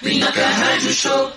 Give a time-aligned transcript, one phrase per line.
[0.00, 1.32] Show.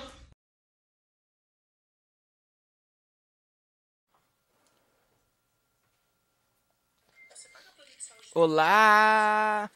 [8.36, 9.70] Olá,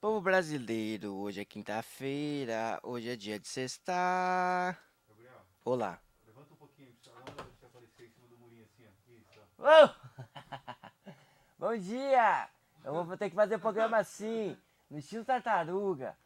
[0.00, 1.12] povo brasileiro.
[1.16, 3.92] Hoje é quinta-feira, hoje é dia de sexta.
[5.62, 6.00] Olá.
[6.26, 9.12] Levanta um pouquinho, a onda vai aparecer em cima do murinho assim, ó.
[9.12, 9.94] Isso, ó.
[11.58, 12.48] Bom dia!
[12.82, 14.56] Eu vou ter que fazer o programa assim,
[14.90, 16.16] no estilo tartaruga.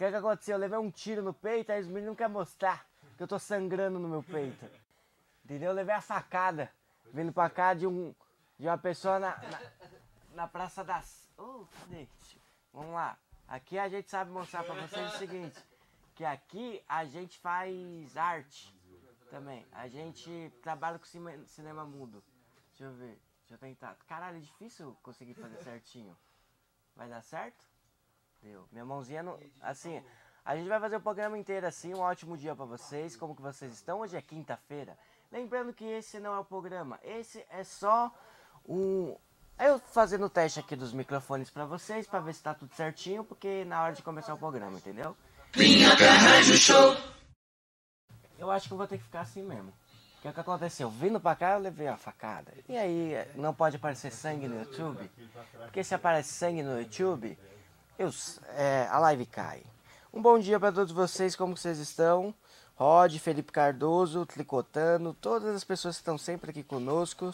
[0.00, 0.54] Que, é que aconteceu?
[0.54, 2.86] Eu levei um tiro no peito, aí os meninos não querem mostrar
[3.18, 4.64] que eu tô sangrando no meu peito.
[5.44, 5.68] Entendeu?
[5.68, 6.72] Eu levei a facada
[7.12, 8.14] vindo pra cá de, um,
[8.58, 9.60] de uma pessoa na, na,
[10.36, 11.28] na Praça das.
[11.80, 12.08] Cadê?
[12.72, 13.18] Vamos lá.
[13.46, 15.62] Aqui a gente sabe mostrar pra vocês o seguinte:
[16.14, 18.74] que aqui a gente faz arte
[19.28, 19.66] também.
[19.70, 22.24] A gente trabalha com cine- cinema mudo.
[22.70, 23.20] Deixa eu ver.
[23.40, 23.94] Deixa eu tentar.
[24.08, 26.16] Caralho, é difícil conseguir fazer certinho.
[26.96, 27.68] Vai dar certo?
[28.42, 28.66] Deu.
[28.72, 29.38] Minha mãozinha não.
[29.60, 30.02] Assim,
[30.44, 31.94] a gente vai fazer o programa inteiro assim.
[31.94, 33.16] Um ótimo dia pra vocês.
[33.16, 34.00] Como que vocês estão?
[34.00, 34.96] Hoje é quinta-feira.
[35.30, 36.98] Lembrando que esse não é o programa.
[37.02, 38.12] Esse é só
[38.66, 39.16] um.
[39.58, 43.22] Eu fazendo o teste aqui dos microfones pra vocês, pra ver se tá tudo certinho,
[43.22, 45.14] porque na hora de começar o programa, entendeu?
[45.54, 46.96] Minhoca Rádio Show.
[48.38, 49.68] Eu acho que eu vou ter que ficar assim mesmo.
[49.68, 50.88] O que, é que aconteceu?
[50.90, 52.52] Vindo pra cá, eu levei uma facada.
[52.68, 55.10] E aí, não pode aparecer sangue no YouTube?
[55.64, 57.38] Porque se aparece sangue no YouTube,
[58.00, 58.10] eu,
[58.56, 59.62] é, a live cai.
[60.12, 62.34] Um bom dia pra todos vocês, como vocês estão?
[62.74, 67.30] Rod, Felipe Cardoso, Tricotando, todas as pessoas que estão sempre aqui conosco.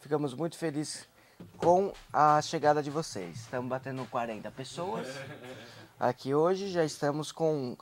[0.00, 1.08] Ficamos muito felizes
[1.56, 3.42] com a chegada de vocês.
[3.42, 5.06] Estamos batendo 40 pessoas
[5.98, 7.76] aqui hoje, já estamos com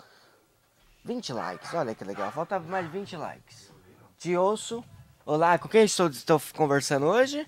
[1.06, 2.30] 20 likes, olha que legal.
[2.30, 3.72] Falta mais 20 likes.
[4.18, 4.84] Te ouço.
[5.24, 7.46] Olá, com quem estou, estou conversando hoje?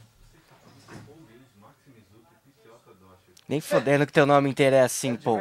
[3.49, 5.41] Nem fodendo que teu nome inteiro é assim, pô.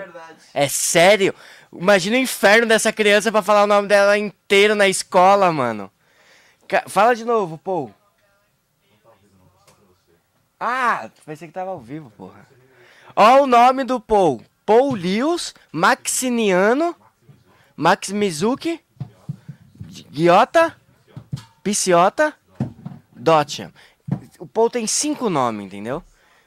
[0.53, 1.33] É sério?
[1.71, 5.89] Imagina o inferno dessa criança pra falar o nome dela inteiro na escola, mano.
[6.87, 7.89] Fala de novo, pô.
[10.59, 12.47] Ah, pensei que tava ao vivo, porra.
[13.15, 14.41] Ó o nome do Paul.
[14.65, 16.95] Paul Lewis, Maxiniano,
[17.75, 18.79] Max Mizuki,
[20.11, 20.75] Giota,
[21.61, 22.33] Piciota,
[23.11, 23.71] Dotcham.
[24.39, 26.03] O Paul tem cinco nomes, entendeu?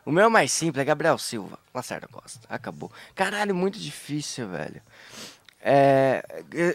[0.06, 1.58] O meu é mais simples, é Gabriel Silva.
[1.74, 2.40] Lacerda Costa.
[2.48, 2.90] Acabou.
[3.14, 4.80] Caralho, muito difícil, velho.
[5.60, 6.24] É,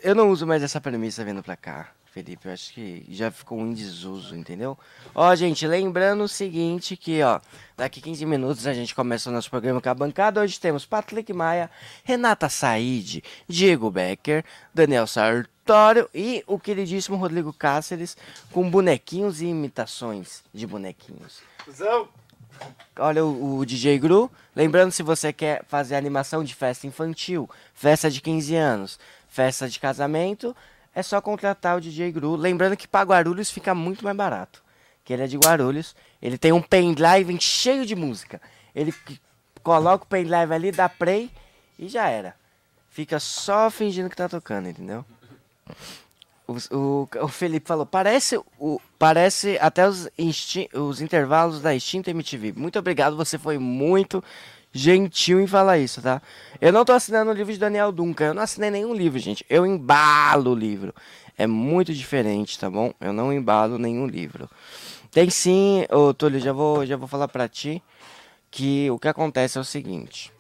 [0.04, 2.46] eu- não uso mais essa premissa vindo pra cá, Felipe.
[2.48, 4.78] Eu acho que já ficou em desuso, entendeu?
[5.16, 7.40] Ó, gente, lembrando o seguinte que, ó,
[7.78, 10.42] daqui 15 minutos a gente começa o nosso programa com a bancada.
[10.42, 11.72] Hoje temos Patrick Maia,
[12.04, 18.18] Renata Said, Diego Becker, Daniel Sartório e o queridíssimo Rodrigo Cáceres
[18.52, 21.40] com bonequinhos e imitações de bonequinhos.
[22.98, 24.30] Olha o, o DJ Gru.
[24.56, 29.80] Lembrando, se você quer fazer animação de festa infantil, festa de 15 anos, festa de
[29.80, 30.56] casamento,
[30.94, 32.36] é só contratar o DJ Gru.
[32.36, 34.62] Lembrando que para Guarulhos fica muito mais barato.
[35.04, 35.96] Que ele é de Guarulhos.
[36.22, 38.42] Ele tem um pendrive cheio de música.
[38.76, 38.94] Ele
[39.64, 41.32] coloca o pendrive ali, dá play
[41.80, 42.36] e já era.
[42.90, 45.06] Fica só fingindo que tá tocando, entendeu?
[46.72, 50.10] O, o, Felipe falou, parece, o, parece até os,
[50.74, 52.54] os intervalos da extinta MTV.
[52.56, 54.24] Muito obrigado, você foi muito
[54.74, 56.22] gentil em falar isso, tá?
[56.60, 59.46] Eu não tô assinando o livro de Daniel Duncan, eu não assinei nenhum livro, gente.
[59.50, 60.94] Eu embalo o livro.
[61.38, 62.94] É muito diferente, tá bom?
[63.00, 64.50] Eu não embalo nenhum livro.
[65.12, 67.84] Tem sim, ô Túlio, já vou, já vou falar pra ti
[68.50, 70.32] que o que acontece é o seguinte.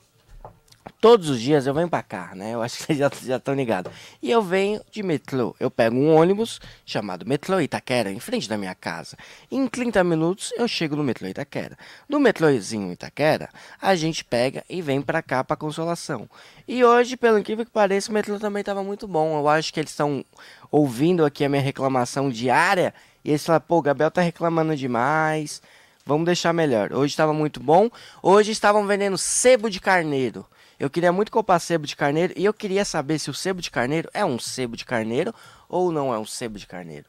[1.00, 2.54] Todos os dias eu venho pra cá, né?
[2.54, 3.92] Eu acho que vocês já estão ligados.
[4.22, 5.56] E eu venho de metrô.
[5.60, 9.18] Eu pego um ônibus chamado Metrô Itaquera, em frente da minha casa.
[9.52, 11.78] Em 30 minutos eu chego no metrô Itaquera.
[12.08, 13.50] No metrôzinho Itaquera,
[13.82, 16.30] a gente pega e vem pra cá pra Consolação.
[16.68, 19.40] E hoje, pelo incrível que pareça, o metrô também tava muito bom.
[19.40, 20.26] Eu acho que eles estão
[20.72, 22.94] ouvindo aqui a minha reclamação diária.
[23.24, 25.62] E eles falam, pô, o Gabriel tá reclamando demais.
[26.06, 26.92] Vamos deixar melhor.
[26.94, 27.90] Hoje estava muito bom.
[28.22, 30.46] Hoje estavam vendendo sebo de carneiro.
[30.82, 33.70] Eu queria muito comprar sebo de carneiro e eu queria saber se o sebo de
[33.70, 35.32] carneiro é um sebo de carneiro
[35.70, 37.06] ou não é um sebo de carneiro.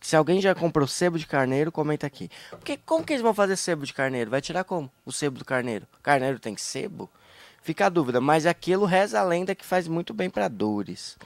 [0.00, 2.28] Se alguém já comprou sebo de carneiro, comenta aqui.
[2.50, 4.28] Porque como que eles vão fazer sebo de carneiro?
[4.28, 4.90] Vai tirar como?
[5.06, 5.86] O sebo do carneiro.
[6.02, 7.08] Carneiro tem sebo?
[7.62, 11.16] Fica a dúvida, mas aquilo reza a lenda que faz muito bem para dores.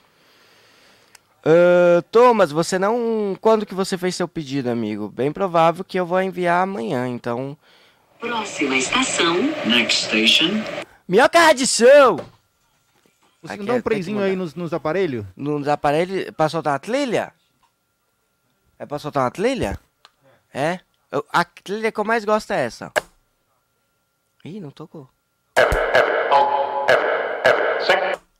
[1.42, 3.38] Ah, Thomas, você não.
[3.40, 5.08] Quando que você fez seu pedido, amigo?
[5.08, 7.56] Bem provável que eu vou enviar amanhã, então.
[8.20, 9.34] Próxima estação,
[9.64, 10.62] Next station.
[11.08, 12.16] Minhoca é Radição!
[13.40, 15.24] Você não dá um é, prezinho aí nos, nos aparelhos?
[15.36, 17.32] Nos aparelhos, é pra soltar uma trilha?
[18.76, 19.78] É pra soltar uma trilha?
[20.52, 20.80] É?
[21.12, 22.92] Eu, a trilha que eu mais gosto é essa.
[24.44, 25.08] Ih, não tocou.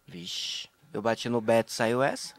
[0.09, 2.35] Vixe, eu bati no Beto saiu essa?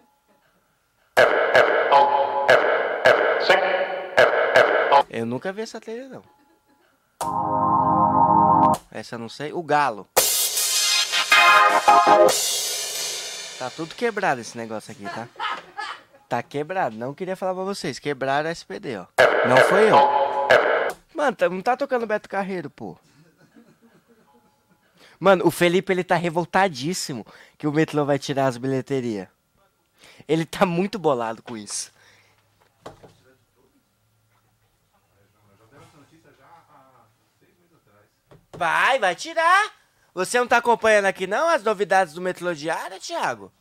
[5.09, 6.23] Eu nunca vi essa trilha não.
[8.91, 9.53] Essa eu não sei.
[9.53, 10.07] O Galo.
[13.59, 15.27] Tá tudo quebrado esse negócio aqui, tá?
[16.29, 16.95] Tá quebrado.
[16.95, 17.97] Não queria falar pra vocês.
[17.99, 19.05] Quebraram a SPD, ó.
[19.47, 19.97] Não foi eu.
[21.15, 22.97] Mano, tá- não tá tocando Beto Carreiro, pô.
[25.19, 27.25] Mano, o Felipe, ele tá revoltadíssimo
[27.57, 29.27] que o Metlô vai tirar as bilheterias.
[30.27, 31.91] Ele tá muito bolado com isso.
[38.57, 39.76] Vai, vai tirar.
[40.17, 43.51] Você não tá acompanhando aqui não as novidades do Metrô Diário, Thiago?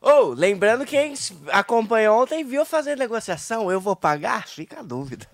[0.00, 1.12] Ou, lembrando que quem
[1.52, 4.48] acompanhou ontem viu fazer negociação, eu vou pagar?
[4.48, 5.28] Fica a dúvida.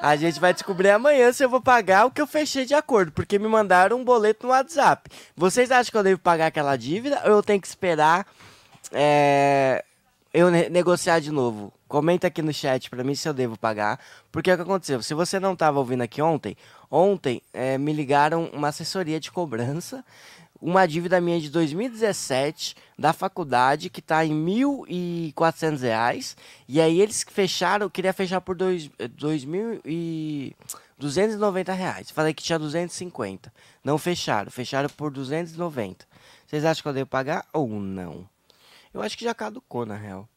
[0.00, 3.10] A gente vai descobrir amanhã se eu vou pagar o que eu fechei de acordo,
[3.10, 5.10] porque me mandaram um boleto no WhatsApp.
[5.36, 8.28] Vocês acham que eu devo pagar aquela dívida ou eu tenho que esperar
[8.92, 9.84] é,
[10.32, 11.72] eu ne- negociar de novo?
[11.86, 13.98] Comenta aqui no chat pra mim se eu devo pagar.
[14.30, 15.02] Porque é o que aconteceu?
[15.02, 16.56] Se você não tava ouvindo aqui ontem,
[16.90, 20.04] ontem é, me ligaram uma assessoria de cobrança,
[20.60, 26.36] uma dívida minha de 2017 da faculdade que tá em 1.400 reais.
[26.68, 30.54] E aí eles fecharam, queria fechar por dois, eh, 2.000 e
[30.98, 32.10] 290 reais.
[32.10, 33.52] Falei que tinha 250.
[33.84, 36.06] Não fecharam, fecharam por 290.
[36.46, 38.28] Vocês acham que eu devo pagar ou não?
[38.92, 40.28] Eu acho que já caducou, na real.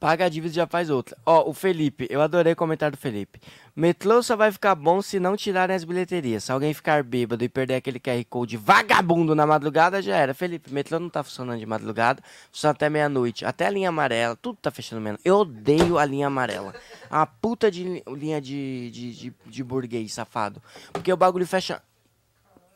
[0.00, 1.16] Paga a dívida e já faz outra.
[1.24, 3.40] Ó, o Felipe, eu adorei o comentário do Felipe.
[3.74, 6.44] Metrô só vai ficar bom se não tirarem as bilheterias.
[6.44, 10.34] Se alguém ficar bêbado e perder aquele QR Code vagabundo na madrugada, já era.
[10.34, 12.22] Felipe, metrô não tá funcionando de madrugada,
[12.52, 13.46] funciona até meia-noite.
[13.46, 15.26] Até a linha amarela, tudo tá fechando meia-noite.
[15.26, 16.74] Eu odeio a linha amarela.
[17.10, 20.60] É Uma puta de li- linha de, de, de, de burguês, safado.
[20.92, 21.80] Porque o bagulho fecha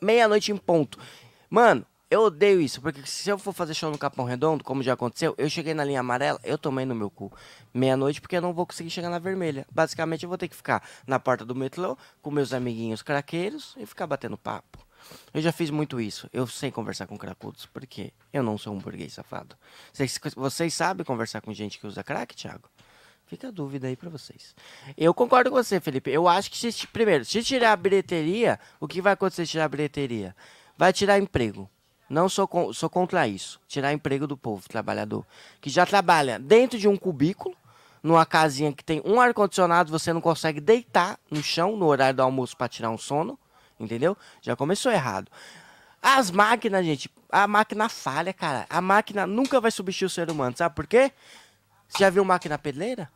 [0.01, 0.97] meia-noite em ponto.
[1.47, 4.93] Mano, eu odeio isso, porque se eu for fazer show no Capão Redondo, como já
[4.93, 7.31] aconteceu, eu cheguei na linha amarela, eu tomei no meu cu.
[7.73, 9.65] Meia-noite, porque eu não vou conseguir chegar na vermelha.
[9.71, 13.85] Basicamente, eu vou ter que ficar na porta do metrô, com meus amiguinhos craqueiros, e
[13.85, 14.79] ficar batendo papo.
[15.33, 16.27] Eu já fiz muito isso.
[16.33, 19.55] Eu sei conversar com cracudos, porque eu não sou um burguês safado.
[19.93, 22.69] Vocês, vocês sabem conversar com gente que usa crack, Thiago?
[23.27, 24.55] Fica a dúvida aí pra vocês.
[24.97, 26.09] Eu concordo com você, Felipe.
[26.09, 29.65] Eu acho que, se, primeiro, se tirar a bilheteria, o que vai acontecer se tirar
[29.65, 30.35] a bilheteria?
[30.75, 31.69] Vai tirar emprego.
[32.09, 33.59] Não sou, con- sou contra isso.
[33.67, 35.25] Tirar emprego do povo, trabalhador.
[35.61, 37.55] Que já trabalha dentro de um cubículo,
[38.01, 42.23] numa casinha que tem um ar-condicionado, você não consegue deitar no chão no horário do
[42.23, 43.37] almoço pra tirar um sono.
[43.79, 44.17] Entendeu?
[44.41, 45.29] Já começou errado.
[46.01, 48.65] As máquinas, gente, a máquina falha, cara.
[48.69, 50.55] A máquina nunca vai substituir o ser humano.
[50.57, 51.11] Sabe por quê?
[51.87, 53.09] Você já viu máquina pedreira?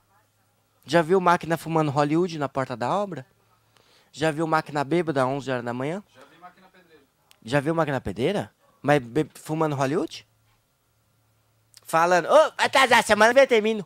[0.85, 3.25] Já viu máquina fumando Hollywood na porta da obra?
[4.11, 6.03] Já viu máquina bêbada às 11 horas da manhã?
[6.13, 7.03] Já vi máquina pedreira.
[7.43, 8.51] Já viu máquina pedreira?
[8.83, 9.01] Mas
[9.33, 10.27] fumando Hollywood?
[11.83, 13.85] Falando, ô, vai atrasar, semana vem eu termino.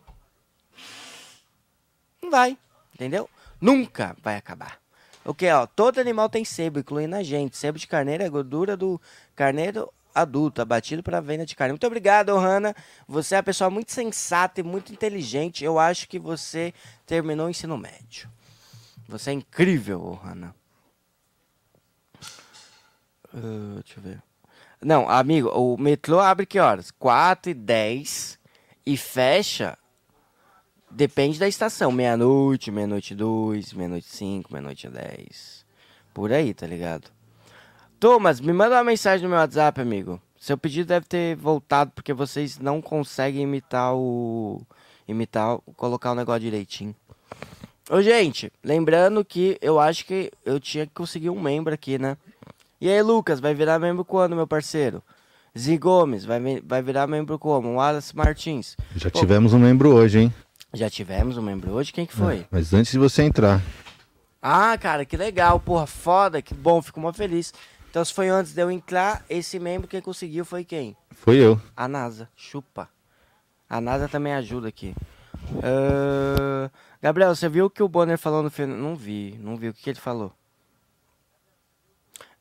[2.22, 2.58] Não vai,
[2.96, 3.30] entendeu?
[3.62, 4.80] Nunca vai acabar.
[5.24, 7.56] O que, ó, todo animal tem sebo, incluindo a gente.
[7.58, 9.00] Sebo de carneiro é gordura do
[9.36, 11.74] carneiro adulto, abatido para venda de carne.
[11.74, 12.76] Muito obrigado, Ohana.
[13.08, 15.64] Você é uma pessoa muito sensata e muito inteligente.
[15.64, 16.74] Eu acho que você
[17.06, 18.30] terminou o ensino médio.
[19.08, 20.56] Você é incrível, Ohana.
[23.34, 24.27] Ah, deixa eu ver.
[24.82, 26.92] Não, amigo, o metrô abre que horas?
[26.92, 28.40] 4 e 10
[28.86, 29.78] e fecha.
[30.90, 31.92] Depende da estação.
[31.92, 35.66] Meia-noite, meia-noite 2, meia-noite 5, meia-noite 10.
[36.14, 37.12] Por aí, tá ligado?
[38.00, 40.22] Thomas, me manda uma mensagem no meu WhatsApp, amigo.
[40.40, 44.62] Seu pedido deve ter voltado porque vocês não conseguem imitar o.
[45.08, 46.96] imitar, colocar o negócio direitinho.
[47.90, 52.18] Ô, gente, lembrando que eu acho que eu tinha que conseguir um membro aqui, né?
[52.80, 55.02] E aí, Lucas, vai virar membro quando, meu parceiro?
[55.58, 57.76] Zi Gomes, vai, vai virar membro como?
[57.76, 58.76] Wallace Martins.
[58.96, 60.34] Já tivemos um membro hoje, hein?
[60.74, 61.92] Já tivemos um membro hoje?
[61.92, 62.46] Quem que foi?
[62.52, 63.62] Mas antes de você entrar,
[64.42, 67.52] Ah, cara, que legal, porra, foda, que bom, fico mó feliz.
[67.90, 70.96] Então, se foi antes de eu entrar, esse membro quem conseguiu foi quem?
[71.12, 71.60] foi eu.
[71.76, 72.88] A NASA, chupa.
[73.68, 74.94] A NASA também ajuda aqui.
[75.64, 76.70] Ah,
[77.02, 78.78] Gabriel, você viu o que o Bonner falou no final?
[78.78, 79.70] Não vi, não vi.
[79.70, 80.32] O que, que ele falou?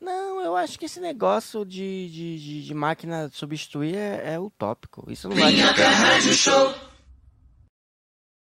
[0.00, 5.10] Não, eu acho que esse negócio de, de, de, de máquina substituir é, é utópico.
[5.10, 5.54] Isso não vai.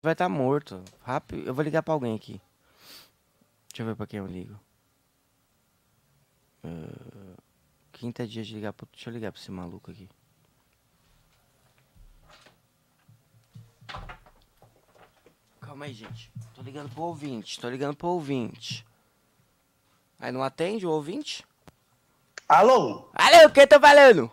[0.01, 0.83] Vai estar morto.
[1.01, 1.45] Rápido.
[1.45, 2.41] Eu vou ligar pra alguém aqui.
[3.69, 4.59] Deixa eu ver pra quem eu ligo.
[6.63, 7.37] Ah,
[7.91, 8.87] quinta dia de ligar pro.
[8.91, 10.09] Deixa eu ligar pra esse maluco aqui.
[15.61, 16.31] Calma aí, gente.
[16.53, 17.59] Tô ligando pro ouvinte.
[17.59, 18.85] Tô ligando pro ouvinte.
[20.23, 21.43] Aí não atende o ouvinte?
[22.47, 23.09] Alô?
[23.13, 24.31] Alô, quem tá falando?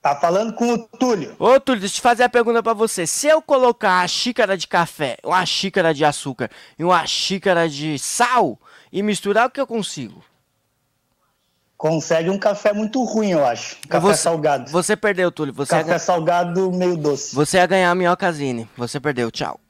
[0.00, 1.36] Tá falando com o Túlio.
[1.38, 3.06] Ô, Túlio, deixa eu fazer a pergunta pra você.
[3.06, 7.98] Se eu colocar a xícara de café, uma xícara de açúcar e uma xícara de
[7.98, 8.58] sal
[8.90, 10.24] e misturar, o que eu consigo?
[11.76, 13.76] Consegue um café muito ruim, eu acho.
[13.86, 14.70] Café Você- salgado.
[14.70, 15.52] Você perdeu, Túlio.
[15.52, 17.34] Você, ia, Café gan- salgado meio doce.
[17.34, 18.66] você ia ganhar a minhocazine.
[18.78, 19.60] Você perdeu, tchau.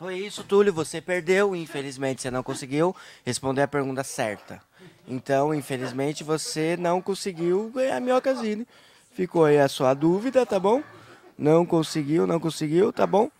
[0.00, 0.72] Foi isso, Túlio.
[0.72, 1.54] Você perdeu.
[1.54, 4.58] Infelizmente, você não conseguiu responder a pergunta certa.
[5.06, 8.66] Então, infelizmente, você não conseguiu ganhar a minhocazine.
[9.12, 10.82] Ficou aí a sua dúvida, tá bom?
[11.36, 13.30] Não conseguiu, não conseguiu, tá bom?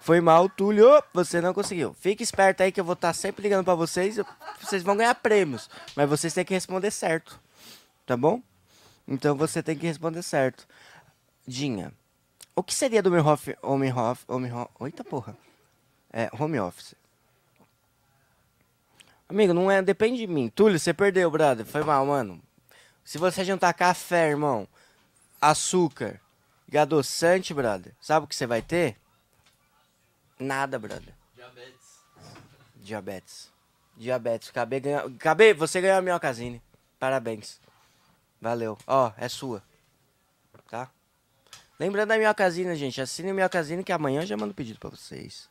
[0.00, 0.88] Foi mal, Túlio.
[1.12, 1.92] Você não conseguiu.
[1.92, 4.18] Fique esperto aí que eu vou estar sempre ligando pra vocês.
[4.58, 5.68] Vocês vão ganhar prêmios.
[5.94, 7.38] Mas vocês têm que responder certo.
[8.06, 8.40] Tá bom?
[9.06, 10.66] Então você tem que responder certo.
[11.46, 11.92] Dinha,
[12.56, 13.54] o que seria do home office?
[13.62, 15.49] Home office, home office Eita porra.
[16.12, 16.94] É, home office.
[19.28, 19.80] Amigo, não é.
[19.80, 20.48] Depende de mim.
[20.48, 21.64] Túlio, você perdeu, brother.
[21.64, 22.42] Foi mal, mano.
[23.04, 24.68] Se você juntar café, irmão,
[25.40, 26.20] açúcar
[26.70, 28.96] e adoçante, brother, sabe o que você vai ter?
[30.38, 31.14] Nada, brother.
[31.34, 32.04] Diabetes.
[32.76, 33.52] Diabetes.
[33.96, 34.50] Diabetes.
[34.50, 35.10] Cabê ganha...
[35.18, 36.62] Cabê, você ganhou a minhocazine.
[36.98, 37.60] Parabéns.
[38.40, 38.78] Valeu.
[38.86, 39.62] Ó, é sua.
[40.68, 40.88] Tá?
[41.78, 43.00] Lembrando da minhocazine, gente.
[43.00, 45.48] Assine a minhocazine que amanhã eu já mando pedido pra vocês.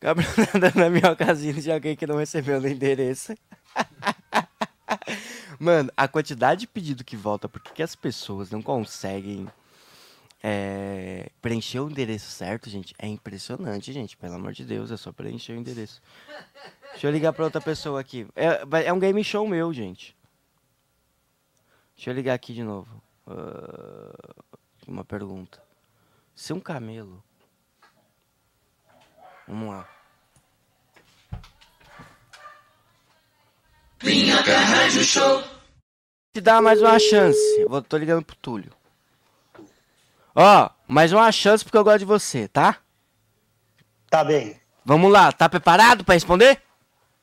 [0.00, 3.34] Gabriel tá dando a minhocazine de alguém que não recebeu no endereço.
[5.60, 9.46] Mano, a quantidade de pedido que volta, porque que as pessoas não conseguem
[10.42, 14.16] é, preencher o endereço certo, gente, é impressionante, gente.
[14.16, 16.00] Pelo amor de Deus, é só preencher o endereço.
[16.92, 18.26] Deixa eu ligar pra outra pessoa aqui.
[18.34, 20.16] É, é um game show meu, gente.
[21.94, 23.02] Deixa eu ligar aqui de novo.
[23.26, 24.34] Ah,
[24.88, 25.62] uma pergunta.
[26.34, 27.22] Se um camelo.
[29.50, 29.88] Vamos lá.
[36.32, 37.40] Te dar mais uma chance.
[37.58, 38.70] Eu vou, tô ligando pro Túlio.
[40.36, 42.76] Ó, mais uma chance porque eu gosto de você, tá?
[44.08, 44.56] Tá bem.
[44.84, 46.62] Vamos lá, tá preparado pra responder?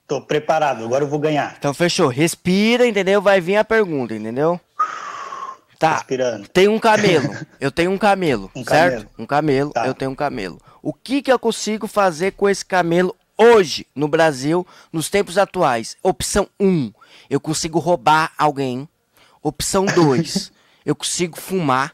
[0.06, 1.56] Tô preparado, agora eu vou ganhar.
[1.58, 2.10] Então fechou.
[2.10, 3.22] Respira, entendeu?
[3.22, 4.60] Vai vir a pergunta, entendeu?
[5.80, 5.96] Tá.
[5.98, 6.48] Respirando.
[6.48, 7.30] Tem um camelo.
[7.60, 8.94] Eu tenho um camelo, Um certo?
[8.96, 9.10] camelo.
[9.18, 9.86] Um camelo, Tá.
[9.88, 10.60] eu tenho um camelo.
[10.82, 15.96] O que que eu consigo fazer com esse camelo hoje no Brasil, nos tempos atuais?
[16.02, 16.92] Opção 1,
[17.30, 18.88] eu consigo roubar alguém.
[19.44, 20.52] Opção 2,
[20.86, 21.94] eu consigo fumar.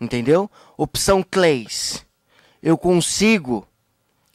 [0.00, 0.50] Entendeu?
[0.76, 2.04] Opção 3,
[2.62, 3.66] eu consigo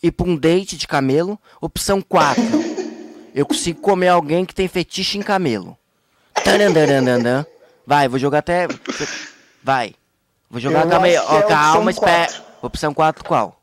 [0.04, 1.40] ir pra um date de camelo.
[1.62, 2.42] Opção 4,
[3.34, 5.78] eu consigo comer alguém que tem fetiche em camelo.
[6.44, 7.46] Tarandarandandan.
[7.86, 8.68] Vai, vou jogar até.
[9.64, 9.94] Vai.
[10.50, 11.16] Vou jogar, Eu calma aí.
[11.16, 12.32] é calma, espera.
[12.62, 13.60] Opção 4 qual?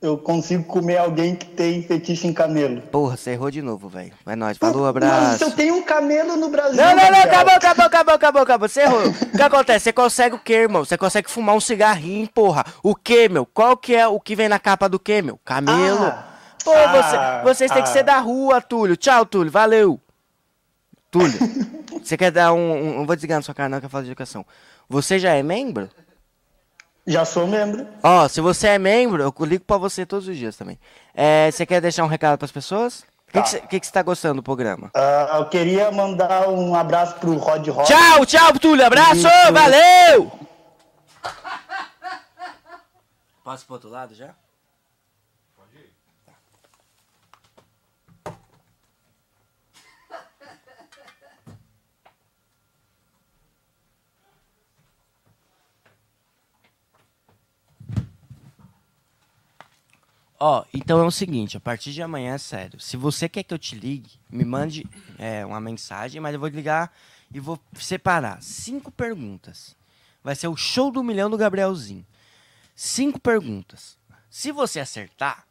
[0.00, 2.82] Eu consigo comer alguém que tem fetiche em camelo.
[2.82, 4.12] Porra, você errou de novo, velho.
[4.26, 4.56] É nóis.
[4.56, 5.38] Falou, Mas abraço.
[5.38, 6.76] se eu tenho um camelo no Brasil.
[6.76, 8.68] Não, não, não, acabou, acabou, acabou, acabou, acabou.
[8.68, 9.08] Você errou.
[9.08, 9.84] O que acontece?
[9.86, 10.84] Você consegue o quê, irmão?
[10.84, 12.64] Você consegue fumar um cigarrinho, porra.
[12.80, 13.44] O quê, meu?
[13.44, 15.36] Qual que é o que vem na capa do quê, meu?
[15.44, 16.04] Camelo.
[16.04, 16.24] Ah.
[16.64, 17.92] Pô, Ah, você, vocês têm que ah.
[17.92, 18.96] ser da rua, Túlio.
[18.96, 19.50] Tchau, Túlio.
[19.50, 19.98] Valeu.
[21.10, 21.38] Túlio,
[22.02, 24.04] você quer dar um, um- Não vou desligar na sua cara, não, que eu falo
[24.04, 24.44] de educação.
[24.88, 25.88] Você já é membro?
[27.06, 27.86] Já sou membro.
[28.02, 30.78] Ó, se você é membro, eu ligo pra você todos os dias também.
[31.14, 33.00] É, você quer deixar um recado pras pessoas?
[33.00, 33.42] O que, Tá.
[33.42, 34.90] que, você- que que você tá gostando do programa?
[34.94, 37.88] Ah, eu queria mandar um abraço pro Rod Rock.
[37.88, 38.84] Tchau, tchau, Túlio.
[38.84, 39.52] Abraço, Isso.
[39.52, 40.32] valeu!
[43.42, 44.34] Posso ir pro outro lado já?
[60.40, 62.78] Ó, então é o seguinte, a partir de amanhã é sério.
[62.78, 64.86] Se você quer que eu te ligue, me mande
[65.18, 66.94] é, uma mensagem, mas eu vou ligar
[67.32, 69.76] e vou separar cinco perguntas.
[70.22, 72.06] Vai ser o show do milhão do Gabrielzinho.
[72.74, 73.98] Cinco perguntas.
[74.30, 75.44] Se você acertar,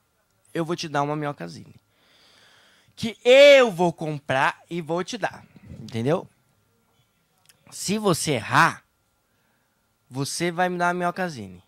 [0.53, 1.75] eu vou te dar uma minhocazine.
[2.95, 5.45] Que eu vou comprar e vou te dar.
[5.81, 6.27] Entendeu?
[7.69, 8.83] Se você errar,
[10.09, 11.61] você vai me dar uma minhocazine.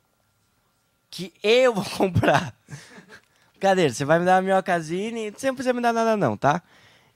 [1.09, 2.55] Que eu vou comprar.
[3.59, 3.89] Cadê?
[3.89, 6.61] Você vai me dar uma minhocazine, você não precisa me dar nada não, tá?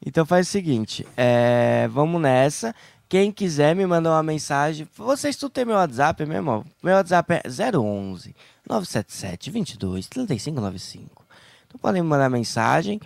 [0.05, 2.75] Então faz o seguinte, é, vamos nessa.
[3.07, 6.65] Quem quiser me mandar uma mensagem, vocês tudo tem meu WhatsApp mesmo.
[6.81, 7.41] Meu WhatsApp é
[7.77, 8.35] 011
[8.67, 11.25] 977 22 3595.
[11.67, 12.99] Então podem me mandar mensagem.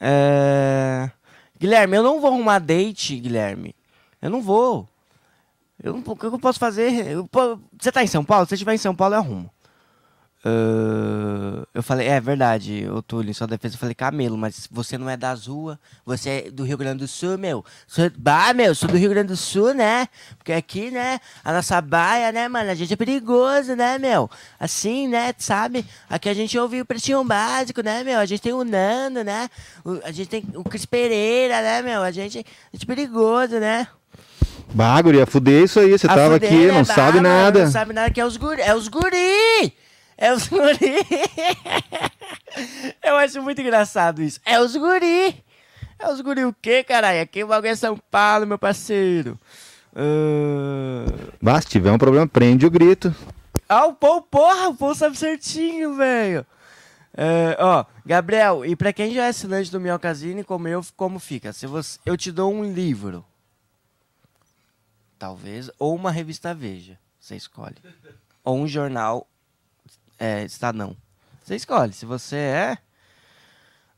[0.00, 1.10] É,
[1.58, 3.74] Guilherme, eu não vou arrumar date, Guilherme.
[4.20, 4.88] Eu não vou.
[5.82, 7.06] Eu o que eu posso fazer?
[7.06, 7.28] Eu
[7.80, 8.44] Você tá em São Paulo?
[8.44, 9.53] Se você estiver em São Paulo, eu arrumo.
[10.46, 14.98] Ah, eu falei, é verdade, ô Túlio, em sua defesa, eu falei camelo, mas você
[14.98, 17.64] não é das ruas, você é do Rio Grande do Sul, meu.
[17.86, 20.06] Sou, bah, meu, sou do Rio Grande do Sul, né?
[20.36, 24.30] Porque aqui, né, a nossa baia, né, mano, a gente é perigoso, né, meu?
[24.60, 25.84] Assim, né, sabe?
[26.10, 28.18] Aqui a gente ouve o pretinho básico, né, meu?
[28.18, 29.48] A gente tem o Nando, né?
[29.82, 32.02] O- a gente tem o Cris Pereira, né, meu?
[32.02, 33.88] A gente, a gente é perigoso, né?
[34.74, 35.90] Bagulho, ia fuder isso aí.
[35.90, 37.64] Você A tava fuder, aqui, né, não bah, sabe mano, nada.
[37.64, 38.60] Não sabe nada que é os guri.
[38.60, 39.72] É os guri!
[40.16, 40.94] É os guri!
[43.02, 44.40] Eu acho muito engraçado isso.
[44.44, 45.44] É os guri!
[45.98, 47.20] É os guri o quê, caralho?
[47.22, 49.38] Aqui o bagulho é São Paulo, meu parceiro.
[49.94, 51.04] Ah,
[51.40, 53.14] Bah, se tiver um problema, prende o grito.
[53.68, 56.46] Ah, o Paul, porra, o Paul sabe certinho, velho.
[57.16, 61.52] É, ó, Gabriel, e pra quem já é assinante do Minhocasine, como eu, como fica?
[61.52, 63.24] Se você, eu te dou um livro,
[65.18, 67.76] talvez, ou uma revista Veja, você escolhe.
[68.42, 69.26] Ou um jornal
[70.18, 70.96] é, Estadão.
[71.42, 72.78] Você escolhe, se você é...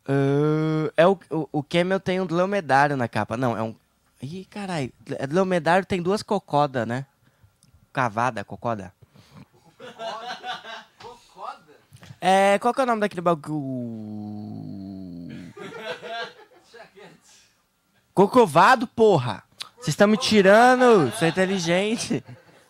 [0.08, 3.36] ah, é o, o, o Camel tem um dromedário na capa.
[3.36, 3.74] Não, é um...
[4.20, 4.92] Ih, caralho,
[5.28, 7.06] dromedário tem duas cocodas, né?
[7.92, 8.92] Cavada, cocoda.
[12.20, 13.56] É, qual que é o nome daquele bagulho?
[18.14, 19.44] Cocovado, porra!
[19.76, 22.24] Vocês estão me tirando, sou inteligente.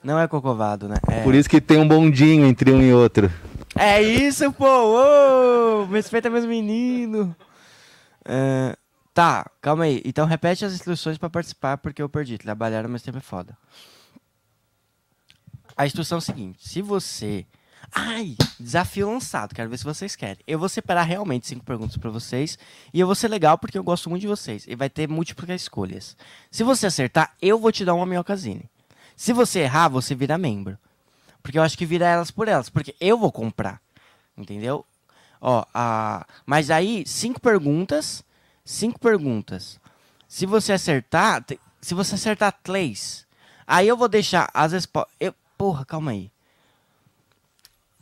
[0.06, 0.98] Não é cocovado, né?
[1.08, 3.28] É, Por isso que tem um bondinho entre um e outro.
[3.74, 4.64] é isso, pô!
[4.64, 7.34] Ô, me respeita meus meninos.
[8.24, 8.76] É,
[9.12, 10.00] tá, calma aí.
[10.04, 12.38] Então repete as instruções pra participar, porque eu perdi.
[12.38, 13.58] Trabalhar ao mesmo tempo é foda.
[15.76, 17.44] A instrução é a seguinte: se você.
[17.92, 20.38] Ai, desafio lançado, quero ver se vocês querem.
[20.46, 22.56] Eu vou separar realmente cinco perguntas pra vocês.
[22.94, 24.66] E eu vou ser legal porque eu gosto muito de vocês.
[24.68, 26.16] E vai ter múltiplas escolhas.
[26.48, 28.70] Se você acertar, eu vou te dar uma minhocasine.
[29.16, 30.78] Se você errar, você vira membro.
[31.42, 32.68] Porque eu acho que vira elas por elas.
[32.68, 33.80] Porque eu vou comprar.
[34.36, 34.84] Entendeu?
[35.40, 36.26] Ó, a...
[36.44, 38.22] Mas aí, cinco perguntas.
[38.64, 39.80] Cinco perguntas.
[40.28, 41.42] Se você acertar.
[41.42, 43.26] te- Se você acertar três.
[43.66, 45.14] Aí eu vou deixar as respostas.
[45.18, 45.34] Eu...
[45.56, 46.30] Porra, calma aí.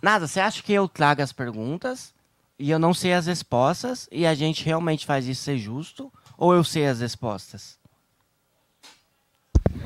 [0.03, 2.13] Nada, você acha que eu trago as perguntas
[2.59, 6.13] e eu não sei as respostas e a gente realmente faz isso ser justo?
[6.37, 7.79] Ou eu sei as respostas?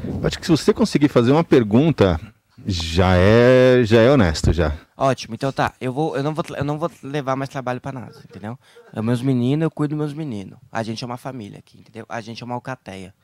[0.05, 2.21] Eu Acho que se você conseguir fazer uma pergunta,
[2.67, 4.77] já é, já é honesto já.
[4.97, 5.75] Ótimo, então tá.
[5.81, 8.59] Eu, vou, eu, não vou, eu não vou levar mais trabalho pra nada, entendeu?
[8.93, 10.59] É meus meninos, eu cuido dos meus meninos.
[10.71, 12.05] A gente é uma família aqui, entendeu?
[12.09, 13.15] A gente é uma alcateia.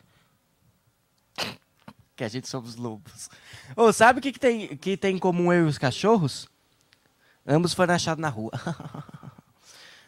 [2.16, 3.28] Que a gente somos lobos.
[3.76, 6.48] Ô, sabe o que, que, tem, que tem em comum eu e os cachorros?
[7.44, 8.52] Ambos foram achados na rua.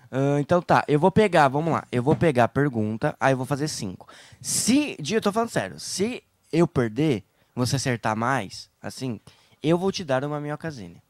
[0.09, 1.85] Ah, então tá, eu vou pegar, vamos lá.
[1.91, 4.09] Eu vou pegar a pergunta, aí eu vou fazer cinco.
[4.41, 9.21] Se, eu tô falando sério, se eu perder, você acertar mais, assim,
[9.63, 11.03] eu vou te dar uma minhocasine.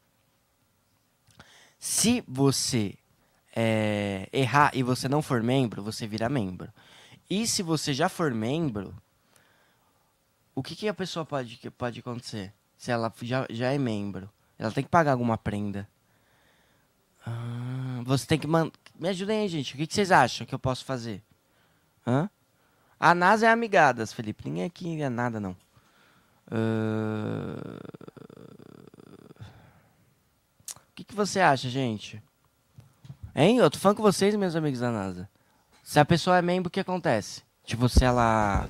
[1.77, 2.97] Se você
[3.55, 6.71] é, errar e você não for membro, você vira membro.
[7.29, 8.95] E se você já for membro,
[10.55, 12.53] o que, que a pessoa pode, pode acontecer?
[12.77, 15.87] Se ela já, já é membro, ela tem que pagar alguma prenda.
[17.25, 18.71] Ah, você tem que mandar.
[18.97, 19.73] Me ajudem aí, gente.
[19.73, 21.21] O que, que vocês acham que eu posso fazer?
[22.05, 22.29] Hã?
[22.99, 24.43] A NASA é amigadas, Felipe.
[24.45, 25.55] Ninguém aqui é nada, não.
[26.49, 27.57] Ah,
[30.75, 32.21] O que, que você acha, gente?
[33.35, 33.57] Hein?
[33.59, 35.29] Eu tô falando com vocês, meus amigos da NASA.
[35.83, 37.43] Se a pessoa é membro, o que acontece?
[37.63, 38.67] Tipo, se ela.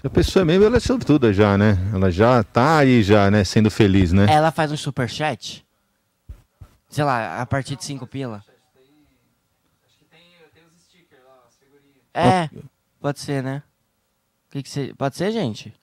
[0.00, 1.76] Se a pessoa é membro, ela é sortuda já, né?
[1.92, 3.44] Ela já tá aí já, né?
[3.44, 4.26] Sendo feliz, né?
[4.28, 5.66] Ela faz um superchat?
[6.88, 8.42] Sei lá, a partir de 5 pila?
[12.14, 12.48] É,
[13.02, 13.62] pode ser, né?
[14.50, 15.74] Que que cê- Pode ser, gente?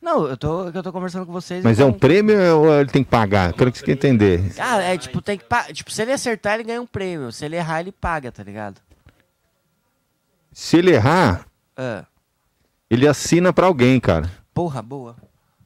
[0.00, 1.64] Não, eu tô, eu tô conversando com vocês.
[1.64, 3.52] Mas é um então- prêmio ou ele tem que pagar?
[3.54, 4.40] Pelo que você entender.
[4.56, 7.32] Ah, é tipo, tem que pa- Tipo, se ele acertar, ele ganha um prêmio.
[7.32, 8.80] Se ele errar, ele paga, tá ligado?
[10.52, 11.44] Se ele errar,
[11.76, 12.04] Ah,
[12.88, 14.30] ele assina pra alguém, cara.
[14.54, 15.16] porra, boa.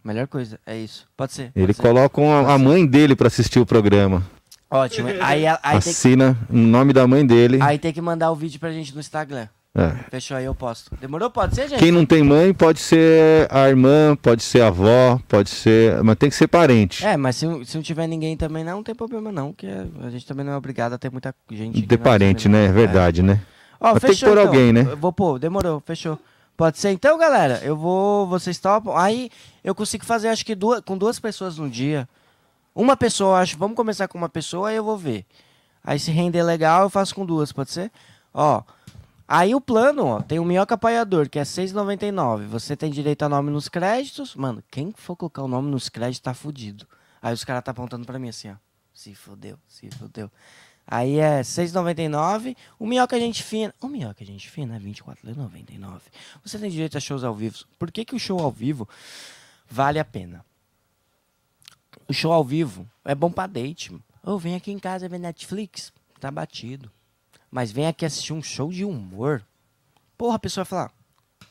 [0.02, 1.06] Melhor coisa, é isso.
[1.14, 1.52] Pode ser.
[1.54, 1.82] Ele pode ser.
[1.82, 4.26] coloca uma- a mãe dele pra assistir o programa.
[4.70, 5.08] Ótimo.
[5.20, 7.58] Aí, aí, tem que, Assina o nome da mãe dele.
[7.60, 9.48] aí tem que mandar o vídeo pra gente no Instagram.
[9.72, 9.90] É.
[10.10, 10.90] Fechou aí, eu posto.
[11.00, 11.30] Demorou?
[11.30, 11.78] Pode ser, gente?
[11.78, 16.02] Quem não tem mãe pode ser a irmã, pode ser a avó, pode ser.
[16.02, 17.06] Mas tem que ser parente.
[17.06, 19.68] É, mas se, se não tiver ninguém também, não, não tem problema não, que
[20.02, 21.82] a gente também não é obrigado a ter muita gente.
[21.82, 22.66] que é parente, né?
[22.66, 23.40] É verdade, né?
[23.80, 24.48] Ó, Mas tem que fechou, pôr então.
[24.48, 24.86] alguém, né?
[24.90, 26.18] Eu vou pôr, demorou, fechou.
[26.56, 27.60] Pode ser então, galera.
[27.62, 28.96] Eu vou, vocês topam.
[28.96, 29.30] Aí
[29.62, 32.08] eu consigo fazer, acho que duas, com duas pessoas no dia.
[32.74, 33.58] Uma pessoa, acho.
[33.58, 35.26] Vamos começar com uma pessoa, aí eu vou ver.
[35.82, 37.90] Aí se render legal, eu faço com duas, pode ser?
[38.32, 38.62] Ó.
[39.26, 42.46] Aí o plano, ó, tem o Minhoca Apoiador, que é R$ 6,99.
[42.46, 44.34] Você tem direito a nome nos créditos.
[44.34, 46.86] Mano, quem for colocar o nome nos créditos tá fudido.
[47.22, 48.54] Aí os caras tá apontando pra mim assim, ó.
[48.92, 50.30] Se fodeu, se fodeu.
[50.86, 52.56] Aí é 6,99.
[52.76, 53.72] O Minhoca Gente Fina.
[53.80, 56.00] O Minhoca Gente Fina é 24,99.
[56.44, 57.58] Você tem direito a shows ao vivo.
[57.78, 58.88] Por que, que o show ao vivo
[59.68, 60.44] vale a pena?
[62.10, 63.96] O show ao vivo é bom pra date.
[64.24, 65.92] Ou vem aqui em casa ver Netflix.
[66.18, 66.90] Tá batido.
[67.48, 69.46] Mas vem aqui assistir um show de humor.
[70.18, 70.92] Porra, a pessoa vai falar.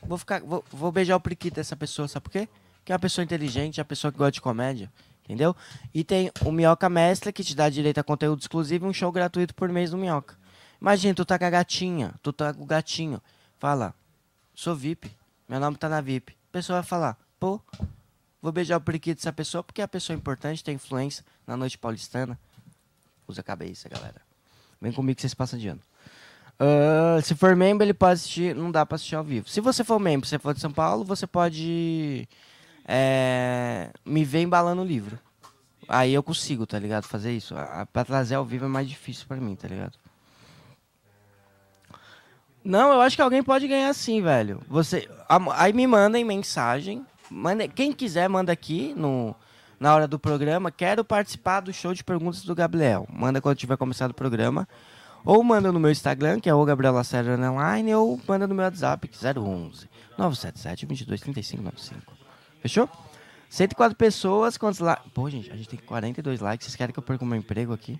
[0.02, 2.50] Vou, ficar, vou, vou beijar o priquito dessa pessoa, sabe por quê?
[2.84, 4.91] Que é uma pessoa inteligente, é uma pessoa que gosta de comédia.
[5.24, 5.56] Entendeu?
[5.93, 9.13] E tem o Minhoca Mestre, que te dá direito a conteúdo exclusivo e um show
[9.13, 10.38] gratuito por mês do Minhoca.
[10.82, 13.22] Imagina, tu tá com a gatinha, tu tá com o gatinho.
[13.58, 13.95] Fala,
[14.54, 15.10] sou VIP,
[15.48, 16.34] meu nome tá na VIP.
[16.34, 17.62] A pessoa vai falar, pô,
[18.41, 21.78] vou beijar o periquito dessa pessoa porque é a pessoa importante, tem influência na noite
[21.78, 22.39] paulistana.
[23.28, 24.21] Usa a cabeça, galera.
[24.82, 25.82] Vem comigo que vocês passam de ano.
[26.60, 28.54] Ah, se for membro, ele pode assistir.
[28.54, 29.47] Não dá pra assistir ao vivo.
[29.47, 32.28] Se você for membro, você for de São Paulo, você pode
[32.86, 35.17] é, me ver embalando o livro.
[35.88, 37.06] Aí eu consigo, tá ligado?
[37.06, 37.56] Fazer isso.
[37.93, 39.97] Pra trazer ao vivo é mais difícil pra mim, tá ligado?
[42.63, 44.62] Não, eu acho que alguém pode ganhar sim, velho.
[44.67, 45.10] Você,
[45.54, 47.06] aí me mandem mensagem.
[47.76, 49.36] Quem quiser, manda aqui no,
[49.80, 50.72] na hora do programa.
[50.72, 53.08] Quero participar do show de perguntas do Gabriel.
[53.12, 54.68] Manda quando tiver começado o programa.
[55.26, 58.63] Ou manda no meu Instagram, que é o Gabriel Lacerda Online, ou manda no meu
[58.63, 62.13] WhatsApp, que é 011 977 22 35 95.
[62.62, 62.89] Fechou?
[63.50, 65.12] 104 pessoas, quantos likes?
[65.13, 66.65] Pô, gente, a gente tem 42 likes.
[66.65, 68.00] Vocês querem que eu perca o meu emprego aqui?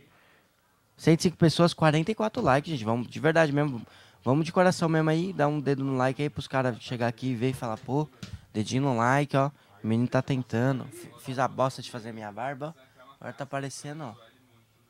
[0.96, 2.86] 105 pessoas, 44 likes, gente.
[2.86, 3.82] Vamos de verdade mesmo.
[4.24, 5.34] Vamos de coração mesmo aí.
[5.34, 8.08] Dá um dedo no like aí pros caras chegar aqui e ver e falar, pô,
[8.54, 9.52] dedinho no like, ó.
[9.84, 10.86] O menino tá tentando.
[11.22, 12.76] Fiz a bosta de fazer minha barba.
[13.20, 14.16] Agora tá aparecendo, ó.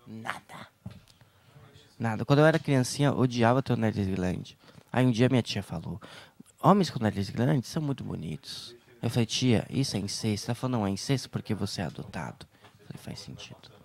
[0.08, 0.68] Nada.
[2.00, 2.26] Nada.
[2.26, 4.58] Quando eu era criancinha, eu odiava ter o nariz grande.
[4.92, 6.02] Aí um dia minha tia falou:
[6.62, 8.76] Homens com nariz grande são muito bonitos.
[9.02, 10.52] Eu falei, tia, isso é incesto?
[10.52, 12.46] Ela falou, não, é incesto porque você é adotado.
[12.82, 13.80] Eu falei, faz sentido.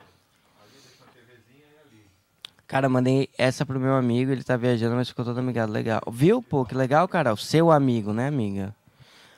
[2.67, 5.71] Cara, mandei essa pro meu amigo, ele tá viajando, mas ficou todo amigado.
[5.71, 6.03] Legal.
[6.11, 6.65] Viu, pô?
[6.65, 7.33] Que legal, cara.
[7.33, 8.75] O seu amigo, né, amiga?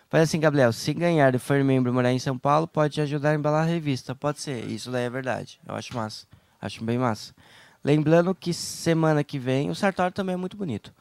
[0.09, 3.01] Faz assim, Gabriel, se ganhar e for membro e morar em São Paulo, pode te
[3.01, 4.14] ajudar a embalar a revista.
[4.14, 5.59] Pode ser, isso daí é verdade.
[5.66, 6.27] Eu acho massa.
[6.61, 7.35] Acho bem massa.
[7.83, 10.92] Lembrando que semana que vem, o Sartori também é muito bonito.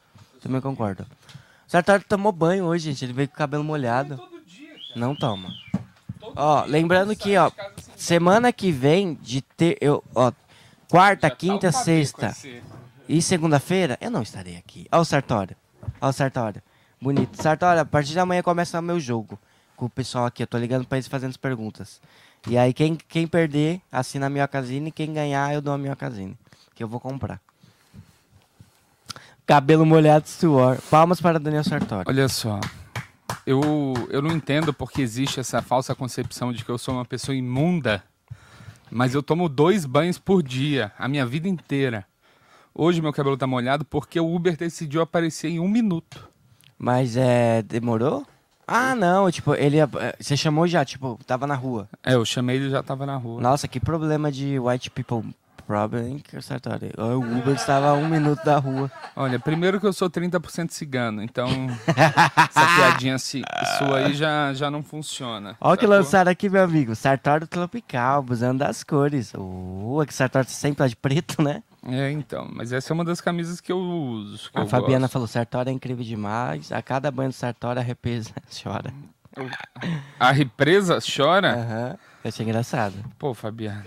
[0.42, 1.04] Também concordo.
[1.04, 3.06] O Sartori tomou banho hoje, gente.
[3.06, 4.20] Ele veio com o cabelo molhado.
[4.96, 5.50] Não toma.
[6.36, 7.52] Ó, lembrando que, ó,
[7.96, 9.78] semana que vem, de ter.
[9.82, 10.32] Eu, ó,
[10.90, 12.36] quarta, quinta, sexta
[13.08, 14.88] e segunda-feira, eu não estarei aqui.
[14.92, 15.56] Ó o Sartório.
[16.02, 16.62] Ó o Sartório.
[17.02, 17.42] Bonito.
[17.42, 19.38] Sartório, a partir de amanhã começa o meu jogo
[19.76, 20.44] com o pessoal aqui.
[20.44, 22.02] Eu tô ligando pra eles fazendo as perguntas.
[22.48, 24.92] E aí, quem, quem perder, assina a minha casine.
[24.92, 26.38] Quem ganhar, eu dou a minha casine.
[26.74, 27.40] Que eu vou comprar.
[29.46, 30.80] Cabelo molhado suor.
[30.90, 32.06] Palmas para Daniel Sartori.
[32.08, 32.60] Olha só,
[33.46, 33.62] eu,
[34.10, 38.04] eu não entendo porque existe essa falsa concepção de que eu sou uma pessoa imunda,
[38.90, 42.06] mas eu tomo dois banhos por dia, a minha vida inteira.
[42.74, 46.28] Hoje meu cabelo tá molhado porque o Uber decidiu aparecer em um minuto.
[46.78, 47.62] Mas é.
[47.62, 48.26] Demorou?
[48.68, 49.30] Ah, não.
[49.32, 49.80] Tipo, ele.
[49.80, 49.88] eh,
[50.20, 51.88] Você chamou já, tipo, tava na rua.
[52.04, 53.42] É, eu chamei ele já tava na rua.
[53.42, 55.24] Nossa, que problema de white people
[55.66, 56.92] problem que o Sartori.
[56.98, 58.92] O Uber estava a um minuto da rua.
[59.16, 61.48] Olha, primeiro que eu sou 30% cigano, então
[61.88, 63.42] essa piadinha assim,
[63.78, 65.56] sua aí já, já não funciona.
[65.60, 66.96] Olha o que lançaram aqui, meu amigo.
[66.96, 69.34] Sartório Tropical, busando das cores.
[69.34, 71.64] É que Sartório sempre tá de preto, né?
[71.88, 74.50] É, então, mas essa é uma das camisas que eu uso.
[74.52, 75.14] que A eu Fabiana gosto.
[75.14, 76.72] falou, Sartório é incrível demais.
[76.72, 78.32] A cada banho do Sartório, a represa
[78.64, 78.92] chora.
[80.20, 81.54] A represa chora?
[81.54, 81.98] Aham.
[82.24, 82.94] Eu achei engraçado.
[83.20, 83.86] Pô, Fabiana.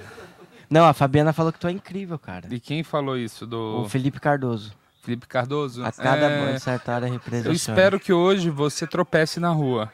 [0.71, 2.47] Não, a Fabiana falou que tu é incrível, cara.
[2.49, 3.47] De quem falou isso?
[3.47, 4.73] Do O Felipe Cardoso.
[5.03, 5.83] Felipe Cardoso?
[5.85, 7.55] A cada É, banho do Sartório, a represa Eu chora.
[7.57, 9.91] espero que hoje você tropece na rua.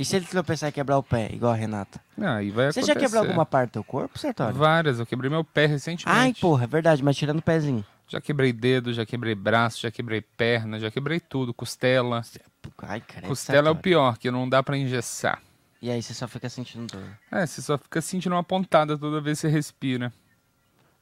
[0.00, 2.00] E se ele tropeçar e quebrar o pé, igual a Renata?
[2.18, 3.00] Ah, Aí vai Você já acontecer.
[3.06, 4.54] quebrou alguma parte do teu corpo, Sartório?
[4.56, 6.18] Várias, eu quebrei meu pé recentemente.
[6.18, 7.84] Ai, porra, é verdade, mas tirando o pezinho.
[8.08, 12.22] Já quebrei dedo, já quebrei braço, já quebrei perna, já quebrei tudo, costela.
[12.82, 15.38] Ai, credo, Costela é o pior, que não dá pra engessar.
[15.82, 17.04] E aí você só fica sentindo dor.
[17.30, 20.10] É, você só fica sentindo uma pontada toda vez que você respira.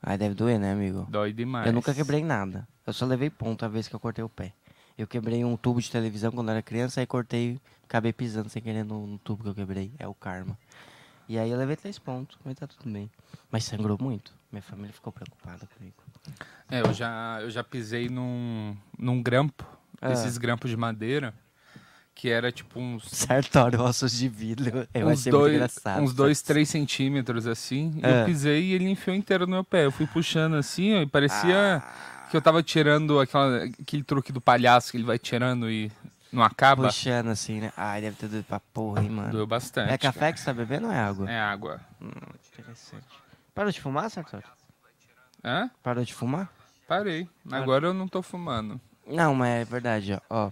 [0.03, 1.07] Ai, deve doer, né, amigo?
[1.09, 1.69] Dói demais.
[1.69, 2.67] Eu nunca quebrei nada.
[2.85, 4.53] Eu só levei ponto a vez que eu cortei o pé.
[4.99, 8.61] Eu quebrei um tubo de televisão quando eu era criança, aí cortei, acabei pisando sem
[8.61, 9.93] querer no, no tubo que eu quebrei.
[9.99, 10.59] É o karma.
[11.29, 13.09] E aí eu levei três pontos, mas tá tudo bem.
[13.51, 14.33] Mas sangrou muito.
[14.51, 15.95] Minha família ficou preocupada comigo.
[16.71, 19.65] É, eu já, eu já pisei num, num grampo,
[20.01, 20.11] Ah.
[20.13, 21.35] esses grampos de madeira,
[22.15, 24.89] que era tipo uns, Sartório, ossos de vidro.
[24.93, 26.03] Eu uns achei dois, engraçado.
[26.03, 28.01] uns dois, três centímetros assim.
[28.03, 29.85] Eu pisei e ele enfiou inteiro no meu pé.
[29.85, 32.18] Eu fui puxando assim, ó, e parecia Ah.
[32.31, 35.91] Que eu tava tirando aquela, aquele truque do palhaço que ele vai tirando e
[36.33, 36.85] não acaba.
[36.85, 37.73] Puxando assim, né?
[37.77, 39.31] Ai, deve ter doido pra porra, hein, mano.
[39.31, 39.93] Doeu bastante.
[39.93, 40.33] É café cara.
[40.33, 41.31] que você tá bebendo ou é água?
[41.31, 41.81] É água.
[42.01, 42.11] Hum,
[42.53, 43.07] Interessante.
[43.55, 44.45] Parou de fumar, Sartori?
[45.45, 45.71] Hã?
[45.83, 46.49] Parou de fumar?
[46.87, 47.29] Parei.
[47.51, 48.81] Agora eu não tô fumando.
[49.07, 50.21] Não, mas é verdade, ó.
[50.47, 50.51] ó.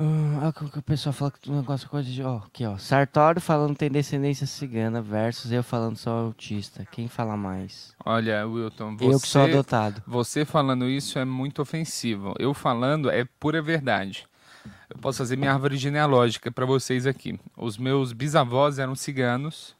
[0.00, 2.22] Hum, olha o que o pessoal fala que o negócio coisa de.
[2.22, 2.78] Ó, aqui, ó.
[2.78, 6.86] Sartório falando tem descendência cigana versus eu falando sou autista.
[6.90, 7.94] Quem fala mais?
[8.02, 9.14] Olha, Wilton, você...
[9.14, 10.02] Eu que sou adotado.
[10.06, 12.34] Você falando isso é muito ofensivo.
[12.38, 14.26] Eu falando é pura verdade.
[14.88, 17.38] Eu posso fazer minha árvore genealógica para vocês aqui.
[17.54, 19.76] Os meus bisavós eram ciganos,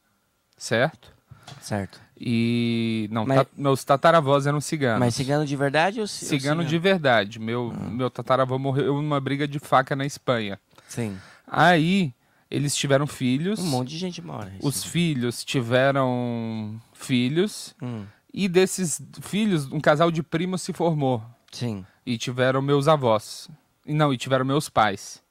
[0.55, 1.15] certo?
[1.63, 1.99] Certo.
[2.23, 5.01] E não, Mas- ta- meus tataravós eram ciganos.
[5.01, 7.39] Mas cigano de verdade ou ci- ou Cigano de verdade.
[7.39, 10.61] Meu, meu tataravô morreu numa briga de faca na Espanha.
[10.87, 11.17] Sim.
[11.47, 12.13] Aí
[12.51, 13.59] eles tiveram filhos.
[13.61, 14.53] Um monte de gente mora.
[14.59, 14.69] isso.
[14.69, 17.75] Os filhos tiveram filhos.
[17.83, 18.05] Hum,
[18.35, 21.23] E desses filhos, um casal de primos se formou.
[21.51, 21.85] sim.
[22.05, 23.49] E tiveram meus avós.
[23.87, 25.23] E não, e tiveram meus pais.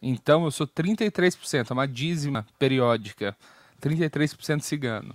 [0.00, 3.36] Então eu sou 33%, é uma dízima periódica.
[3.80, 5.14] 33% cigano.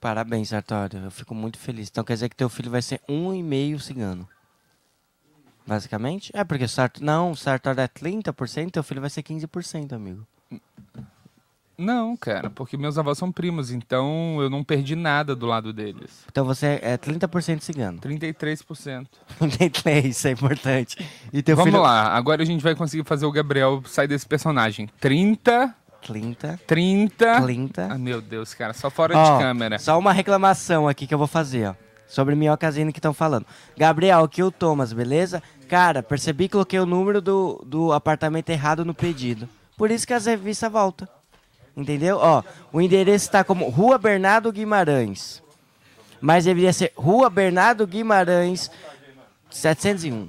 [0.00, 1.00] Parabéns, Sartório.
[1.04, 1.88] Eu fico muito feliz.
[1.88, 4.28] Então quer dizer que teu filho vai ser um e meio cigano.
[5.66, 6.30] Basicamente?
[6.34, 7.04] É porque o Sartório.
[7.06, 10.26] Não, o Sartório é 30%, teu filho vai ser 15%, amigo.
[11.76, 16.24] Não, cara, porque meus avós são primos, então eu não perdi nada do lado deles.
[16.28, 18.00] Então você é 30% cigano.
[18.00, 19.06] 33%.
[19.38, 20.96] 33, isso é importante.
[21.32, 21.82] E teu Vamos filho.
[21.82, 24.88] lá, agora a gente vai conseguir fazer o Gabriel sair desse personagem.
[24.98, 25.72] 30,
[26.02, 26.60] 30.
[26.66, 27.40] 30.
[27.42, 27.88] 30.
[27.90, 29.78] Ah, meu Deus, cara, só fora Ó, de câmera.
[29.78, 31.74] Só uma reclamação aqui que eu vou fazer, ó.
[32.06, 33.44] Sobre minhocasino que estão falando.
[33.76, 35.42] Gabriel, aqui o Thomas, beleza?
[35.68, 39.46] Cara, percebi que coloquei o número do, do apartamento errado no pedido.
[39.76, 41.06] Por isso que as revistas voltam.
[41.76, 42.16] Entendeu?
[42.18, 42.42] Ó,
[42.72, 45.42] o endereço está como Rua Bernardo Guimarães.
[46.20, 48.70] Mas deveria ser Rua Bernardo Guimarães
[49.50, 50.28] 701.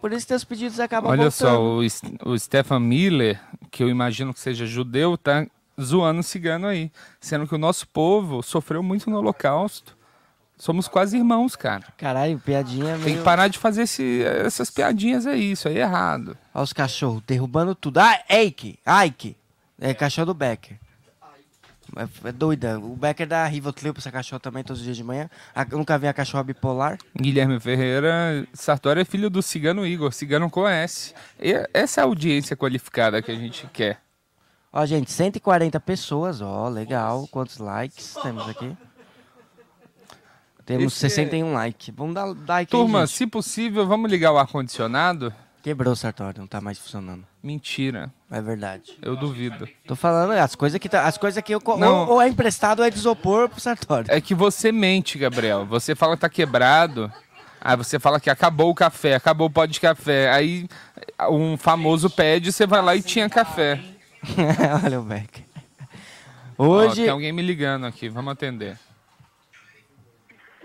[0.00, 1.90] Por isso que teus pedidos acabam Olha voltando.
[1.90, 3.40] só, o, o Stefan Miller,
[3.76, 5.46] que eu imagino que seja judeu, tá
[5.78, 6.90] zoando o cigano aí.
[7.20, 9.94] Sendo que o nosso povo sofreu muito no Holocausto.
[10.58, 11.84] Somos quase irmãos, cara.
[11.98, 13.18] Caralho, piadinha Tem meio...
[13.18, 16.34] que parar de fazer esse- essas piadinhas aí, isso aí é errado.
[16.54, 17.98] Olha os cachorros derrubando tudo.
[17.98, 18.78] Ah, Eike!
[19.04, 19.36] Ike!
[19.78, 20.78] É cachorro do Becker.
[21.96, 22.78] É, é doida.
[22.78, 25.28] O Becker dá Rivotril pra essa cachorra também todos os dias de manhã.
[25.54, 26.98] A- nunca vi a cachorra bipolar.
[27.18, 31.14] Guilherme Ferreira, Sartori é filho do cigano Igor, cigano S.
[31.40, 34.00] E essa é a audiência qualificada que a gente quer.
[34.72, 36.40] Ó, gente, 140 pessoas.
[36.42, 37.26] Ó, legal.
[37.30, 38.76] Quantos likes temos aqui?
[40.64, 41.94] Temos Esse é- 61 likes.
[41.96, 43.16] Vamos dar like aí, Turma, gente.
[43.16, 45.32] se possível, vamos ligar o ar-condicionado?
[45.62, 47.24] Quebrou o Sartório, não tá mais funcionando.
[47.46, 48.98] Mentira, É verdade.
[49.00, 49.68] eu duvido.
[49.86, 51.62] Tô falando, as coisas que, tá, as coisas que eu...
[51.64, 54.10] Ou, ou é emprestado ou é de isopor pro Sartório.
[54.10, 55.64] É que você mente, Gabriel.
[55.64, 57.10] Você fala que tá quebrado.
[57.60, 60.28] Aí você fala que acabou o café, acabou o pó de café.
[60.32, 60.68] Aí
[61.30, 63.80] um famoso pede, você vai lá e tinha café.
[64.84, 65.44] Olha o Becker.
[66.58, 67.02] Ó, Hoje...
[67.02, 68.76] tem alguém me ligando aqui, vamos atender.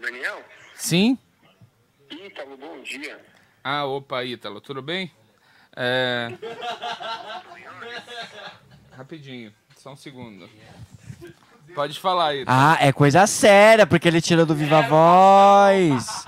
[0.02, 0.42] Daniel?
[0.74, 1.16] Sim?
[2.10, 3.20] Ítalo, bom dia.
[3.64, 5.12] Ah, opa, Ítalo, tudo bem?
[5.76, 6.32] É...
[8.96, 10.50] Rapidinho, só um segundo.
[11.74, 12.58] Pode falar, Ítalo.
[12.58, 16.26] Ah, é coisa séria, porque ele tirou do Viva Voz.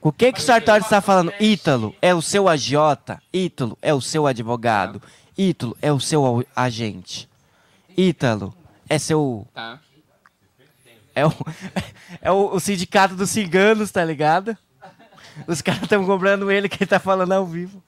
[0.00, 1.32] O que que o Sartori está falando?
[1.38, 3.22] Ítalo é o seu agiota.
[3.32, 5.00] Ítalo é o seu advogado.
[5.38, 7.28] Ítalo é o seu agente.
[7.96, 8.52] Ítalo
[8.88, 9.46] é seu...
[9.54, 9.78] Tá.
[11.14, 11.32] É o,
[12.20, 14.56] é o, o sindicato dos ciganos, tá ligado?
[15.46, 17.82] Os caras estão cobrando ele que ele tá falando ao vivo.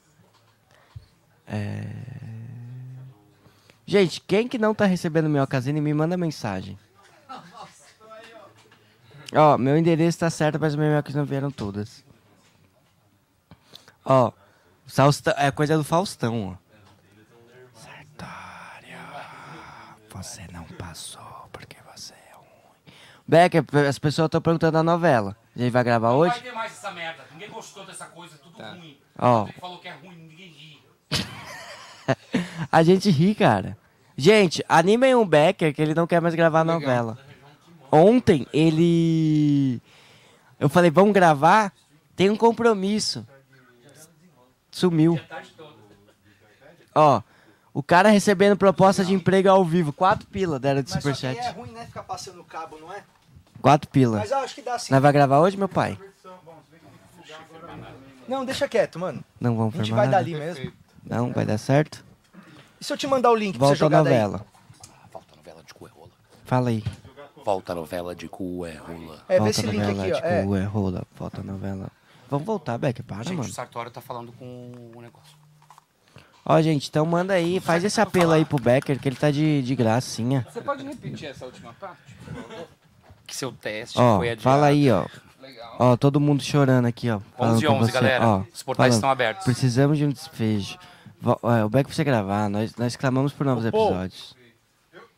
[1.46, 1.84] É...
[3.86, 6.78] Gente, quem que não tá recebendo meu casino me manda mensagem.
[9.34, 12.04] Ó, meu endereço tá certo, mas meu minhocas não vieram todas.
[14.04, 14.32] Ó,
[14.86, 16.56] Faustão, é coisa do Faustão, ó.
[17.74, 18.98] Sartório,
[20.08, 22.94] você não passou porque você é ruim.
[23.26, 25.36] Becker, as pessoas estão perguntando da novela.
[25.56, 26.34] A gente vai gravar Não hoje?
[26.34, 27.24] vai ter mais essa merda.
[27.32, 28.98] Ninguém gostou dessa coisa, tudo ruim.
[29.18, 29.44] Ó.
[29.44, 30.23] Ele falou que é ruim.
[32.70, 33.76] A gente ri, cara.
[34.16, 37.18] Gente, animem o Becker que ele não quer mais gravar a novela.
[37.90, 39.80] Ontem ele.
[40.58, 41.72] Eu falei, vamos gravar?
[42.16, 43.26] Tem um compromisso.
[44.70, 45.18] Sumiu.
[46.94, 47.22] Ó,
[47.72, 49.92] o cara recebendo proposta de emprego ao vivo.
[49.92, 51.46] Quatro pila deram de Mas só que superchat.
[51.46, 51.84] é ruim, né?
[51.86, 53.02] Ficar passando o cabo, não é?
[53.60, 54.18] Quatro pila.
[54.18, 54.92] Mas acho que dá sim.
[54.92, 55.98] Nós vai gravar hoje, meu pai?
[58.28, 59.22] Não, deixa quieto, mano.
[59.40, 60.18] Não vamos A gente vai nada?
[60.18, 60.72] dali mesmo.
[61.04, 62.04] Não, vai dar certo?
[62.80, 64.12] E se eu te mandar o link pra você Volta a jogar daí?
[64.20, 64.46] novela.
[65.12, 66.10] Volta a novela de cu é rola.
[66.44, 66.84] Fala aí.
[67.44, 69.22] Volta a novela de cu é rola.
[69.28, 70.16] É, vê Volta esse a link novela, aqui, ó.
[70.16, 70.26] tipo,
[70.56, 70.60] É.
[70.60, 71.88] é rola, volta a novela.
[72.30, 73.48] Vamos voltar, Beck, para, Gente, mano.
[73.48, 75.36] o Sartório tá falando com o negócio.
[76.46, 79.62] Ó, gente, então manda aí, faz esse apelo aí pro Becker, que ele tá de,
[79.62, 80.46] de gracinha.
[80.52, 82.00] Você pode repetir essa última parte?
[83.26, 84.42] Que seu teste Ó, foi adiado.
[84.42, 85.06] fala aí, ó.
[85.78, 87.20] Ó, todo mundo chorando aqui, ó.
[87.36, 87.92] falando 11 e com 11, você.
[87.92, 88.26] galera.
[88.26, 89.44] Ó, Os portais falando, estão abertos.
[89.44, 90.78] Precisamos de um despejo.
[91.24, 93.88] O Becker pra você gravar, nós, nós clamamos por novos Ô, Paul.
[93.88, 94.36] episódios.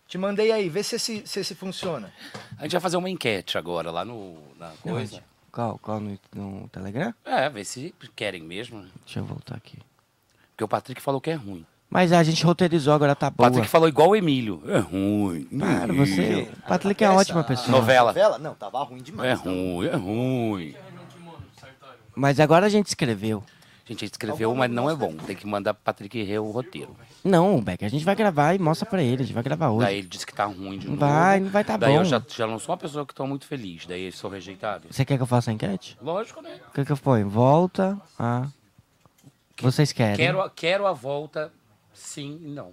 [0.09, 2.13] Te mandei aí, vê se esse, se esse funciona.
[2.59, 5.23] A gente vai fazer uma enquete agora lá no, na coisa.
[5.51, 7.13] Qual, qual no, no Telegram?
[7.25, 8.85] É, ver se querem mesmo.
[9.05, 9.79] Deixa eu voltar aqui.
[10.51, 11.67] Porque o Patrick falou que é ruim.
[11.91, 13.49] Mas a gente roteirizou, agora tá O boa.
[13.49, 14.63] Patrick falou igual o Emílio.
[14.67, 15.45] É ruim.
[15.59, 16.49] Para, você.
[16.53, 17.71] O Patrick é uma ótima pessoa.
[17.71, 18.09] Novela.
[18.09, 18.39] Novela?
[18.39, 19.31] Não, tava ruim demais.
[19.31, 20.75] É ruim, é ruim.
[22.15, 23.43] Mas agora a gente escreveu.
[23.89, 25.14] A gente escreveu, mas não é bom.
[25.16, 26.97] Tem que mandar pro Patrick ler o roteiro.
[27.22, 29.22] Não, Becker, a gente vai gravar e mostra pra ele.
[29.22, 29.87] A gente vai gravar hoje.
[29.87, 30.99] Daí ele disse que tá ruim de novo.
[30.99, 32.01] vai, não vai tá Daí bom.
[32.01, 33.87] eu já, já não sou uma pessoa que tô muito feliz.
[33.87, 34.89] Daí eu sou rejeitado.
[34.91, 35.97] Você quer que eu faça a enquete?
[36.03, 36.59] Lógico, né?
[36.68, 37.28] O que, que eu ponho?
[37.28, 38.49] Volta a.
[39.61, 40.16] Vocês querem?
[40.16, 41.53] Quero, a- quero a volta,
[41.95, 42.72] sim e não.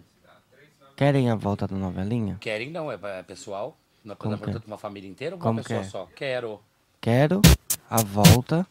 [0.95, 2.38] Querem a volta da novelinha?
[2.39, 3.78] Querem não, é, é pessoal.
[4.03, 4.61] Não é Como pra que é?
[4.68, 5.89] uma família inteira ou uma Como pessoa que é?
[5.89, 6.07] só?
[6.16, 6.59] Quero.
[6.99, 7.41] Quero
[7.89, 8.66] a volta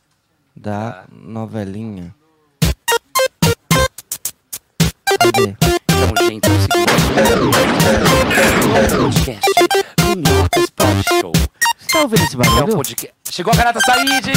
[0.54, 1.04] da Tá.
[1.10, 2.14] novelinha.
[5.22, 5.54] Cadê?
[5.54, 6.82] Então, gente, é o seguinte.
[8.98, 9.50] podcast
[10.16, 11.32] Minhocas Pop Show.
[11.78, 12.76] Você tá ouvindo esse É barulho?
[12.76, 13.14] podcast.
[13.30, 14.32] Chegou a Garata Said!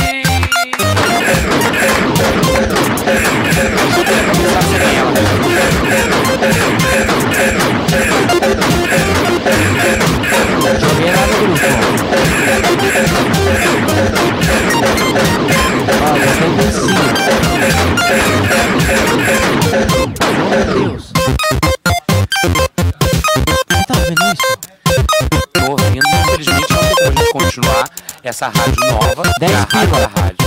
[10.80, 12.76] Joguei lá no grupo.
[20.74, 21.14] Deus.
[23.88, 24.58] Tá ouvindo isso?
[25.54, 27.90] Tô ouvindo, infelizmente não tem como a gente continuar
[28.24, 29.24] essa rádio nova.
[29.40, 30.08] Dez que é a rádio pila.
[30.08, 30.38] da rádio.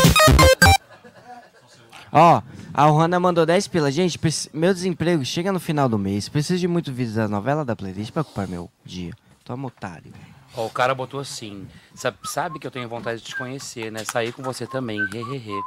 [2.13, 2.43] Ó,
[2.75, 3.91] a Ohana mandou 10 pila.
[3.91, 4.19] Gente,
[4.53, 6.29] meu desemprego chega no final do mês.
[6.29, 9.13] Preciso de muito vídeos da novela da playlist pra ocupar meu dia.
[9.45, 10.13] Toma otário.
[10.55, 11.67] Ó, o cara botou assim.
[11.95, 14.05] Sabe, sabe que eu tenho vontade de te conhecer, né?
[14.05, 14.99] Sair com você também.
[15.13, 15.61] Hehehe.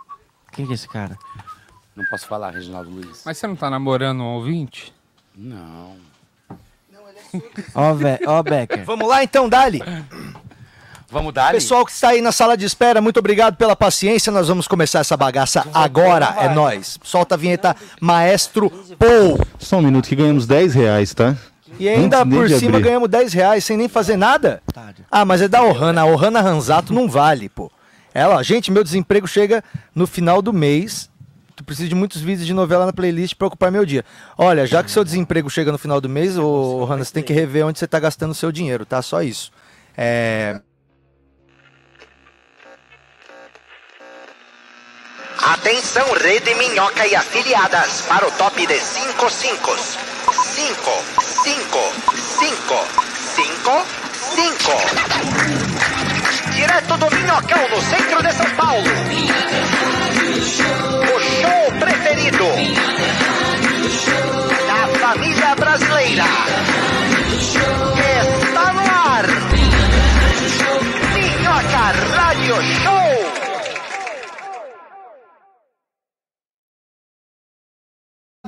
[0.52, 1.18] Quem que é esse cara?
[1.95, 3.22] Não posso falar, Reginaldo Luiz.
[3.26, 4.93] Mas você não tá namorando um ouvinte?
[5.36, 5.95] Não.
[7.74, 8.84] Ó, Ve- ó, Becker.
[8.86, 9.82] Vamos lá então, Dali.
[11.10, 14.32] Vamos dar Pessoal que está aí na sala de espera, muito obrigado pela paciência.
[14.32, 16.36] Nós vamos começar essa bagaça agora.
[16.39, 16.97] É nós.
[17.04, 19.38] Solta a vinheta, Maestro Paul.
[19.60, 21.36] Só um minuto que ganhamos 10 reais, tá?
[21.80, 22.84] E ainda Antes nem por de cima abrir.
[22.84, 24.62] ganhamos 10 reais sem nem fazer nada.
[25.10, 26.02] Ah, mas é da Ohana.
[26.02, 27.70] A Ohana Ranzato não vale, pô.
[28.14, 29.64] Ela, ó, gente, meu desemprego chega
[29.95, 31.09] no final do mês.
[31.55, 34.03] Tu precisa de muitos vídeos de novela na playlist para ocupar meu dia.
[34.38, 37.34] Olha, já que seu desemprego chega no final do mês, ô Ohana, você tem que
[37.34, 39.01] rever onde você tá gastando o seu dinheiro, tá?
[39.01, 39.51] Só isso.
[39.95, 40.59] É.
[45.38, 49.78] Atenção, Rede Minhoca e afiliadas, para o top de 5 5.
[50.32, 50.78] 5,
[51.43, 51.80] 5,
[52.39, 52.76] 5,
[53.36, 53.86] 5,
[54.36, 55.61] 5.
[56.62, 58.84] Direto do Minhocão, no centro de São Paulo.
[61.01, 62.45] O show preferido
[64.68, 66.24] da família brasileira.
[67.97, 69.26] Está no ar.
[71.16, 71.86] Minhoca
[72.16, 73.20] Rádio Show.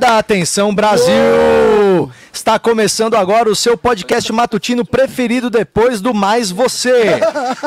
[0.04, 1.14] Atenção Brasil!
[2.32, 7.20] Está começando agora o seu podcast matutino preferido depois do Mais Você.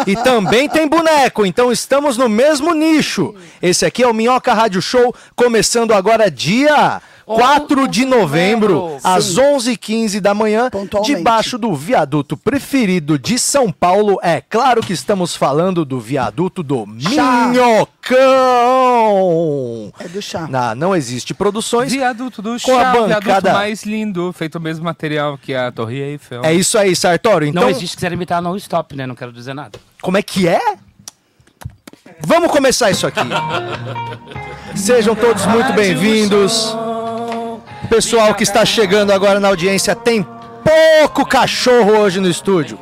[0.07, 3.35] E também tem boneco, então estamos no mesmo nicho.
[3.63, 10.21] Esse aqui é o Minhoca Rádio Show, começando agora dia 4 de novembro, às 11h15
[10.21, 10.71] da manhã,
[11.05, 14.17] debaixo do viaduto preferido de São Paulo.
[14.23, 17.49] É claro que estamos falando do viaduto do Chá.
[17.49, 18.23] Minhocão.
[19.99, 20.47] É do chá.
[20.49, 21.91] Na Não Existe Produções.
[21.93, 25.73] Viaduto do Com a chá, bancada- viaduto mais lindo, feito o mesmo material que a
[25.73, 26.45] Torre Eiffel.
[26.45, 27.49] É isso aí, Sartório.
[27.49, 29.05] Então, Não existe que quiser imitar não stop, né?
[29.05, 29.81] Não quero dizer nada.
[30.01, 30.61] como é que é?
[32.21, 33.19] Vamos começar isso aqui.
[34.77, 36.77] Sejam todos muito bem-vindos.
[37.89, 40.27] Pessoal que está chegando agora na audiência, tem
[40.65, 42.79] pouco cachorro hoje no estúdio.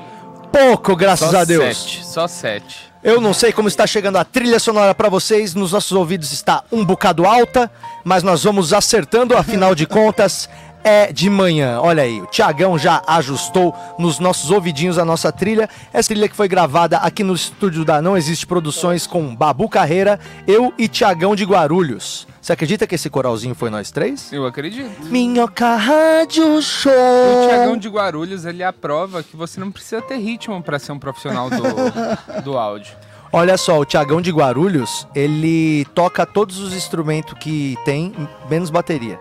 [0.51, 1.77] Pouco, graças Só a Deus.
[1.77, 2.93] sete, só sete.
[3.03, 6.65] Eu não sei como está chegando a trilha sonora para vocês, nos nossos ouvidos está
[6.73, 7.71] um bocado alta,
[8.03, 10.49] mas nós vamos acertando, afinal de contas,
[10.83, 11.81] é de manhã.
[11.81, 15.69] Olha aí, o Tiagão já ajustou nos nossos ouvidinhos a nossa trilha.
[15.93, 20.19] Essa trilha que foi gravada aqui no estúdio da Não Existe Produções com Babu Carreira,
[20.47, 22.27] eu e Tiagão de Guarulhos.
[22.45, 24.31] Você acredita que esse coralzinho foi nós três?
[24.31, 25.07] Eu acredito.
[25.07, 26.93] Minhoca Rádio Show.
[26.93, 30.99] O Tiagão de Guarulhos, ele aprova que você não precisa ter ritmo pra ser um
[30.99, 32.95] profissional do, do áudio.
[33.33, 38.13] Olha só, o Tiagão de Guarulhos, ele toca todos os instrumentos que tem,
[38.51, 39.19] menos bateria.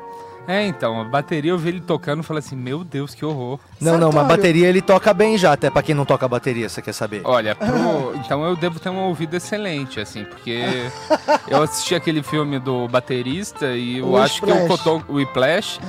[0.48, 3.60] É, então, a bateria eu vi ele tocando e falei assim, meu Deus, que horror.
[3.80, 6.82] Não, não, mas bateria ele toca bem já, até pra quem não toca bateria, você
[6.82, 7.22] quer saber?
[7.24, 10.62] Olha, pro- então eu devo ter um ouvido excelente, assim, porque
[11.48, 14.68] eu assisti aquele filme do baterista e eu O acho que o.
[14.68, 15.80] Cotoco, o Whiplash,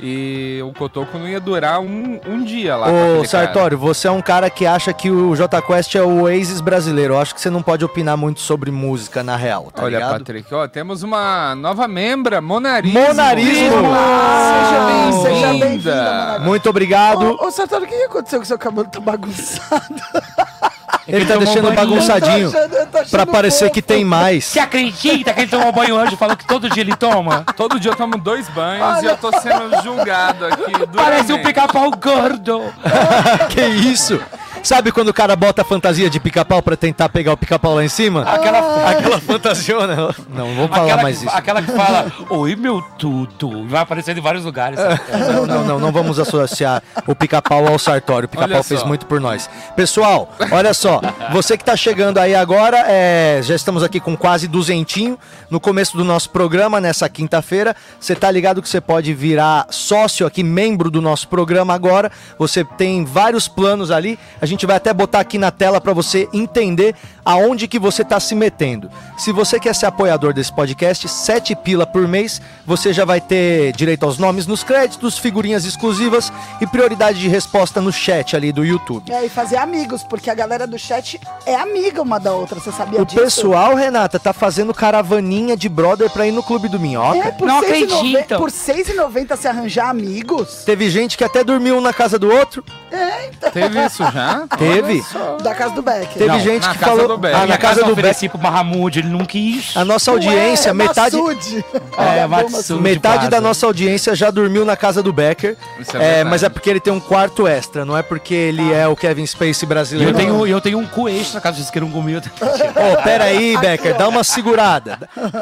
[0.00, 2.88] e o Cotoco não ia durar um, um dia lá.
[2.88, 3.28] Ô, cara.
[3.28, 7.14] Sartório, você é um cara que acha que o J Quest é o Oasis brasileiro.
[7.14, 10.18] Eu acho que você não pode opinar muito sobre música na real, tá Olha, ligado?
[10.18, 12.98] Patrick, ó, temos uma nova membra, Monarismo.
[13.00, 13.76] Monarismo!
[13.84, 15.66] Seja bem- seja Bem-vinda.
[15.66, 17.36] bem-vinda, Muito obrigado.
[17.40, 18.88] Ô, ô Sartori, o que que aconteceu com seu cabelo?
[18.88, 19.94] Tá bagunçado.
[21.06, 21.74] Ele tá deixando banho.
[21.76, 24.44] bagunçadinho achando- achando pra parecer que tem mais.
[24.44, 27.44] Você acredita que ele tomou banho hoje e falou que todo dia ele toma?
[27.56, 30.72] Todo dia eu tomo dois banhos e eu tô sendo julgado aqui.
[30.94, 32.62] Parece um pica-pau gordo.
[33.50, 34.20] que isso?
[34.64, 37.84] Sabe quando o cara bota a fantasia de pica-pau pra tentar pegar o pica-pau lá
[37.84, 38.22] em cima?
[38.22, 39.94] Aquela- aquela fantasiona.
[39.94, 41.36] Não, não vou falar aquela, mais que, isso.
[41.36, 43.68] aquela que fala, oi meu tudo.
[43.68, 44.78] Vai aparecendo em vários lugares.
[44.80, 45.00] sabe?
[45.32, 48.24] Não, não, não, não vamos associar o pica-pau ao Sartório.
[48.24, 49.50] O pica-pau fez muito por nós.
[49.76, 50.98] Pessoal, olha só.
[51.32, 55.18] Você que tá chegando aí agora, é, já estamos aqui com quase duzentinho
[55.50, 57.76] no começo do nosso programa, nessa quinta-feira.
[58.00, 62.10] Você tá ligado que você pode virar sócio aqui, membro do nosso programa agora.
[62.38, 64.18] Você tem vários planos ali.
[64.40, 66.94] A gente vai até botar aqui na tela para você entender
[67.24, 68.90] aonde que você tá se metendo.
[69.18, 73.72] Se você quer ser apoiador desse podcast, sete pila por mês, você já vai ter
[73.72, 78.64] direito aos nomes nos créditos, figurinhas exclusivas e prioridade de resposta no chat ali do
[78.64, 79.10] YouTube.
[79.12, 82.70] É, e fazer amigos, porque a galera do chat é amiga uma da outra, você
[82.70, 83.20] sabia O disso?
[83.20, 87.18] pessoal, Renata, tá fazendo caravaninha de brother pra ir no Clube do Minhoca.
[87.18, 87.64] É, por Não 6,90
[87.96, 88.38] acreditam.
[88.40, 90.62] Por 6,90 se arranjar amigos?
[90.64, 92.64] Teve gente que até dormiu um na casa do outro.
[92.92, 93.50] É, então.
[93.50, 94.43] Teve isso já?
[94.58, 95.04] Teve.
[95.42, 96.08] Da casa do Becker.
[96.14, 97.08] Teve Não, gente na que casa falou.
[97.08, 97.34] do Beck.
[97.34, 98.32] Ah, na casa do ofereci Beck.
[98.32, 99.76] pro Mahamud, ele não quis.
[99.76, 101.16] A nossa audiência, Ué, metade.
[101.16, 101.64] Massude.
[101.98, 105.56] É, Vamos, Matsude Metade da nossa audiência já dormiu na casa do Becker.
[105.78, 106.30] Isso é É, verdade.
[106.30, 109.26] mas é porque ele tem um quarto extra, não é porque ele é o Kevin
[109.26, 110.10] Spacey E brasileiro.
[110.12, 112.14] eu tenho, eu tenho um cu extra, caso vocês queiram comer.
[112.18, 114.98] Ô, pera aí, Becker, dá uma segurada.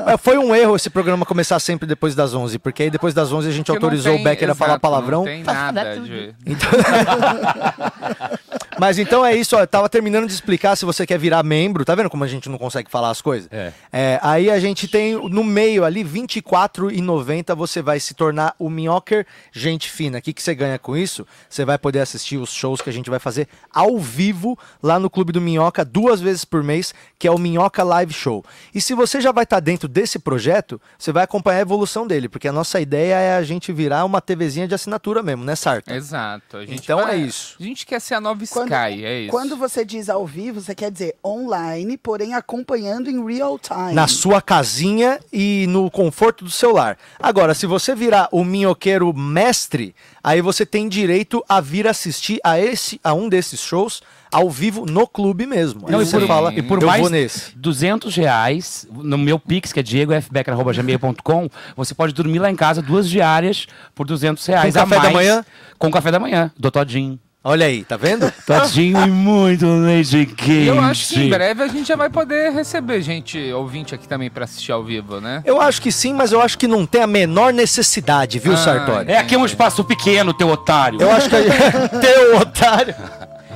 [0.07, 3.33] É, Foi um erro esse programa começar sempre depois das 11, porque aí depois das
[3.33, 5.19] 11 a gente Porque não autorizou tem- o Becker a falar exato, palavrão.
[5.21, 6.35] Não tem nada de...
[8.79, 11.85] Mas então é isso, ó, eu tava terminando de explicar se você quer virar membro,
[11.85, 13.49] tá vendo como a gente não consegue falar as coisas?
[13.53, 13.73] É.
[13.93, 18.69] É, aí a gente tem no meio ali, R$ 24,90 você vai se tornar o
[18.71, 20.19] Minhocker Gente Fina.
[20.19, 21.27] O que, que você ganha com isso?
[21.49, 25.11] Você vai poder assistir os shows que a gente vai fazer ao vivo lá no
[25.11, 28.45] Clube do Minhoca duas vezes por mês, que é o Minhoca Live Show.
[28.75, 32.29] E se você já vai estar dentro desse projeto, você vai acompanhar a evolução dele,
[32.29, 35.91] porque a nossa ideia é a gente virar uma TVzinha de assinatura mesmo, né, Sarto?
[35.93, 36.57] Exato.
[36.57, 37.57] A gente Então vai- é isso.
[37.61, 39.31] A gente quer ser a nova Quando- Sky, é isso.
[39.31, 43.93] Quando você diz ao vivo, você quer dizer online, porém acompanhando em real time.
[43.95, 46.97] na sua casinha e no conforto do seu lar.
[47.19, 52.59] Agora, se você virar o minhoqueiro mestre, aí você tem direito a vir assistir a
[52.61, 55.87] esse a um desses shows ao vivo no clube mesmo.
[55.91, 57.55] Não, e por, fala, e por mais nesse.
[57.55, 63.09] 200 reais, no meu Pix, que é diegofbecker.gmail.com, você pode dormir lá em casa duas
[63.09, 64.73] diárias por 200 reais.
[64.75, 65.45] Com a café da mais, manhã?
[65.79, 67.19] Com café da manhã, do Todinho.
[67.45, 68.33] Olha aí, tá vendo?
[68.47, 70.67] Todinho e muito leite quente.
[70.69, 74.31] Eu acho que em breve a gente já vai poder receber gente ouvinte aqui também
[74.31, 75.43] pra assistir ao vivo, né?
[75.45, 78.57] Eu acho que sim, mas eu acho que não tem a menor necessidade, viu, Ah,
[78.57, 79.11] Sartori?
[79.11, 81.03] É aqui um espaço pequeno, teu otário.
[81.03, 81.89] Eu acho que a gente...
[82.01, 82.95] Teu otário!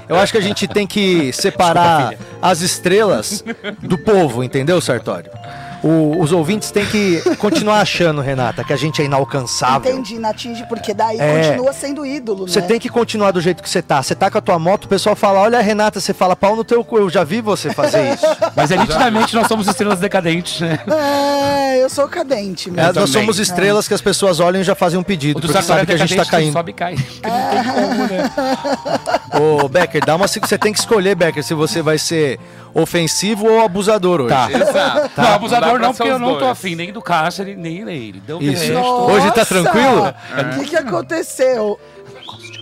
[0.09, 3.45] Eu acho que a gente tem que separar as estrelas
[3.81, 5.31] do povo, entendeu, Sartório?
[5.87, 9.91] O- os ouvintes têm que continuar achando, Renata, que a gente é inalcançável.
[9.93, 11.43] Entendi, não atinge, porque daí É.
[11.49, 12.67] continua sendo ídolo, Você né?
[12.67, 14.03] tem que continuar do jeito que você tá.
[14.03, 16.65] Você tá com a tua moto, o pessoal fala: Olha, Renata, você fala pau no
[16.65, 16.99] teu cu.
[16.99, 18.27] Eu já vi você fazer isso.
[18.57, 20.79] Mas é nitidamente nós somos estrelas decadentes, né?
[20.89, 23.01] É, eu sou cadente É, mesmo.
[23.01, 25.93] nós somos estrelas que as pessoas olham e já fazem um pedido, porque sabe que
[25.93, 26.53] a gente tá caindo.
[26.53, 26.97] sobe e cai.
[27.17, 28.31] Porque não tem como, né?
[29.65, 30.27] Ô, Becker, dá uma.
[30.27, 32.39] Você tem que escolher, Becker, se você vai ser
[32.75, 34.29] ofensivo ou abusador hoje.
[34.35, 34.49] Tá.
[34.51, 35.11] Exato.
[35.17, 38.21] Não, abusador Não, porque eu não tô afim nem do Cáceres, nem dele.
[38.25, 38.73] Então, de Isso.
[38.73, 40.15] resto- Hoje tá tranquilo?
[40.57, 41.79] O que, que aconteceu?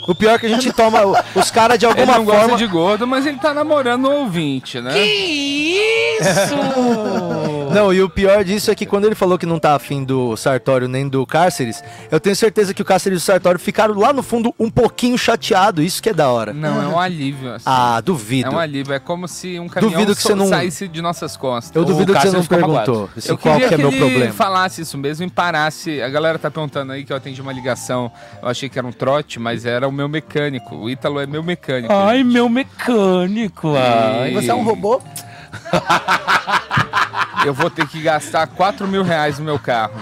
[0.06, 1.00] O pior é que a gente toma.
[1.34, 2.56] Os caras de Ele alguma não gosta forma.
[2.58, 4.92] de gordo, mas ele tá namorando o ouvinte, né?
[7.74, 10.36] Não, e o pior disso é que quando ele falou que não tá afim do
[10.36, 14.12] Sartório nem do Cárceres, eu tenho certeza que o Cárceres e o Sartório ficaram lá
[14.12, 15.82] no fundo um pouquinho chateado.
[15.82, 16.52] Isso que é da hora.
[16.52, 17.52] Não, é um alívio.
[17.52, 17.64] Assim.
[17.66, 18.48] Ah, duvido.
[18.48, 18.94] É um alívio.
[18.94, 21.74] É como se um caminhão Duvido que so- você não- saísse de nossas costas.
[21.74, 23.10] Eu O duvido que você Cáceres não perguntou.
[23.16, 24.32] Isso Eu qual que é que meu ele problema.
[24.32, 26.00] falasse isso mesmo e parasse.
[26.02, 28.10] A galera tá perguntando aí que eu atendi uma ligação.
[28.42, 30.76] Eu achei que era um trote, mas era o meu mecânico.
[30.76, 31.92] O Ítalo é meu mecânico.
[31.92, 33.74] Ai, meu mecânico.
[33.76, 34.32] Ai.
[34.32, 35.00] Você é um robô?
[37.44, 39.92] Eu vou ter que gastar 4 mil reais no meu carro.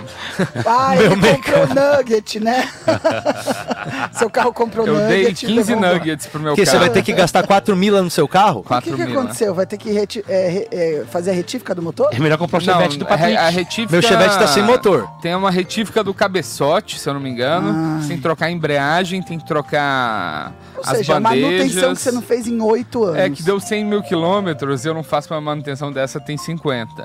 [0.66, 2.68] Ah, ele comprou nugget, né?
[4.12, 5.46] Seu carro comprou Eu dei nugget.
[5.46, 6.84] 15 levou- nuggets pro meu Porque você carro.
[6.84, 8.64] vai ter que gastar 4 mila no seu carro?
[8.68, 9.54] O que, que aconteceu?
[9.54, 12.08] Vai ter que reti- é, re- é, fazer a retífica do motor?
[12.12, 13.36] É melhor comprar o Não, chevette do a Patrick.
[13.36, 13.92] a retífica...
[13.92, 15.08] Meu Chevette tá sem motor.
[15.20, 18.02] Tem uma retífica do cabeçote, se eu não me engano.
[18.06, 21.50] Tem que trocar a embreagem, tem que trocar Ou as seja, a bandejas.
[21.50, 23.18] manutenção que você não fez em oito anos.
[23.18, 27.01] É que deu 100 mil quilômetros e eu não faço uma manutenção dessa tem 50.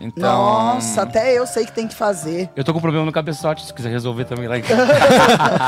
[0.00, 0.30] Então...
[0.32, 2.48] Nossa, até eu sei que tem que fazer.
[2.54, 4.86] Eu tô com problema no cabeçote, se quiser resolver também lá em casa.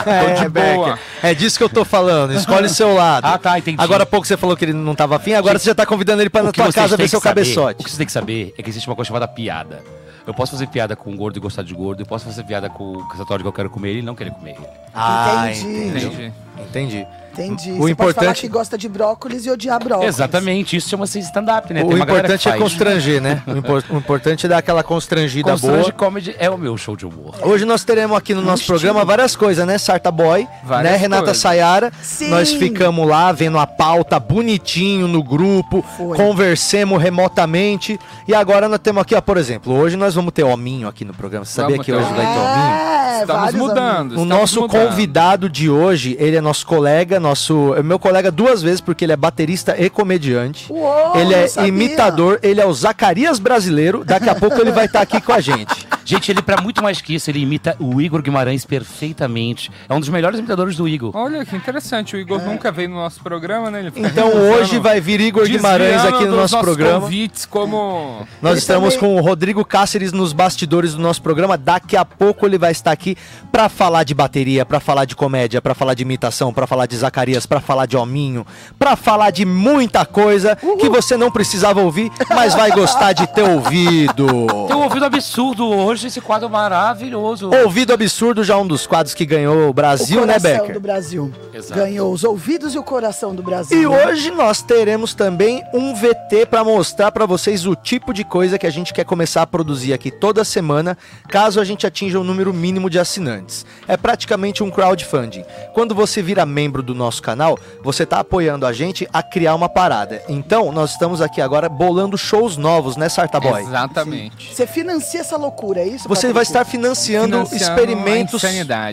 [0.07, 0.99] É, boa.
[1.21, 2.33] É disso que eu tô falando.
[2.33, 3.25] Escolhe o seu lado.
[3.27, 3.83] Ah, tá, entendi.
[3.83, 6.23] Agora há pouco você falou que ele não tava afim, agora você já tá convidando
[6.23, 7.81] ele pra na tua casa ver seu saber- cabeçote.
[7.81, 9.83] O que você tem que saber é que existe uma coisa chamada piada.
[10.27, 12.71] Eu posso fazer piada com o gordo e gostar de gordo, eu posso fazer piada
[12.71, 14.67] com o que eu quero comer ele e não querer comer ele.
[14.95, 15.89] Ah, Entendi.
[15.89, 16.33] entendi.
[16.59, 17.07] Entendi.
[17.33, 17.73] Entendi.
[17.73, 20.15] O você pode falar importante- que gosta de brócolis e odiar brócolis.
[20.15, 21.83] Exatamente, isso chama-se stand-up, né?
[21.83, 23.43] O Tem uma galera importante que é constranger, né?
[23.47, 25.93] O, impor- o importante é dar aquela constrangida Constrange boa.
[25.93, 27.35] Comedy é o meu show de humor.
[27.43, 29.79] Hoje nós teremos aqui no nosso programa várias coisas, né?
[29.79, 30.99] Sarta Boy, Várias né?
[30.99, 31.39] Renata coisas.
[31.43, 31.93] Sayara.
[32.03, 32.29] Sim.
[32.31, 36.17] Nós ficamos lá vendo a pauta bonitinho no grupo, Foi.
[36.17, 37.99] conversemos remotamente.
[38.27, 41.15] E agora nós temos aqui, ó, por exemplo, hoje nós vamos ter Hominho aqui no
[41.15, 41.45] programa.
[41.45, 42.41] Você sabia Vamos que hoje vai ter Hominho.
[42.41, 43.00] Hominho?
[43.11, 43.79] É, Estamos mudando.
[43.81, 44.19] amigos.
[44.19, 44.89] O estamos nosso mudando.
[44.89, 49.13] convidado de hoje, ele é nosso colega, nosso, é meu colega duas vezes porque ele
[49.13, 50.67] é baterista e comediante.
[50.71, 51.69] Uou, ele é sabia.
[51.69, 54.05] imitador, ele é o Zacarias brasileiro.
[54.05, 55.87] Daqui a pouco ele vai estar aqui com a gente.
[56.11, 59.71] Gente, ele, pra muito mais que isso, ele imita o Igor Guimarães perfeitamente.
[59.89, 61.13] É um dos melhores imitadores do Igor.
[61.15, 63.93] Olha que interessante, o Igor nunca veio no nosso programa, né?
[63.95, 67.01] Então hoje vai vir Igor Guimarães aqui no nosso nossos programa.
[67.03, 71.57] convites como Nós Ele estamos também- com o Rodrigo Cáceres nos bastidores do nosso programa.
[71.57, 73.17] Daqui a pouco ele vai estar aqui
[73.53, 76.97] pra falar de bateria, pra falar de comédia, pra falar de imitação, pra falar de
[76.97, 78.45] Zacarias, pra falar de Hominho,
[78.79, 83.43] pra falar de muita coisa que você não precisava ouvir, mas vai gostar de ter
[83.43, 84.27] ouvido.
[84.67, 87.51] Tem um ouvido absurdo hoje, esse quadro maravilhoso.
[87.65, 90.75] Ouvido Absurdo, já um dos quadros que ganhou o Brasil, o né, coração Becker?
[90.75, 91.33] do Brasil.
[91.53, 91.81] Exato.
[91.81, 93.81] Ganhou os ouvidos e o coração do Brasil.
[93.81, 98.59] E hoje nós teremos também um VT para mostrar para vocês o tipo de coisa
[98.59, 100.97] que a gente quer começar a produzir aqui toda semana,
[101.29, 103.67] caso a gente atinja o número mínimo de assinantes.
[103.87, 105.45] É praticamente um crowdfunding.
[105.75, 109.69] Quando você vira membro do nosso canal, você está apoiando a gente a criar uma
[109.69, 110.23] parada.
[110.29, 113.63] Então, nós estamos aqui agora bolando shows novos, né, Sarta Boy?
[113.63, 114.55] Exatamente.
[114.55, 116.09] Você financia essa loucura, é isso?
[116.09, 118.43] Você vai estar financiando, Financiando experimentos.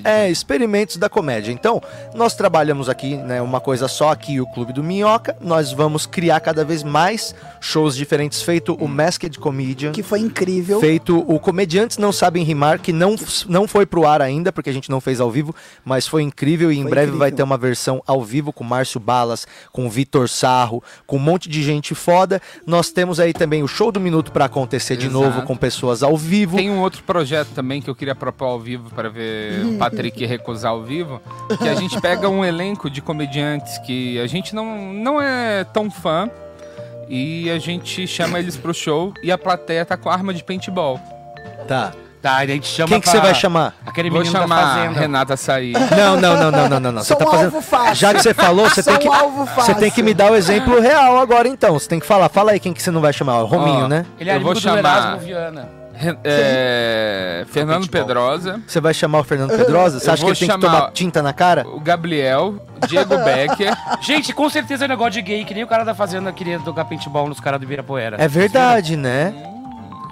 [0.04, 1.52] É, experimentos da comédia.
[1.52, 1.82] Então,
[2.14, 5.36] nós trabalhamos aqui, né, uma coisa só aqui, o Clube do Minhoca.
[5.42, 9.92] Nós vamos criar cada vez mais shows diferentes, feito o Masked Comedian.
[9.92, 10.80] Que foi incrível.
[10.80, 13.16] Feito o Comediantes Não Sabem Rimar, que não,
[13.48, 16.72] não foi pro ar ainda, porque a gente não fez ao vivo, mas foi incrível
[16.72, 17.20] e em Foi breve incrível.
[17.20, 21.50] vai ter uma versão ao vivo com Márcio Balas, com Vitor Sarro, com um monte
[21.50, 22.42] de gente foda.
[22.66, 25.24] Nós temos aí também o Show do Minuto para acontecer de Exato.
[25.24, 26.58] novo com pessoas ao vivo.
[26.58, 30.26] Tem um outro projeto também que eu queria propor ao vivo para ver o Patrick
[30.26, 31.22] recusar ao vivo,
[31.58, 35.90] que a gente pega um elenco de comediantes que a gente não, não é tão
[35.92, 36.30] fã
[37.10, 41.00] e a gente chama eles pro show e a plateia tá com arma de paintball.
[41.68, 41.92] Tá.
[42.20, 43.76] Tá, a gente chama Quem que pra- você vai chamar?
[43.86, 45.00] Aquele Vou menino da chamar fazenda.
[45.00, 45.72] Renata Saí.
[45.96, 47.02] Não, não, não, não, não, não, não.
[47.04, 47.46] Você Sou tá um fazendo.
[47.56, 47.96] alvo fácil.
[47.96, 49.08] Já que você falou, você Sou tem que.
[49.08, 49.76] um alvo Você fácil.
[49.76, 51.74] tem que me dar o exemplo real agora, então.
[51.78, 52.28] Você tem que falar.
[52.28, 53.40] Fala aí quem que você não vai chamar.
[53.44, 54.04] O Rominho, Ó, né?
[54.20, 55.70] Ele é Eu vou amigo do chamar- Erasmo Viana.
[56.24, 57.88] É, Fernando.
[57.90, 60.00] Pedrosa, Você vai chamar o Fernando Pedrosa?
[60.00, 61.68] Você acha que ele tem que tomar tinta na cara?
[61.68, 62.56] o Gabriel,
[62.88, 63.76] Diego Becker.
[64.02, 66.86] Gente, com certeza é negócio de gay, que nem o cara da fazenda queria tocar
[66.86, 68.18] paintball nos caras do Ibirapuera.
[68.20, 69.34] É verdade, né?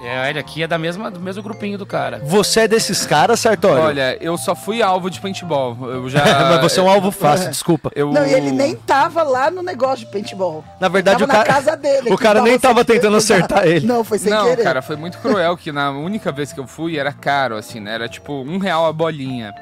[0.06, 2.22] É, ele aqui é da mesma, do mesmo grupinho do cara.
[2.24, 3.84] Você é desses caras, Sartório?
[3.84, 5.76] Olha, eu só fui alvo de paintball.
[5.90, 6.24] Eu já.
[6.52, 7.92] Mas você é um alvo fácil, desculpa.
[7.96, 10.64] Eu, Não, e ele nem tava lá no negócio de paintball.
[10.80, 11.48] Na verdade, tava o cara.
[11.50, 12.10] na casa dele.
[12.14, 13.88] o cara tava nem tava tentando acertar ele.
[13.88, 14.64] Não, foi sem não, querer.
[14.64, 17.96] cara, foi muito cruel que na única vez que eu fui era caro, assim, né?
[17.96, 19.54] Era tipo um real a bolinha.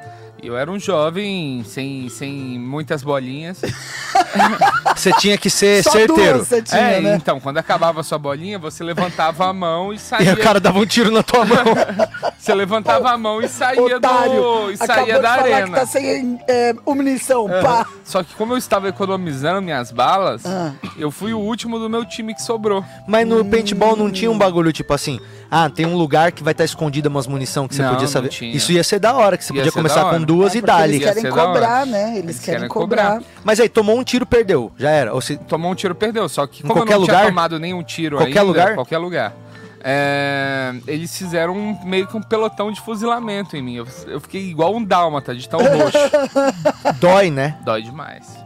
[0.44, 3.62] E eu era um jovem sem, sem muitas bolinhas.
[4.94, 6.34] Você tinha que ser Só certeiro.
[6.34, 7.16] duas você tinha, é, né?
[7.16, 10.34] então, quando acabava a sua bolinha, você levantava a mão e E saía.
[10.34, 11.56] o cara dava um tiro na tua mão.
[12.38, 14.70] Você levantava a mão e saía Otário, do.
[14.70, 15.66] e saía de da falar arena.
[15.66, 17.86] que tá sem é, munição, pá.
[18.04, 20.72] Só que como eu estava economizando minhas balas, Ah.
[20.98, 22.84] eu fui o último do meu time que sobrou.
[23.08, 25.18] Mas no paintball não tinha um bagulho tipo assim,
[25.50, 28.12] ah, tem um lugar que vai estar escondida umas munição que você Não, podia não
[28.12, 28.28] saber.
[28.28, 28.54] tinha.
[28.54, 30.18] Isso ia ser da hora, que você Ia podia começar com hora.
[30.36, 30.94] Duas É e dali.
[30.96, 32.10] Eles querem cobrar, né?
[32.10, 33.12] Eles, Eles querem, querem cobrar.
[33.14, 33.22] cobrar.
[33.44, 34.72] Mas aí, tomou um tiro, perdeu.
[34.78, 35.12] Já era.
[35.14, 35.36] Ou se...
[35.36, 36.28] Tomou um tiro, perdeu.
[36.28, 37.28] Só que Em como eu qualquer não tinha lugar?
[37.28, 38.74] tomado nenhum tiro Qualquer ainda, lugar?
[38.74, 39.32] qualquer lugar.
[39.86, 43.74] é, eles fizeram um- meio que um pelotão de fuzilamento em mim.
[43.76, 45.98] Eu, eu fiquei igual um dálmata, de tão roxo.
[47.00, 47.56] Dói, né?
[47.64, 48.43] Dói demais.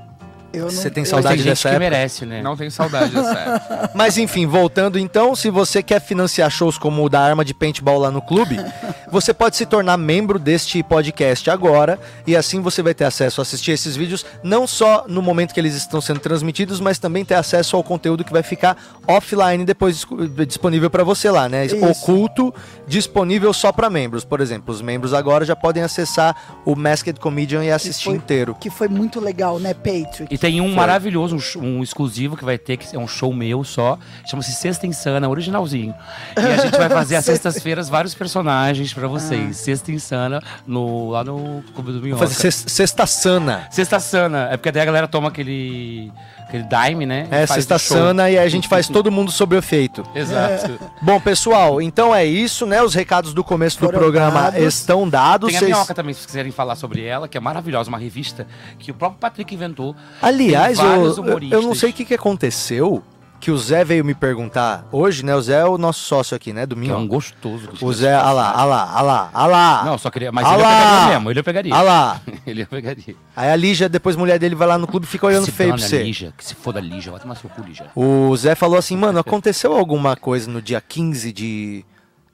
[0.53, 1.91] Eu não- Você tem saudade Tem gente dessa que época?
[1.91, 2.41] merece, né?
[2.43, 3.91] Não tenho saudade dessa época.
[3.95, 7.99] Mas enfim, voltando então, se você quer financiar shows como o da Arma de Paintball
[7.99, 8.57] lá no clube,
[9.13, 13.43] você pode se tornar membro deste podcast agora e assim você vai ter acesso a
[13.43, 17.35] assistir esses vídeos não só no momento que eles estão sendo transmitidos, mas também ter
[17.35, 18.77] acesso ao conteúdo que vai ficar
[19.07, 20.07] offline depois
[20.47, 21.67] disponível para você lá, né?
[21.67, 21.77] Isso.
[21.85, 22.55] Oculto,
[22.87, 24.25] disponível só para membros.
[24.25, 26.35] Por exemplo, os membros agora já podem acessar
[26.65, 28.55] o Masked Comedian e assistir foi- inteiro.
[28.59, 30.38] Que foi muito legal, né, Patrick?
[30.39, 30.75] E tem um Foi.
[30.77, 33.99] maravilhoso, um, um exclusivo que vai ter, que é um show meu só.
[34.25, 35.93] Chama-se Sexta Insana, originalzinho.
[36.37, 39.57] E a gente vai fazer às sextas-feiras vários personagens pra vocês.
[39.57, 42.21] Sexta Insana, no, lá no Clube do Minhoca.
[42.29, 43.67] Fazer ces- Sexta Sana.
[43.71, 44.49] Sexta Sana.
[44.53, 46.13] É porque daí a galera toma aquele,
[46.49, 47.29] aquele dime, né?
[47.31, 47.79] É, show.
[47.79, 50.03] Sana e aí a gente faz todo mundo sobre o efeito.
[50.15, 50.79] Exato.
[51.03, 52.83] Bom, pessoal, então é isso, né?
[52.83, 54.63] Os recados do começo do Foram programa dados.
[54.65, 55.51] estão dados.
[55.51, 58.47] Tem a Minhoca também, se quiserem falar sobre ela, que é maravilhosa, uma revista
[58.79, 59.95] que o próprio Patrick inventou.
[60.23, 63.03] Aliás, eu, eu- não sei o que, que aconteceu,
[63.41, 65.35] que o Zé veio me perguntar hoje, né?
[65.35, 66.67] O Zé é o nosso sócio aqui, né?
[66.67, 67.71] Do Que é um gostoso.
[67.81, 69.85] O Zé, ah lá, ah lá, ah lá, ah lá.
[69.85, 70.33] Não, só queria.
[70.33, 71.75] Mas ele eu pegaria mesmo, ele eu pegaria.
[71.75, 72.21] Ah lá.
[72.47, 73.17] ele eu pegaria.
[73.37, 75.75] Aí a Lígia, depois mulher dele vai lá no clube e fica olhando se feio
[75.75, 76.03] pra a você.
[76.03, 77.87] Lígia, que se foda a Lígia, vai tomar seu cu, Lígia.
[77.95, 81.85] O Zé falou assim, mano, aconteceu alguma coisa no dia 15 de,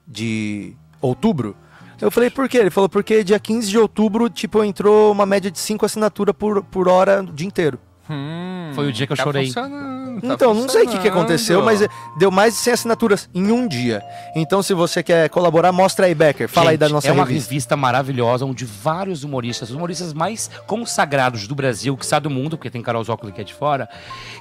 [0.07, 1.55] de outubro?
[2.01, 2.57] Eu falei, por quê?
[2.57, 6.63] Ele falou, porque dia 15 de outubro, tipo, entrou uma média de 5 assinaturas por,
[6.63, 7.79] por hora o dia inteiro.
[8.09, 9.45] Hum, Foi o dia que eu tá chorei.
[9.47, 11.85] funcionando, tá Então, não sei o que, que aconteceu, mas
[12.17, 14.01] deu mais de 100 assinaturas em um dia.
[14.35, 16.47] Então, se você quer colaborar, mostra aí, Becker.
[16.47, 17.49] Fala aí Gente, da nossa é uma revista.
[17.49, 17.75] revista.
[17.77, 22.69] maravilhosa, onde vários humoristas, os humoristas mais consagrados do Brasil, que está do mundo, porque
[22.69, 23.89] tem Carol Zócolo que é de fora,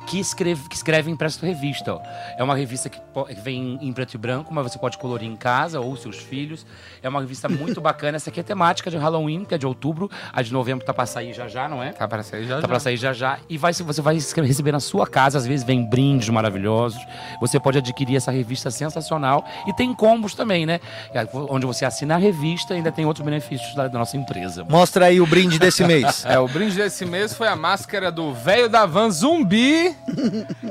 [0.06, 1.94] que, escreve, que escrevem para essa revista.
[1.94, 2.00] ó.
[2.36, 3.00] É uma revista que,
[3.42, 6.66] vem em preto e branco, mas você pode colorir em casa ou seus filhos.
[7.02, 8.16] É uma revista muito bacana.
[8.16, 10.10] Essa aqui é temática de Halloween, que é de outubro.
[10.32, 11.92] A de novembro tá para sair já já, não é?
[11.92, 12.68] Tá pra sair já Tá já.
[12.68, 13.38] pra sair já já.
[13.48, 17.00] E vai, você vai receber na sua casa, às vezes vem brindes maravilhosos.
[17.40, 19.44] Você pode adquirir essa revista sensacional.
[19.66, 20.80] E tem combos também, né?
[21.12, 24.64] É, Onde você assina a revista e ainda tem outros benefícios da, da nossa empresa.
[24.64, 26.24] Mostra aí o brinde desse mês.
[26.26, 29.94] É, o brinde desse mês foi a máscara do velho da van zumbi.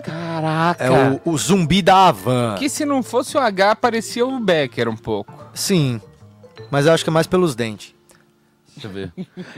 [0.04, 0.84] Caraca!
[0.84, 2.56] É o, o zumbi da Havan.
[2.58, 5.34] Que se não fosse o H, parecia o Becker um pouco.
[5.54, 6.02] Sim,
[6.70, 7.94] mas eu acho que é mais pelos dentes.
[8.76, 9.12] Deixa eu ver.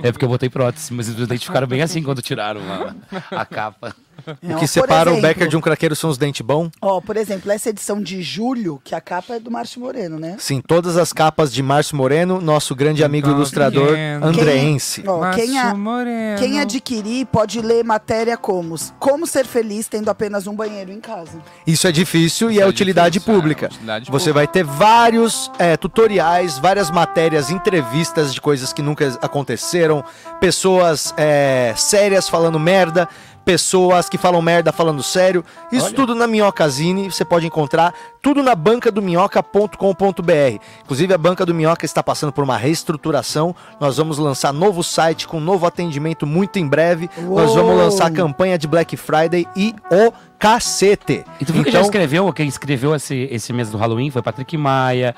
[0.03, 3.45] É porque eu botei prótese, mas os dentes ficaram bem assim quando tiraram a, a
[3.45, 3.95] capa.
[4.25, 6.71] O Não, que por separa o exemplo- Becker de um craqueiro são os dentes bons.
[6.81, 10.35] Ó, por exemplo, essa edição de julho, que a capa é do Márcio Moreno, né?
[10.39, 14.25] Sim, todas as capas de Márcio Moreno, nosso grande amigo ilustrador vendo?
[14.25, 15.03] andreense.
[15.07, 16.39] Ó, quem, a- Márcio Moreno.
[16.39, 21.37] quem adquirir pode ler matéria como Como ser feliz tendo apenas um banheiro em casa.
[21.67, 23.65] Isso é difícil e é é utilidade difícil, é, pública.
[23.67, 24.33] utilidade Você pública.
[24.33, 30.03] vai ter vários é, tutoriais, várias matérias, entrevistas de coisas que nunca aconteceram,
[30.39, 33.07] pessoas é, sérias falando merda,
[33.45, 35.45] pessoas que falam merda falando sério.
[35.71, 35.95] Isso Olha.
[35.95, 40.59] tudo na Minhocazine, você pode encontrar tudo na banca do minhoca.com.br.
[40.83, 43.55] Inclusive a banca do Minhoca está passando por uma reestruturação.
[43.79, 47.07] Nós vamos lançar novo site com novo atendimento muito em breve.
[47.17, 47.77] Nós vamos Uou!
[47.77, 51.23] lançar a campanha de Black Friday e o cacete.
[51.39, 54.57] E tu viu que já escreveu, quem escreveu esse, esse mês do Halloween foi Patrick
[54.57, 55.15] Maia,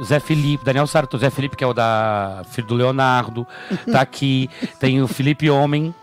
[0.00, 3.46] o Zé Felipe, Daniel Sarto, Zé Felipe, que é o da filho do Leonardo,
[3.90, 4.48] tá aqui.
[4.80, 5.94] Tem o Felipe Homem,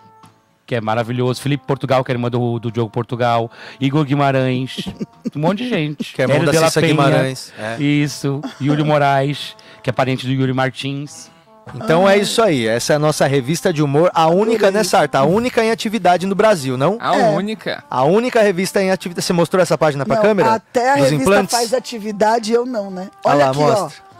[0.71, 1.41] que é maravilhoso.
[1.41, 3.51] Felipe Portugal, que é irmã do, do Diogo Portugal.
[3.77, 4.87] Igor Guimarães.
[5.35, 6.13] Um monte de gente.
[6.15, 7.83] Que é irmão Hélio da de Cissa Penha, Guimarães, é.
[7.83, 8.39] Isso.
[8.61, 9.53] Yuri Moraes,
[9.83, 11.29] que é parente do Yuri Martins.
[11.75, 15.19] Então é isso aí, essa é a nossa revista de humor, a única, né, Sarta?
[15.19, 16.97] A única em atividade no Brasil, não?
[17.01, 17.29] A É.
[17.31, 17.83] única.
[17.89, 19.25] A única revista em atividade.
[19.25, 20.53] Você mostrou essa página pra Não, câmera?
[20.53, 21.53] Até a Dos revista implantes?
[21.55, 23.09] faz atividade, eu não, né?
[23.25, 23.83] Olha Olha lá, aqui, mostra.
[24.07, 24.10] ó.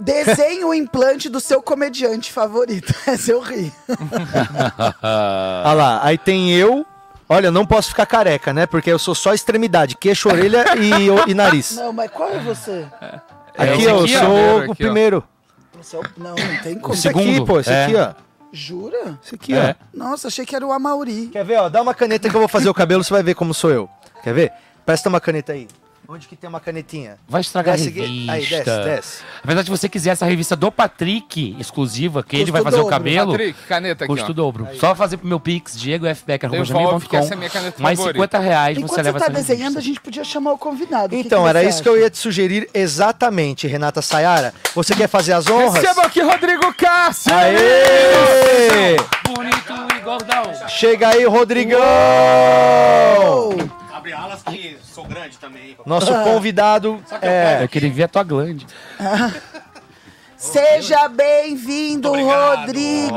[0.00, 2.92] Desenhe o implante do seu comediante favorito.
[3.06, 3.72] Essa eu ri.
[5.02, 6.84] Olha lá, aí tem eu.
[7.28, 8.66] Olha, eu não posso ficar careca, né?
[8.66, 11.76] Porque eu sou só extremidade, queixo, orelha e, e nariz.
[11.76, 12.86] Não, mas qual é você?
[13.56, 14.74] Aqui, esse eu aqui, sou Primeiro o aqui, ó.
[14.74, 15.24] primeiro.
[15.80, 16.94] Você é o- Não, não tem como.
[16.94, 17.84] Esse aqui, segundo, pô, esse é.
[17.84, 18.12] aqui, ó.
[18.52, 19.18] Jura?
[19.24, 19.76] Esse aqui, É.
[19.78, 19.84] ó.
[19.96, 21.28] Nossa, achei que era o Amauri.
[21.28, 21.68] Quer ver, ó?
[21.68, 23.88] Dá uma caneta que eu vou fazer o cabelo, você vai ver como sou eu.
[24.24, 24.52] Quer ver?
[24.84, 25.68] Presta uma caneta aí.
[26.12, 27.18] Onde que tem uma canetinha?
[27.28, 28.32] Vai estragar Desce a revista.
[28.32, 29.22] Aí, desce, desce.
[29.44, 32.80] Apesar de você quiser essa revista do Patrick, exclusiva, que ele Custo vai fazer o
[32.80, 32.90] dobro.
[32.96, 33.30] cabelo.
[33.30, 34.34] Patrick, caneta aqui, Custo ó.
[34.34, 34.66] dobro.
[34.80, 38.18] Só fazer pro meu Pix, Devolve, que essa é a minha caneta Mais favorita.
[38.24, 39.78] 50 reais Enquanto você você leva tá essa desenhando, revista.
[39.78, 41.06] a gente podia chamar o convidado.
[41.06, 42.02] O que Então, que era você isso que eu acha?
[42.02, 44.52] ia te sugerir exatamente, Renata Sayara.
[44.74, 45.74] Você quer fazer as honras?
[45.80, 47.32] Receba aqui Rodrigo Cássio!
[47.32, 48.96] Aê!
[49.32, 50.42] Bonito e gordão.
[50.68, 51.80] Chega aí, Rodrigão!
[53.92, 55.76] Abre alas que sou grande também.
[55.86, 57.62] Nosso convidado é.
[57.62, 58.66] Eu queria ver a tua glande.
[60.40, 63.14] Seja bem-vindo, Rodrigo!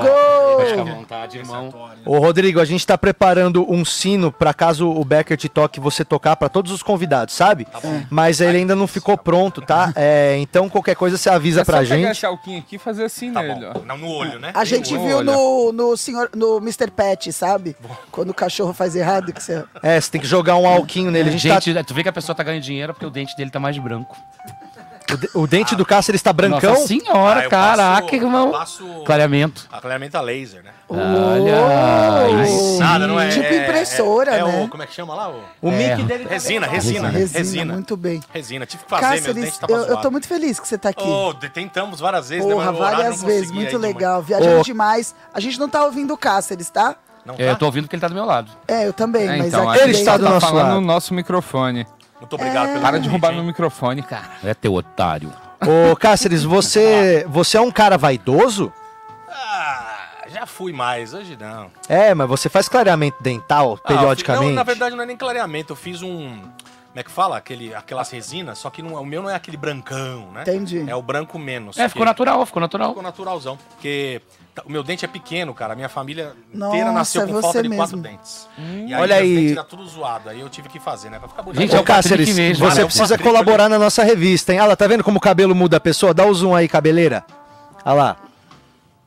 [0.67, 1.69] Fica à vontade, irmão.
[2.05, 6.03] Ô, Rodrigo, a gente tá preparando um sino pra caso o Becker te toque você
[6.03, 7.65] tocar pra todos os convidados, sabe?
[8.09, 9.93] Mas ele ainda não ficou pronto, tá?
[9.95, 12.09] É, então qualquer coisa você avisa é pra pegar gente.
[12.11, 13.79] esse alquinho aqui e fazer assim nele, ó.
[13.85, 14.51] Não, no olho, né?
[14.53, 15.31] A gente No viu olho.
[15.31, 16.91] no, no senhor, no Mr.
[16.91, 17.73] Pet, sabe?
[18.11, 19.63] Quando o cachorro faz errado, que você.
[19.81, 21.29] É, você tem que jogar um alquinho nele.
[21.29, 23.49] A gente, Gente, tu vê que a pessoa tá ganhando dinheiro porque o dente dele
[23.49, 24.13] tá mais branco.
[25.05, 26.73] Tá, o, de- o dente do Cáceres está brancão.
[26.73, 28.45] Nossa senhora, Ah, eu caraca, passo- irmão.
[28.47, 29.67] eu passo- Clareamento.
[29.71, 30.71] A clareamento a laser, né?
[30.89, 32.79] Olha, sim.
[32.79, 33.29] Nada, não é.
[33.29, 34.63] Tipo é- impressora, é, é né?
[34.63, 35.29] o, como é que chama lá?
[35.29, 35.95] O, O É.
[35.95, 36.23] mic dele.
[36.25, 37.73] tá resina, resina, Resina, resina.
[37.73, 38.21] muito bem.
[38.33, 38.65] Resina.
[38.65, 40.01] Tive que fazer, Cáceres, dentes estavam eu, eu zoados.
[40.03, 41.03] tô muito feliz que você tá aqui.
[41.05, 42.53] Oh, tentamos várias vezes, né?
[42.53, 44.21] Porra, várias vezes, muito legal.
[44.21, 44.63] Viajando Ô.
[44.63, 45.13] demais.
[45.33, 46.95] A gente não tá ouvindo o Cáceres, tá?
[47.25, 47.43] Não É, tá?
[47.43, 48.51] eu tô ouvindo que ele tá do meu lado.
[48.67, 50.75] É, eu também, É, mas então, aqui Ele está do tá nosso falando lado.
[50.75, 51.87] no nosso microfone.
[52.23, 53.35] Muito obrigado pelo Para de roubar hein?
[53.35, 54.29] meu microfone, cara.
[54.43, 55.31] É teu otário.
[55.61, 58.71] Ô, Cáceres, você, você é um cara vaidoso?
[59.29, 61.69] Ah, já fui mais, hoje não.
[61.89, 64.45] É, mas você faz clareamento dental Ah, eu periodicamente?
[64.47, 66.39] não, na verdade não é nem clareamento, eu fiz um...
[66.39, 67.35] Como é que fala?
[67.37, 70.43] Aquele, aquelas resinas, só que não, o meu não é aquele brancão, né?
[70.43, 70.85] Entendi.
[70.87, 71.77] É o branco menos.
[71.77, 72.89] É, ficou que- natural, ficou natural.
[72.89, 73.57] Ficou naturalzão.
[73.71, 74.21] Porque
[74.65, 75.73] o meu dente é pequeno, cara.
[75.73, 78.47] A minha família Nossa, inteira nasceu é com falta de quatro dentes.
[78.57, 78.85] Hum.
[78.87, 79.35] E aí Olha aí.
[79.35, 80.29] dentes tá tudo zoado.
[80.29, 81.17] Aí eu tive que fazer, né?
[81.19, 81.59] Pra ficar bonito.
[81.61, 82.65] Gente, é o Patrick Cáceres, mesmo.
[82.69, 84.59] você Ah, é precisa Patrick colaborar na nossa revista, hein?
[84.59, 86.13] Olha lá, tá vendo como o cabelo muda a pessoa?
[86.13, 87.23] Dá o zoom aí, cabeleira.
[87.85, 88.17] Olha lá.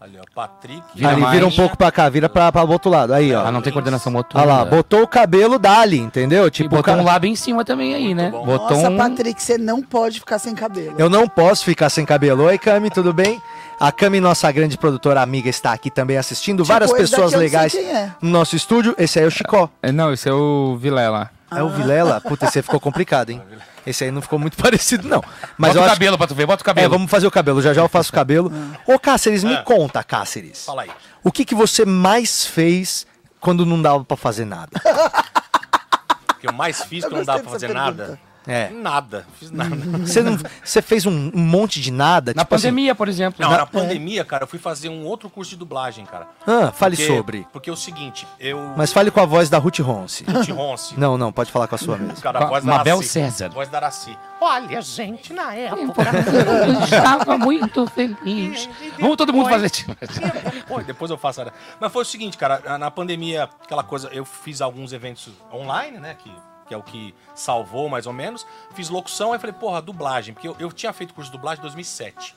[0.01, 0.82] Ali, ó, Patrick.
[0.94, 3.12] Vira ali, vira um pouco pra cá, vira pra, pra o outro lado.
[3.14, 3.44] Aí, ó.
[3.47, 4.44] Ah, não tem coordenação motora.
[4.44, 6.47] Olha lá, botou o cabelo dali, entendeu?
[6.47, 8.30] E Tipo, botou cara, um lábio em cima também aí, né?
[8.30, 8.97] Botou Nossa, um...
[8.97, 10.94] Patrick, você não pode ficar sem cabelo.
[10.99, 12.44] eu não posso ficar sem cabelo.
[12.44, 13.40] Oi, Cami, tudo bem?
[13.79, 16.62] A Cami, nossa grande produtora amiga, está aqui também assistindo.
[16.62, 18.11] Tipo, Várias pessoas legais é.
[18.22, 18.95] no nosso estúdio.
[18.99, 19.68] Esse aí é o Chicó.
[19.83, 21.31] É, não, esse é o Vilela.
[21.51, 22.20] É o Vilela?
[22.27, 23.43] Puta, esse aí ficou complicado, hein?
[23.87, 25.22] Esse aí não ficou muito parecido, não.
[25.59, 25.95] Mas Bota eu o acho...
[25.95, 26.87] cabelo pra tu ver, bota o cabelo.
[26.87, 27.61] É, vamos fazer o cabelo.
[27.61, 28.51] Já já eu faço o cabelo.
[28.87, 29.62] Ô, Cáceres, me Ah.
[29.62, 30.64] conta, Cáceres.
[30.64, 30.91] Fala aí.
[31.22, 33.07] O que, que você mais fez
[33.41, 34.70] quando não dava pra fazer nada?
[36.37, 38.20] O que eu mais fiz que Eu não dava pra fazer dessa nada?
[38.47, 38.70] É.
[38.70, 39.26] Nada.
[39.38, 39.74] Fiz nada.
[40.07, 42.32] Você, não, você fez um, monte de nada?
[42.34, 43.42] Na tipo assim- pandemia, por exemplo.
[43.42, 46.28] Não, Na- na pandemia, cara, eu fui fazer um outro curso de dublagem, cara.
[46.47, 47.47] Ah, fale Porque- sobre.
[47.53, 48.72] Porque é o seguinte, eu...
[48.76, 50.24] Mas fale com a voz da Ruth Ronce.
[50.24, 50.99] Ruth Ronce.
[50.99, 52.20] Não, não, pode falar com a sua mesmo.
[52.20, 53.09] Cara, Com a a voz da Mabel Araci.
[53.09, 53.49] César.
[53.51, 54.16] Voz da Araci.
[54.40, 56.03] Olha, gente, na época...
[56.66, 58.68] Eu estava muito feliz.
[58.99, 59.70] Vamos todo mundo fazer.
[60.53, 61.44] Depois, depois eu faço.
[61.80, 66.14] Mas foi o seguinte, cara, na pandemia, aquela coisa, eu fiz alguns eventos online, né?
[66.18, 66.30] Que,
[66.66, 68.46] que é o que salvou mais ou menos.
[68.74, 70.34] Fiz locução, aí falei, porra, dublagem.
[70.34, 72.34] Porque eu, eu tinha feito curso de dublagem em 2007.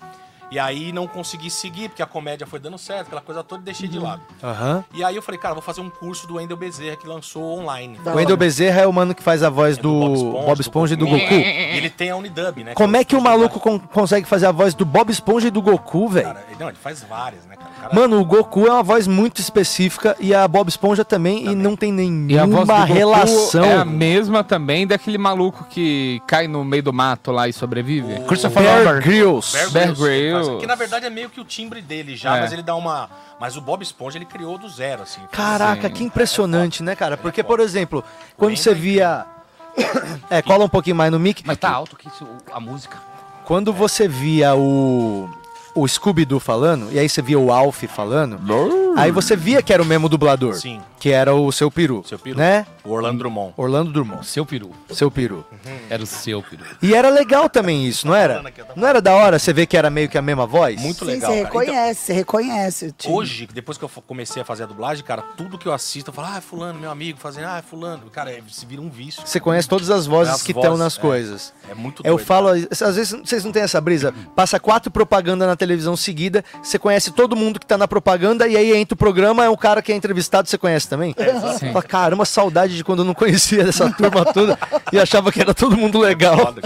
[0.51, 3.65] E aí não consegui seguir, porque a comédia foi dando certo, aquela coisa toda, e
[3.65, 4.19] deixei de lado.
[4.43, 4.83] Aham.
[4.95, 7.99] E aí eu falei, cara, vou fazer um curso do Wendel Bezerra que lançou online.
[8.03, 9.99] O Wendel Bezerra é o mano que faz a voz É do
[10.43, 11.33] Bob Esponja e do Goku.
[11.35, 12.73] E ele tem a Unidub, né?
[12.73, 15.61] Como é que o maluco con- consegue fazer a voz do Bob Esponja e do
[15.61, 16.35] Goku, velho?
[16.59, 17.68] não, ele faz várias, né, cara?
[17.91, 21.55] O Mano, o Goku é uma voz muito específica e a Bob Esponja também, e
[21.55, 21.89] não tem
[22.29, 23.63] E a voz do nenhuma Goku relação.
[23.63, 28.19] é a mesma também daquele maluco que cai no meio do mato lá e sobrevive.
[28.27, 29.01] Christopher Bear.
[29.01, 29.51] Grylls.
[29.53, 30.59] Bear ele faz- Grylls.
[30.59, 32.41] Que na verdade é meio que o timbre dele já, É.
[32.41, 33.09] mas ele dá uma.
[33.39, 35.21] Mas o Bob Esponja ele criou do zero, assim.
[35.31, 35.93] Caraca, Sim.
[35.93, 37.15] que impressionante, né, cara?
[37.17, 38.03] Porque, por exemplo,
[38.37, 39.25] quando você é via.
[40.29, 41.41] É, cola um pouquinho mais no mic.
[41.45, 42.97] Mas tá alto que isso, a música.
[43.45, 45.29] Quando você via o.
[45.75, 48.39] O Scooby-Doo falando, e aí você via o Alf falando,
[48.97, 50.55] aí você via que era o mesmo dublador.
[50.55, 50.81] Sim.
[50.99, 52.03] Que era o seu peru.
[52.05, 52.37] Seu peru.
[52.37, 52.65] Né?
[52.83, 53.53] O Orlando Drummond.
[53.55, 54.25] Orlando Drummond.
[54.25, 54.71] Seu peru.
[54.91, 55.45] Seu peru.
[55.89, 56.63] Era o seu peru.
[56.81, 58.43] E era legal também isso, não era?
[58.75, 60.79] Não era da hora você ver que era meio que a mesma voz?
[60.81, 61.31] Muito Sim, legal.
[61.31, 61.49] você cara.
[61.49, 63.13] Então, reconhece, você reconhece o time.
[63.13, 66.13] hoje, depois que eu comecei a fazer a dublagem, cara, tudo que eu assisto, eu
[66.13, 68.09] falo, ah, é fulano, meu amigo, fazendo, ah, é fulano.
[68.11, 69.21] Cara, é- se vira um vício.
[69.25, 71.01] Você conhece todas as vozes As que estão nas é.
[71.01, 71.53] coisas.
[71.69, 74.13] É muito Eu doido, falo, às vezes vocês não têm essa brisa.
[74.35, 78.57] Passa quatro propagandas na televisão seguida, você conhece todo mundo que tá na propaganda e
[78.57, 81.15] aí entra o programa, é um cara que é entrevistado, você conhece também?
[81.59, 81.71] Sim.
[81.71, 84.57] Fala, caramba, saudade de quando eu não conhecia dessa turma toda
[84.91, 86.37] e achava que era todo mundo legal.
[86.37, 86.61] Foda.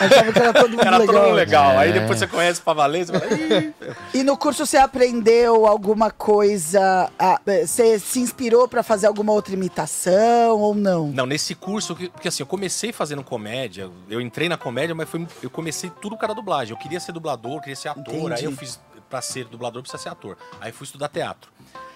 [0.00, 1.24] Achava que era todo mundo Era todo legal.
[1.24, 1.78] mundo legal.
[1.78, 3.72] Aí depois você conhece pra valer, você fala, "Ih".
[4.14, 7.10] E no curso você aprendeu alguma coisa?
[7.18, 11.08] ah, eh, Você se inspirou pra fazer alguma outra imitação ou não?
[11.08, 15.08] Não, nesse curso, que- porque assim, eu comecei fazendo comédia, eu entrei na comédia, mas
[15.08, 16.72] foi, eu comecei tudo cara dublagem.
[16.74, 18.32] Eu queria ser dublador, queria ser ator, Entendi.
[18.34, 18.78] aí eu fiz,
[19.12, 20.38] pra ser dublador precisa ser ator.
[20.58, 21.50] Aí fui estudar teatro.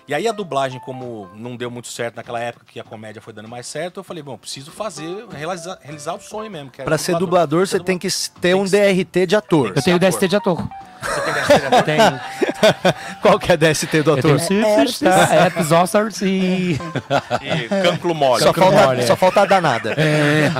[0.06, 3.32] E aí a dublagem, como não deu muito certo naquela época que a comédia foi
[3.32, 6.70] dando mais certo, eu falei, bom, preciso fazer, realizar, realizar o sonho mesmo.
[6.70, 8.06] Que é Pra ser dublador, você tem que
[8.38, 9.72] ter um DRT de ator.
[9.74, 10.58] Eu tenho DST de ator.
[11.02, 11.82] Você tem DST de ator?
[11.84, 12.20] Tenho.
[13.22, 14.38] Qual que é DST do ator?
[14.38, 15.02] tenho Herpes.
[15.02, 16.78] herpes zoster e...
[17.40, 18.42] E cancro mole.
[18.42, 19.06] Só falta, é.
[19.06, 19.94] só falta a danada.
[19.94, 20.50] É.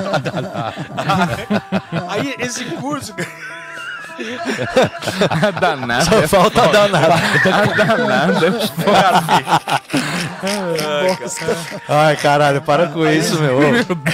[2.09, 3.15] Aí esse curso.
[5.47, 6.05] A danada.
[6.05, 7.15] Só é falta a danada.
[7.15, 8.47] A danada.
[8.47, 8.51] é
[11.89, 13.59] Ai, caralho, para com isso, meu.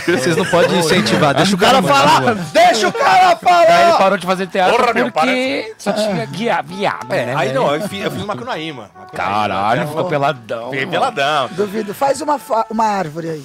[0.07, 1.35] Vocês não podem incentivar.
[1.35, 2.35] Deixa o cara falar!
[2.53, 3.99] Deixa o cara Aí ele falar!
[3.99, 7.35] parou de fazer teatro Porra, meu, porque só tinha guia, viado, É, né?
[7.37, 8.91] aí não, eu fiz, eu fiz Macunaíma.
[9.15, 10.71] Caralho, ficou peladão.
[10.71, 11.49] Fiquei peladão.
[11.53, 11.95] Duvido.
[11.95, 12.41] Faz uma,
[12.71, 13.45] uma árvore aí.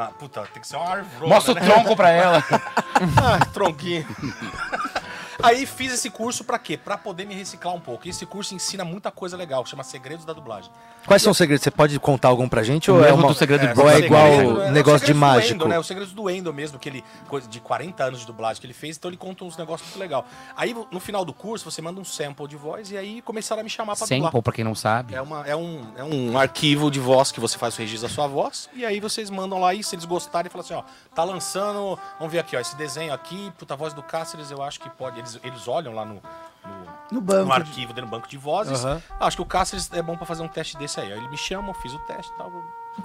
[0.00, 1.28] Ah, puta, tem que ser uma árvore.
[1.28, 2.44] Mostra o tronco pra ela.
[3.20, 4.06] ah, tronquinho.
[5.40, 6.76] Aí fiz esse curso pra quê?
[6.76, 8.06] Pra poder me reciclar um pouco.
[8.06, 10.70] E esse curso ensina muita coisa legal, chama Segredos da Dublagem.
[11.08, 11.64] Quais são os segredos?
[11.64, 12.90] Você pode contar algum pra gente?
[12.90, 13.28] O Ou é, uma...
[13.28, 15.54] do segredo de ou é igual Segredo, é, negócio de mágico?
[15.54, 15.78] Endo, né?
[15.78, 18.74] Os segredos do Endo mesmo, que ele, coisa de 40 anos de dublagem que ele
[18.74, 20.26] fez, então ele conta uns negócios muito legal.
[20.54, 23.64] Aí no final do curso você manda um sample de voz e aí começaram a
[23.64, 24.30] me chamar pra dublar.
[24.30, 25.14] Sample, pra quem não sabe.
[25.14, 28.14] É, uma, é, um, é um arquivo de voz que você faz o registro da
[28.14, 28.68] sua voz.
[28.74, 30.82] E aí vocês mandam lá e se eles gostarem, falam assim, ó,
[31.14, 31.98] tá lançando.
[32.18, 34.90] Vamos ver aqui, ó, esse desenho aqui, puta a voz do Cáceres, eu acho que
[34.90, 35.18] pode.
[35.18, 36.20] Eles, eles olham lá no,
[36.68, 37.46] no, No banco.
[37.46, 38.84] no arquivo, dentro do banco de vozes.
[38.84, 41.12] Ah, acho que o Cáceres é bom pra fazer um teste desse aí.
[41.12, 42.50] Aí ele me chama, eu fiz o teste e tal.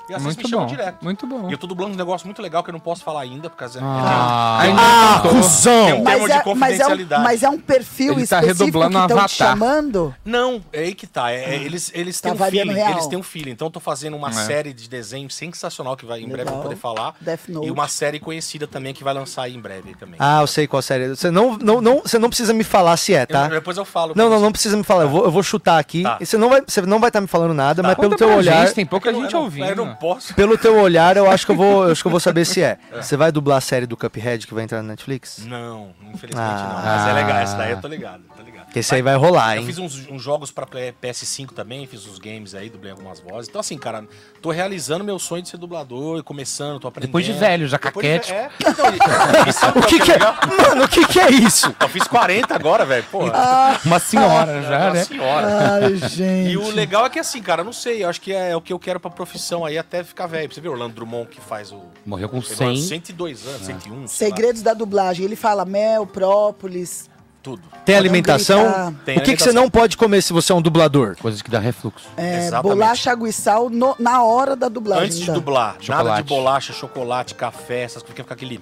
[0.10, 0.72] E vezes Muito me chamam bom.
[0.72, 1.04] direto.
[1.04, 1.50] Muito bom.
[1.50, 3.56] E eu tô dublando um negócio muito legal que eu não posso falar ainda, por
[3.58, 5.86] causa Ah, tem, um- Ah, tem um cuzão!
[5.86, 7.24] termo Mas de é, mas, é um, confidencialidade.
[7.24, 10.16] mas é um perfil Ele tá específico redoblando que um estão te chamando?
[10.26, 11.32] Não, é aí que tá.
[11.32, 12.80] É, é, eles eles Tá têm um variando feeling.
[12.82, 12.92] real.
[12.94, 13.52] Eles têm um feeling.
[13.52, 14.34] Então eu tô fazendo uma É.
[14.34, 17.16] série de desenho sensacional que vai em breve eu vou poder falar.
[17.22, 17.68] Death Note.
[17.68, 20.16] E uma série conhecida também que vai lançar aí em breve também.
[20.20, 21.10] Ah, eu sei qual série.
[21.10, 23.46] Você não, não, não, você não precisa me falar se é, tá?
[23.46, 24.14] Eu- depois eu falo.
[24.16, 24.44] Não, não, você.
[24.44, 25.04] não precisa me falar.
[25.04, 26.04] Eu vou, eu vou chutar aqui.
[26.04, 26.18] Tá.
[26.20, 28.72] E você não vai, você não vai estar me falando nada, mas pelo teu olhar,
[28.74, 29.83] tem pouca gente ouvindo.
[29.86, 30.34] Não posso.
[30.34, 32.62] pelo teu olhar, eu acho que eu vou, eu acho que eu vou saber se
[32.64, 32.78] é.
[32.96, 35.44] Você vai dublar a série do Cuphead que vai entrar na Netflix?
[35.46, 36.74] Não, infelizmente Ah.
[36.76, 36.86] não.
[36.86, 37.38] Mas é legal.
[37.40, 38.24] Essa daí eu tô ligado.
[38.36, 38.53] Tô ligado.
[38.74, 39.68] Que esse aí vai rolar, Eu hein?
[39.68, 43.48] fiz uns, uns jogos pra Play- PS5 também, fiz uns games aí, dublei algumas vozes.
[43.48, 44.04] Então, assim, cara,
[44.42, 47.10] tô realizando meu sonho de ser dublador, começando, tô aprendendo.
[47.10, 48.32] Depois de velho, já Depois de.
[48.34, 50.18] É, então, sabe O que que é?
[50.18, 51.74] Mano, o que que é isso?
[51.80, 53.04] Eu fiz 40 agora, velho.
[53.12, 53.80] Porra.
[53.86, 55.04] Uma senhora já, Uma né?
[55.04, 55.48] senhora.
[55.84, 56.50] Ai, gente.
[56.54, 58.62] E o legal é que assim, cara, eu não sei, eu acho que é, o
[58.62, 60.52] que eu quero pra profissão aí até ficar velho.
[60.52, 61.80] Você viu o Orlando Drummond que faz o.
[62.04, 62.88] Morreu com Ele morreu 100.
[62.88, 64.08] 102 anos, 101.
[64.08, 65.24] sei lá, Segredos da dublagem.
[65.26, 67.08] Ele fala mel, própolis.
[67.44, 67.62] Tudo.
[67.86, 68.64] Tem alimentação?
[68.64, 68.94] gritar.
[69.06, 71.18] Tem o que, que você não pode comer se você é um dublador?
[71.22, 72.08] Coisas que dá refluxo.
[72.16, 72.64] É, Exatamente.
[72.78, 75.06] bolacha, água e sal no- na hora da dublagem.
[75.06, 75.34] Antes de ainda.
[75.34, 76.24] dublar, nada Chocolate.
[76.24, 78.60] de bolacha, chocolate, café, essas coisas, fica aquele.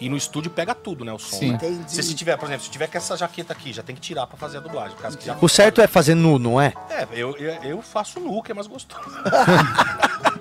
[0.00, 1.12] E no estúdio pega tudo, né?
[1.12, 1.36] O som.
[1.36, 1.50] Sim.
[1.52, 1.54] né?
[1.56, 1.92] Entendi.
[1.92, 4.26] Se, se tiver, por exemplo, se tiver com essa jaqueta aqui, já tem que tirar
[4.26, 4.96] pra fazer a dublagem.
[4.96, 6.72] causa que já- O certo é fazer nu, não é?
[6.90, 9.02] É, eu, eu, eu faço nu, que é mais gostoso.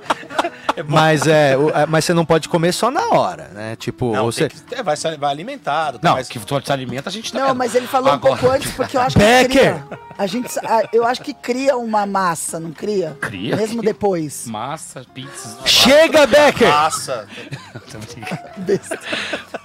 [0.80, 0.84] é.
[0.84, 3.76] Mas é, o- é, mas você não pode comer só na hora, né?
[3.76, 5.99] Tipo, Não, você que- é, vai, vai alimentado.
[5.99, 6.09] tá?
[6.09, 7.57] Não, mas- que tu se alimenta, a gente tá Não, vendo.
[7.57, 9.49] mas ele falou Agora- um pouco antes, porque eu acho que Becker!
[9.84, 9.84] cria.
[10.17, 13.17] A gente, a- eu acho que cria uma massa, não cria?
[13.19, 13.55] Cria?
[13.55, 14.45] Mesmo depois.
[14.45, 15.57] Massa, pizza.
[15.65, 16.67] Chega, Becker!
[16.69, 17.28] Massa.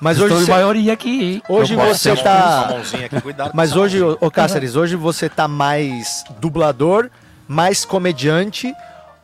[0.01, 1.43] Mas Estou hoje você, maioria aqui.
[1.49, 2.69] hoje Eu você tá.
[2.71, 7.11] aqui, Mas hoje, ô, Cáceres, hoje você tá mais dublador,
[7.47, 8.73] mais comediante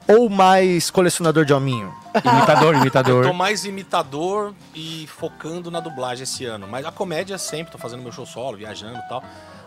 [0.08, 1.92] ou mais colecionador de hominho?
[2.24, 3.26] Imitador, Eu imitador.
[3.26, 6.66] tô mais imitador e focando na dublagem esse ano.
[6.68, 9.22] Mas a comédia sempre, tô fazendo meu show solo, viajando e tal.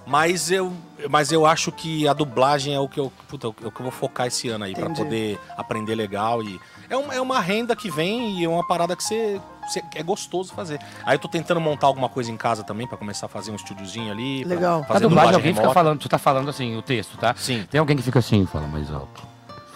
[0.05, 0.71] Mas eu,
[1.09, 3.83] mas eu acho que a dublagem é o que eu, puta, é o que eu
[3.83, 5.03] vou focar esse ano aí, pra Entendi.
[5.03, 6.41] poder aprender legal.
[6.41, 6.57] E
[6.89, 10.01] é, um, é uma renda que vem e é uma parada que você, você- é
[10.01, 10.79] gostoso fazer.
[11.05, 13.55] Aí eu tô tentando montar alguma coisa em casa também, pra começar a fazer um
[13.55, 14.45] estúdiozinho ali.
[14.45, 14.79] Legal.
[14.79, 15.73] A Fazer dublagem, alguém fica remota.
[15.73, 17.35] falando, tu tá falando assim, o texto, tá?
[17.37, 17.65] Sim.
[17.69, 19.21] Tem alguém que fica assim, fala mais alto.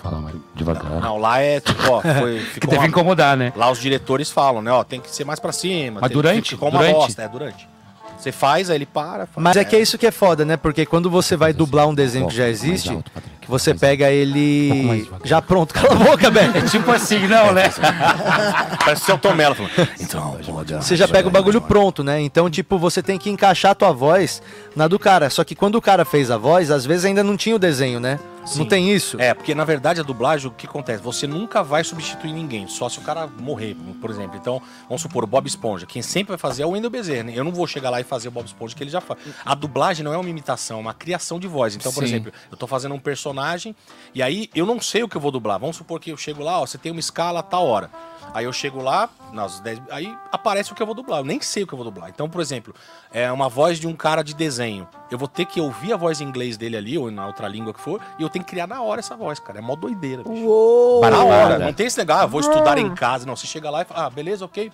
[0.01, 0.83] Fala mais devagar.
[1.01, 3.53] Não, lá é tipo, ó, foi, que deve uma- incomodar, né?
[3.55, 4.71] Lá os diretores falam, né?
[4.71, 5.99] Ó, tem que ser mais pra cima.
[6.01, 6.49] Mas tem- durante?
[6.51, 6.95] Ficou uma Durante?
[6.95, 7.69] bosta, é durante.
[8.17, 9.25] Você faz, aí ele para.
[9.25, 10.55] fala, Mas é que é isso que é foda, né?
[10.55, 13.09] Porque quando você vai dublar um desenho que já existe, alto,
[13.41, 15.73] que você pega ele já pronto.
[15.73, 16.69] Cala a boca, É Becker!
[16.69, 17.63] tipo assim, não, né?
[18.85, 19.71] Parece o seu Tom Mello falando.
[19.99, 20.37] Então,
[20.79, 22.21] Você já pega o bagulho pronto, né?
[22.21, 24.39] Então, tipo, você tem que encaixar a tua voz
[24.75, 25.27] na do cara.
[25.31, 27.99] Só que quando o cara fez a voz, às vezes ainda não tinha o desenho,
[27.99, 28.19] né?
[28.41, 28.65] Não Sim.
[28.65, 29.19] tem isso?
[29.21, 31.01] É, porque na verdade a dublagem, o que acontece?
[31.03, 34.35] Você nunca vai substituir ninguém, só se o cara morrer, por exemplo.
[34.35, 35.85] Então, vamos supor, o Bob Esponja.
[35.85, 37.23] Quem sempre vai fazer é o Wendel Bezerra.
[37.23, 37.33] né?
[37.35, 39.19] Eu não vou chegar lá e fazer o Bob Esponja que ele já faz.
[39.45, 41.75] A dublagem não é uma imitação, é uma criação de voz.
[41.75, 42.09] Então, por Sim.
[42.09, 43.75] exemplo, eu tô fazendo um personagem
[44.13, 45.59] e aí eu não sei o que eu vou dublar.
[45.59, 47.89] Vamos supor que eu chego lá, ó, você tem uma escala a tal hora.
[48.33, 51.19] Aí eu chego lá, nas 10, aí aparece o que eu vou dublar.
[51.19, 52.09] Eu nem sei o que eu vou dublar.
[52.09, 52.73] Então, por exemplo,
[53.11, 54.87] é uma voz de um cara de desenho.
[55.09, 57.73] Eu vou ter que ouvir a voz em inglês dele ali, ou na outra língua
[57.73, 59.59] que for, e eu tenho que criar na hora essa voz, cara.
[59.59, 60.45] É mó doideira, bicho.
[60.45, 61.01] Uou!
[61.01, 61.59] Na hora.
[61.59, 63.25] Não tem esse negócio, ah, vou estudar em casa.
[63.25, 64.71] Não, você chega lá e fala, ah, beleza, ok,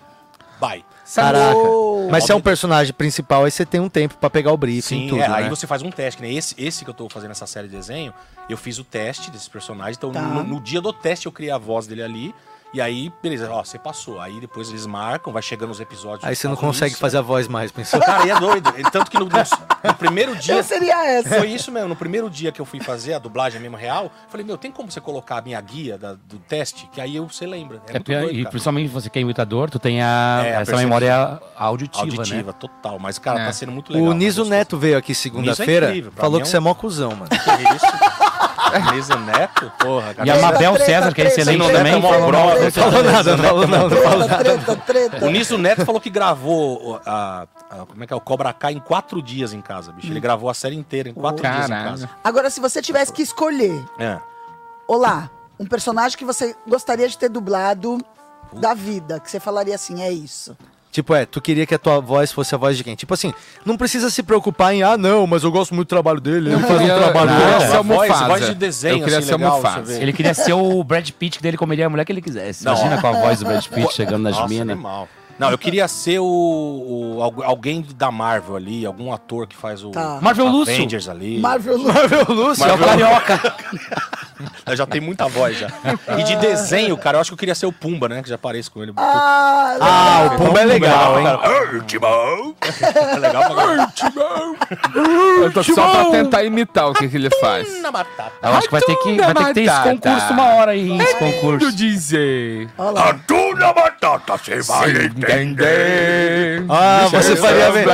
[0.60, 0.84] bye.
[1.12, 1.56] Caraca.
[1.56, 2.08] Uou!
[2.10, 4.78] Mas se é um personagem principal, aí você tem um tempo pra pegar o briefing
[4.78, 5.50] e Sim, tudo, é, aí né?
[5.50, 6.32] você faz um teste, né?
[6.32, 8.14] Esse, esse que eu tô fazendo essa série de desenho,
[8.48, 9.94] eu fiz o teste desse personagem.
[9.98, 10.20] Então, Tá.
[10.20, 12.34] no, no dia do teste, eu criei a voz dele ali.
[12.72, 14.20] E aí, beleza, ó, você passou.
[14.20, 16.22] Aí depois eles marcam, vai chegando os episódios.
[16.24, 17.00] Aí você não consegue Unidos.
[17.00, 17.98] fazer a voz mais, pensou?
[17.98, 18.70] Cara, e é doido.
[18.92, 19.30] Tanto que no, no-
[19.84, 20.54] no primeiro dia.
[20.56, 21.30] Eu seria essa.
[21.38, 21.88] Foi isso mesmo.
[21.88, 24.70] No primeiro dia que eu fui fazer a dublagem mesmo real, eu falei, meu, tem
[24.70, 26.86] como você colocar a minha guia da- do teste?
[26.92, 27.80] Que aí você lembra.
[27.86, 28.50] É, É, muito doido, e cara.
[28.50, 30.78] principalmente você que é imitador, tu tem a, É, a essa percepção.
[30.80, 32.58] memória auditiva, Auditiva, né?
[32.60, 32.98] total.
[32.98, 33.46] Mas, cara, É.
[33.46, 34.08] tá sendo muito legal.
[34.08, 36.74] O Niso Neto veio aqui segunda-feira, incrível, pra falou mim que é você é mó
[36.74, 37.28] cuzão, mano.
[37.30, 38.27] Que isso?
[38.92, 39.72] Niso Neto?
[39.78, 42.32] Porra, E a Mabel César, que é excelente Neto também, falou.
[42.32, 45.24] Não falou nada, não falou falou Treta, treta.
[45.26, 48.72] O Niso Neto falou que gravou a, a- como é que é, o Cobra Kai
[48.74, 50.08] em quatro dias em casa, bicho.
[50.12, 52.10] Ele gravou a série inteira em quatro dias em casa.
[52.24, 54.18] Agora, se você tivesse que escolher, É.
[54.86, 57.98] olá, um personagem que você gostaria de ter dublado
[58.52, 60.56] da vida, que você falaria assim, é isso.
[60.98, 62.96] Tipo, é, tu queria que a tua voz fosse a voz de quem?
[62.96, 63.32] Tipo assim,
[63.64, 66.60] não precisa se preocupar em, ah, não, mas eu gosto muito do trabalho dele, ele
[66.64, 69.34] faz um trabalho não, queria ser o voz- voz de desenho, Eu queria assim, ser
[69.34, 70.02] o legal, Mufasa.
[70.02, 72.64] Ele queria ser o Brad Pitt, que dele comeria a mulher que ele quisesse.
[72.64, 74.76] Imagina com a voz do Brad Pitt chegando nas minas.
[75.38, 76.24] Não, eu queria ser o,
[77.16, 80.18] o- algu- alguém da Marvel ali, algum ator que faz o Tá.
[80.20, 80.74] Marvel Lúcio.
[80.74, 81.38] Avengers ali.
[81.38, 83.54] Marvel Marvel Lúcio, É o carioca.
[84.66, 85.68] Eu já tenho muita voz já.
[86.18, 88.22] E de desenho, cara, eu acho que eu queria ser o Pumba, né?
[88.22, 88.92] Que já aparece com ele.
[88.96, 91.24] Ah, Ah, o Pumba é legal, hein?
[91.26, 92.54] Cara, Timão!
[92.62, 94.56] É legal pra caralho.
[95.42, 97.80] Eu tô só pra tentar imitar o que, que ele faz.
[97.82, 98.32] Na batata.
[98.42, 100.98] Eu acho que vai ter que, vai ter, que ter esse concurso uma hora aí,
[101.00, 101.72] esse Do concurso.
[101.72, 102.68] dizer.
[102.78, 103.14] lá.
[103.26, 106.64] Tuna batata, você vai Entender.
[106.68, 107.84] Ah, Deixa você faria bem.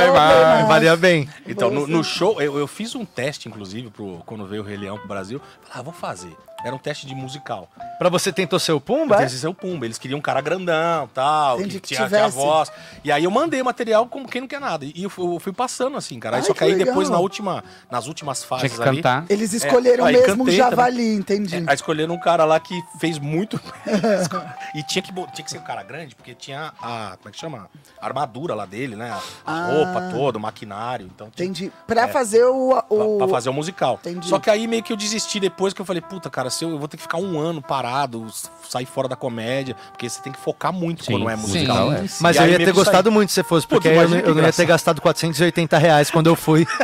[0.67, 1.29] Faria bem.
[1.47, 4.77] Então, no, no show, eu, eu fiz um teste, inclusive, pro, quando veio o Rei
[4.77, 5.41] Leão pro Brasil.
[5.61, 6.34] Falei, ah, vou fazer.
[6.65, 7.69] Era um teste de musical.
[7.99, 9.21] Pra você tentou ser o Pumba?
[9.21, 9.25] é?
[9.25, 9.85] Esse ser o Pumba.
[9.85, 12.35] Eles queriam um cara grandão, tal, Entendi que que tinha, tinha tivesse.
[12.35, 12.71] voz.
[13.03, 14.83] E aí eu mandei material como quem não quer nada.
[14.83, 16.37] E eu fui, eu fui passando, assim, cara.
[16.37, 16.87] Aí Ai, só que que aí legal.
[16.87, 18.97] depois, na última, nas últimas fases Tinha que ali...
[18.97, 19.25] cantar.
[19.29, 20.69] Eles escolheram aí mesmo um cantei também.
[20.71, 21.55] javali, entendi.
[21.57, 23.61] É, aí escolheram um cara lá que fez muito.
[24.73, 27.15] e tinha que, tinha que ser um cara grande, porque tinha a.
[27.17, 27.69] Como é que chama?
[28.01, 29.11] A armadura lá dele, né?
[29.45, 29.71] A Ah.
[29.71, 31.09] roupa toda, o maquinário.
[31.13, 31.71] Então tinha Entendi.
[31.85, 32.69] Pra fazer o...
[32.69, 33.17] pra, o...
[33.19, 33.99] pra fazer o musical.
[34.01, 34.27] Entendi.
[34.27, 36.77] Só que aí meio que eu desisti depois que eu falei, puta, cara, se eu,
[36.77, 38.25] vou ter que ficar um ano parado,
[38.69, 41.93] sair fora da comédia, porque você tem que focar muito Sim, quando é sim, musical.
[41.93, 42.03] é.
[42.19, 44.43] Mas eu ia ter gostado muito se fosse, Pô, porque aí eu, não- eu não
[44.43, 46.65] ia ter gastado 480 reais quando eu fui.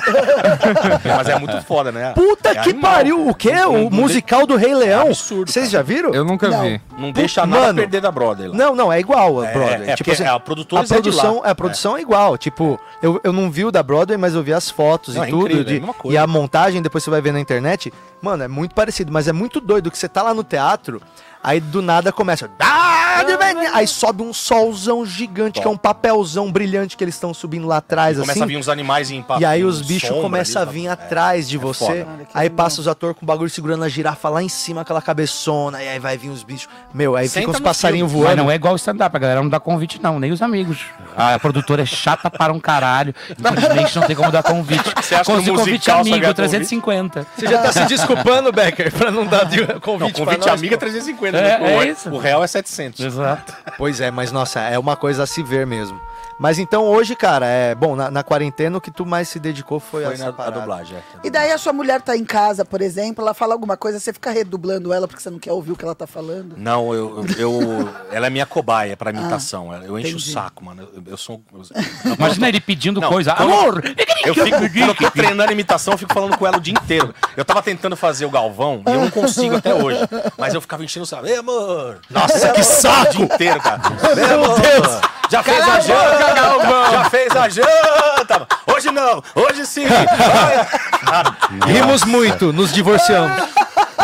[1.18, 2.14] Mas é muito foda, né?
[2.14, 2.91] Puta É que animal.
[2.91, 3.27] pariu!
[3.27, 3.52] O quê?
[3.65, 5.07] O não de- musical do Rei Leão?
[5.07, 6.14] absurdo, Vocês já viram?
[6.14, 6.61] Eu nunca Não.
[6.64, 6.81] vi.
[6.98, 7.80] Não deixa nada mano.
[7.80, 8.56] perder da Brother lá.
[8.56, 9.76] Não, não, é igual a É, Broadway.
[9.89, 11.02] é, tipo porque assim, a produtora a é de lá.
[11.02, 12.02] produção, a produção é.
[12.02, 12.38] igual.
[12.38, 15.27] Tipo, eu, eu não vi o da Broadway, mas eu vi as fotos Não, e
[15.27, 15.41] é tudo.
[15.45, 16.15] incrível, é a de- mesma coisa.
[16.15, 17.91] e a montagem, depois você vai ver na internet.
[18.22, 21.02] Mano, é muito parecido, mas é muito doido que você tá lá no teatro,
[21.43, 22.49] aí do nada começa.
[22.60, 27.15] "Ah, de bem-" Aí sobe um solzão gigante, que é um papelzão brilhante que eles
[27.15, 28.43] estão subindo lá atrás, Começa assim.
[28.43, 30.93] a vir uns animais em pa- E aí os bichos começam a ali, vir tá?
[30.93, 31.85] atrás de é você.
[31.85, 32.07] foda.
[32.34, 35.81] Aí passa os atores com o bagulho segurando a girafa lá em cima, aquela cabeçona.
[35.84, 36.68] E aí vai vir os bichos.
[36.93, 38.23] Meu, aí Senta fica os passarinhos filme.
[38.26, 38.43] Mas voando.
[38.45, 40.80] não é igual o stand-up, a galera não dá convite, não, nem os amigos.
[41.15, 43.14] A produtora é chata para um caralho.
[43.39, 44.81] Infelizmente não tem como dar convite.
[45.02, 47.27] Você acha que Convite convite amigo, ganha 350.
[47.35, 50.77] Você já tá se desculpando, Becker, pra não dar de- Não, convite convite amiga é
[50.77, 50.85] pô.
[50.85, 51.38] 350.
[51.38, 51.77] É, né?
[51.77, 52.10] o, é isso.
[52.10, 52.99] o real é 700.
[53.11, 53.53] Exato.
[53.77, 55.99] Pois é, mas nossa, é uma coisa a se ver mesmo.
[56.41, 59.80] Mas então hoje, cara, é bom, na, na quarentena o que tu mais se dedicou
[59.80, 60.59] foi, Foi na a parada.
[60.59, 60.97] dublagem.
[60.97, 61.01] é.
[61.23, 64.11] E daí a sua mulher tá em casa, por exemplo, ela fala alguma coisa, você
[64.11, 66.55] fica redublando ela porque você não quer ouvir o que ela tá falando?
[66.57, 69.72] Não, eu, eu, eu- Ela é minha cobaia pra imitação.
[69.84, 70.30] Eu encho entendi.
[70.30, 70.81] o saco, mano.
[70.95, 71.43] Eu, eu sou.
[71.53, 71.61] eu-
[72.18, 73.34] Imagina ele pedindo Não, coisa.
[73.34, 73.84] Amor!
[74.26, 77.13] Eu fico, quando eu tô treinando imitação, eu fico falando com ela o dia inteiro.
[77.38, 79.99] Eu tava tentando fazer o Galvão e eu não consigo até hoje.
[80.39, 81.27] Mas eu ficava enchendo o saco.
[81.27, 81.99] Ei, amor!
[82.09, 82.63] Nossa, Ei, que amor!
[82.63, 83.09] saco!
[83.09, 83.81] O dia inteiro, cara.
[84.18, 85.01] Ei, amor!
[85.31, 86.91] Já fez a janta, Galvão!
[86.91, 88.47] Já fez a janta!
[88.67, 89.23] Hoje não!
[89.33, 89.85] Hoje sim!
[91.65, 93.41] Rimos muito, nos divorciamos.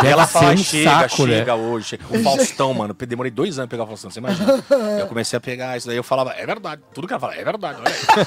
[0.02, 1.86] E ela fala, um chega, saco, né?" chega hoje.
[1.86, 4.64] chega." O Faustão, mano, eu demorei dois anos pra pegar o Faustão, você imagina.
[4.98, 6.80] Eu comecei a pegar isso daí, eu falava, é verdade.
[6.94, 8.18] Tudo que ela fala, é verdade, olha aí.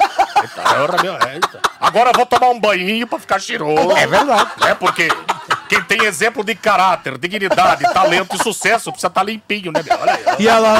[0.43, 1.59] Eita, meu, é, eita.
[1.79, 3.97] Agora eu vou tomar um banhinho pra ficar cheiroso.
[3.97, 4.51] É verdade.
[4.67, 5.07] É porque
[5.71, 9.97] quem tem exemplo de caráter, dignidade, talento e sucesso precisa estar limpinho, né, meu?
[9.97, 10.21] Olha aí.
[10.37, 10.79] E ela.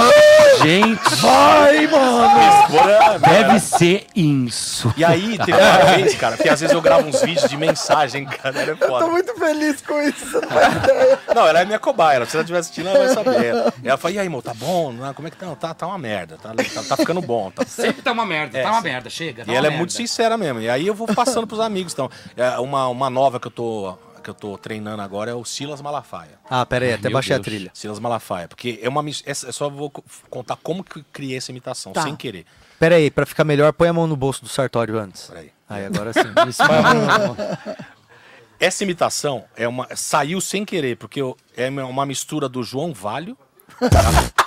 [0.62, 2.68] Gente, Vai, mano!
[2.68, 4.94] Porra, deve ser isso.
[4.98, 8.26] E aí, teve uma vez, cara, que às vezes eu gravo uns vídeos de mensagem,
[8.26, 9.08] cara, ela é Tô foda.
[9.08, 10.26] muito feliz com isso,
[11.34, 13.74] não ela é minha cobaia, ela, se ela estiver assistindo, ela vai saber.
[13.84, 14.92] Ela fala, e aí, irmão, tá bom?
[14.92, 15.56] Não, Como é que tá?
[15.56, 17.50] Tá, tá uma merda, tá, tá, tá ficando bom.
[17.52, 17.66] Tá...
[17.66, 18.88] Sempre tá uma merda, É, tá uma sim.
[18.90, 19.46] merda, chega.
[19.46, 19.78] tá E uma ela é merda.
[19.78, 20.60] muito sincera mesmo.
[20.60, 21.94] E aí eu vou passando pros amigos.
[21.94, 25.43] Então, é, uma, uma nova que eu tô que eu tô treinando agora é o
[25.43, 26.39] Silas Malafaia.
[26.49, 27.45] Ah, pera aí, até Meu baixei a Deus.
[27.45, 27.72] trilha.
[27.73, 31.38] Silas Malafaia, porque é uma essa- eu só vou co- contar como que eu criei
[31.38, 32.03] essa imitação, Tá.
[32.03, 32.45] sem querer.
[32.80, 35.26] Pera aí, pra ficar melhor, põe a mão no bolso do Sartório antes.
[35.26, 35.52] Peraí.
[35.69, 36.19] Aí, agora sim.
[38.60, 43.35] Essa imitação é uma saiu sem querer, porque eu- é uma mistura do João Valho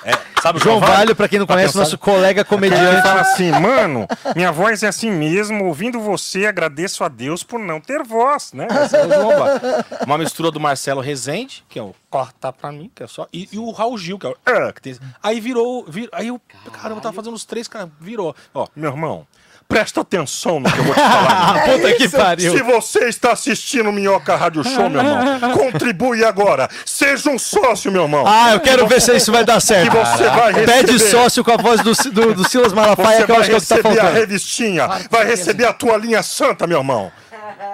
[0.04, 3.02] É, sabe o João Valho, pra quem não Pra conhece, nosso colega Ele comediante.
[3.02, 4.06] fala assim, mano,
[4.36, 8.66] minha voz é assim mesmo, ouvindo você, agradeço a Deus por não ter voz, né?
[8.84, 9.60] Esse é o João Valho.
[10.06, 13.26] Uma mistura do Marcelo Rezende, que é o corta pra mim, que é só.
[13.32, 14.36] E, e o Raul Gil, que é o.
[14.46, 16.40] "Ah", que tem- aí virou, vir- Aí eu.
[16.72, 17.90] Caramba, eu tava fazendo os três, cara.
[18.00, 18.36] Virou.
[18.54, 19.26] Ó, Meu irmão,
[19.68, 21.54] presta atenção no que eu vou te falar.
[21.54, 22.52] Ah, Puta que Se- pariu.
[22.56, 26.68] Se você está assistindo o Minhoca Rádio Show, meu irmão, contribui agora.
[26.84, 28.24] Seja um sócio, meu irmão.
[28.26, 29.90] Ah, eu quero ver se isso vai dar certo.
[29.90, 31.10] Que você vai Pede receber.
[31.10, 33.54] sócio com a voz do, do, do Silas Malafaia, Você que eu vai acho que
[33.54, 34.20] é o que tá receber a faltando.
[34.20, 37.10] revistinha, vai receber a tua linha santa, meu irmão.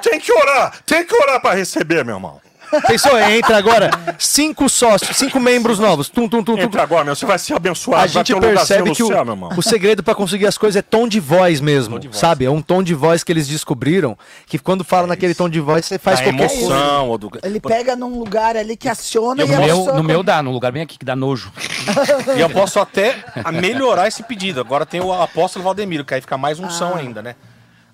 [0.03, 2.41] Tem que orar, tem que orar pra receber, meu irmão.
[2.87, 6.09] Pensou, entra agora cinco sócios, cinco membros novos.
[6.09, 6.63] Tum, tum, tum, tum.
[6.63, 9.07] Entra agora, meu, você vai ser abençoado, A vai gente um percebe no que o,
[9.07, 9.25] céu,
[9.57, 12.45] o segredo pra conseguir as coisas é tom de voz mesmo, sabe?
[12.45, 14.17] É um tom de voz que eles descobriram,
[14.47, 17.03] que quando fala naquele tom de voz, você faz da qualquer emoção, coisa.
[17.03, 17.31] ou do.
[17.43, 20.53] Ele pega num lugar ali que aciona No e a meu, no meu dá, num
[20.53, 21.53] lugar bem aqui que dá nojo.
[22.37, 24.61] E eu posso até melhorar esse pedido.
[24.61, 27.35] Agora tem o apóstolo Valdemiro, que aí fica mais um som ainda, né?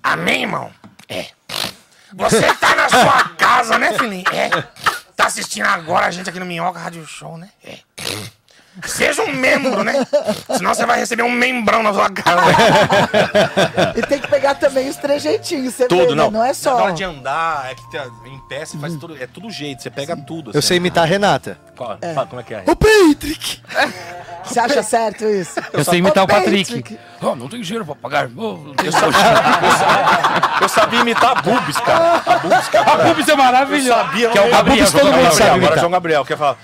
[0.03, 0.69] Amém, irmão?
[1.09, 1.27] É.
[2.17, 4.25] Você tá na sua casa, né, filhinho?
[4.33, 4.49] É.
[5.15, 7.49] Tá assistindo agora a gente aqui no Minhoca Rádio Show, né?
[7.63, 7.77] É.
[8.85, 10.05] Seja um membro, né?
[10.55, 12.41] Senão você vai receber um membrão na sua casa.
[13.95, 16.15] E tem que pegar também os trejeitinhos, você Tudo, vê, né?
[16.15, 16.31] não.
[16.31, 16.75] não é Na só...
[16.75, 18.01] hora de andar, é que tem-
[18.33, 19.17] em pé você faz tudo.
[19.21, 20.51] É tudo jeito, você pega tudo.
[20.53, 20.67] Eu assim.
[20.69, 21.57] sei imitar a Renata.
[21.75, 22.63] Qual- fala como é que é?
[22.65, 23.61] Ô, Patrick!
[24.43, 25.59] Você acha certo isso?
[25.73, 26.97] Eu sei imitar o Ô, Patrick.
[27.21, 28.29] Oh, não tem dinheiro pra pagar.
[28.37, 32.21] Oh, Eu sabia, eu sabia- eu sabia imitar a Bubis, cara.
[32.25, 32.91] A Bubis, cara.
[32.91, 33.31] A Bubis é.
[34.23, 34.99] Eu Que é o Gabriel, lembro.
[34.99, 35.79] todo mundo sabe Agora imitar.
[35.79, 36.57] João Gabriel, quer falar.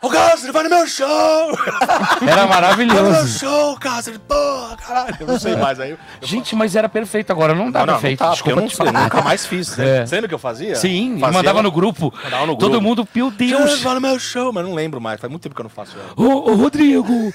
[0.00, 1.06] Ô, Cássio, vai no meu show!
[2.22, 3.38] Era Vai no meu maravilhoso.
[3.40, 4.18] show, Cássio!
[4.20, 5.16] Porra, caralho!
[5.20, 5.80] Eu não sei mais.
[5.80, 8.18] Aí eu, Gente, mas era perfeito agora, não dá não, não, não perfeito.
[8.20, 9.02] tá, porque eu, Desculpa não, te sei, falar.
[9.04, 9.76] nunca mais fiz.
[9.76, 9.88] Né?
[9.98, 10.06] É.
[10.06, 10.76] Você lembra o que eu fazia?
[10.76, 12.12] Sim, eu Fazia mandava no grupo.
[12.22, 12.86] Mandava no Todo grupo.
[12.86, 13.80] mundo, meu Deus.
[13.80, 15.20] Vai no meu show, mas não lembro mais.
[15.20, 16.12] Faz muito tempo que eu não faço ela.
[16.16, 17.32] Ô, ô, Rodrigo,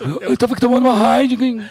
[0.00, 1.62] eu, eu tava aqui tomando uma Heineken.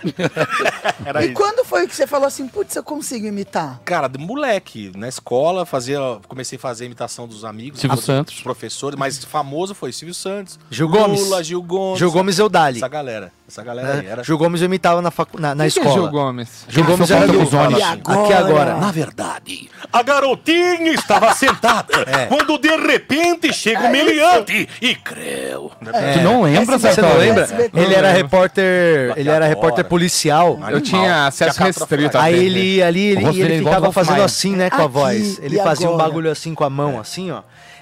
[1.05, 1.33] Era E isso.
[1.35, 3.79] quando foi que você falou assim, putz, eu consigo imitar?
[3.85, 8.33] Cara, de moleque, na escola, fazia, comecei a fazer imitação dos amigos, Silvio dos, Santos.
[8.35, 11.21] dos professores, mas famoso foi Silvio Santos, Gil Gomes.
[11.21, 11.99] Lula, Gil Gomes.
[11.99, 12.77] Gil Gomes eu dali.
[12.77, 14.07] Essa galera, essa galera aí.
[14.07, 14.23] Era...
[14.23, 15.39] Gil Gomes eu imitava na, facu...
[15.39, 16.01] na, na Quem que é escola.
[16.01, 16.65] Gil Gomes?
[16.69, 17.75] Gil Gomes Ah, era do o Zone.
[17.79, 17.83] E?
[17.83, 18.75] Aqui agora.
[18.77, 22.25] Na verdade, a garotinha estava sentada É.
[22.27, 25.71] quando de repente chega o meliante e creu.
[25.93, 26.13] É.
[26.13, 27.43] Tu não lembra, Você Zé não lembra?
[27.43, 27.79] SBT.
[27.79, 30.59] Ele era repórter, ele era repórter policial.
[30.69, 34.21] Eu tinha acesso restrito Aí ele ia ali ele, O e ele é ficava fazendo
[34.21, 35.39] assim, né, com a voz.
[35.39, 37.41] Ele e fazia um bagulho assim com a mão, assim, ó.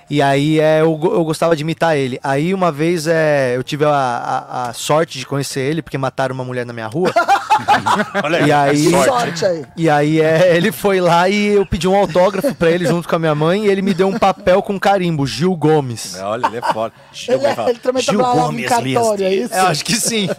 [0.10, 2.20] E aí é, eu, eu gostava de imitar ele.
[2.24, 6.34] Aí uma vez é, eu tive a, a- a sorte de conhecer ele, porque mataram
[6.34, 7.12] uma mulher na minha rua.
[8.24, 9.46] Olha E aí- Que Sorte.
[9.46, 9.66] aí.
[9.76, 13.16] E aí é, ele foi lá e eu pedi um autógrafo pra ele junto com
[13.16, 16.16] a minha mãe e ele me deu um papel com carimbo, Gil Gomes.
[16.22, 16.94] Olha, ele é foda.
[17.12, 19.54] Gil Ele, é- Gomes, ele também Gil trabalhava em Gomes cartório, é isso?
[19.54, 20.30] Eu acho que sim.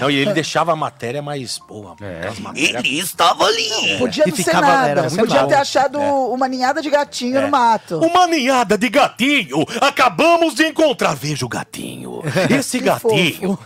[0.00, 1.58] Não, e ele deixava a matéria mais.
[1.58, 3.98] Porra, aquelas matérias- estava ali.
[3.98, 4.88] Podia E não ser nada.
[4.88, 7.98] era muito Podia ter achado uma ninhada de gatinho no mato.
[7.98, 9.64] Uma ninhada de gatinho!
[9.80, 11.14] Acabamos de encontrar.
[11.14, 12.22] Veja o gatinho.
[12.50, 13.58] Esse Que gatinho.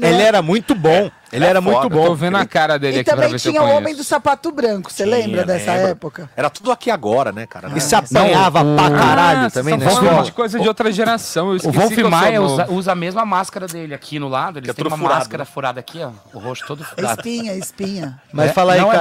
[0.00, 1.10] Ele era muito bom.
[1.32, 2.14] Ele era muito Eu tô bom.
[2.14, 3.68] vendo a cara dele E aqui pra também ver se eu tinha o.
[3.76, 5.88] Homem do Sapato Branco, você lembra Tinha, dessa lembro.
[5.88, 6.30] época?
[6.36, 7.70] Era tudo aqui agora, né, cara?
[7.76, 10.90] E se apanhava Não, o- pra caralho Ah, também tão falando de coisa de outra
[10.90, 11.46] geração.
[11.48, 14.58] Eu O esqueci Wolf Maia usa, usa a mesma máscara dele aqui no lado.
[14.58, 15.50] Ele é tem uma furado, máscara né?
[15.52, 16.10] furada aqui, ó.
[16.32, 17.20] O rosto todo furado.
[17.20, 18.20] Espinha, espinha.
[18.32, 18.98] Mas É, fala aí, não é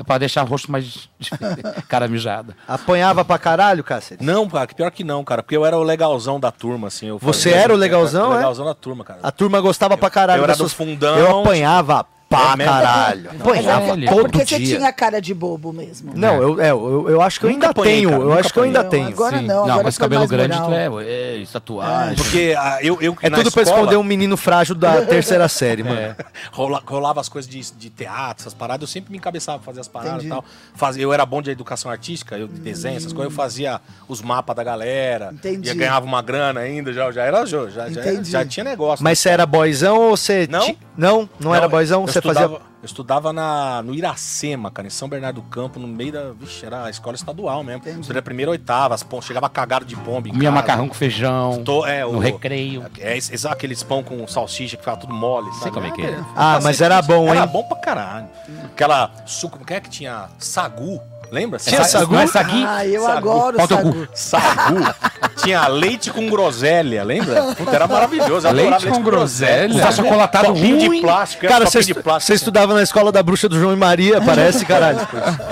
[0.00, 1.08] É pra deixar o rosto mais
[1.88, 2.56] cara mijada.
[2.66, 4.24] Apanhava pra caralho, Cáceres?
[4.24, 5.42] Não, cara, pior que não, cara.
[5.42, 7.06] Porque eu era o legalzão da turma, assim.
[7.06, 8.36] eu Você fazia- era o legalzão, o é?
[8.36, 9.20] legalzão da turma, cara.
[9.22, 10.40] A turma gostava pra caralho.
[10.40, 13.30] eu era das do suas- fundão, Eu apanhava pra É caralho.
[13.40, 14.08] Apanhava velho.
[14.08, 14.76] todo Porque você dia.
[14.78, 16.12] tinha cara de bobo mesmo.
[16.14, 18.10] Não, eu, é, eu, eu acho que eu Nunca ainda apanhei, tenho.
[18.10, 19.04] cara, eu acho que eu ainda apanhei.
[19.04, 19.14] tenho.
[19.16, 19.46] Agora Sim.
[19.46, 22.16] não, Não, agora mas foi cabelo grande tu é, é, tatuagem.
[22.16, 25.82] Porque ah, eu, eu É tudo pra escola, esconder um menino frágil da terceira série,
[25.82, 25.96] mano.
[25.98, 26.16] É.
[26.52, 29.80] rola- rolava as coisas de, de teatro, essas paradas, eu sempre me encabeçava pra fazer
[29.80, 30.26] as paradas Entendi.
[30.28, 30.44] e tal.
[30.74, 34.20] Fazia, eu era bom de educação artística, eu de desenho, essas coisas, eu fazia os
[34.22, 35.30] mapas da galera.
[35.32, 35.70] Entendi.
[35.70, 39.02] E ganhava uma grana ainda, já, já era já, já, já, já tinha negócio.
[39.02, 40.46] Mas você era boyzão ou você.
[40.50, 40.74] Não.
[40.96, 41.28] Não?
[41.40, 42.02] Não, era boyzão?
[42.02, 42.74] eu Você estudava, fazia.
[42.82, 46.32] Eu estudava na, no Iracema, cara, em São Bernardo do Campo, no meio da.
[46.32, 47.82] Vixe, era a escola estadual mesmo.
[48.00, 50.28] Estudei a primeira oitava, as pom, chegava cagado de pomba.
[50.28, 51.62] Comia macarrão com feijão.
[51.64, 52.84] Tô- é, no o- recreio.
[52.98, 55.70] É, esse- esse- aqueles pão com salsicha que ficava tudo mole, sabe?
[55.70, 56.18] como é que é.
[56.36, 57.46] Ah, mas era bom, Era hein?
[57.52, 58.28] bom pra caralho.
[58.64, 60.28] Aquela suco, quem é que tinha?
[60.38, 61.00] Sagu.
[61.34, 61.58] Lembra?
[61.58, 62.16] Tinha Sa- sagu?
[62.16, 62.64] É sagui?
[62.66, 63.30] Ah, eu Sagu.
[63.30, 64.08] adoro Bota o sagu.
[64.14, 64.94] Sagu.
[65.42, 67.54] Tinha leite com groselha, lembra?
[67.54, 68.46] Puta, era maravilhoso.
[68.46, 69.74] eu Leite adorava com groselha?
[69.74, 71.00] Os achocolatados Copinho de ruim.
[71.02, 71.46] plástico.
[71.46, 72.26] Cara, você de plástico.
[72.28, 75.00] você estudava na escola da bruxa do João e Maria, parece, caralho.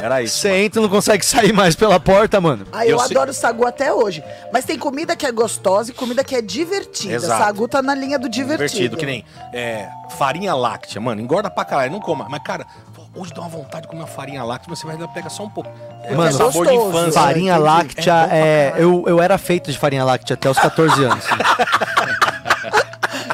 [0.01, 0.39] Era isso.
[0.39, 2.65] Você entra e não consegue sair mais pela porta, mano.
[2.73, 4.23] Ah, eu, Eu sei- adoro sagu até hoje.
[4.53, 7.15] Mas tem comida que é gostosa e comida que é divertida.
[7.15, 7.43] Exato.
[7.43, 8.63] Sagu tá na linha do divertido.
[8.69, 11.21] Divertido, que nem é, farinha láctea, mano.
[11.21, 12.27] Engorda pra caralho, não coma.
[12.31, 12.67] Mas, cara,
[13.15, 15.51] hoje dá uma vontade de comer uma farinha láctea, mas você vai pega só um
[15.51, 15.71] pouco.
[16.05, 17.21] É Mano, sabor de infância.
[17.21, 17.65] Farinha entendi.
[17.69, 21.25] láctea, É é, eu, eu era feito de farinha láctea até os 14 anos.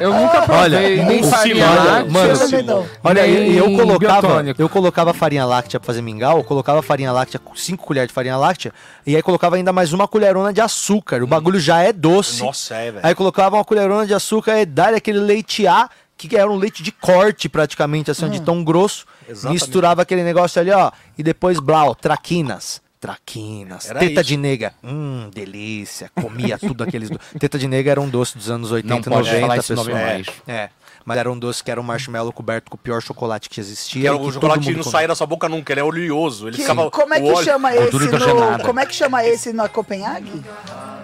[0.01, 2.89] Eu nunca provei Olha, nem o farinha láctea, mano, Eu.
[3.03, 4.61] Olha, nem e eu colocava, biotônico.
[4.61, 8.37] eu colocava farinha láctea pra fazer mingau, eu colocava farinha láctea, 5 colheres de farinha
[8.37, 8.71] láctea,
[9.05, 11.21] e aí colocava ainda mais uma colherona de açúcar.
[11.21, 12.41] O bagulho já é doce.
[12.43, 13.05] Nossa, é, velho.
[13.05, 15.89] Aí colocava uma colherona de açúcar e dá aquele leite A,
[16.27, 19.05] que era um leite de corte praticamente, assim, de tão grosso.
[19.27, 19.61] Exatamente.
[19.61, 20.91] Misturava aquele negócio ali, ó.
[21.17, 22.81] E depois, blau, traquinas.
[22.99, 23.89] Traquinas.
[23.89, 24.27] Era teta isso.
[24.27, 24.73] de nega.
[24.83, 26.11] Hum, delícia.
[26.13, 27.09] Comia tudo aqueles.
[27.09, 29.57] do- Teta de nega era um doce dos anos 80 Não e pode 90, falar
[29.57, 29.87] esse pessoal.
[29.95, 30.27] mais.
[30.45, 30.69] É.
[31.09, 34.01] Mas era um doce que era um marshmallow coberto com o pior chocolate que existia.
[34.01, 36.47] Que era e o chocolate não saía da sua boca nunca, ele é oleoso.
[36.47, 36.91] Ele Que- ficava.
[36.91, 38.63] como é o que óleo- chama esse no.
[38.63, 40.43] Como é que chama esse na Copenhague?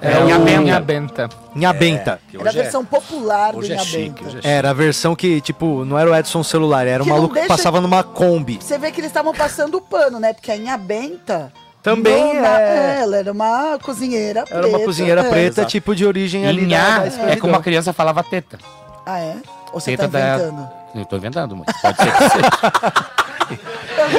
[0.03, 0.61] É o Inhabenta.
[0.61, 1.29] Inhabenta.
[1.55, 2.19] Inhabenta.
[2.29, 4.23] que Era a hoje é- versão popular do Hoje é chique, Inhabenta.
[4.37, 4.51] hoje é.
[4.51, 7.33] Era a versão que, tipo, não era o Edson celular, era um Que não maluco
[7.33, 8.59] que deixa- passava numa Kombi.
[8.61, 10.33] Você vê que eles estavam passando o pano, né?
[10.33, 11.51] Porque a Inhabenta...
[11.81, 14.55] Também Dona- é- Ela era uma cozinheira preta.
[14.57, 15.29] Era uma cozinheira é.
[15.31, 18.59] preta, tipo de origem ali da, Inhá da é como a criança falava teta.
[19.05, 19.35] Ah, é?
[19.75, 20.69] Ou você Teta tá da- inventando?
[20.95, 22.49] Eu tô inventando, mas pode ser que seja.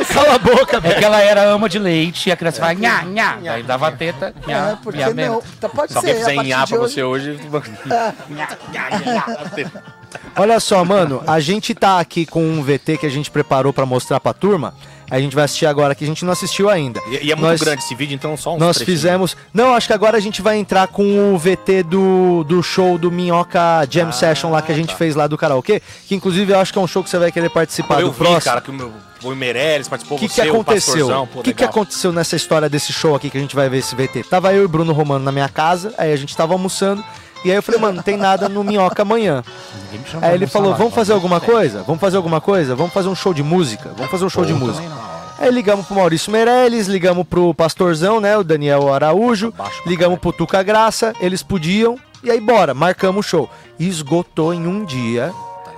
[0.13, 0.99] Cala a boca, É velho.
[0.99, 3.39] que ela era ama de leite e a criança fala nha, nha.
[3.55, 5.43] Aí dava teta, É, nha, por que nha, não?
[5.61, 6.95] Tá, pode Se alguém ser, a fizer partir enhar de pra hoje.
[6.95, 7.41] você hoje.
[10.37, 13.87] Olha só, mano, a gente tá aqui com um VT que a gente preparou pra
[13.87, 14.75] mostrar pra turma.
[15.11, 17.01] A gente vai assistir agora, que a gente não assistiu ainda.
[17.09, 19.37] E, e é muito Nós- grande esse vídeo, então só uns Nós fizemos.
[19.55, 23.11] Não, acho que agora a gente vai entrar com o VT do, do show do
[23.11, 25.81] Minhoca Jam Session lá que a gente fez lá do karaokê.
[26.07, 28.13] Que inclusive eu acho que é um show que você vai querer participar Eu do
[28.13, 28.41] vi, próximo.
[28.43, 28.93] cara, que o meu
[29.25, 30.93] o Meirelles participou, O que, você, que o aconteceu?
[31.07, 33.69] Pastorzão, pô, O que, que aconteceu nessa história desse show aqui que a gente vai
[33.69, 34.25] ver esse VT?
[34.25, 37.03] Tava eu e o Bruno Romano na minha casa, aí a gente tava almoçando,
[37.45, 39.43] e aí eu falei, mano, não tem nada no Minhoca amanhã.
[40.23, 41.83] Aí ele falou, vamos fazer alguma coisa?
[41.83, 42.75] Vamos fazer alguma coisa?
[42.75, 43.91] Vamos fazer um show de música?
[43.97, 44.83] Vamos fazer um show de Pô, música.
[44.83, 45.17] também não.
[45.39, 49.53] Aí ligamos pro Maurício Meirelles, ligamos pro Pastorzão, né, o Daniel Araújo,
[49.85, 53.51] ligamos pro Tuca Graça, eles podiam, e aí bora, marcamos o show.
[53.79, 55.33] Esgotou em um dia.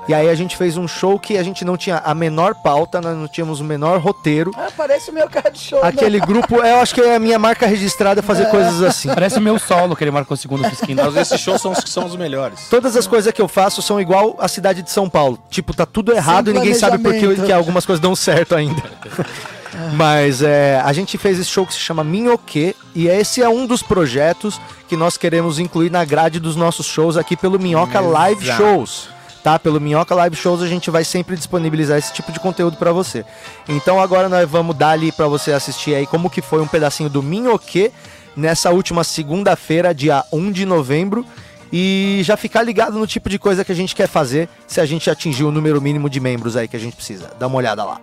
[0.08, 2.98] E aí a gente fez um show que a gente não tinha a menor pauta,
[2.98, 4.50] nós não tínhamos o menor roteiro.
[4.56, 5.82] Ah, parece o meu cara de show.
[5.82, 5.88] né?
[5.88, 9.08] Aquele grupo, eu acho que é a minha marca registrada fazer coisas assim.
[9.08, 11.04] Parece o meu solo, que ele marcou segundo pro esquina.
[11.04, 12.68] Mas esses shows são os que são os melhores.
[12.70, 15.38] Todas as coisas que eu faço são igual a cidade de São Paulo.
[15.50, 18.82] Tipo, tá tudo errado Sem e ninguém sabe por que, algumas coisas dão certo ainda.
[19.94, 23.66] Mas é, a gente fez esse show que se chama Minhoque e esse é um
[23.66, 24.58] dos projetos
[24.88, 28.62] que nós queremos incluir na grade dos nossos shows aqui pelo Minhoca Live Exato.
[28.62, 29.17] Shows.
[29.48, 29.58] Tá?
[29.58, 33.24] Pelo Minhoca Live Shows a gente vai sempre disponibilizar esse tipo de conteúdo pra você.
[33.66, 37.08] Então agora nós vamos dar ali pra você assistir aí como que foi um pedacinho
[37.08, 37.90] do Minhoque
[38.36, 41.24] nessa última segunda-feira, dia 1 de novembro.
[41.72, 44.84] E já ficar ligado no tipo de coisa que a gente quer fazer se a
[44.84, 47.30] gente atingir o número mínimo de membros aí que a gente precisa.
[47.38, 48.02] Dá uma olhada lá.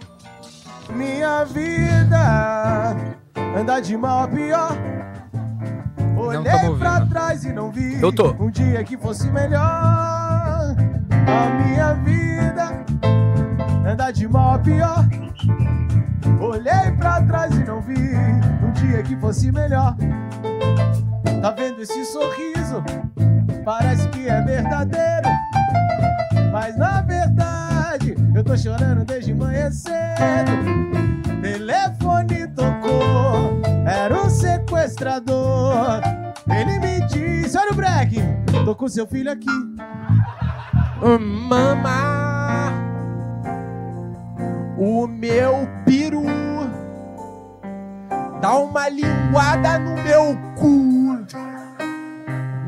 [0.89, 2.95] Minha vida
[3.55, 4.75] anda de mal a pior.
[6.17, 8.31] Olhei tamo pra trás e não vi Eu tô.
[8.39, 10.34] um dia que fosse melhor.
[11.27, 12.85] A minha vida
[13.85, 15.05] anda de mal a pior.
[16.39, 17.93] Olhei pra trás e não vi
[18.63, 19.95] um dia que fosse melhor.
[21.41, 22.83] Tá vendo esse sorriso?
[23.63, 25.29] Parece que é verdadeiro.
[26.51, 29.95] Mas na verdade, eu tô chorando desde manhã cedo.
[31.41, 36.01] Telefone tocou, era um sequestrador.
[36.49, 38.15] Ele me disse: Olha o break,
[38.63, 39.47] tô com seu filho aqui.
[41.01, 42.71] Mama,
[44.77, 46.23] o meu peru
[48.41, 51.25] dá uma linguada no meu cu.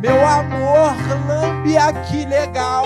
[0.02, 0.94] Meu amor,
[1.28, 2.86] lambe aqui legal.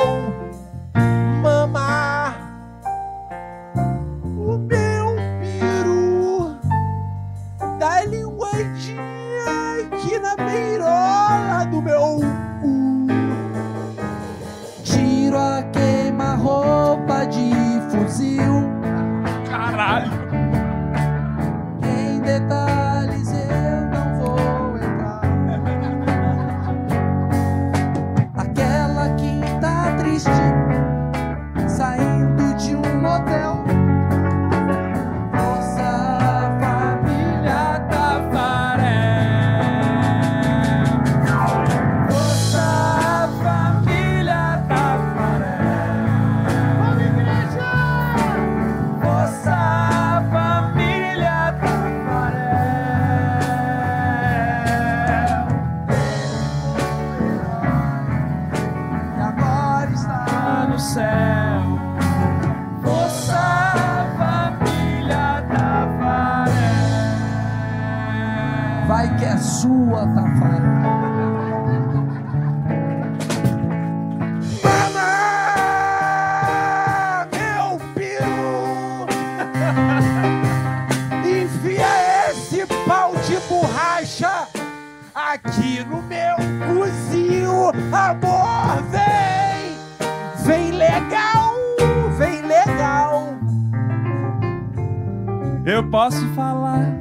[95.65, 96.91] Eu posso falar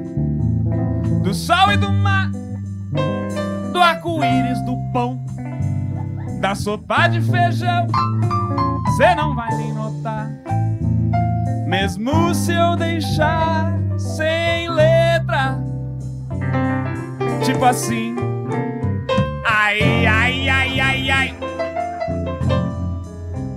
[1.23, 2.31] do sol e do mar,
[3.73, 5.25] do arco-íris, do pão,
[6.41, 7.87] da sopa de feijão.
[8.97, 10.31] Cê não vai nem notar,
[11.67, 15.59] mesmo se eu deixar sem letra.
[17.43, 18.15] Tipo assim.
[19.47, 21.35] Ai, ai, ai, ai, ai.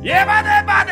[0.03, 0.82] Eba, deba,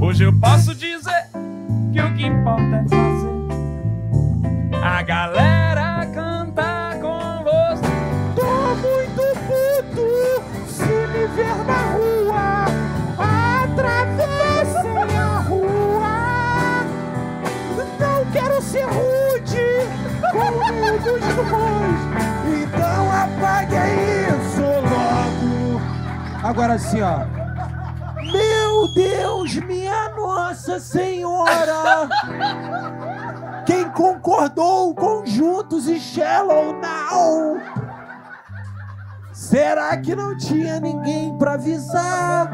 [0.00, 1.28] Hoje eu posso dizer
[1.92, 3.30] que o que importa é fazer
[4.82, 7.88] a galera cantar com você.
[8.36, 10.06] Tô muito puto
[10.68, 12.66] se me ver na rua.
[13.64, 16.84] Atravessem a rua.
[17.98, 19.68] Não quero ser rude
[20.32, 21.30] com medo de.
[22.62, 23.76] Então apague
[24.28, 25.80] isso logo.
[26.42, 27.39] Agora sim, ó.
[28.94, 32.08] Deus, minha Nossa Senhora!
[33.66, 37.60] Quem concordou com Juntos e Shallow Now?
[39.32, 42.50] Será que não tinha ninguém pra avisar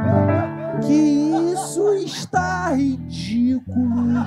[0.87, 4.27] que isso está ridículo?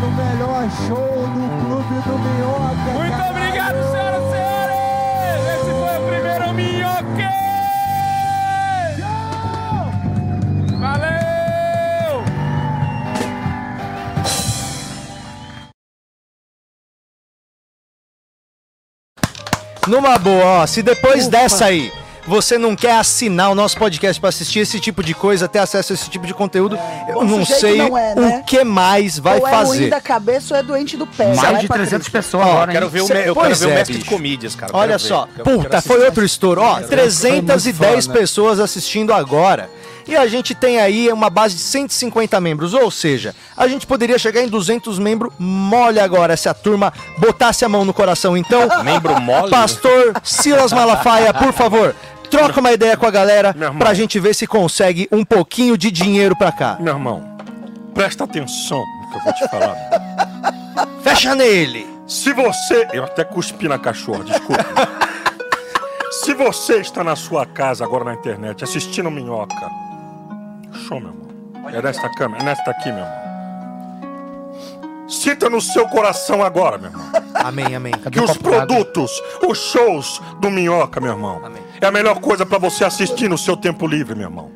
[0.00, 2.90] No melhor show do Clube do Minhoca.
[2.92, 4.76] Muito obrigado, senhoras e senhores!
[5.54, 6.36] Esse foi o primeiro!
[10.78, 12.24] Valeu!
[19.86, 21.92] Numa boa, ó, se depois dessa aí
[22.26, 25.92] você não quer assinar o nosso podcast pra assistir esse tipo de coisa, ter acesso
[25.92, 26.78] a esse tipo de conteúdo,
[27.08, 28.38] eu O não sei não é, né?
[28.40, 29.90] o que mais vai ou é ruim fazer.
[29.90, 31.26] da cabeça ou é doente do pé.
[31.34, 31.98] Mais de Patrícia.
[31.98, 33.98] 300 pessoas agora, Quero ver o, Cê- me- eu pois quero ver o é, mestre
[33.98, 34.72] de comídias, cara.
[34.74, 35.40] Olha Quero só, ver.
[35.40, 35.88] Eu puta, assistir.
[35.96, 36.60] foi outro estouro.
[36.60, 38.18] Ó, 310 foda.
[38.18, 39.70] pessoas assistindo agora.
[40.08, 44.16] E a gente tem aí uma base de 150 membros, ou seja, a gente poderia
[44.16, 48.36] chegar em 200 membros mole agora, se a turma botasse a mão no coração.
[48.36, 49.50] Então, Membro mole?
[49.50, 51.92] Pastor Silas Malafaia, por favor,
[52.30, 56.36] troca uma ideia com a galera pra gente ver se consegue um pouquinho de dinheiro
[56.36, 56.76] pra cá.
[56.80, 57.36] Meu irmão,
[57.94, 59.76] presta atenção no que eu vou te falar.
[61.02, 61.86] Fecha nele.
[62.06, 62.88] Se você.
[62.92, 64.64] Eu até cuspi na cachorra, desculpa.
[66.22, 69.70] Se você está na sua casa agora na internet assistindo Minhoca,
[70.72, 71.26] show, meu irmão.
[71.72, 73.26] É nesta câmera, é nesta aqui, meu irmão.
[75.08, 77.06] Sinta no seu coração agora, meu irmão.
[77.34, 77.92] Amém, amém.
[78.10, 79.10] Que os produtos,
[79.46, 81.40] os shows do Minhoca, meu irmão,
[81.80, 84.50] é a melhor coisa pra você assistir no seu tempo livre, meu irmão.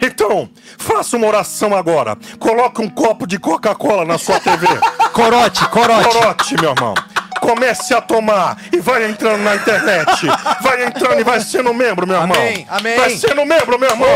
[0.00, 2.16] Então, faça uma oração agora.
[2.38, 4.66] Coloque um copo de Coca-Cola na sua TV.
[5.12, 6.08] Corote, corote.
[6.08, 6.94] Corote, meu irmão.
[7.40, 10.26] Comece a tomar e vai entrando na internet.
[10.62, 12.36] Vai entrando e vai sendo membro, meu irmão.
[12.36, 12.96] Amém, amém.
[12.96, 14.08] Vai sendo membro, meu irmão.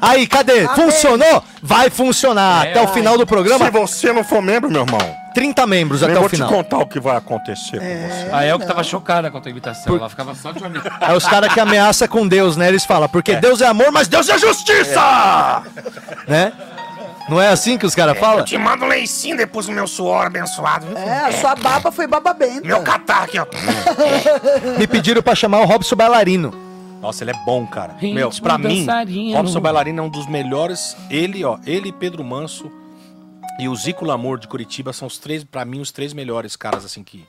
[0.00, 0.66] Aí, cadê?
[0.68, 1.42] Funcionou?
[1.62, 3.64] Vai funcionar até o final do programa.
[3.66, 5.00] Se você não for membro, meu irmão,
[5.34, 6.48] 30 membros até vou o final.
[6.48, 8.28] te contar o que vai acontecer com você.
[8.32, 9.96] A El que tava chocada com a tua imitação.
[9.96, 10.82] Ela ficava só de olhando.
[11.00, 12.68] É os caras que ameaçam com Deus, né?
[12.68, 15.62] Eles falam, porque Deus é amor, mas Deus é justiça!
[16.26, 16.52] Né?
[17.28, 18.38] Não é assim que os caras falam?
[18.38, 20.86] Eu te mando um leicinho depois do meu suor abençoado.
[20.86, 20.96] Viu?
[20.96, 22.66] É, a sua baba foi baba benta.
[22.66, 23.46] Meu catar aqui, ó.
[24.78, 26.67] Me pediram pra chamar o Robson Bailarino.
[27.00, 27.92] Nossa, ele é bom, cara.
[27.94, 28.86] Ritmo Meu, pra mim.
[29.34, 30.96] Robson Bailarino é um dos melhores.
[31.08, 32.70] Ele, ó, ele e Pedro Manso
[33.60, 36.84] e o Zico Lamour de Curitiba são os três, pra mim, os três melhores caras,
[36.84, 37.24] assim, que.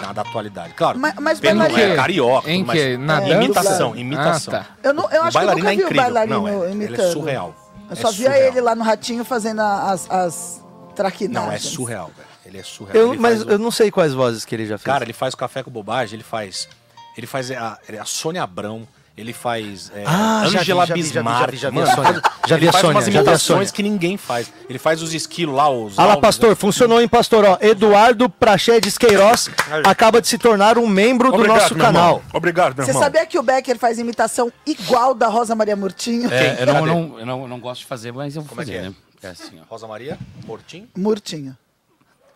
[0.00, 0.74] Na, da atualidade.
[0.74, 2.50] Claro, Mas- mas Pedro bailarino- é carioca.
[2.50, 2.96] Em mas quê?
[2.98, 4.00] Na é, imitação, dança?
[4.00, 4.54] imitação.
[4.54, 4.66] Ah, tá.
[4.82, 6.02] Eu, não, eu O acho que eu bailarino nunca é vi o incrível.
[6.02, 6.82] bailarino Não, é- imitando.
[6.98, 7.54] ele é surreal.
[7.88, 8.48] Eu É só via surreal.
[8.48, 10.64] ele lá no Ratinho fazendo as, as
[10.96, 11.46] traquinagens.
[11.48, 12.28] Não, é surreal, velho.
[12.44, 12.96] Ele é surreal.
[12.96, 14.84] Eu, Ele mas o- eu não sei quais vozes que ele já fez.
[14.84, 16.68] Cara, ele faz o café com bobagem, ele faz.
[17.16, 18.86] Ele faz a, a Sônia Abrão,
[19.16, 21.50] ele faz é, Ah, já vi, Angela já vi, já vi, já Bismarck.
[21.50, 22.22] vi, já vi a Sônia.
[22.50, 24.52] ele faz- umas imitações que ninguém faz.
[24.68, 25.94] Ele faz os esquilos lá, os.
[25.94, 27.44] Fala, áudios, pastor, funcionou, hein, pastor?
[27.44, 29.48] Ó, Eduardo Praxedes Queiroz
[29.86, 32.16] acaba de se tornar um membro do Obrigado, nosso meu canal.
[32.16, 32.22] irmão.
[32.32, 33.02] Obrigado, meu Você irmão.
[33.04, 36.28] sabia que o Becker faz imitação igual da Rosa Maria Murtinho?
[36.32, 38.48] É, eu, não, eu não, eu, não, eu não gosto de fazer, mas eu vou
[38.48, 38.82] Como é fazer, é?
[38.82, 38.94] né?
[39.22, 39.64] É assim, ó.
[39.70, 40.88] Rosa Maria, Mortinho.
[40.96, 41.56] Murtinho.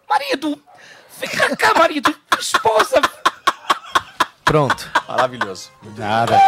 [0.08, 0.58] Marido!
[1.20, 2.14] Fica cá, marido!
[2.38, 3.02] Esposa!
[4.48, 4.90] Pronto.
[5.06, 5.68] Maravilhoso.
[5.96, 6.40] Nada.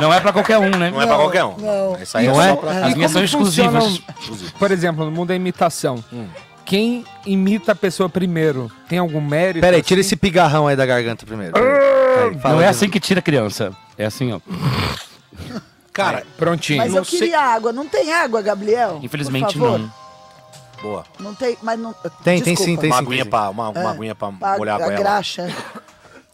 [0.00, 0.90] Não é pra qualquer um, né?
[0.90, 1.56] Não é pra qualquer um.
[1.56, 1.96] Não.
[2.00, 2.48] Isso aí Não é, é?
[2.50, 2.86] só pra.
[2.86, 4.52] As minhas são funcionam, exclusivas.
[4.58, 6.04] Por exemplo, no mundo da imitação.
[6.12, 6.26] Hum.
[6.66, 9.60] Quem imita a pessoa primeiro tem algum mérito?
[9.62, 9.88] Pera aí, assim?
[9.88, 11.54] tira esse pigarrão aí da garganta primeiro.
[11.56, 13.72] Aí, fala Não é assim que tira a criança.
[13.96, 14.40] É assim, ó.
[15.92, 16.78] Cara, Prontinho.
[16.78, 17.72] Mas não eu queria água.
[17.72, 19.00] Não tem água, Gabriel?
[19.02, 19.90] Infelizmente, não.
[20.82, 21.04] boa.
[21.18, 21.92] Não tem, mas não...
[22.24, 23.04] Tem, tem sim, tem Uma sim.
[23.06, 24.98] aguinha pra, uma, uma aguinha pra molhar a a goela.
[24.98, 25.48] graxa.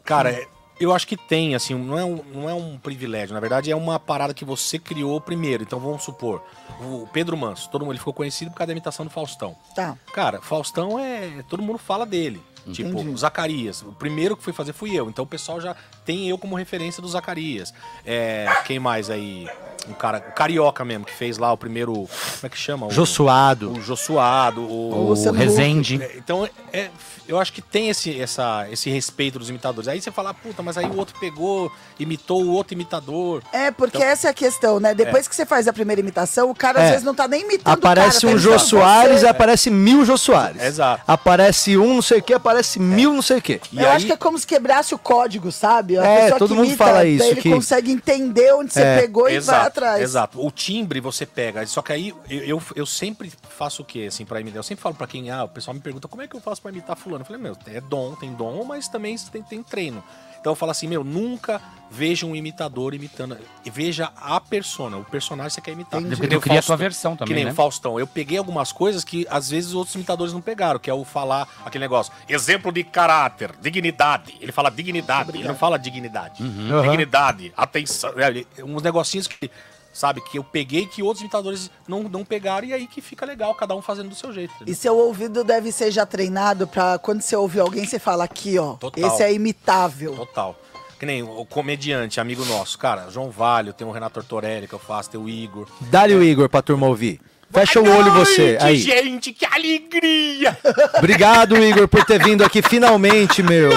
[0.04, 0.46] Cara, é-
[0.80, 3.34] eu acho que tem, assim, não é, um, não é um privilégio.
[3.34, 5.62] Na verdade, é uma parada que você criou primeiro.
[5.62, 6.42] Então, vamos supor,
[6.80, 9.56] o Pedro Manso, todo mundo ele ficou conhecido por causa da imitação do Faustão.
[9.74, 9.96] Tá.
[10.12, 11.42] Cara, Faustão é.
[11.48, 12.42] Todo mundo fala dele.
[12.72, 13.18] Tipo, Entendi.
[13.18, 13.82] Zacarias.
[13.82, 15.08] O primeiro que fui fazer fui eu.
[15.08, 15.74] Então o pessoal já
[16.04, 17.72] tem eu como referência do Zacarias.
[18.04, 19.48] É, quem mais aí?
[19.88, 21.92] Um cara, o Carioca mesmo, que fez lá o primeiro.
[21.94, 22.08] Como
[22.44, 22.86] é que chama?
[22.86, 23.72] O, Josuado.
[23.72, 24.60] O Josuado.
[24.62, 26.00] O, O Luciano Rezende.
[26.02, 26.88] É, Então, é,
[27.26, 29.88] eu acho que tem esse, essa, esse respeito dos imitadores.
[29.88, 33.42] Aí você fala, puta, mas aí o outro pegou, imitou o outro imitador.
[33.52, 34.94] É, porque Então- essa é a questão, né?
[34.94, 36.84] Depois que você faz a primeira imitação, o cara É.
[36.84, 38.32] às vezes não tá nem imitando Aparece o cara.
[38.32, 39.26] um tá Jô imitando Soares, você.
[39.26, 40.62] aparece mil Jô Soares.
[40.62, 41.02] Exato.
[41.06, 43.60] Aparece um não sei o que, aparece mil não sei o que.
[43.72, 45.98] E eu aí- acho que é como se quebrasse o código, sabe?
[45.98, 48.80] A É, pessoa todo que mundo imita, fala isso, Ele que- consegue entender onde você
[48.82, 49.00] É.
[49.00, 50.02] pegou e exato, vai atrás.
[50.02, 50.44] Exato.
[50.44, 51.66] O timbre você pega.
[51.66, 54.58] Só que aí eu, eu, eu sempre faço o quê, assim, pra imitar?
[54.58, 56.60] Eu sempre falo pra quem, ah, o pessoal me pergunta como é que eu faço
[56.60, 57.22] pra imitar fulano.
[57.22, 60.02] Eu falei, meu, é dom, tem dom, mas também tem, tem treino.
[60.40, 61.60] Então eu falo assim, meu, nunca
[61.90, 63.36] veja um imitador imitando.
[63.64, 66.00] Veja a persona, o personagem que você quer imitar.
[66.00, 67.52] Porque Que nem tu o cria a tua versão Que também, nem né?
[67.52, 67.98] o Faustão.
[67.98, 71.04] Eu peguei algumas coisas que às vezes os outros imitadores não pegaram, que é o
[71.04, 72.12] falar aquele negócio.
[72.28, 74.36] Exemplo de caráter, dignidade.
[74.40, 76.42] Ele fala dignidade, ele não fala dignidade.
[76.42, 76.82] Uhum.
[76.82, 78.12] Dignidade, atenção.
[78.18, 79.50] é, uns negocinhos que,
[79.98, 83.54] sabe, que eu peguei que outros imitadores não, não pegaram e aí que fica legal,
[83.54, 84.54] cada um fazendo do seu jeito.
[84.54, 84.72] entendeu?
[84.72, 88.58] E seu ouvido deve ser já treinado pra quando você ouve alguém, você fala aqui,
[88.58, 88.74] ó.
[88.74, 89.06] Total.
[89.06, 90.14] Esse é imitável.
[90.14, 90.58] Total.
[90.98, 94.80] Que nem o comediante, amigo nosso, cara, João Valho, tem o Renato Tortorelli que eu
[94.80, 95.68] faço, tem o Igor.
[95.82, 97.20] Dá-lhe o Igor pra turma ouvir.
[97.50, 98.58] Fecha o olho você.
[98.60, 98.76] Aí.
[98.76, 100.56] gente, que alegria!
[100.98, 103.70] Obrigado, Igor, por ter vindo aqui finalmente, meu.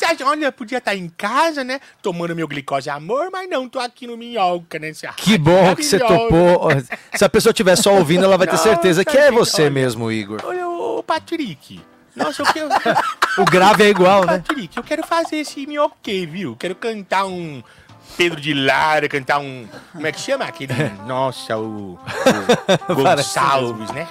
[0.00, 1.80] Nossa, olha, eu podia estar em casa, né?
[2.02, 4.88] Tomando meu glicose amor, mas não, tô aqui no Minhoca, né?
[4.88, 6.68] Esse Que bom que você topou.
[7.14, 10.40] Se a pessoa estiver só ouvindo, ela vai ter certeza que é você mesmo, Igor.
[10.44, 11.80] Olha, ô Patrick.
[12.14, 12.68] Nossa, eu quero.
[13.38, 14.38] O grave é igual, né?
[14.38, 16.56] Patrick, eu quero fazer esse minhoque, viu?
[16.56, 17.62] Quero cantar um
[18.20, 19.66] Pedro de Lara, cantar um.
[19.92, 20.74] Como é que chama aquele?
[21.06, 21.98] Nossa, o.
[22.86, 24.06] o Gonçalves, né?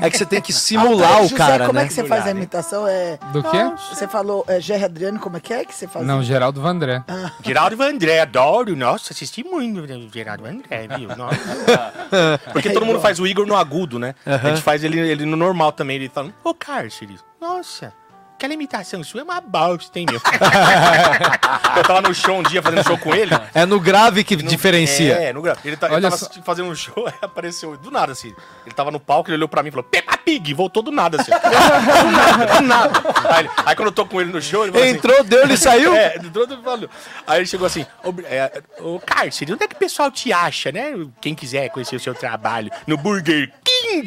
[0.00, 1.84] É que você tem que simular o José, cara, como né?
[1.84, 2.88] é que você faz a imitação?
[2.88, 3.20] É...
[3.32, 3.58] Do quê?
[3.88, 6.04] Você falou é, Gerry Adriano, como é que é que você faz?
[6.04, 7.04] Não, Geraldo Vandré.
[7.44, 8.74] Geraldo Vandré, adoro.
[8.74, 11.16] Nossa, assisti muito o Geraldo Vandré, viu?
[11.16, 12.48] Nossa.
[12.52, 14.16] Porque todo mundo faz o Igor no agudo, né?
[14.26, 16.34] A gente faz ele, ele no normal também, ele falando.
[16.42, 17.92] Ô, Cárceres, nossa,
[18.40, 20.18] aquela imitação sua é uma bosta, hein, meu?
[21.76, 23.30] Eu tava no show um dia fazendo show com ele.
[23.54, 25.14] É no grave que diferencia.
[25.14, 25.60] É, no grave.
[25.64, 26.28] Ele, tá, ele tava só.
[26.42, 28.34] fazendo um show, aí apareceu do nada assim.
[28.64, 31.20] Ele tava no palco, ele olhou pra mim e falou: Peppa Pig, voltou do nada
[31.20, 31.30] assim.
[31.36, 33.02] do nada, do nada.
[33.28, 35.42] Aí, ele- aí quando eu tô com ele no show, ele falou assim- Entrou, deu,
[35.42, 35.94] ele saiu?
[35.94, 36.88] É, entrou, deu, falou.
[37.26, 40.72] Aí ele chegou assim: Ô, é, ô Cárcere, onde é que o pessoal te acha,
[40.72, 40.92] né?
[41.20, 44.04] Quem quiser conhecer o seu trabalho no Burger King.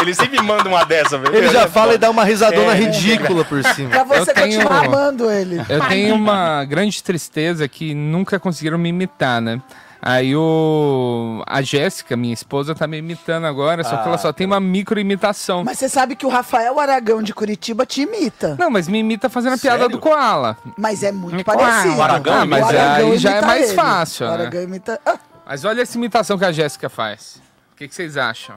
[0.00, 1.34] ele sempre manda uma dessa, velho.
[1.34, 2.74] Ele já fala e dá uma risadona É.
[2.74, 3.90] ridícula por cima.
[3.90, 5.60] Pra você Eu tenho- continuar amando ele.
[5.68, 9.60] Eu tenho uma grande tristeza que nunca conseguiram me imitar, né?
[10.00, 11.42] Aí o...
[11.48, 14.18] a Jéssica, minha esposa, tá me imitando agora, só que ela Ah.
[14.18, 15.64] só tem uma micro imitação.
[15.64, 18.54] Mas você sabe que o Rafael Aragão de Curitiba te imita.
[18.58, 20.56] Não, mas me imita fazendo a piada do Koala.
[20.78, 21.60] Mas é muito Koala.
[21.60, 21.96] parecido.
[21.96, 23.74] O Aragão Ah, mas O Aragão aí já é mais ele.
[23.74, 24.34] fácil, O né?
[24.34, 25.00] Aragão imita...
[25.04, 27.42] Ah, Mas olha essa imitação que a Jéssica faz.
[27.72, 28.54] O que, que vocês acham?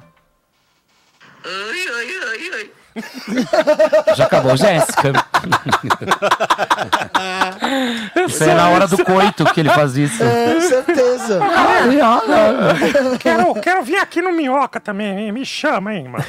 [1.44, 2.70] Ai, ai, ai, ai.
[4.16, 5.14] Já acabou, Jéssica.
[8.28, 10.24] Isso é na hora do coito que ele faz isso.
[10.24, 11.40] É, certeza.
[13.20, 15.32] Quero, quero vir aqui no Minhoca também, hein?
[15.32, 16.24] Me chama, hein, mano.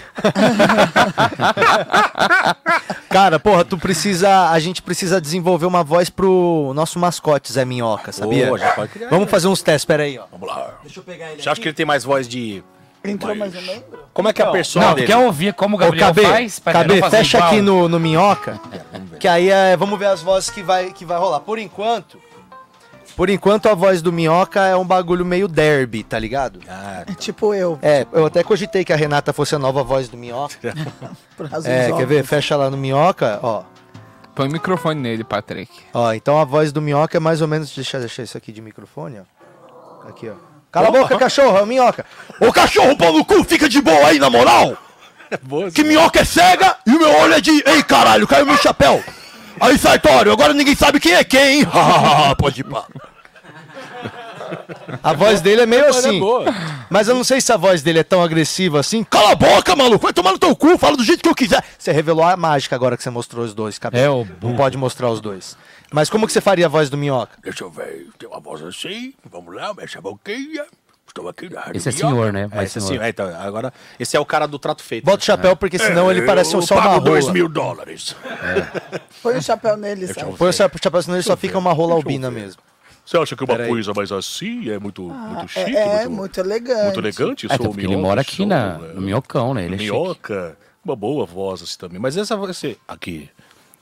[3.08, 4.50] Cara, porra, tu precisa.
[4.50, 8.48] A gente precisa desenvolver uma voz pro nosso mascote, Zé Minhoca, sabia?
[8.48, 9.30] Pô, já pode criar, Vamos né?
[9.30, 10.24] fazer uns testes, pera aí, ó.
[10.30, 10.74] Vamos lá.
[10.82, 12.62] Deixa eu pegar ele Você acha que ele tem mais voz de.
[13.02, 14.00] Entrou mais um membro?
[14.12, 15.06] Como é que é a Não, persona Não, dele?
[15.06, 16.58] quer ouvir como o Gabriel Ô, KB, faz?
[16.58, 17.50] Pra KB, não fazer fecha igual?
[17.52, 18.60] aqui no, no Minhoca,
[19.18, 21.40] que aí é, vamos ver as vozes que vai, que vai rolar.
[21.40, 22.18] Por enquanto,
[23.16, 26.60] por enquanto a voz do Minhoca é um bagulho meio derby, tá ligado?
[26.68, 27.78] Ah, É tipo eu.
[27.80, 30.74] É, eu até cogitei que a Renata fosse a nova voz do Minhoca.
[31.64, 32.22] É, quer ver?
[32.22, 33.62] Fecha lá no Minhoca, ó.
[34.34, 35.72] Põe o microfone nele, Patrick.
[35.94, 37.74] Ó, então a voz do Minhoca é mais ou menos.
[37.74, 40.08] Deixa eu deixar isso aqui de microfone, ó.
[40.08, 40.34] Aqui, ó.
[40.70, 42.04] Cala a boca, cachorro, é o Minhoca.
[42.40, 44.76] Ô cachorro, pau no cu, fica de boa aí, na moral!
[45.74, 47.62] Que minhoca é cega e o meu olho é de.
[47.64, 49.02] Ei, caralho, caiu meu chapéu!
[49.60, 51.66] Aí, Sartório, agora ninguém sabe quem é quem, hein?
[52.38, 52.84] Pode ir pá.
[55.02, 56.18] A voz dele é meio é assim.
[56.18, 56.44] boa.
[56.88, 59.04] Mas eu não sei se a voz dele é tão agressiva assim.
[59.04, 60.02] Cala a boca, maluco!
[60.02, 61.62] Vai tomar no teu cu, fala do jeito que eu quiser.
[61.78, 64.04] Você revelou a mágica agora que você mostrou os dois, cabelo.
[64.04, 65.56] É, o Não pode mostrar os dois.
[65.90, 67.36] Mas como que você faria a voz do Minhoca?
[67.42, 70.64] Deixa eu ver, tem uma voz assim, vamos lá, mexe a boquinha.
[71.06, 72.08] Estou aqui na Rádio Esse é Minhoca.
[72.14, 72.48] senhor, né?
[72.52, 72.88] É, esse, é senhor.
[72.88, 73.02] senhor.
[73.04, 75.04] É, então, agora, esse é o cara do trato feito.
[75.04, 77.34] Bota o chapéu, porque senão ele parece um eu só uma pago dois rola.
[77.34, 78.14] mil dólares.
[79.20, 80.36] Põe o chapéu nele, sabe?
[80.36, 82.62] Põe o chapéu, senão ele só fica uma rola albina mesmo.
[83.04, 83.68] Você acha que uma Peraí.
[83.68, 85.76] coisa mais assim é muito, muito chique?
[85.76, 86.82] É, é, muito, muito elegante.
[86.84, 87.46] muito elegante?
[87.46, 89.64] É, Sou porque ele minhoca, mora aqui sou, na, é, no Minhocão, né?
[89.64, 89.90] Ele é chique.
[89.90, 91.98] Minhoca, uma boa voz assim também.
[91.98, 93.28] Mas essa vai ser aqui.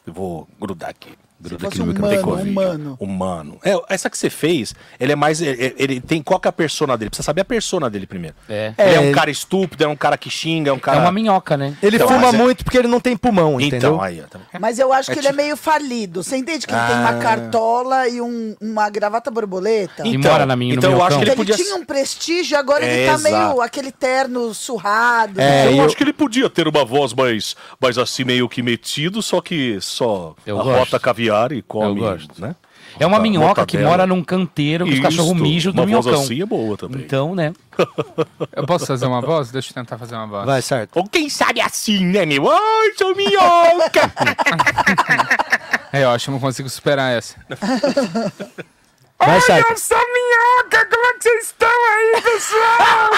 [0.07, 1.11] Eu vou grudar aqui.
[1.41, 2.97] Gruda fosse um mano, um mano.
[2.99, 3.59] Humano.
[3.65, 5.41] É, essa que você fez, ele é mais.
[5.41, 6.21] Ele, ele tem.
[6.23, 7.11] Qual que é a persona dele?
[7.11, 8.35] Precisa saber a persona dele primeiro.
[8.49, 8.73] É.
[8.77, 10.99] Ele é, É, um ele- cara estúpido, é um cara que xinga, é um cara.
[10.99, 11.77] É uma minhoca, né?
[11.83, 13.95] Ele Então, fuma é- muito porque ele não tem pulmão, entendeu?
[13.95, 16.23] Então, aí, tá- Mas eu acho É que ele é tipo- meio falido.
[16.25, 17.01] Você entende que ele tem Ah.
[17.01, 20.05] uma cartola e um- uma gravata borboleta?
[20.07, 21.55] E Então, mora na minha, no então eu acho que ele Ele podia.
[21.57, 23.61] tinha um prestígio, agora É, ele tá meio exato.
[23.63, 25.41] aquele terno surrado.
[25.41, 28.61] É, eu eu- acho que ele podia ter uma voz mais, mais assim, meio que
[28.63, 31.01] metido, só que só Eu arrota gosto.
[31.01, 32.41] caviar e come, Eu gosto.
[32.41, 32.55] né?
[32.99, 36.25] É uma minhoca que mora num canteiro que os cachorros mijam do uma voz minhocão.
[36.25, 37.03] assim é boa também.
[37.03, 37.53] Então, né?
[38.53, 39.51] Eu posso fazer uma voz?
[39.53, 40.47] Deixa eu tentar fazer uma voz.
[40.47, 40.97] Vai, certo.
[40.97, 42.51] Ou quem sabe assim, né, meu?
[42.51, 44.13] Ai, sou minhoca!
[45.91, 47.35] É, eu acho que eu não consigo superar essa.
[49.21, 49.77] Vai, certo.
[49.81, 50.87] sou minhoca!
[50.87, 53.11] Como é que vocês estão aí, pessoal?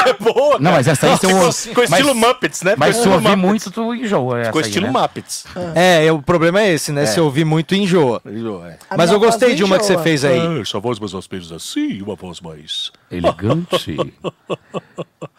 [0.06, 0.58] É boa.
[0.58, 2.74] Não, mas essa aí Nossa, tem um- ficou mas- estilo Muppets, né?
[2.76, 3.38] Mas se ouvir Muppets.
[3.38, 4.40] muito, tu enjoa.
[4.40, 4.92] Essa aí, estilo né?
[4.92, 5.44] Muppets.
[5.74, 7.04] É, o problema é esse, né?
[7.06, 8.20] Se ouvir muito, enjoa.
[8.26, 8.78] É.
[8.88, 10.02] A Mas eu gostei de uma que você enjoa.
[10.02, 10.40] fez aí.
[10.40, 12.90] Ah, essa voz mais ou menos assim, uma voz mais...
[13.10, 13.96] Elegante.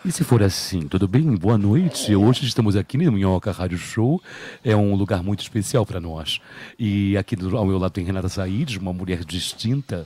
[0.04, 1.34] E se for assim, tudo bem?
[1.36, 2.14] Boa noite.
[2.14, 4.22] Hoje estamos aqui no Minhoca Rádio Show.
[4.62, 6.42] É um lugar muito especial para nós.
[6.78, 10.06] E aqui ao meu lado tem Renata Said, uma mulher distinta,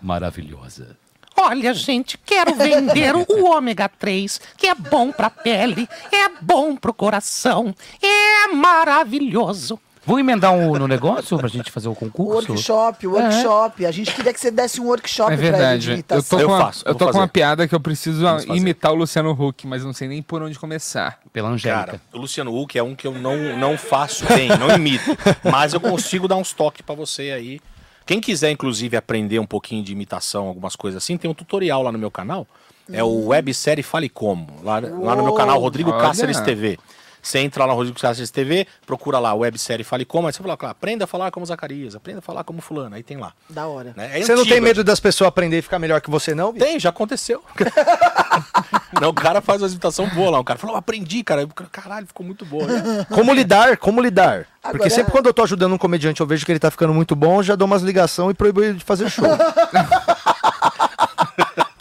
[0.00, 0.96] maravilhosa.
[1.36, 6.94] Olha, gente, quero vender o ômega 3, que é bom pra pele, é bom pro
[6.94, 9.78] coração, é maravilhoso.
[10.04, 12.50] Vou emendar um, no negócio pra gente fazer o concurso?
[12.50, 13.86] Workshop, workshop.
[13.86, 15.88] A gente queria que você desse um workshop É pra ele de verdade.
[15.90, 16.22] Eu imitação.
[16.28, 17.18] tô, com, Eu uma, faço, eu tô com fazer.
[17.18, 18.58] uma piada que eu preciso Vamos fazer.
[18.58, 21.20] imitar o Luciano Huck, mas não sei nem por onde começar.
[21.32, 21.86] Pela Angélica.
[21.86, 25.16] Cara, o Luciano Huck é um que eu não, não faço bem, não imito.
[25.48, 27.60] mas eu consigo dar uns toques pra você aí.
[28.04, 31.92] Quem quiser, inclusive, aprender um pouquinho de imitação, algumas coisas assim, tem um tutorial lá
[31.92, 32.46] no meu canal.
[32.92, 34.48] É o websérie Fale Como.
[34.64, 36.00] Lá, lá no meu canal, Rodrigo Olha.
[36.00, 36.76] Cáceres TV.
[37.22, 40.54] Você entra lá no Rodrigo Cáceres TV, procura lá websérie Fale Como, aí você fala,
[40.70, 43.32] aprenda a falar como Zacarias, aprenda a falar como fulano, aí tem lá.
[43.48, 43.94] Da hora.
[43.96, 44.18] né?
[44.18, 46.52] É Você não tem antigo, medo das pessoas aprender e ficar melhor que você, não?
[46.52, 46.64] Bicho?
[46.64, 47.40] Tem, já aconteceu.
[49.00, 50.40] não, o cara faz uma imitação boa lá.
[50.40, 51.42] O cara falou, aprendi, cara.
[51.42, 52.66] Eu, Caralho, ficou muito boa.
[52.66, 53.06] né?
[53.08, 53.76] Como lidar?
[53.76, 54.46] Como lidar?
[54.60, 56.92] Porque Agora- sempre quando eu tô ajudando um comediante, eu vejo que ele tá ficando
[56.92, 59.24] muito bom, eu já dou umas ligações e proíbo ele de fazer show.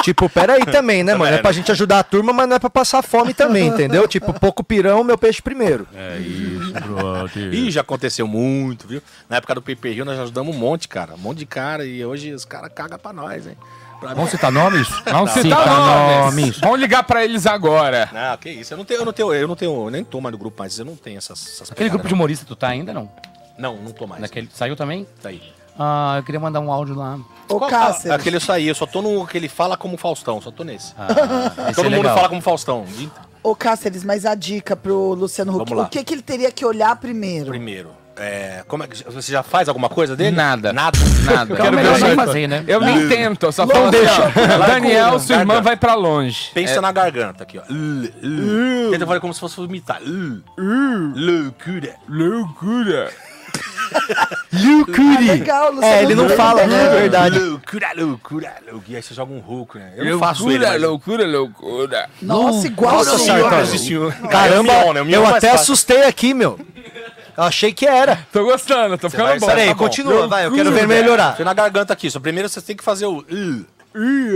[0.02, 1.36] tipo, peraí também, né, mano?
[1.36, 4.08] É pra gente ajudar a turma, mas não é pra passar fome também, entendeu?
[4.08, 5.88] Tipo, pouco pirão, meu peixe primeiro.
[5.96, 7.54] É isso, brother.
[7.54, 9.02] Ih, já aconteceu muito, viu?
[9.30, 11.14] Na época do Paper Rio nós ajudamos um monte, cara.
[11.16, 11.86] Um monte de cara.
[11.86, 13.58] E hoje os caras cagam pra nós, hein?
[14.00, 14.88] Pra Vamos citar nomes?
[15.06, 16.36] Vamos Sim, citar tá nomes.
[16.36, 16.60] nomes.
[16.60, 18.10] Vamos ligar pra eles agora.
[18.12, 18.74] Não, que isso.
[18.74, 20.60] Eu não tenho, eu não tenho, eu não tenho, eu nem tô mais no grupo
[20.60, 21.40] mais, eu não tenho essas.
[21.40, 22.20] essas Aquele grupo de pegadas.
[22.20, 23.12] humorista, tu tá ainda, não?
[23.60, 24.20] Não, não tô mais.
[24.20, 25.06] Naquele, saiu também?
[25.22, 25.42] Tá aí.
[25.84, 27.18] Ah, eu queria mandar um áudio lá.
[27.50, 28.12] Ô, Qual- Cáceres.
[28.12, 30.64] ah, Aquele eu saí, eu só tô no que ele fala como Faustão, só tô
[30.64, 30.94] nesse.
[30.98, 31.08] Ah,
[31.68, 32.16] esse Todo é mundo legal.
[32.16, 32.86] fala como Faustão.
[33.44, 36.96] Ô, Cáceres, mas a dica pro Luciano Huck, o que, que ele teria que olhar
[36.98, 37.48] primeiro?
[37.50, 37.90] Primeiro.
[38.18, 40.36] É, como é que você já faz alguma coisa dele?
[40.36, 40.72] Nada.
[40.72, 41.00] Nada.
[41.24, 41.54] Nada.
[41.54, 42.64] Então é melhor nem fazer, né?
[42.68, 46.52] Eu nem tento, eu só Não falo assim, Daniel, sua irmã vai pra longe.
[46.54, 47.62] Pensa É, na garganta aqui, ó.
[48.92, 50.00] Tenta fazer como se fosse vomitar.
[51.16, 51.96] Loucura.
[52.08, 53.12] Loucura.
[54.54, 55.30] Lucuri.
[55.30, 56.86] Ah, legal, Luciano É, ele não fala, né?
[56.86, 57.40] É verdade.
[57.40, 58.84] Loucura, loucura, loucura.
[58.90, 59.94] E aí você joga um rouco, né?
[59.96, 60.82] Eu não faço ele, Loucura, mas...
[60.82, 62.10] loucura, loucura.
[62.22, 64.14] Nossa, igual Nossa, senhor.
[64.30, 65.16] Caramba, É Mion, né?
[65.16, 65.56] Eu é até fácil.
[65.56, 66.60] assustei aqui, meu.
[67.38, 68.28] Eu achei que era.
[68.32, 69.46] Tô gostando, tô vai- ficando bom.
[69.48, 71.36] Peraí, tá continua, vai, eu quero ver melhorar.
[71.36, 72.12] Foi na garganta aqui.
[72.12, 73.24] Só primeiro você tem que fazer o.
[73.30, 73.66] L.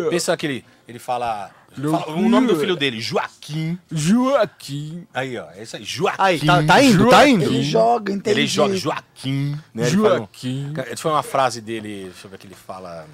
[0.10, 0.64] Pensa aquele.
[0.88, 1.50] Ele fala.
[1.76, 3.78] Fala o nome do filho dele, Joaquim.
[3.92, 5.06] Joaquim.
[5.14, 5.46] Aí, ó.
[5.56, 5.84] É isso aí.
[5.84, 6.22] Joaquim.
[6.22, 7.44] Aí, tá, tá indo, tá indo.
[7.44, 8.40] Ele joga, entendi.
[8.40, 9.58] Ele joga Joaquim.
[9.74, 9.88] Né?
[9.88, 10.74] Ele fala um- Joaquim.
[10.78, 12.06] Essa foi uma frase dele.
[12.06, 13.06] Deixa eu ver que ele fala.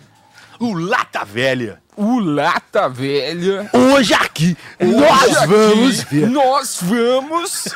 [0.62, 1.80] O Lata Velha.
[1.98, 3.68] O Lata Velha.
[3.74, 6.30] Hoje aqui, Hoje nós aqui, vamos ver.
[6.30, 7.68] Nós vamos.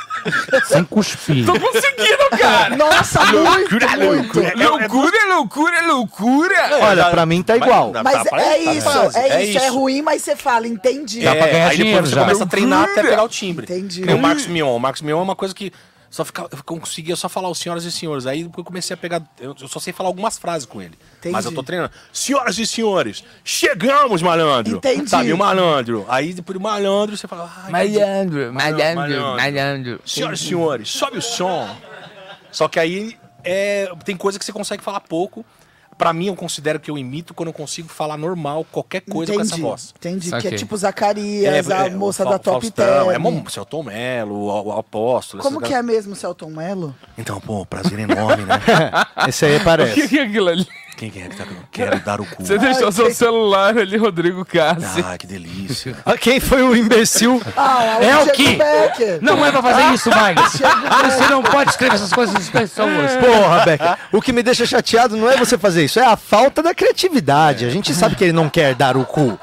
[0.68, 1.46] Sem cuspir.
[1.46, 2.76] Tô conseguindo, cara.
[2.78, 4.40] Nossa, muito, Loucura, muito.
[4.40, 4.54] loucura.
[4.56, 6.70] Loucura, loucura, loucura.
[6.82, 7.92] Olha, pra mim tá igual.
[7.92, 9.74] Mas- Mas Tá, é tá isso, é, é isso, é isso.
[9.78, 11.24] ruim, mas você fala, entendi.
[11.24, 12.22] Dá pra ganhar aí dinheiro depois você já.
[12.22, 13.10] começa a treinar até Loucura.
[13.10, 13.66] pegar o timbre.
[13.66, 14.04] Entendi.
[14.14, 14.76] O Marcos Mion.
[14.76, 15.72] O Marcos Mion é uma coisa que
[16.16, 18.26] só fica, eu conseguia só falar os senhoras e senhores.
[18.26, 19.22] Aí eu comecei a pegar.
[19.38, 20.98] Eu eu só sei falar algumas frases com ele.
[21.18, 21.34] Entendi.
[21.34, 21.92] Mas eu tô treinando.
[22.14, 24.78] Senhoras e senhores, chegamos, malandro.
[24.78, 25.10] Entendi.
[25.10, 26.06] Sabe, o malandro.
[26.08, 27.52] Aí depois do malandro você fala.
[27.54, 28.00] Ah, entendi.
[28.00, 29.22] Malandro, malandro, Malandro.
[29.36, 30.02] malandro.
[30.06, 31.68] Senhoras e senhores, sobe o som.
[32.50, 35.46] Só que aí é, tem coisa que você consegue falar pouco.
[35.98, 39.40] Pra mim, eu considero que eu imito quando eu consigo falar normal qualquer coisa com
[39.40, 39.94] essa entendi, voz.
[39.98, 40.30] entendi.
[40.30, 40.50] Saquei.
[40.50, 43.16] Que é tipo Zacarias, a é, moça o da Top Faustão, Ten.
[43.16, 45.42] É Mom- Celton Mello, o, o Apóstolo.
[45.42, 46.94] Como que é mesmo, Celton Mello?
[47.18, 48.60] Então, pô, prazer enorme, né?
[49.28, 50.08] Esse aí O que parece.
[50.10, 50.68] que é aquilo ali?
[50.98, 51.56] Quem que é que tá com...
[51.72, 52.44] Quero dar o cu.
[52.46, 55.04] Você deixou seu celular ali, Rodrigo Cassi.
[55.06, 55.96] Ah, que delícia.
[56.06, 57.42] Ah, Quem foi o imbecil?
[57.58, 58.26] Ah, É o?
[58.26, 59.20] Becker.
[59.22, 60.54] Não é pra fazer isso, Magnus.
[60.56, 63.12] Você não pode escrever essas coisas nas pessoas.
[63.18, 63.98] Porra, Becker.
[64.14, 67.66] O que me deixa chateado não é você fazer isso, é a falta da criatividade.
[67.66, 69.38] A gente sabe que ele não quer dar o cu.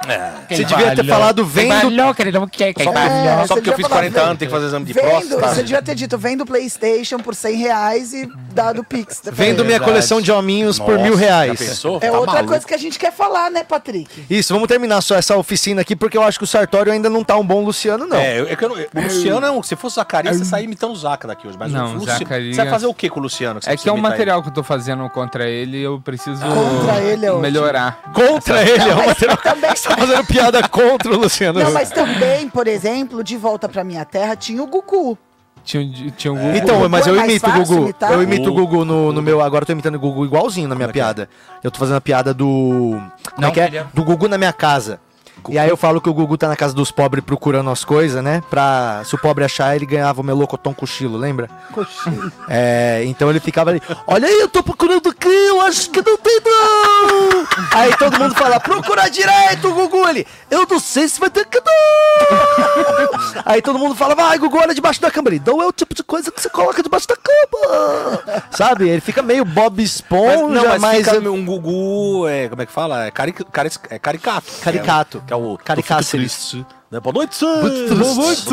[0.49, 1.69] Você devia ter falado vendo.
[1.83, 2.73] Valeu, que ele não quer.
[2.73, 4.85] Que Só, É, só porque eu fiz falar, 40 vem- anos, tem que fazer exame
[4.87, 5.49] de Vendo, próstata.
[5.55, 9.21] você devia ter dito, vendo Playstation por 100 reais e dado Pix.
[9.33, 11.42] Vendo minha coleção de hominhos por mil reais.
[11.51, 11.97] Pensou?
[12.01, 12.51] É Tá outra maluco.
[12.53, 14.25] coisa que a gente quer falar, né, Patrick?
[14.29, 17.23] Isso, vamos terminar só essa oficina aqui, porque eu acho que o Sartório ainda não
[17.25, 18.17] tá um bom Luciano, não.
[18.17, 19.63] É, eu- é que eu não- o Luciano é um.
[19.63, 21.57] Se fosse Zacarias, você saía imitando o Zaca daqui hoje.
[21.59, 22.19] Mas Não, o Luciano.
[22.19, 23.61] Zacarias- Você vai fazer o que com o Luciano?
[23.63, 27.01] você É que é um material que eu tô fazendo contra ele eu preciso Contra
[27.01, 28.01] ele é melhorar.
[28.15, 31.61] Contra ele, é uma mas também, Você tá fazendo piada contra o Luciano.
[31.61, 35.17] não, mas também, por exemplo, de volta pra minha terra tinha o Gugu.
[35.65, 36.57] Tinha, tinha um Google.
[36.57, 37.95] Então, mas Gugu é eu imito o Gugu.
[38.11, 39.41] Eu imito o Gugu no, no meu.
[39.41, 41.29] Agora eu tô imitando o Gugu igualzinho na minha piada.
[41.63, 42.45] Eu tô fazendo a piada do.
[43.35, 43.67] Como é Não, que é?
[43.67, 43.87] filha.
[43.95, 45.01] Do Gugu na minha casa.
[45.49, 48.23] E aí eu falo que o Gugu tá na casa dos pobres procurando as coisas,
[48.23, 48.43] né?
[48.49, 51.49] Pra se o pobre achar, ele ganhava o melocotão cochilo, lembra?
[51.73, 52.33] Coxinha.
[52.49, 56.19] É, então ele ficava ali, olha aí, eu tô procurando aqui, eu acho que não
[56.19, 57.47] tem não.
[57.75, 60.09] Aí todo mundo fala, procura direito, Gugu.
[60.09, 61.61] Ele, eu não sei se vai ter que.
[63.45, 65.29] Aí todo mundo fala, vai, Gugu, olha debaixo da cama.
[65.31, 68.43] Ele, não é o tipo de coisa que você coloca debaixo da cama.
[68.51, 68.89] Sabe?
[68.89, 71.09] Ele fica meio Bob Mas, Esponja, não, mas mas...
[71.09, 73.07] fica um Gugu, é, como é que fala?
[73.07, 74.47] É, caric, cari- é caricato.
[74.63, 75.23] Caricato.
[75.27, 75.65] Que é, o- que é o...
[75.65, 76.57] Caricáceres.
[76.93, 77.97] Eu fico triste, né?
[77.97, 78.45] Boa noite,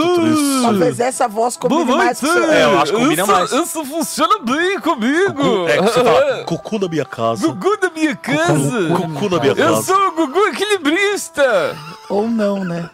[0.61, 2.52] Talvez essa voz combine mais com o seu.
[2.52, 3.52] É, eu acho que combina isso, mais.
[3.52, 5.68] Isso funciona bem comigo.
[5.68, 7.48] É que você fala, cucu na minha casa.
[7.48, 8.88] Gugu da minha casa.
[8.95, 9.82] Cucu na minha Eu casa.
[9.82, 11.76] sou o Gugu equilibrista.
[12.10, 12.90] Ou não, né?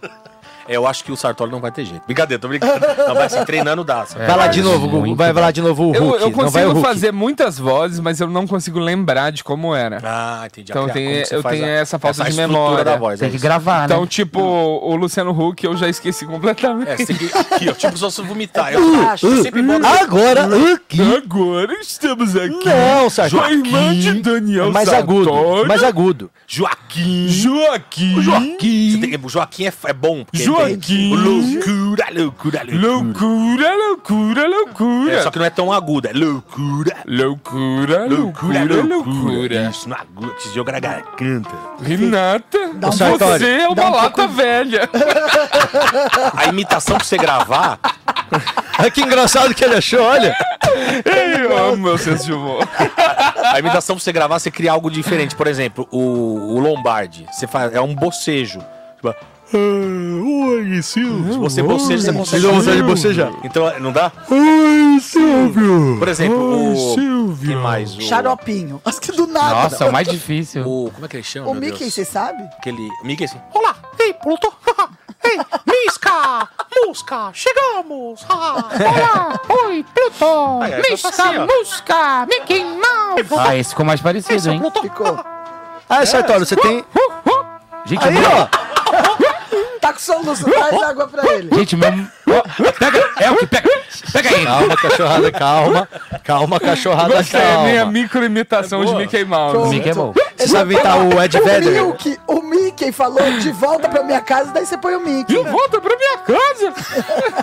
[0.68, 2.04] É, eu acho que o Sartori não vai ter jeito.
[2.06, 2.80] Brincadeira, tô brincando.
[3.08, 4.06] Não, vai assim, treinando dá.
[4.06, 4.26] sabe?
[4.26, 5.16] Vai lá de novo, Gugu.
[5.16, 6.22] Vai, vai lá de novo o Eu, Hulk.
[6.24, 6.88] eu não vai o consigo Hulk.
[6.88, 10.00] fazer muitas vozes, mas eu não consigo lembrar de como era.
[10.04, 10.72] Ah, entendi.
[10.72, 12.84] Então Como tem, eu tenho a- essa falta de estrutura memória.
[12.84, 14.08] da voz, Tem é que gravar, Então, né?
[14.08, 16.90] tipo, o Luciano Huck eu já esqueci completamente.
[16.90, 17.38] É, você tem que.
[17.38, 17.74] Aqui, ó.
[17.74, 18.74] Tipo, só se vomitar.
[18.74, 19.28] Eu, Eu acho.
[19.28, 19.86] eu sempre boto.
[19.86, 21.02] Agora, aqui.
[21.16, 22.66] Agora estamos aqui.
[22.66, 23.54] Não, Sartori.
[23.54, 25.26] Irmã de Daniel É mais agudo.
[25.32, 25.68] Sartori.
[25.68, 26.32] Mais agudo.
[26.48, 27.28] Joaquim.
[27.30, 28.22] Joaquim.
[28.22, 29.00] Joaquim.
[29.00, 30.24] Tem- Joaquim é, é bom.
[30.24, 31.16] porque ele tem- Joaquim.
[31.16, 32.88] Loucura, loucura, loucura.
[32.88, 35.14] Loucura, loucura, loucura.
[35.14, 36.08] É, só que não é tão agudo.
[36.08, 36.96] É loucura.
[37.06, 39.70] Loucura, loucura, loucura.
[39.70, 40.34] Isso, não é agudo.
[40.36, 41.50] Que joga na garganta.
[41.82, 42.58] Renata,
[42.88, 43.40] um Sartori.
[43.40, 44.90] você é uma um lata pouco- velha.
[46.36, 47.80] A imitação pra você gravar.
[48.78, 50.36] Ai, que engraçado que ele achou, olha.
[51.40, 52.68] Eu amo meu senso de humor.
[53.54, 55.36] A imitação pra você gravar, você cria algo diferente.
[55.36, 57.26] Por exemplo, o, o Lombardi.
[57.32, 58.60] Você faz, é um bocejo.
[58.96, 59.16] Tipo, "Ah,
[59.54, 61.34] oi, Silvio.
[61.34, 62.46] Se você boceja, você consegue.
[62.46, 63.32] Ele dá vontade de bocejar.
[63.44, 64.12] Então, não dá?
[64.30, 65.98] Ai, Silvio.
[66.00, 67.38] Por exemplo, o.
[67.46, 67.96] Quem mais?
[67.96, 68.82] O, Xaropinho.
[68.84, 69.64] Acho que do nada.
[69.64, 70.62] Nossa, é o mais difícil.
[70.64, 71.48] o como é que ele chama?
[71.50, 72.44] O meu Mickey, você sabe?
[72.58, 72.90] Aquele.
[73.04, 73.40] O Mickey assim.
[73.54, 73.76] Olá!
[74.00, 74.52] Ei, Pluto!
[75.24, 76.48] Ei, Misca!
[76.76, 78.26] Musca, chegamos!
[78.30, 81.08] Ah, Olá, oi, Pluton, Aí, aí, foi Mr.
[81.08, 81.48] assim, ó.
[81.48, 83.40] Musca, Mickey Mouse.
[83.40, 84.62] Ah, esse ficou mais parecido, hein?
[85.90, 86.84] Ah, Sartório, você tem.
[87.86, 88.65] Gente, Aí, ó.
[89.86, 91.56] Tá com soluço, traz água pra ele.
[91.56, 91.92] Gente, meu...
[92.80, 93.70] Pega, é o que pega.
[94.12, 94.46] Pega ele.
[94.46, 95.90] Calma, cachorrada, calma.
[96.24, 97.92] Calma, cachorrada, Gostei, a minha calma.
[97.92, 99.52] micro imitação de Mickey Mouse.
[99.54, 99.70] Pronto.
[99.70, 100.12] Mickey é bom.
[100.36, 101.72] Você sabe imitar o Ed O Vedder?
[101.72, 105.36] Milk, o Mickey falou de volta pra minha casa, daí você põe o Mickey.
[105.36, 106.74] De volta pra minha casa!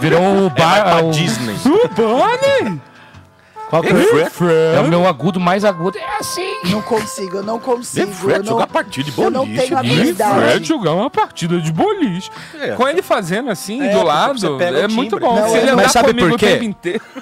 [0.00, 1.04] Virou o bar...
[1.04, 1.10] o...
[1.12, 1.54] Disney.
[1.64, 2.82] O Bunny!
[3.72, 4.76] Qual que é?
[4.76, 5.96] É o meu agudo mais agudo.
[5.96, 6.56] É assim.
[6.66, 8.06] Não consigo, eu não consigo.
[8.06, 9.62] The Fred eu não, jogar partida de eu não boliche.
[9.62, 10.40] tenho E habilidade.
[10.40, 12.30] Fred jogar uma partida de boliche.
[12.60, 12.72] É.
[12.72, 15.36] Com ele fazendo assim, É, do lado, é muito bom.
[15.36, 16.74] Não, ele é- andar Mas sabe por quê?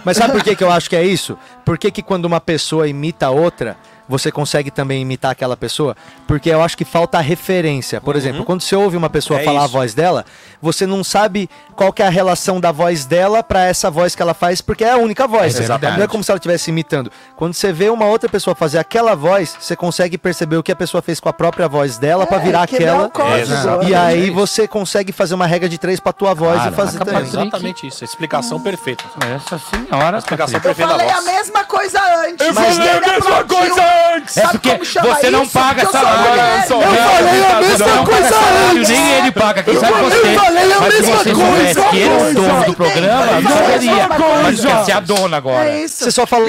[0.04, 1.38] Mas sabe por que, que eu acho que é isso?
[1.64, 3.76] Por que, que quando uma pessoa imita a outra,
[4.10, 5.96] você consegue também imitar aquela pessoa?
[6.26, 8.00] Porque eu acho que falta a referência.
[8.00, 9.72] Por exemplo, quando você ouve uma pessoa É falar a isso.
[9.72, 10.24] voz dela,
[10.60, 14.20] você não sabe qual que é a relação da voz dela pra essa voz que
[14.20, 15.54] ela faz, porque é a única voz.
[15.54, 15.96] É verdade.
[15.96, 17.10] Não é como se ela estivesse imitando.
[17.36, 20.76] Quando você vê uma outra pessoa fazer aquela voz, você consegue perceber o que a
[20.76, 23.08] pessoa fez com a própria voz dela pra É, virar quebrar aquela.
[23.10, 23.84] código.
[23.88, 23.96] E é.
[23.96, 27.22] aí você consegue fazer uma regra de três pra tua voz Cara, e fazer também.
[27.22, 28.04] Exatamente isso.
[28.04, 29.04] Explicação perfeita.
[29.36, 30.18] Essa senhora.
[30.18, 32.46] Explicação Eu perfeita da falei a mesma coisa antes.
[32.46, 33.99] Eu mas falei a mesma coisa antes!
[34.00, 36.42] É Sabe porque você não paga eu sou salário.
[36.70, 38.88] Eu falei a tá mesma coisa Salário, antes!
[38.88, 40.34] nem ele paga, quem sabe Eu você.
[40.34, 43.44] falei a se mesma você coisa, que ele é o dono do programa, não Mas
[43.44, 43.94] é a saberia.
[43.94, 45.68] mesma Mas quer ser a dona agora.
[45.68, 46.04] É isso.
[46.04, 46.48] Você só falou.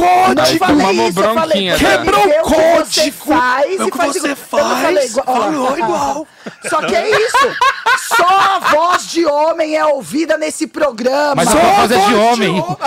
[0.00, 1.76] Não Aí falei isso, eu falei, tá?
[1.76, 2.54] entendeu o que
[2.84, 3.24] Você código.
[3.26, 5.10] faz É o e que faz você não faz.
[5.10, 5.26] igual.
[5.26, 6.28] Falou igual.
[6.68, 7.56] Só que é isso.
[8.16, 11.34] Só a voz de homem é ouvida nesse programa.
[11.36, 12.56] Mas a Só tua voz é de homem.
[12.58, 12.78] Então,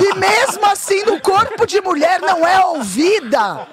[0.00, 3.66] e mesmo assim no corpo de mulher não é ouvida.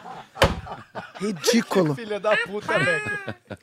[1.19, 1.95] Ridículo.
[1.95, 3.01] Filha da puta, velho.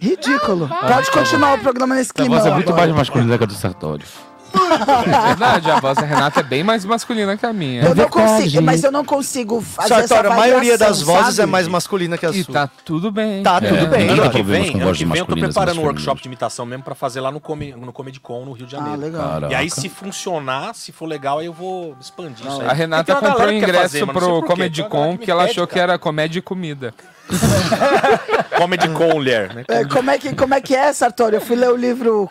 [0.01, 0.69] Ridículo.
[0.69, 2.37] Pode continuar o programa nesse A clima.
[2.37, 4.07] voz é muito mais masculina que a do Sartório.
[4.53, 7.83] É verdade, a voz da Renata é bem mais masculina que a minha.
[7.83, 11.43] Eu não consigo, mas eu não consigo fazer Sartório, a essa maioria das vozes é
[11.43, 11.53] sabe?
[11.53, 12.53] mais masculina que a E sua.
[12.55, 13.43] tá tudo bem.
[13.43, 14.09] Tá tudo bem.
[14.09, 16.83] Ano que vem, ano que vem eu tô e preparando um workshop de imitação mesmo
[16.83, 19.01] pra fazer lá no, Come, no Comedy Con no Rio de Ah, Janeiro.
[19.01, 19.29] legal.
[19.29, 19.53] Caraca.
[19.53, 22.69] E aí, se funcionar, se for legal, aí eu vou expandir isso aí.
[22.69, 24.43] A Renata comprou quer ingresso fazer, não pro.
[24.43, 26.95] Comedy Con que ela achou que era comédia e comida.
[28.57, 29.65] Comedy Con, mulher, né?
[29.69, 31.37] É, como, é que, como é que é, Sartório?
[31.37, 32.29] Eu fui ler o livro.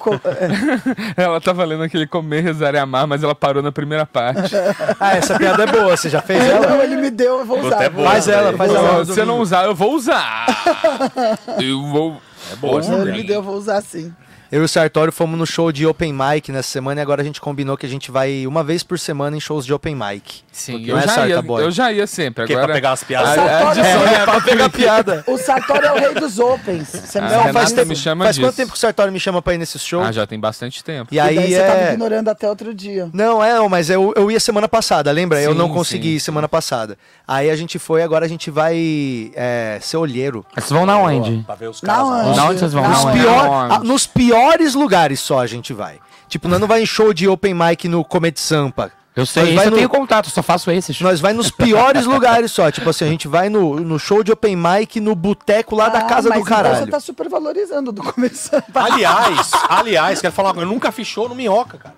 [1.16, 4.54] é, Ela tava lendo aquele Comer, Rezar e Amar, mas ela parou na primeira parte.
[5.00, 5.96] Ah, essa piada é boa.
[5.96, 6.84] Você já fez Não, ela?
[6.84, 7.76] ele me deu, eu vou usar.
[7.76, 8.10] até boa.
[8.10, 9.06] Faz ela, faz ela.
[9.06, 10.46] Se você não usar, eu vou usar.
[11.62, 12.22] Eu vou.
[12.52, 14.14] É boa Não, ele me deu, eu vou usar sim.
[14.50, 17.26] Eu e o Sartório fomos no show de Open Mic nessa semana e agora a
[17.26, 20.42] gente combinou que a gente vai uma vez por semana em shows de Open Mic.
[20.54, 22.44] Sim, eu não é já, ia, eu já ia sempre.
[22.44, 23.36] É Agora, pra pegar as piadas.
[23.36, 25.24] Sartório edição é é pra pegar piada.
[25.28, 26.88] O Sartório é o rei dos opens.
[26.88, 28.58] Você me Ah, Renata faz tempo, me chama faz quanto disso.
[28.58, 30.02] tempo que o Sartório me chama pra ir nesse show?
[30.02, 31.14] Ah, já tem bastante tempo.
[31.14, 31.94] E E aí você tá me é...
[31.94, 33.10] ignorando até outro dia.
[33.12, 35.42] Não, é, não, mas eu, eu ia semana passada, lembra?
[35.42, 36.98] eu Sim, não consegui sim, ir semana passada.
[37.28, 40.46] Aí a gente foi, agora a gente vai é, ser olheiro.
[40.56, 41.44] Vocês vão na onde?
[41.46, 42.08] Pra ver os Na caras.
[42.28, 42.38] onde?
[42.38, 42.90] Na onde vocês vão?
[42.90, 43.20] Nos, onde?
[44.40, 46.00] Piores lugares só a gente vai.
[46.28, 48.92] Tipo, nós não vai em show de open mic no Comedy Sampa.
[49.16, 51.02] Eu sei, esse vai eu no- tenho contato, só faço esses.
[51.02, 52.70] Nós vai nos piores lugares só.
[52.70, 56.00] Tipo assim, a gente vai no, no show de open mic no boteco lá da
[56.00, 56.76] Ah, casa mas do caralho.
[56.76, 58.52] Então você tá super valorizando do começo.
[58.76, 60.70] Aliás, aliás, quero falar uma coisa.
[60.70, 61.96] Eu nunca fiz show no Minhoca, cara.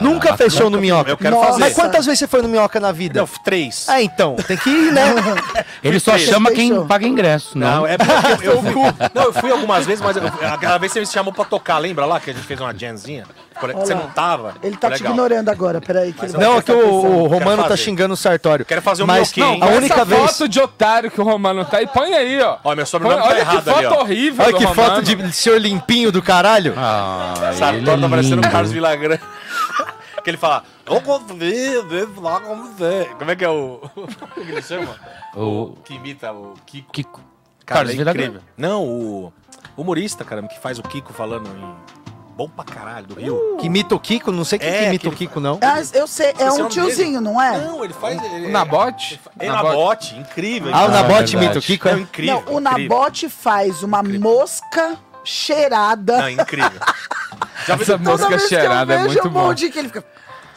[0.00, 1.10] Nunca fechou no Minhoca.
[1.10, 1.48] Eu quero Nossa.
[1.48, 1.60] fazer.
[1.60, 3.20] Mas quantas vezes você foi no Minhoca na vida?
[3.20, 3.86] Não, três.
[3.88, 5.02] Ah, então, tem que ir, né?
[5.82, 6.34] Ele só Fechou.
[6.34, 7.78] chama quem paga ingresso, não.
[7.78, 8.82] Não, é porque eu, eu fui,
[9.14, 10.22] não, eu fui algumas vezes, mas eu,
[10.52, 13.24] aquela vez você me chamou pra tocar, lembra lá que a gente fez uma jamzinha?
[13.74, 14.54] Você não tava?
[14.62, 16.12] Ele tá te ignorando agora, peraí.
[16.12, 18.64] Que Não, é que o, o Romano tá xingando o Sartório.
[18.64, 19.64] Quero fazer um Mas minhoquinho.
[19.64, 20.20] a Essa única vez.
[20.20, 22.58] foto de otário que o Romano tá aí, põe aí, ó.
[22.62, 24.00] Ó, meu Põe- sobrenome tá olha que errado foto ali, ó.
[24.00, 26.72] horrível Olha que foto de senhor limpinho do caralho.
[26.76, 28.50] Ah, é tá parecendo o.
[28.50, 29.18] Carlos Villagrán.
[30.28, 33.10] Que ele fala, eu como você.
[33.18, 33.80] Como é que é o...
[34.34, 34.94] Como que ele chama?
[35.34, 36.92] O- Que imita o Kiko.
[36.92, 37.20] Kiko.
[37.64, 38.40] Cara, Carlos é incrível.
[38.56, 39.32] Não, o
[39.76, 41.98] humorista, caramba, que faz o Kiko falando em...
[42.36, 43.56] Bom pra caralho, do Rio.
[43.58, 45.58] Que imita o Kiko, não sei quem É, que imita que o Kiko, não.
[45.60, 47.58] Ah, eu sei, é o um tiozinho, não é?
[47.58, 48.22] Não, ele faz...
[48.22, 49.18] Ele, O Nabote?
[49.38, 49.68] É Nabote.
[49.72, 50.70] Nabote, incrível.
[50.72, 51.02] Ah, o incrível.
[51.08, 51.92] Nabote imita o Kiko, é?
[51.94, 52.34] incrível.
[52.34, 52.88] não, o incrível.
[52.88, 54.98] Nabote faz uma mosca
[55.28, 56.18] cheirada.
[56.18, 56.70] Não, incrível.
[57.66, 59.46] Já Essa música cheirada é muito um bom.
[59.48, 60.04] monte que ele fica...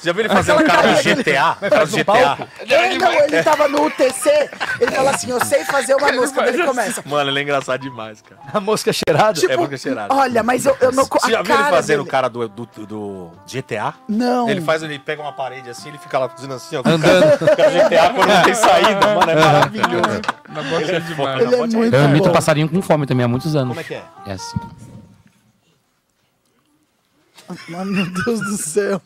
[0.02, 1.70] Você já viu ele fazendo cara do GTA?
[1.70, 2.06] Faz no GTA.
[2.06, 2.48] palco?
[2.68, 4.50] É, não, ele tava no UTC,
[4.80, 7.04] ele fala assim, eu sei fazer uma música, daí ele começa.
[7.06, 8.42] Mano, ele é engraçado demais, cara.
[8.52, 9.40] A mosca cheirada.
[9.40, 10.12] Tipo, É música cheirada.
[10.12, 11.06] Olha, mas eu, eu não...
[11.06, 13.94] Você já viu ele cara fazendo o cara do, do, do GTA?
[14.10, 14.50] Não.
[14.50, 16.80] Ele faz, ele pega uma parede assim, ele fica lá fazendo assim, ó.
[16.84, 17.24] Andando.
[17.24, 20.22] O GTA quando não tem saída, mano, é maravilhoso.
[20.82, 21.16] Ele é é demais.
[21.16, 21.44] foda.
[21.44, 23.70] Ele é muito Eu imito passarinho com fome também há muitos anos.
[23.70, 24.04] Como é que é?
[24.26, 24.58] É assim.
[27.76, 29.00] Ah, meu Deus do céu.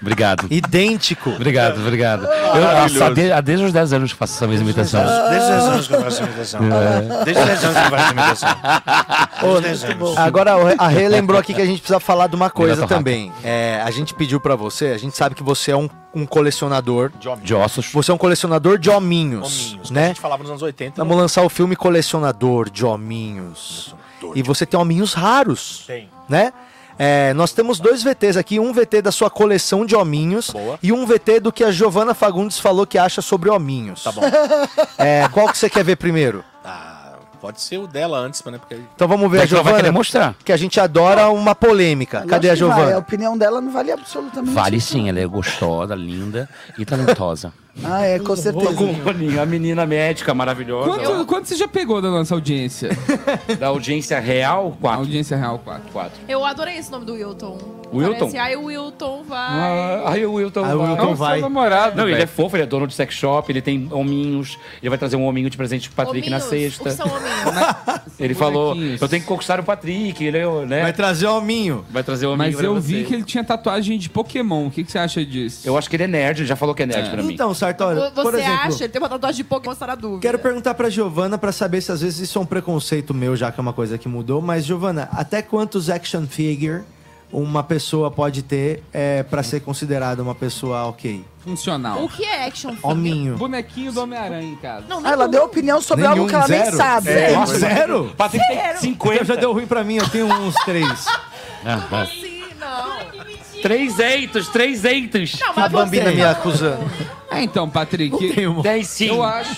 [0.00, 0.46] Obrigado.
[0.50, 1.30] Idêntico.
[1.30, 2.24] Obrigado, obrigado.
[2.26, 5.00] Eu, nossa, de- há desde os 10 anos que faço essa mesma imitação.
[5.02, 6.60] Desde os 10 anos que eu faço essa imitação.
[6.64, 7.24] É.
[7.24, 9.60] Desde os 10 anos que eu faço essa imitação.
[9.60, 10.16] Desde 10 anos.
[10.18, 13.32] Agora a Rê lembrou aqui que a gente precisa falar de uma coisa também.
[13.42, 17.10] É, a gente pediu pra você, a gente sabe que você é um, um colecionador
[17.42, 17.90] De ossos.
[17.92, 20.08] Você é um colecionador de hominhos, Hominhos, que a né?
[20.08, 21.02] gente falava nos anos 80.
[21.02, 23.94] Vamos lançar o filme Colecionador de Hominhos.
[24.34, 26.08] E você tem hominhos raros, Tem.
[26.28, 26.52] né?
[27.04, 30.78] É, nós temos dois VTs aqui, um VT da sua coleção de hominhos Boa.
[30.80, 34.04] e um VT do que a Giovana Fagundes falou que acha sobre hominhos.
[34.04, 34.20] Tá bom.
[34.96, 36.44] É, qual que você quer ver primeiro?
[36.64, 38.56] Ah, pode ser o dela antes, né?
[38.56, 38.76] Porque...
[38.94, 40.36] Então vamos ver Vai a vai Giovana, querer mostrar.
[40.44, 42.24] que a gente adora uma polêmica.
[42.24, 42.98] Cadê a que vai, A Giovana?
[42.98, 46.48] opinião dela não vale absolutamente Vale sim, ela é gostosa, linda
[46.78, 47.52] e talentosa.
[47.82, 48.70] Ah, é, com certeza.
[49.40, 50.90] A menina médica maravilhosa.
[50.90, 52.90] Quanto, quanto você já pegou da nossa audiência?
[53.58, 54.98] Da audiência real, 4.
[55.00, 55.90] Audiência real 4.
[55.92, 56.12] 4.
[56.28, 57.58] Eu adorei esse nome do Wilton.
[57.92, 58.18] Wilton?
[58.18, 59.38] Parece, ai, o Wilton vai.
[59.38, 60.88] Ah, aí o Wilton Aí o vai.
[60.90, 61.32] Wilton Não, vai.
[61.40, 61.96] seu namorado.
[61.96, 64.58] Não, ele é fofo, ele é dono de sex shop, ele tem hominhos.
[64.82, 66.82] Ele vai trazer um hominho de presente pro Patrick na Hominhos, sexta.
[66.82, 68.02] o que são hominhos?
[68.20, 70.82] Ele falou, eu tenho que conquistar o Patrick, ele né?
[70.82, 71.84] Vai trazer hominho.
[71.90, 72.80] Vai trazer o hominho Mas pra eu você.
[72.86, 74.66] vi que ele tinha tatuagem de Pokémon.
[74.66, 75.66] O que, que você acha disso?
[75.66, 77.10] Eu acho que ele é nerd, ele já falou que é nerd É.
[77.10, 77.34] pra mim.
[77.34, 78.84] Então, Sartori, Você por exemplo, acha?
[78.84, 80.20] Ele tem uma tatuagem de Pokémon, dúvida.
[80.20, 83.52] Quero perguntar pra Giovana pra saber se às vezes isso é um preconceito meu, já
[83.52, 84.40] que é uma coisa que mudou.
[84.42, 86.82] Mas, Giovana, até quantos action figure
[87.32, 91.24] uma pessoa pode ter é, para ser considerada uma pessoa ok?
[91.38, 92.04] Funcional.
[92.04, 92.92] O que é action figure?
[92.92, 93.36] Hominho.
[93.38, 94.84] Bonequinho do Homem-Aranha em casa.
[94.88, 96.76] Não, Ah, ela deu opinião sobre algo que ela nem zero?
[96.76, 97.10] sabe.
[97.10, 98.12] É, Nossa, zero?
[98.16, 98.78] Patrick tem Zero.
[98.80, 99.24] 50.
[99.24, 101.06] Já deu ruim pra mim, eu tenho uns três.
[101.64, 102.06] Ah, ah.
[102.06, 103.31] Sim, não.
[103.62, 105.38] Três eitos, três eitos.
[105.40, 106.16] Não, A mas Bambina você...
[106.16, 106.90] me acusando.
[107.30, 109.06] É, então, Patrick, Dez sim.
[109.06, 109.56] eu acho.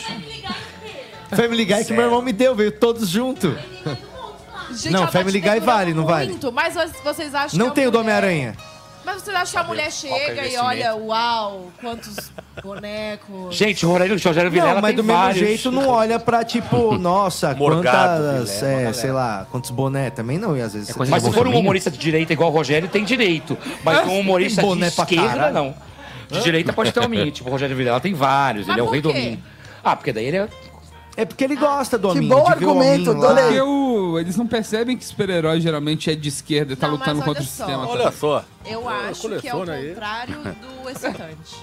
[1.34, 3.56] Family Guy que meu irmão me deu, veio todos junto.
[4.70, 6.30] Gente, Não, ela tá Family Guy vale, não vale?
[6.30, 8.54] muito, Mas vocês acham Não que a tem o do Homem-Aranha.
[9.04, 12.32] Mas vocês acham que a mulher é o chega e olha, uau, quantos
[12.62, 13.54] bonecos.
[13.54, 15.38] Gente, o Rogério, o Rogério Vilela Não, mas tem do mesmo vários.
[15.46, 18.94] jeito não olha pra, tipo, nossa, Morgado, quantas, Vilela, é, galera.
[18.94, 20.94] sei lá, quantos boné também não, e às vezes...
[20.96, 23.56] Mas se for um humorista de direita igual o Rogério, tem direito.
[23.82, 25.54] Mas um humorista Tem de boné pra esquerda, caralho.
[25.54, 25.74] não.
[26.30, 27.30] De direita pode ter hominho.
[27.32, 28.66] Tipo, o Rogério Vilela tem vários.
[28.66, 29.38] Mas ele é o por rei do quê?
[29.82, 30.48] Ah, porque daí ele é...
[31.16, 33.14] É porque ele gosta do Que hominho, bom argumento.
[33.14, 37.18] Porque o- eles não percebem que super-herói geralmente é de esquerda e tá Não, lutando
[37.18, 37.64] mas contra o olha só.
[37.64, 37.88] sistema.
[37.88, 38.44] Olha só.
[38.66, 39.88] Eu acho que é o coleciona aí.
[39.90, 41.56] contrário do excitante.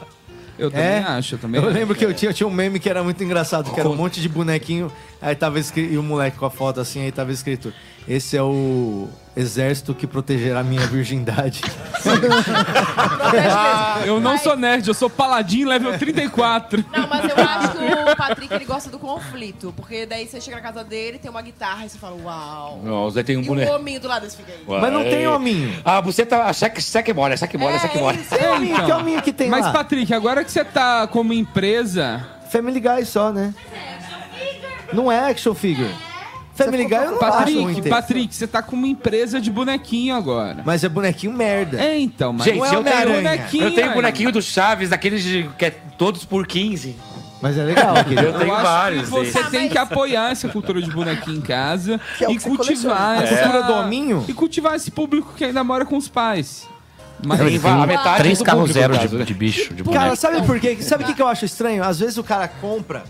[0.57, 0.99] Eu também É?
[0.99, 1.77] acho, eu também Eu acho.
[1.77, 3.95] lembro que eu tinha, eu tinha um meme que era muito engraçado, que era um
[3.95, 4.91] monte de bonequinho,
[5.21, 7.73] aí tava escrito, e o moleque com a foto assim, aí tava escrito,
[8.07, 11.61] esse é o exército que protegerá minha virgindade.
[14.05, 16.83] Eu não sou nerd, eu sou paladin level 34.
[16.91, 19.73] Não, mas eu acho que o Patrick ele gosta do conflito.
[19.75, 22.81] Porque daí você chega na casa dele, tem uma guitarra e você fala, uau.
[22.83, 23.71] Nossa, tem um E o boneco.
[23.73, 24.59] hominho do lado desse fica aí.
[24.67, 25.79] Mas não tem hominho.
[25.85, 26.51] Ah, você tá...
[26.53, 28.19] Saque, saque mole, saque mole, É, saque mole.
[28.19, 28.35] isso.
[28.35, 29.71] Que hominho, que hominho que tem Mas, lá?
[29.71, 32.25] Patrick, agora que você tá como empresa.
[32.49, 33.53] Family Guy só, né?
[34.91, 35.93] Não é action figure.
[36.65, 37.89] Family Guy eu não acho Patrick, ter.
[37.89, 40.61] Patrick, você tá com uma empresa de bonequinho agora.
[40.65, 41.81] Mas é bonequinho merda.
[41.81, 43.47] É, então, mas Gente, não é eu tenho, Homem-Aranha.
[43.53, 46.95] eu tenho bonequinho do Chaves, daqueles de, que é todos por 15.
[47.41, 48.21] Mas é legal, querido.
[48.21, 49.49] Eu tenho Eu acho vários que você desses.
[49.49, 53.23] tem que apoiar essa cultura de bonequinho em casa Que é o e que cultivar
[53.23, 53.33] essa...
[53.33, 54.23] A cultura do hominho?
[54.27, 56.67] E cultivar esse público que ainda mora com os pais.
[57.25, 59.23] Mas Tem a metade Três carros zero caso, né?
[59.23, 60.15] de, de bicho, de Cara, boneco.
[60.17, 60.77] sabe por quê?
[60.81, 61.83] Sabe o que, que eu acho estranho?
[61.83, 63.03] Às vezes o cara compra.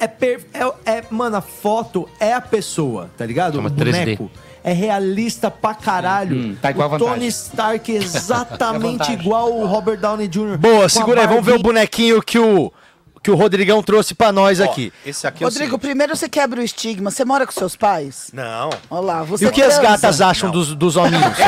[0.00, 0.46] É, per...
[0.54, 3.56] é, é- Mano, a foto é a pessoa, tá ligado?
[3.56, 3.92] Chama o 3D.
[4.04, 4.30] boneco.
[4.62, 6.36] É realista pra caralho.
[6.36, 7.26] Hum, tá igual a o Tony.
[7.28, 9.14] Stark é É exatamente vantagem.
[9.14, 10.58] igual o Robert Downey Jr.
[10.58, 12.72] Boa, segura aí, vamos ver o bonequinho que o,
[13.22, 14.92] que o Rodrigão trouxe pra nós aqui.
[15.04, 15.80] Esse aqui é o Rodrigo, seguinte.
[15.80, 17.10] primeiro você quebra o estigma.
[17.10, 18.30] Você mora com seus pais?
[18.32, 18.70] Não.
[18.90, 19.82] Olha lá, você E o que as transa.
[19.90, 21.22] gatas acham dos, dos hominhos?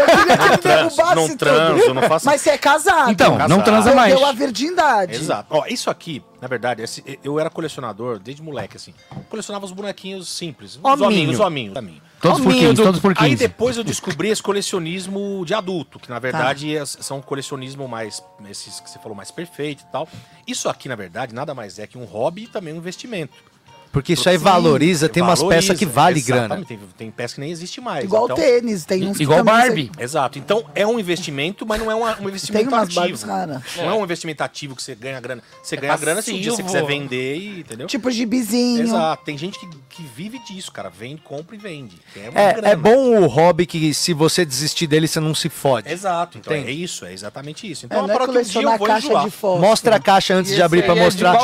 [0.00, 1.38] Eu queria que ele transo, derrubasse não tudo.
[1.38, 3.10] transo, não faço- Mas você é casado.
[3.10, 4.12] Então, não transa mais.
[4.14, 5.14] Perdeu a virgindade.
[5.14, 5.46] Exato.
[5.50, 8.94] Ó, isso aqui, na verdade, esse- eu era colecionador desde moleque, assim.
[9.28, 10.76] Colecionava os bonequinhos simples.
[10.76, 11.06] Os Hominho.
[11.06, 11.76] hominhos, hominhos.
[11.76, 12.02] hominho.
[12.20, 13.26] Todos por Hominho 15, do- todos por 15.
[13.30, 17.88] Aí depois eu descobri esse colecionismo de adulto, que na verdade é- são um colecionismo
[17.88, 20.08] mais, esses que você falou, mais perfeito e tal.
[20.46, 23.32] Isso aqui, na verdade, nada mais é que um hobby e também um investimento.
[23.92, 26.64] Porque isso aí Sim, valoriza, tem umas valoriza, peças que vale exatamente, grana.
[26.66, 28.04] Tem, tem peça que nem existe mais.
[28.04, 29.90] Igual então, tênis, tem uns Igual Barbie.
[29.98, 30.38] Exato.
[30.38, 33.00] Então é um investimento, mas não é uma- um Tem investimento umas ativo.
[33.00, 33.24] Barbies.
[33.76, 35.42] Não é um investimento ativo que você ganha grana.
[35.62, 37.86] Você É ganha grana se um dia você quiser vender, e, entendeu?
[37.88, 38.82] Tipo gibizinho.
[38.82, 39.24] Exato.
[39.24, 40.88] Tem gente que, que vive disso, cara.
[40.88, 41.96] Vende, compra e vende.
[42.14, 42.24] Tem.
[42.34, 45.90] É, é bom o hobby que se você desistir dele, você não se fode.
[45.90, 46.70] Exato, então Entende?
[46.70, 47.86] é isso, é exatamente isso.
[47.86, 49.24] É, Então, não é para que um dia eu vou caixa enjoar.
[49.24, 49.60] de fósforo.
[49.68, 51.36] Mostra a caixa antes de abrir aí é mostrar.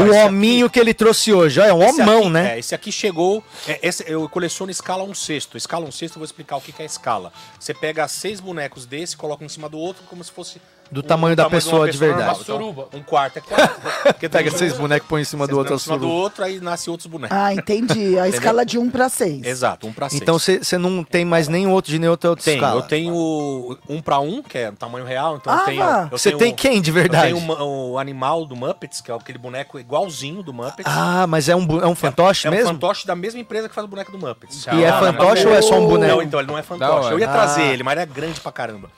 [0.00, 1.57] O hominho que ele trouxe hoje.
[1.60, 2.54] Olha, é um Esse homão, aqui- né?
[2.54, 3.42] É, esse aqui chegou.
[3.66, 5.56] é, esse- eu coleciono escala um sexto.
[5.56, 7.32] Escala um sexto, eu vou explicar o que, que é escala.
[7.58, 10.60] Você pega seis bonecos desse, coloca um em cima do outro, como se fosse.
[10.90, 12.40] Do tamanho da de uma pessoa de verdade.
[12.48, 12.88] normal.
[12.88, 13.76] Então, um quarto é quatro.
[14.04, 15.74] Porque Pega tem seis um- bonecos, põe em cima seis do outro.
[15.74, 16.20] em cima do suruba.
[16.22, 17.36] outro, aí nasce outros bonecos.
[17.36, 18.18] Ah, entendi.
[18.18, 19.44] A escala de 1 pra 6.
[19.46, 20.22] Exato, um pra seis.
[20.22, 22.80] Então você não tem mais nenhum outro de nenhuma outra Tem, escala.
[22.80, 26.08] eu tenho um pra um, que é tamanho real, então Ah, eu tenho.
[26.10, 27.30] Você tem um- quem de verdade?
[27.32, 27.52] Eu tenho
[27.92, 30.84] o animal do Muppets, que é aquele boneco igualzinho do Muppets.
[30.86, 32.68] Ah, mas é um, é um fantoche é um mesmo?
[32.72, 34.66] fantoche da mesma empresa que faz o boneco do Muppets.
[34.72, 36.14] E é fantoche ou é só um boneco?
[36.16, 37.10] Não, então ele não é fantoche.
[37.12, 37.66] Eu ia trazer Ah.
[37.72, 38.90] ele, mas ele é grande pra caramba.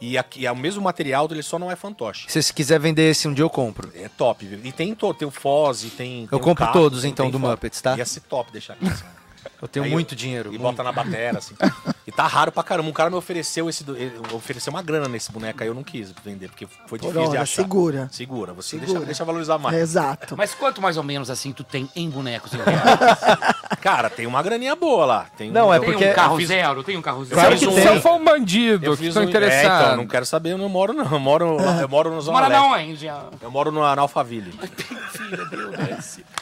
[0.00, 2.26] E aqui é o mesmo material, ele só não é fantoche.
[2.30, 3.90] Se você quiser vender esse um dia, eu compro.
[3.96, 4.44] É top?
[4.62, 6.28] E tem, tem o Foz, e tem.
[6.30, 7.38] Eu compro Caco, todos, tem- então, tem do.
[7.40, 7.96] Muppets, tá?
[7.96, 8.86] Ia ser top deixar aqui.
[9.60, 10.48] Eu tenho Aí muito eu- dinheiro.
[10.48, 10.62] E muito.
[10.62, 11.54] bota na batera, assim.
[12.06, 12.88] e tá raro pra caramba.
[12.88, 13.84] Um cara me ofereceu esse.
[14.32, 17.28] ofereceu uma grana nesse boneco aí, eu não quis vender, porque foi Por difícil de
[17.28, 17.62] hora, achar.
[17.62, 18.08] segura.
[18.12, 18.92] Segura, você Segura.
[18.92, 19.76] Deixa, deixa valorizar mais.
[19.76, 20.36] Exato.
[20.36, 22.52] Mas quanto mais ou menos assim tu tem em bonecos?
[22.54, 22.58] em
[23.80, 25.26] Cara, tem uma graninha boa lá.
[25.36, 26.84] Tem Não, um- é tem porque- um carro eu fiz- zero?
[26.84, 27.40] Tem um carro zero?
[27.40, 27.72] Claro que um-.
[27.74, 29.22] Se eu for um bandido, Eu fiz um...
[29.24, 29.82] interessado.
[29.82, 31.04] É, então, não quero saber eu moro, não.
[31.10, 32.90] Eu moro, eu moro no Zona Mora na Leste.
[32.92, 33.08] onde?
[33.08, 34.52] Ah, Eu moro no Analfaville.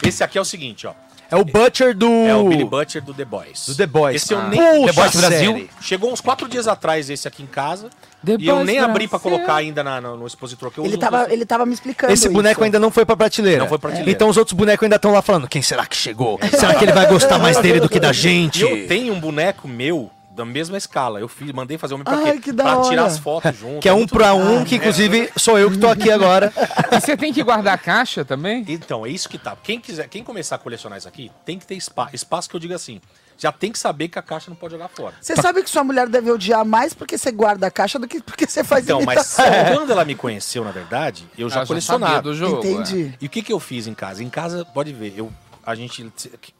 [0.02, 0.92] Esse aqui é o seguinte, ó.
[1.30, 2.06] É o Butcher do.
[2.06, 3.66] É o Billy Butcher do The Boys.
[3.66, 4.16] Do The Boys.
[4.22, 4.48] Esse eu Ah.
[4.48, 4.60] nem.
[4.60, 5.52] Puxa, The Boys Brasil?
[5.52, 5.70] série.
[5.80, 7.88] Chegou uns quatro dias atrás esse aqui em casa.
[8.24, 9.36] The e eu Boys nem abri pra Brasil.
[9.38, 10.70] colocar ainda na- no, no expositor.
[10.70, 12.64] Que eu Ele uso tava, ele tava me explicando Esse boneco isso.
[12.64, 13.60] ainda não foi pra prateleira.
[13.60, 14.10] Não foi pra prateleira.
[14.16, 16.38] Então os outros bonecos ainda estão lá falando: quem será que chegou?
[16.50, 18.62] será que ele vai gostar mais dele do que da E gente?
[18.62, 21.18] eu tenho um boneco meu da mesma escala.
[21.18, 22.40] Eu fiz, mandei fazer um pra, Ai, quê?
[22.40, 22.88] que da pra hora.
[22.90, 23.80] tirar as fotos junto.
[23.80, 26.52] Que é um pra um, que inclusive sou eu que tô aqui agora.
[26.92, 28.64] E você tem que guardar a caixa também?
[28.68, 29.56] Então, é isso que tá.
[29.62, 32.14] Quem quiser, quem começar a colecionar isso aqui, tem que ter espaço.
[32.14, 33.00] Espaço que eu digo assim,
[33.36, 35.14] já tem que saber que a caixa não pode jogar fora.
[35.20, 38.22] Você sabe que sua mulher deve odiar mais porque você guarda a caixa do que
[38.22, 39.44] porque você faz Então, mas imitação.
[39.74, 42.22] quando ela me conheceu, na verdade, eu já já colecionava.
[42.22, 43.14] do jogo, Entendi.
[43.20, 44.22] E o que, que eu fiz em casa?
[44.22, 45.32] Em casa, pode ver, eu,
[45.64, 46.10] a gente,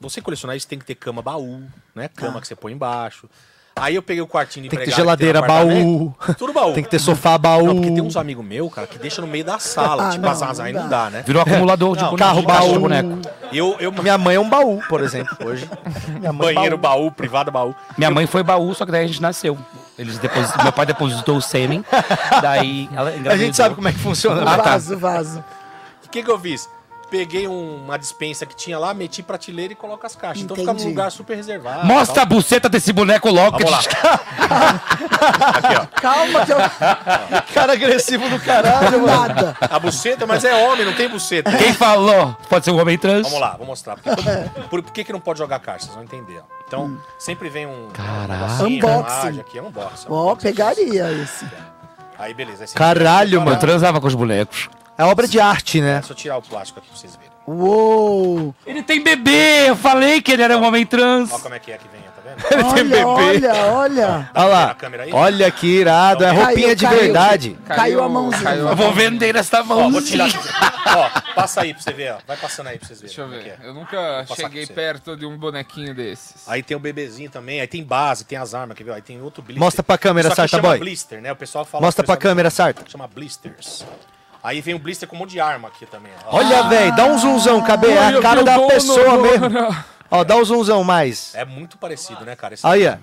[0.01, 1.63] você colecionar isso tem que ter cama baú,
[1.95, 2.09] né?
[2.09, 3.29] Cama que você põe embaixo.
[3.79, 6.15] Aí eu peguei o quartinho de Tem que ter geladeira, baú.
[6.39, 6.73] Tudo baú.
[6.73, 7.67] Tem que ter sofá, baú.
[7.67, 10.07] Não, porque tem uns amigos meus, cara, que deixa no meio da sala.
[10.07, 11.23] Ah, tipo, não, as aí não dá, né?
[11.27, 12.81] Virou acumulador de Não, carro, caixa de baú.
[12.81, 13.19] boneco.
[13.53, 15.69] Eu, eu Minha mãe é um baú, por exemplo, hoje.
[16.19, 17.75] Minha mãe é banheiro baú, privado baú.
[17.99, 19.59] Minha mãe foi baú, só que daí a gente nasceu.
[19.99, 20.57] Eles deposit...
[20.63, 21.85] Meu pai depositou o sêmen,
[22.41, 23.45] daí ela A engravidou.
[23.47, 24.43] gente sabe como é que funciona.
[24.43, 24.71] Ah, tá.
[24.71, 25.45] Vaso, vaso.
[26.07, 26.67] O que, que eu fiz?
[27.11, 30.43] Peguei um- uma dispensa que tinha lá, meti prateleira e coloco as caixas.
[30.43, 30.91] Então fica num Entendi.
[30.91, 31.87] lugar super reservado.
[31.87, 32.37] Mostra a tal.
[32.37, 33.59] buceta desse boneco logo.
[33.59, 33.83] Vamos a lá.
[33.83, 33.97] gente-
[35.57, 36.01] Aqui, ó.
[36.01, 36.57] Calma que eu...
[37.55, 39.07] Cara agressivo do caralho, mano.
[39.29, 39.57] Nada.
[39.61, 41.51] A buceta, mas é homem, não tem buceta.
[41.57, 42.37] Quem falou?
[42.49, 43.23] Pode ser um homem trans?
[43.23, 43.97] Vamos lá, vou mostrar.
[43.97, 44.23] Porque,
[44.69, 45.85] por, por que, que não pode jogar caixa?
[45.87, 46.41] Vocês vão entender.
[46.41, 46.57] ó.
[46.67, 47.89] Então, sempre vem um.
[47.93, 48.65] Caralho.
[48.65, 49.41] Um Unboxing.
[49.41, 50.07] aqui, é um unboxing.
[50.09, 51.47] Ó, pegaria esse.
[52.19, 52.65] Aí, beleza.
[52.65, 53.59] Aí Caralho, mano.
[53.59, 54.69] transava com os bonecos.
[54.99, 55.99] É obra de arte, né?
[55.99, 57.31] Deixa eu tirar o plástico aqui pra vocês verem.
[57.47, 58.53] Uou!
[58.67, 59.69] Ele tem bebê!
[59.69, 61.31] Eu falei que ele era um homem trans.
[61.33, 62.75] Olha como é que é que vem, tá vendo?
[62.75, 63.05] tem bebê.
[63.05, 64.31] Olha, olha, olha.
[64.35, 64.75] Olha lá.
[64.75, 65.13] câmera aí?
[65.13, 66.25] Olha que irado.
[66.25, 66.99] É Caiu, roupinha de caiu.
[67.01, 67.59] verdade.
[67.67, 68.43] Caiu a mãozinha.
[68.43, 70.29] caiu a Eu vou vender essa Ó, vou mãozinha.
[70.29, 70.43] tirar.
[70.97, 72.19] ó, passa aí pra você ver, ó.
[72.27, 73.15] Vai passando aí pra vocês verem.
[73.17, 73.65] Deixa eu é que ver.
[73.65, 73.69] é.
[73.69, 76.49] Eu nunca cheguei perto de um bonequinho desses.
[76.49, 78.95] Aí tem o bebezinho também, aí tem base, tem as armas, quer ver?
[78.95, 79.63] Aí tem outro blister.
[79.63, 80.79] Mostra pra câmera, Sarta Boy.
[80.81, 81.31] blister, né?
[81.31, 81.85] O pessoal fala...
[81.85, 82.83] Mostra pra câmera, Sarta.
[82.89, 83.85] Chama blisters.
[84.47, 86.13] Aí vem um blister com um monte de arma aqui também.
[86.25, 86.37] ó.
[86.37, 87.95] Olha, velho, dá um zoomzão, cabelo.
[87.95, 89.49] É a cara da dono pessoa mesmo.
[90.09, 91.35] Ó, dá o zoomzão mais.
[91.35, 92.55] É muito parecido, né, cara?
[92.55, 92.95] Esse Aí, ó.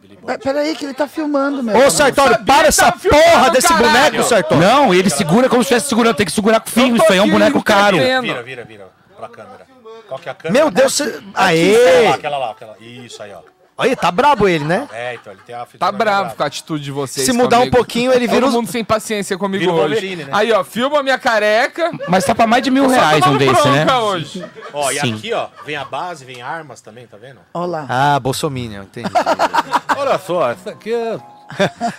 [0.00, 0.38] Billy Pe- Bob.
[0.38, 1.76] Peraí que ele tá filmando, meu.
[1.76, 3.86] Ô, Sartório, sabia para essa filmando, porra desse caralho.
[3.92, 4.66] boneco, Sartório.
[4.66, 6.14] Não, ele segura como se estivesse segurando.
[6.16, 6.68] Tem que segurar com.
[6.80, 7.98] Eu tô Isso aí é um boneco caro.
[7.98, 9.66] Vira, vira, vira pra câmera.
[10.08, 10.64] Qual que é a câmera?
[10.64, 11.04] Meu Deus, você...
[11.34, 12.08] Aquela Aê!
[12.08, 12.76] lá, aquela lá, aquela.
[12.80, 13.40] Isso aí, ó.
[13.78, 14.88] Olha, tá brabo ele, né?
[14.90, 17.26] É, então, ele tem a Tá bravo com a atitude de vocês.
[17.26, 17.76] Se mudar um comigo.
[17.76, 19.86] pouquinho, ele vira Todo os- mundo sem paciência comigo Vira o hoje.
[19.94, 20.30] Wolverine, né?
[20.32, 21.90] Aí, ó, filma minha careca.
[22.08, 23.86] Mas tá pra mais de mil reais um desse, né?
[23.98, 24.44] hoje.
[24.72, 25.14] Ó, e Sim.
[25.14, 27.40] aqui, ó, vem a base, vem armas também, tá vendo?
[27.52, 27.86] Olha lá.
[27.88, 29.10] Ah, Bolsominion, entendi.
[29.94, 31.18] Olha só, essa aqui é...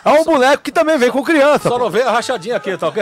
[0.04, 1.70] É um boneco que também vem com criança.
[1.70, 1.80] Só pô.
[1.86, 3.02] não vê a rachadinha aqui, tá ok?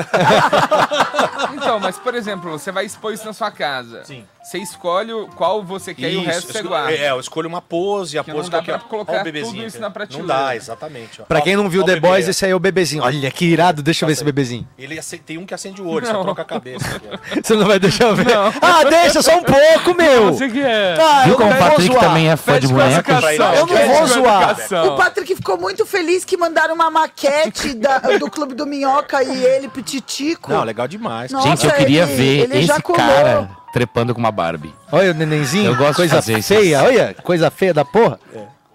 [1.55, 4.03] Então, mas por exemplo, você vai expor isso na sua casa.
[4.03, 4.25] Sim.
[4.45, 6.91] Você escolhe qual você quer e o Isso, resto você guarda.
[6.93, 8.77] É, eu escolho uma pose, a Que pose não dá qualquer.
[8.79, 10.27] pra colocar Ó o bebezinho tudo isso na Não prateleira.
[10.27, 11.19] dá, exatamente.
[11.21, 11.25] Ó.
[11.25, 13.03] Pra quem não viu ó o The Boys, esse aí é o bebezinho.
[13.03, 14.67] Olha que irado, deixa eu ver esse bebezinho.
[14.77, 16.13] Ele tem um que acende o olho, Não.
[16.13, 17.01] só troca a cabeça.
[17.43, 18.27] Você não vai deixar eu ver?
[18.61, 20.31] Ah, deixa só um pouco, meu!
[20.31, 20.95] Você que é.
[21.01, 21.99] Ah, Viu eu como não o Patrick zoar.
[22.05, 23.13] também é fã de Pede bonecos?
[23.57, 24.57] Eu não vou zoar.
[24.85, 29.43] O Patrick ficou muito feliz que mandaram uma maquete da- do Clube do Minhoca e
[29.43, 30.51] ele, Pititico.
[30.53, 31.31] Não, legal demais.
[31.31, 34.73] Nossa, Gente, eu queria ele- ver ele esse cara trepando com uma Barbie.
[34.89, 36.47] Olha o nenenzinho, Eu gosto de coisa fazer isso.
[36.47, 38.17] feia, olha, coisa feia da porra.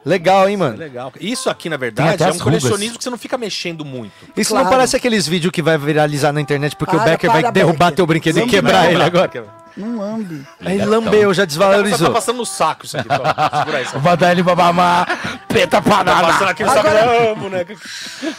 [0.05, 0.77] Legal, hein, É mano?
[0.79, 1.13] legal.
[1.21, 2.43] Isso aqui, na verdade, é um rugas.
[2.43, 4.13] colecionismo que você não fica mexendo muito.
[4.37, 7.53] Isso não parece aqueles vídeos que vai viralizar na internet porque o Para, Becker vai
[7.53, 7.97] derrubar Becker.
[7.97, 8.93] teu brinquedo e quebrar quebrar.
[8.93, 9.61] ele agora.
[9.77, 10.45] Não lambe.
[10.65, 12.11] Aí lambeu, já Tá desvalorizou.
[12.13, 13.09] passando no saco isso aqui.
[13.59, 13.99] Segura isso.
[14.01, 15.07] Vou dar ele pra mamar.
[15.47, 16.27] Peta Tá panada.
[16.27, 16.89] passando aqui no saco.
[16.89, 17.77] Agora- Ah, boneca.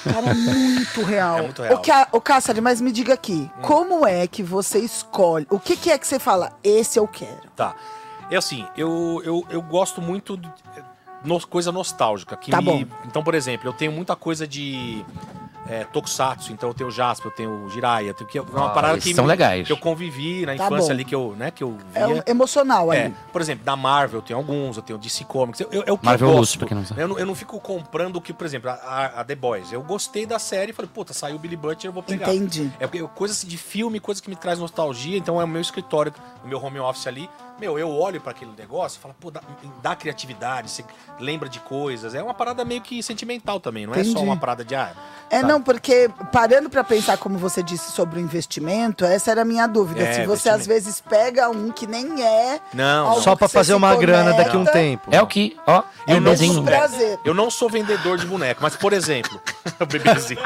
[0.04, 1.38] Cara, muito real.
[1.38, 1.76] É muito real.
[1.76, 2.08] O, Ca...
[2.12, 5.48] o Cássio, mas me diga aqui, como é que você escolhe?
[5.50, 6.52] O que, que é que você fala?
[6.64, 7.50] Esse eu quero.
[7.56, 7.76] Tá.
[8.30, 10.50] É assim, eu, eu, eu gosto muito de
[11.24, 12.36] no- coisa nostálgica.
[12.38, 12.96] Que Tá me- bom.
[13.06, 15.04] Então, por exemplo, eu tenho muita coisa de
[15.70, 18.42] é, Tokusatsu, então eu tenho o Jasper, eu tenho o Jiraiya, eu tenho que, é
[18.42, 19.66] uma Ah, parada que, são me- legais.
[19.68, 20.92] que eu convivi na Tá infância bom.
[20.92, 22.02] ali, que eu, né, que eu via.
[22.02, 23.16] É um emocional É, ali.
[23.32, 25.62] por exemplo, da Marvel eu tenho alguns, eu tenho DC Comics.
[25.62, 26.60] Eu, eu, é que Marvel eu Luz, gosto.
[26.60, 27.00] pra quem não sabe.
[27.00, 29.72] Eu, não, eu não fico comprando o que, por exemplo, a, a- The Boys.
[29.72, 32.34] Eu gostei da série e falei, puta, saiu o Billy Butcher, eu vou pegar.
[32.34, 32.70] Entendi.
[32.80, 36.12] É porque coisas de filme, coisas que me traz nostalgia, então é o meu escritório,
[36.44, 37.30] o meu home office ali.
[37.62, 39.40] Meu, eu olho pra aquele negócio e falo, pô, dá,
[39.84, 40.84] dá criatividade, você
[41.20, 42.16] lembra de coisas.
[42.16, 44.14] É uma parada meio que sentimental também, não é Entendi.
[44.18, 44.92] só uma parada de ah.
[45.30, 45.48] É, tá.
[45.48, 49.68] não, porque parando pra pensar, como você disse, sobre o investimento, essa era a minha
[49.68, 50.02] dúvida.
[50.02, 52.60] É, Se você às vezes pega um que nem é.
[52.74, 55.10] Não, algo Só você fazer uma grana conecta, daqui a um tempo.
[55.12, 56.54] É o que, ó, É é o desenho.
[56.54, 57.20] mesmo prazer.
[57.24, 59.40] Eu não sou vendedor de boneco, mas por exemplo,
[59.80, 60.42] o bebezinho.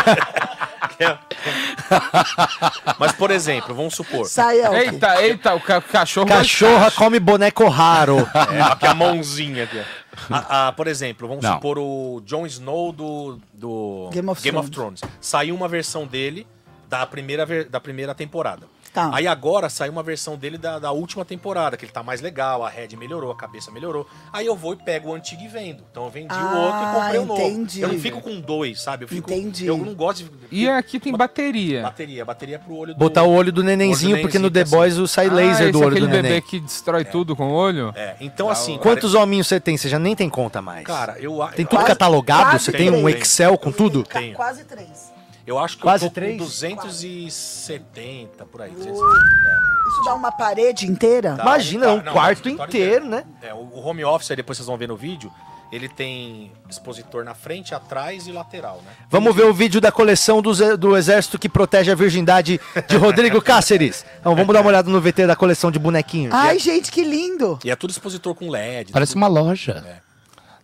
[2.99, 4.27] mas por exemplo, vamos supor.
[4.27, 4.75] Sai, Elke.
[4.77, 6.27] Eita, eita, o ca- cachorro.
[6.27, 8.27] Cachorra come boneco raro.
[8.55, 9.79] É, aqui a mãozinha aqui.
[9.79, 10.33] ó.
[10.33, 11.53] A- a- por exemplo, vamos Não.
[11.55, 15.01] supor o Jon Snow do, do Game of Thrones.
[15.19, 16.47] Saiu uma versão dele
[16.87, 18.67] da primeira, ver- da primeira temporada.
[18.95, 19.11] Tá.
[19.13, 22.63] Aí agora saiu uma versão dele da, da última temporada, que ele tá mais legal,
[22.65, 24.07] a head melhorou, a cabeça melhorou.
[24.31, 25.83] Aí eu vou e pego o antigo e vendo.
[25.91, 27.41] Então eu vendi o Ah, outro e comprei o novo.
[27.41, 27.81] entendi.
[27.81, 29.03] Eu não fico com dois, sabe?
[29.03, 29.65] Eu fico, Entendi.
[29.67, 30.31] Eu não gosto de.
[30.49, 31.81] E aqui tem bateria.
[31.83, 32.97] Bateria, bateria pro olho do.
[32.97, 35.33] Botar o olho do nenenzinho, olho do porque no The nenenzinho, Boys o sai Ah,
[35.33, 36.41] laser do esse é olho do aquele bebê neném.
[36.41, 37.91] que destrói tudo com o olho?
[37.97, 38.77] É, então assim.
[38.77, 39.75] Quantos hominhos você tem?
[39.77, 40.85] Você já nem tem conta mais.
[40.85, 42.49] Cara, eu Tem tudo Quase- catalogado?
[42.51, 43.09] quase Você tem um.
[43.09, 44.03] Excel com tudo?
[44.03, 44.35] Tenho.
[44.35, 45.13] Quase três.
[45.45, 46.37] Eu acho que Quase eu tô três?
[46.39, 48.71] com 270 por aí.
[48.71, 48.97] 200.
[48.97, 51.35] Isso dá uma parede inteira?
[51.35, 53.23] Tá, Imagina, tá, um não, quarto escritório inteiro, né?
[53.41, 55.31] É, o home office, aí depois vocês vão ver no vídeo,
[55.71, 58.91] ele tem expositor na frente, atrás e lateral, né?
[59.09, 63.39] Vamos ver o vídeo da coleção do, do exército que protege a virgindade de Rodrigo
[63.41, 64.03] Cáceres.
[64.19, 66.33] Então vamos dar uma olhada no VT da coleção de bonequinhos.
[66.33, 67.59] Ai, gente, que lindo.
[67.63, 68.91] E é tudo expositor com LED.
[68.91, 70.01] Parece tudo- uma loja.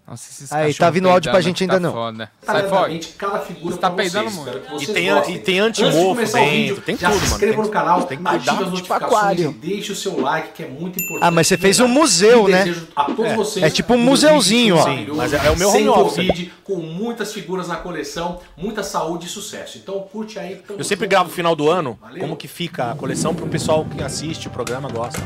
[0.07, 1.93] Nossa, esses Aí, tá vindo áudio pra gente ainda tá não.
[1.93, 2.29] Foda.
[2.43, 2.99] Sai fora.
[3.17, 4.61] Cada figura Você tá peidando muito.
[4.81, 5.35] E tem, gostem.
[5.35, 7.33] e tem Antes de antimofo começar o dentro, vídeo, tem já tudo, se mano.
[7.35, 8.51] inscreva no canal, tem que ative cuidar.
[8.51, 9.49] as Tipo notificações aquário.
[9.63, 11.23] e deixe o seu like, que é muito importante.
[11.27, 12.63] Ah, mas você fez um museu, né?
[12.65, 13.35] desejo A todos É.
[13.35, 14.83] vocês É tipo um um museuzinho, ó.
[14.83, 16.49] Sim, mas é- o meu sem home office.
[16.65, 19.77] Com muitas figuras na coleção, muita saúde e sucesso.
[19.77, 20.61] Então curte aí.
[20.77, 24.03] Eu sempre gravo no final do ano como que fica a coleção pro pessoal que
[24.03, 25.21] assiste o programa gosta.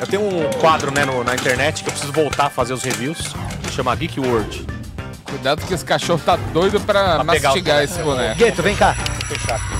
[0.00, 2.82] Eu tenho um quadro né, no- na internet que eu preciso voltar a fazer os
[2.82, 3.18] reviews,
[3.72, 4.66] chama Geek World.
[5.24, 8.36] Cuidado que esse cachorro tá doido pra, mastigar o- esse boneco.
[8.38, 8.92] Gueto, vem cá.
[8.92, 9.72] Vou fechar aqui.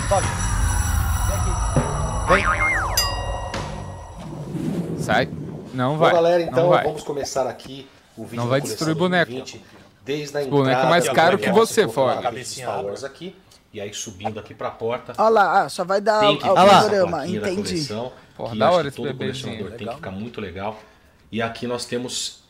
[2.29, 2.45] Vem.
[4.99, 5.29] Sai.
[5.75, 6.13] Não Bom, vai.
[6.13, 6.85] galera, não então vai.
[6.85, 9.31] vamos começar aqui o vídeo Não vai destruir boneco.
[9.33, 9.65] 2020,
[10.05, 12.19] Desde a boneco é mais caro que você, pouco lá Ford.
[12.19, 13.37] a cabeça de Star Wars aqui,
[13.73, 15.13] e aí subindo aqui pra porta.
[15.17, 17.63] Olha lá, ah, só vai dar Tem que o panorama, entendi.
[17.63, 19.71] coleção, Porra, da hora esse todo bebezinho.
[19.73, 20.79] tem que ficar muito legal.
[21.31, 22.42] E aqui nós temos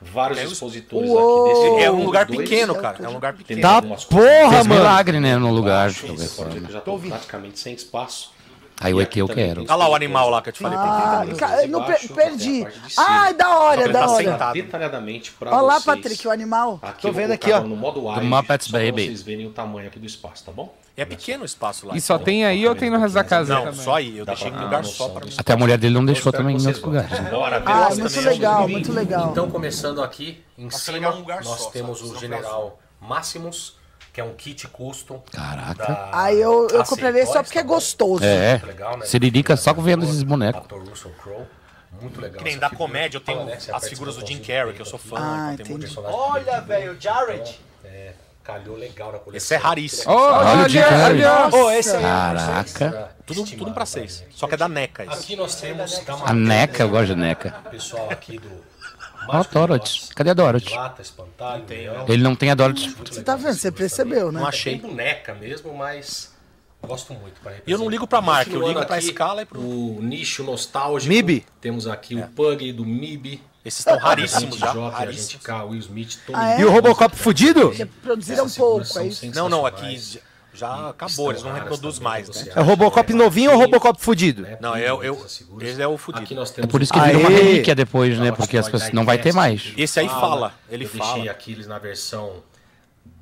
[0.00, 1.46] vários Tem os- expositores Uou!
[1.50, 2.38] aqui desse É um lugar dois.
[2.40, 2.98] pequeno, cara.
[3.02, 3.60] É um lugar pequeno.
[3.62, 3.98] Tá porra,
[4.50, 4.74] Fez mano.
[4.74, 5.92] milagre, né, no lugar.
[5.92, 8.35] pode que eu já tô praticamente sem espaço.
[8.78, 9.62] Aí o E ET eu quero.
[9.62, 10.76] Olha lá o animal lá que eu te falei.
[10.78, 12.66] Ah, ca- não a perdi.
[12.98, 14.24] Ai, da hora, que da tá hora.
[14.24, 14.52] sentado.
[14.54, 15.80] Detalhadamente pra Olha lá.
[15.80, 16.78] Patrick, o animal.
[16.82, 17.60] Aqui Tô vendo aqui, ó.
[17.60, 19.06] No modo Do wide, Muppets Baby.
[19.06, 20.74] vocês verem o tamanho aqui do espaço, tá bom?
[20.94, 21.96] É pequeno o espaço lá.
[21.96, 23.80] E só tem aí ou tem no resto da casa Não, também?
[23.80, 24.18] só aí.
[24.18, 26.32] Eu Dá deixei pra em lugar só pra do Até a mulher dele não deixou
[26.32, 27.10] também em que outros lugares.
[27.66, 29.28] Ah, muito também, legal, muito legal.
[29.30, 33.75] Então, começando aqui, em Nossa, cima, nós temos o General Maximus,
[34.16, 35.22] que é um kit custom.
[35.30, 35.86] Caraca.
[35.86, 38.24] da Aí eu, eu AC compraria só porque é tá gostoso.
[38.24, 38.52] É.
[38.52, 39.04] Muito legal, né?
[39.04, 40.62] Siririca só vendo esses bonecos.
[40.62, 41.44] Ator Russell Crowe.
[42.00, 42.38] Muito legal.
[42.38, 44.98] Que nem da comédia, eu tenho né, as figuras do Jim Carrey, que eu sou
[44.98, 45.16] fã.
[45.18, 47.60] Ah, então tem personagem Olha, velho, o Jared.
[47.84, 48.12] É,
[48.42, 49.36] calhou legal na coleção.
[49.36, 50.10] Esse é raríssimo.
[50.10, 51.22] Ô, Olha o Jim Carrey.
[51.52, 52.02] Ô, esse aí.
[52.02, 53.10] Caraca.
[53.26, 54.24] Tudo, tudo pra seis.
[54.30, 55.24] Só que é da NECA esse.
[55.24, 57.50] Aqui nós temos A Neca, eu gosto de Neca.
[57.70, 58.64] pessoal aqui do
[59.28, 60.14] Ó, Dorothy.
[60.14, 60.74] Cadê a Dorothy?
[60.74, 62.04] Lata, espantalho, leão.
[62.08, 62.94] Ele não tem a Dorothy.
[63.04, 63.54] Você tá vendo?
[63.54, 64.40] Você percebeu, né?
[64.40, 64.78] Não achei.
[64.78, 66.34] Tem boneca mesmo, mas
[66.82, 67.40] gosto muito.
[67.40, 69.60] pra E eu não ligo pra marca, eu ligo pra aqui, escala e pro.
[69.60, 71.12] O nicho nostálgico.
[71.12, 71.44] MIB.
[71.60, 73.40] Temos aqui o Pug do MIB.
[73.64, 74.72] Esses estão raríssimos já.
[74.72, 75.44] Jockey, Raríssimos.
[75.44, 76.60] K, Will Smith, Ah, é?
[76.60, 77.62] E o Robocop fudido?
[77.70, 79.26] Porque produziram pouco, é isso?
[79.34, 80.20] Não, não, aqui.
[80.56, 82.52] Já acabou, eles não reproduzem mais, né?
[82.54, 84.46] É o Robocop novinho ou o Robocop fudido?
[84.60, 85.26] Não, eu, eu,
[85.60, 86.24] esse é o fudido.
[86.24, 88.32] Aqui nós É temos por isso que o- vira uma relíquia depois, né?
[88.32, 89.72] Porque as pessoas não vai ter mais.
[89.76, 91.12] Esse aí fala, ele eu fala.
[91.14, 92.42] deixei aqui eles na versão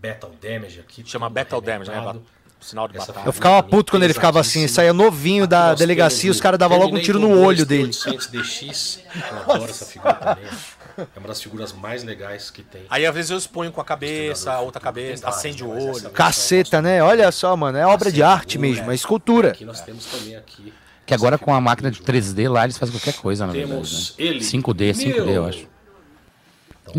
[0.01, 1.03] Battle Damage aqui.
[1.07, 2.15] Chama tudo Battle Damage, né?
[2.61, 3.27] Sinal de batalha.
[3.27, 6.79] Eu ficava puto quando ele ficava assim, saía novinho da delegacia, temos os caras davam
[6.79, 7.89] logo um tiro no olho 2 dele.
[7.91, 9.01] T800 DX,
[9.31, 10.45] eu adoro essa figura também.
[10.99, 12.83] É uma das figuras mais legais que tem.
[12.89, 16.11] Aí às vezes eu exponho com a cabeça, a outra cabeça, acende o olho.
[16.11, 17.03] Caceta, né?
[17.03, 19.51] Olha só, mano, é obra de arte mesmo, é escultura.
[19.51, 20.73] Aqui nós temos também aqui.
[21.07, 24.23] Que agora com a máquina de 3D lá eles fazem qualquer coisa, na Temos verdade.
[24.23, 24.37] Né?
[24.37, 24.41] ele.
[24.41, 25.69] 5D, 5D, eu acho.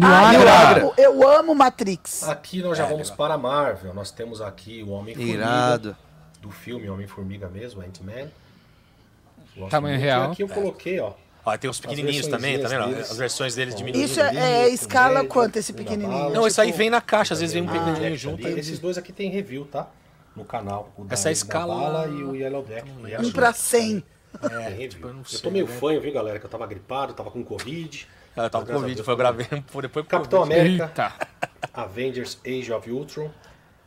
[0.01, 2.23] Ah, eu, amo, eu amo Matrix.
[2.23, 3.93] Aqui nós já vamos para a Marvel.
[3.93, 5.37] Nós temos aqui o Homem-Formiga.
[5.37, 5.97] Irado.
[6.41, 8.29] Do filme Homem-Formiga mesmo, Ant-Man.
[9.69, 10.31] Tamanho real.
[10.31, 11.13] Aqui eu coloquei, ó.
[11.45, 12.87] Ó, tem os pequenininhos também, tá vendo?
[12.87, 13.11] deles.
[13.11, 14.09] As versões deles diminuídas.
[14.11, 16.31] Isso é, é escala quanto esse pequenininho?
[16.31, 18.15] Não, isso aí vem na caixa, às vezes vem um Ah, pequenininho ali.
[18.17, 18.47] junto.
[18.47, 19.87] Esses dois aqui tem review, tá?
[20.35, 20.91] No canal.
[20.97, 22.89] O da- Essa é a da escala- Bala e o Yellow Jack.
[23.23, 24.03] Um pra 100.
[24.51, 25.07] É, review.
[25.31, 26.39] Eu tô meio fanho, viu, galera?
[26.39, 28.07] Que eu tava gripado, tava com Covid.
[28.35, 30.59] Eu tava com Covid, foi eu gravei por depois Capitão Covid.
[30.59, 31.13] América,
[31.73, 33.29] Avengers Age of Ultron.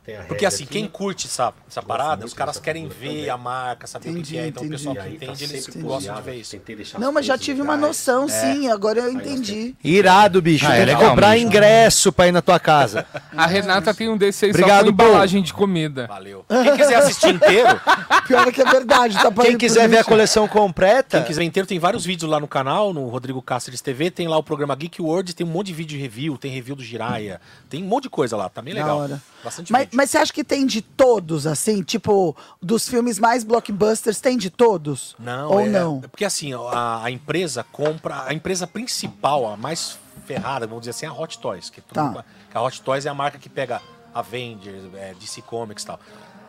[0.09, 0.73] Tem a Porque assim, aqui.
[0.73, 3.29] quem curte essa, essa parada, os caras querem ver também.
[3.29, 4.47] a marca, saber o que é.
[4.47, 6.59] Então o pessoal que tá entende, eles sempre gostam de ver isso.
[6.99, 8.27] Não, as mas já tive uma noção, É.
[8.27, 8.69] sim.
[8.69, 9.75] Agora eu entendi.
[9.83, 10.65] Irado, bicho.
[10.67, 11.47] Ah, é Tem que comprar mesmo.
[11.47, 13.05] ingresso pra ir na tua casa.
[13.35, 16.07] A Renata tem um desse aí Obrigado, só com embalagem de comida.
[16.07, 16.45] Valeu.
[16.47, 17.79] Quem quiser assistir inteiro,
[18.27, 19.15] Pior é que é verdade.
[19.15, 22.47] Tá Quem quiser ver a coleção completa, quem quiser inteiro, tem vários vídeos lá no
[22.47, 25.73] canal, no Rodrigo Cáceres TV, tem lá o programa Geek World, tem um monte de
[25.73, 28.73] vídeo de review, tem review do Jiraya, tem um monte de coisa lá, tá bem
[28.73, 29.07] legal.
[29.43, 29.97] Bastante Mas, vídeo.
[29.99, 31.83] Mas você acha que tem de todos, assim?
[31.83, 35.13] Tipo, dos filmes mais blockbusters, tem de todos?
[35.19, 35.99] Não, Ou é, não?
[36.01, 40.91] é porque assim, a, a empresa compra, a empresa principal, a mais ferrada, vamos dizer
[40.91, 41.69] assim, é a Hot Toys.
[41.69, 42.23] Que, todo Tá.
[42.49, 43.81] que a Hot Toys é a marca que pega
[44.15, 45.99] Avengers, é, DC Comics e tal.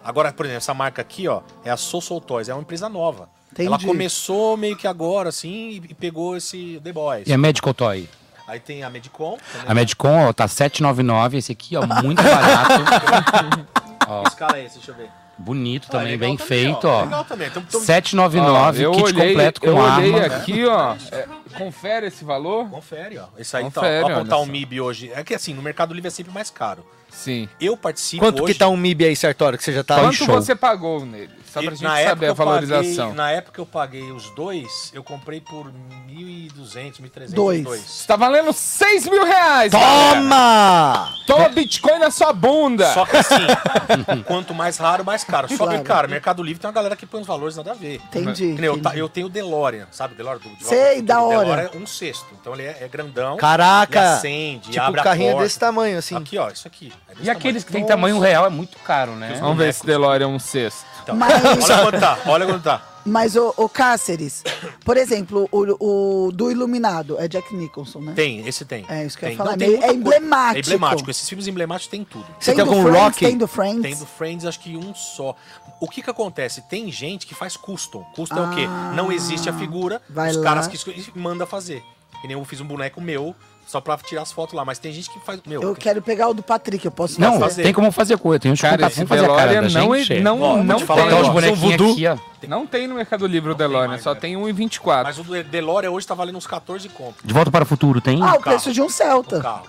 [0.04, 3.28] Agora, por exemplo, essa marca aqui, ó, é a Social Toys, é uma empresa nova.
[3.50, 3.66] Entendi.
[3.66, 7.26] Ela começou meio que agora, assim, e, e pegou esse The Boys.
[7.26, 8.08] E a Medical Toy?
[8.50, 9.38] Aí tem a Medicom.
[9.66, 13.66] A Medicom, ó, tá 799, esse aqui, ó, muito barato.
[14.08, 14.74] ó, Que escala é esse?
[14.76, 15.08] Deixa eu ver.
[15.38, 16.98] bonito Ó, também, bem também, feito, ó.
[16.98, 17.02] ó.
[17.04, 17.46] Legal também.
[17.48, 20.36] Então, então- 799, Ó, eu kit olhei, completo com eu olhei arma.
[20.36, 20.94] aqui, ó.
[21.12, 22.68] é, confere esse valor?
[22.68, 23.26] Confere, ó.
[23.38, 24.50] Esse aí Confere, tá, ó, apontar o só.
[24.50, 25.12] MIB hoje.
[25.14, 26.84] É que assim, no Mercado Livre é sempre mais caro.
[27.08, 27.48] Sim.
[27.60, 28.52] Eu participo quanto hoje...
[28.52, 30.26] que tá um MIB aí, Sartório, que você já tá Quanto show?
[30.26, 31.30] você pagou nele?
[31.52, 32.96] Só pra E gente na saber época a eu valorização.
[33.08, 35.66] Paguei, na época eu paguei os dois, eu comprei por
[36.08, 37.30] 1.200, 1.300.
[37.32, 37.66] Dois.
[37.66, 39.72] os Tá valendo 6 mil reais!
[39.72, 41.14] Toma!
[41.26, 42.92] Toma Bitcoin na sua bunda!
[42.92, 43.34] Só que assim,
[44.26, 45.48] quanto mais raro, mais caro.
[45.48, 45.78] Só Claro.
[45.78, 48.00] que, cara, Mercado Livre tem uma galera que põe uns valores nada a ver.
[48.06, 48.98] Entendi, eu, entendi.
[48.98, 50.14] eu tenho o DeLorean, sabe?
[50.14, 51.38] DeLorean do de Sei, da hora.
[51.40, 52.26] DeLorean é um sexto.
[52.40, 53.36] Então ele é, é grandão.
[53.36, 53.98] Caraca!
[53.98, 55.44] Ele acende, Tipo, abre o carrinho a porta.
[55.46, 56.16] desse tamanho, assim.
[56.16, 56.92] Aqui, ó, isso aqui.
[57.08, 57.86] É E aqueles que tamanho.
[57.86, 59.36] tem tamanho real é muito caro, né?
[59.40, 60.84] Vamos ver se DeLorean é um sexto.
[61.02, 62.86] Então, Mas- Olha quanto tá, olha quanto tá.
[63.04, 64.44] Mas o, o Cáceres,
[64.84, 68.12] por exemplo, o, o do Iluminado é Jack Nicholson, né?
[68.14, 68.84] Tem, esse tem.
[68.90, 69.38] É isso que eu ia Tem.
[69.38, 69.50] falar.
[69.52, 70.56] Não, tem É emblemático.
[70.58, 71.10] É emblemático.
[71.10, 72.26] Esses filmes emblemáticos tem tudo.
[72.38, 73.18] Você tem tem algum Friends, Rock?
[73.24, 73.82] Tem do Friends.
[73.82, 75.34] Tem do Friends, acho que um só.
[75.80, 76.60] O que que acontece?
[76.68, 78.04] Tem gente que faz custom.
[78.14, 78.66] Custom é o quê?
[78.68, 80.44] Ah, Não existe a figura, vai os lá.
[80.44, 80.78] caras que
[81.18, 81.82] manda fazer.
[82.20, 83.34] Que nem eu fiz um boneco meu,
[83.70, 84.64] só pra tirar as fotos lá.
[84.64, 85.40] Mas tem gente que faz.
[85.46, 87.62] Meu, Eu quero pegar o do Patrick, eu posso Não, fazer.
[87.62, 88.40] tem como fazer coisa.
[88.40, 88.98] Tem uns Cara, contatos.
[88.98, 90.20] esse Vamos fazer a cara DeLorean da não, gente.
[90.20, 91.10] não, Ó, não te falar tem.
[91.10, 92.16] Botar os bonequinhos aqui, ó.
[92.48, 95.02] Não tem no Mercado Livre o DeLorean, mais, só tem 1,24.
[95.04, 97.16] mas o do DeLorean hoje tá valendo uns 14 conto.
[97.24, 98.20] De volta para o futuro, tem?
[98.22, 99.62] Ah, o preço de um Celta.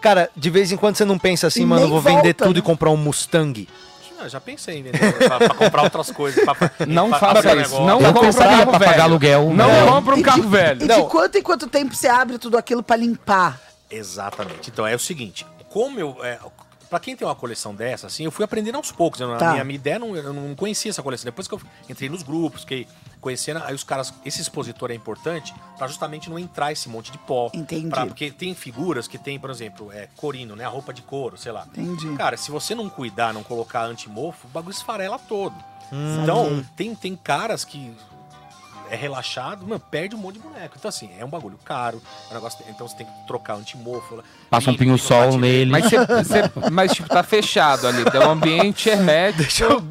[0.00, 2.90] Cara, de vez em quando você não pensa assim, mano, vou vender tudo e comprar
[2.90, 3.66] um Mustang.
[4.20, 6.42] Ah, já pensei em vender pra, pra comprar outras coisas.
[6.44, 7.80] Pra, pra- Não faça isso, negócio.
[7.86, 9.50] não Eu compra um compraria carro pra pagar aluguel.
[9.54, 9.86] Não né?
[9.86, 10.84] compra um E carro de, velho.
[10.84, 13.60] E de quanto em quanto tempo você abre tudo aquilo pra limpar?
[13.90, 14.70] Exatamente.
[14.70, 16.16] Então é o seguinte, como eu.
[16.24, 16.38] É,
[16.88, 19.20] Pra quem tem uma coleção dessa, assim, eu fui aprendendo aos poucos.
[19.20, 19.48] Eu, Tá.
[19.48, 21.24] a minha, minha ideia não, eu não conhecia essa coleção.
[21.26, 22.86] Depois que eu entrei nos grupos, fiquei
[23.20, 24.12] conhecendo, aí os caras.
[24.24, 27.50] Esse expositor é importante pra justamente não entrar esse monte de pó.
[27.52, 27.88] Entendi.
[27.88, 30.64] Pra- porque tem figuras que tem, por exemplo, é, corino, né?
[30.64, 31.66] A roupa de couro, sei lá.
[31.68, 32.14] Entendi.
[32.16, 35.54] Cara, se você não cuidar, não colocar antimofo, o bagulho esfarela todo.
[35.92, 36.22] Hum.
[36.22, 37.94] Então, tem, tem caras que
[38.90, 40.74] é relaxado, mano, perde um monte de boneco.
[40.78, 42.00] Então, assim, é um bagulho caro.
[42.28, 44.22] É um negócio, então você tem que trocar antimofo.
[44.50, 45.70] Passa um pinho-sol nele.
[45.70, 48.02] Mas, cê- cê- mas, tipo, tá fechado ali.
[48.12, 49.82] É um ambiente hermético.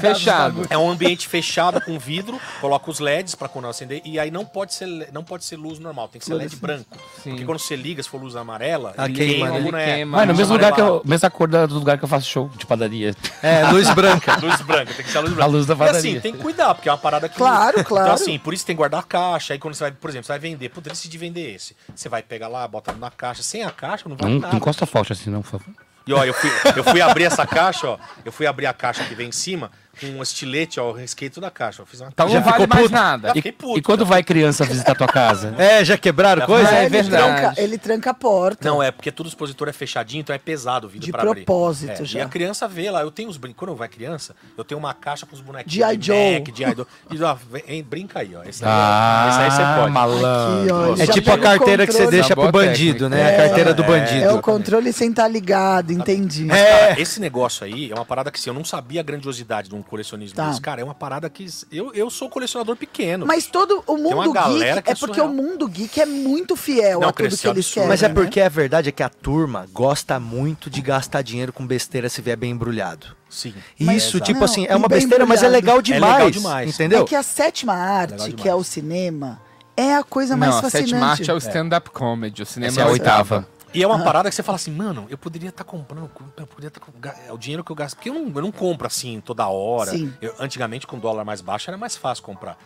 [0.00, 0.66] fechado.
[0.70, 4.44] É um ambiente fechado com vidro, coloca os LEDs pra quando acender e aí não
[4.44, 6.96] pode ser não pode ser luz normal, tem que ser LED branco.
[7.22, 7.30] Sim.
[7.30, 10.16] Porque quando você liga, se for luz amarela, Ah, ele queima, queima o Ele queima.
[10.18, 12.66] Mas no mesmo lugar que eu, mesma cor do lugar que eu faço show de
[12.66, 13.14] padaria.
[13.42, 14.36] É, luz branca.
[14.40, 15.50] Luz branca, tem que ser a luz A branca.
[15.52, 15.98] luz da E padaria.
[15.98, 17.36] assim, tem que cuidar, porque é uma parada que.
[17.36, 18.04] Claro, claro.
[18.06, 19.52] Então, assim, por isso tem que guardar a caixa.
[19.52, 21.76] Aí quando você vai, por exemplo, você vai vender, puta, decidi vender esse.
[21.94, 23.42] Você vai pegar lá, bota na caixa.
[23.42, 24.56] Sem a caixa, não vai Não nada.
[24.56, 25.74] encosta forte assim, não, por favor.
[26.06, 27.98] E ó, eu fui, eu fui abrir essa caixa, ó.
[28.24, 30.88] Eu fui abrir a caixa que vem em cima com um estilete, ó.
[30.90, 31.82] Eu risquei toda a caixa.
[31.82, 32.94] Eu fiz uma Então Já não vale mais puto?
[32.94, 33.28] nada.
[33.28, 35.54] Já E, puto, e quando vai criança visitar tua casa?
[35.60, 36.70] É, já quebraram coisa?
[36.74, 37.22] É ele, verdade.
[37.40, 38.68] tranca, ele tranca a porta.
[38.68, 41.44] Não, é porque todo expositor é fechadinho, então é pesado o vidro De pra abrir.
[41.44, 42.18] propósito É, já.
[42.18, 43.60] E a criança vê lá, eu tenho os brinquedos.
[43.60, 45.96] Quando vai criança, eu tenho uma caixa com os bonequinhos G.I.
[45.96, 46.38] de Joe.
[46.40, 46.86] Mac, de Idol.
[47.10, 48.42] E ó, vem, brinca aí, ó.
[48.44, 49.92] Esse aí, Ah, esse aí você pode.
[49.92, 50.26] malandro.
[50.62, 53.34] Aqui, ó, É já tipo a carteira que você deixa pro bandido, né?
[53.34, 54.24] A carteira do É, bandido.
[54.24, 56.44] É o controle sem estar ligado, entendi.
[56.44, 59.68] Mas, cara, esse negócio aí é uma parada que assim, eu não sabia a grandiosidade
[59.68, 60.48] de um colecionismo Tá.
[60.48, 60.60] desse.
[60.60, 61.46] Cara, é uma parada que.
[61.70, 63.26] Eu, eu sou colecionador pequeno.
[63.26, 65.26] Mas todo o mundo geek é é porque surreal.
[65.26, 67.74] o mundo geek é muito fiel Não, a tudo que eles absurdo.
[67.74, 67.88] querem.
[67.88, 68.14] Mas é né?
[68.14, 72.22] porque a verdade é que a turma gosta muito de gastar dinheiro com besteira se
[72.22, 73.08] vier bem embrulhado.
[73.28, 73.52] Sim.
[73.78, 74.24] Isso, Exato.
[74.24, 76.12] tipo Não, assim, é uma besteira, mas é legal É demais.
[76.14, 76.74] legal demais.
[76.74, 77.02] Entendeu?
[77.02, 79.40] É que a sétima arte, Legal que é o cinema,
[79.76, 80.90] é a coisa Não, mais a fascinante.
[80.90, 82.42] sétima arte é o stand-up comedy.
[82.42, 83.46] O cinema Essa é a oitava.
[83.72, 86.68] E é uma parada que você fala assim, mano, eu poderia estar comprando, eu poderia
[86.68, 86.80] estar
[87.26, 89.92] é o dinheiro que eu gasto, porque eu não, eu não compro assim toda hora.
[90.20, 92.58] Eu- antigamente com dólar mais baixo era mais fácil comprar.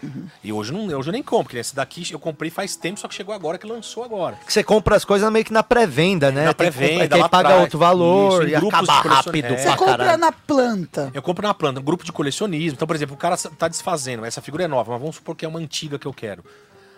[0.43, 3.07] E hoje não, hoje eu nem compro, porque esse daqui eu comprei faz tempo, só
[3.09, 4.37] que chegou agora que lançou agora.
[4.47, 6.47] Que você compra as coisas meio que na pré-venda, né?
[6.47, 7.61] Na pré-venda, que aí paga atrás.
[7.63, 9.57] outro valor Isso, e grupos acaba rápido É.
[9.59, 10.19] Você pra compra caralho.
[10.19, 11.11] na planta.
[11.13, 12.77] Eu compro na planta, um grupo de colecionismo.
[12.77, 15.45] Então, por exemplo, o cara tá desfazendo, essa figura é nova, mas vamos supor que
[15.45, 16.45] é uma antiga que eu quero.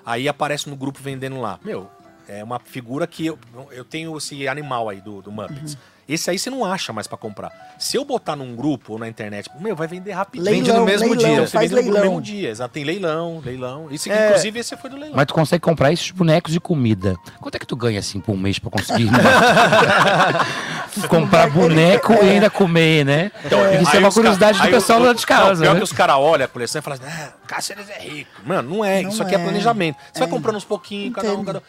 [0.05, 1.59] Aí aparece no grupo vendendo lá.
[1.65, 1.91] Meu,
[2.28, 3.39] é uma figura que eu,
[3.70, 5.74] eu tenho esse animal aí do, do Muppets.
[5.74, 5.78] Uhum.
[6.09, 7.51] Esse aí você não acha mais pra comprar.
[7.81, 10.44] Se eu botar num grupo ou na internet, meu, vai vender rapidinho.
[10.48, 11.47] Leilão, Vende no mesmo leilão, dia.
[11.48, 12.03] Você Faz vende no leilão.
[12.11, 12.73] mesmo dia, exato.
[12.74, 13.89] Tem leilão, leilão.
[13.90, 14.28] Isso, É.
[14.28, 15.16] Inclusive, esse foi do leilão.
[15.16, 17.16] Mas tu consegue comprar esses bonecos de comida.
[17.40, 19.09] Quanto é que tu ganha assim por um mês pra conseguir
[21.09, 23.32] comprar boneco e ainda comer, né?
[23.44, 25.62] Então, Porque isso é uma curiosidade do pessoal lá de Não, casa.
[25.62, 25.78] pior né?
[25.81, 28.31] que os caras olham a coleção e falam assim, ah, Cáceres é rico.
[28.44, 29.03] Mano, não é.
[29.03, 29.43] Não isso aqui é, é.
[29.43, 29.97] planejamento.
[30.12, 30.31] Você vai É.
[30.31, 31.62] comprando uns pouquinhos, cada um, cada um.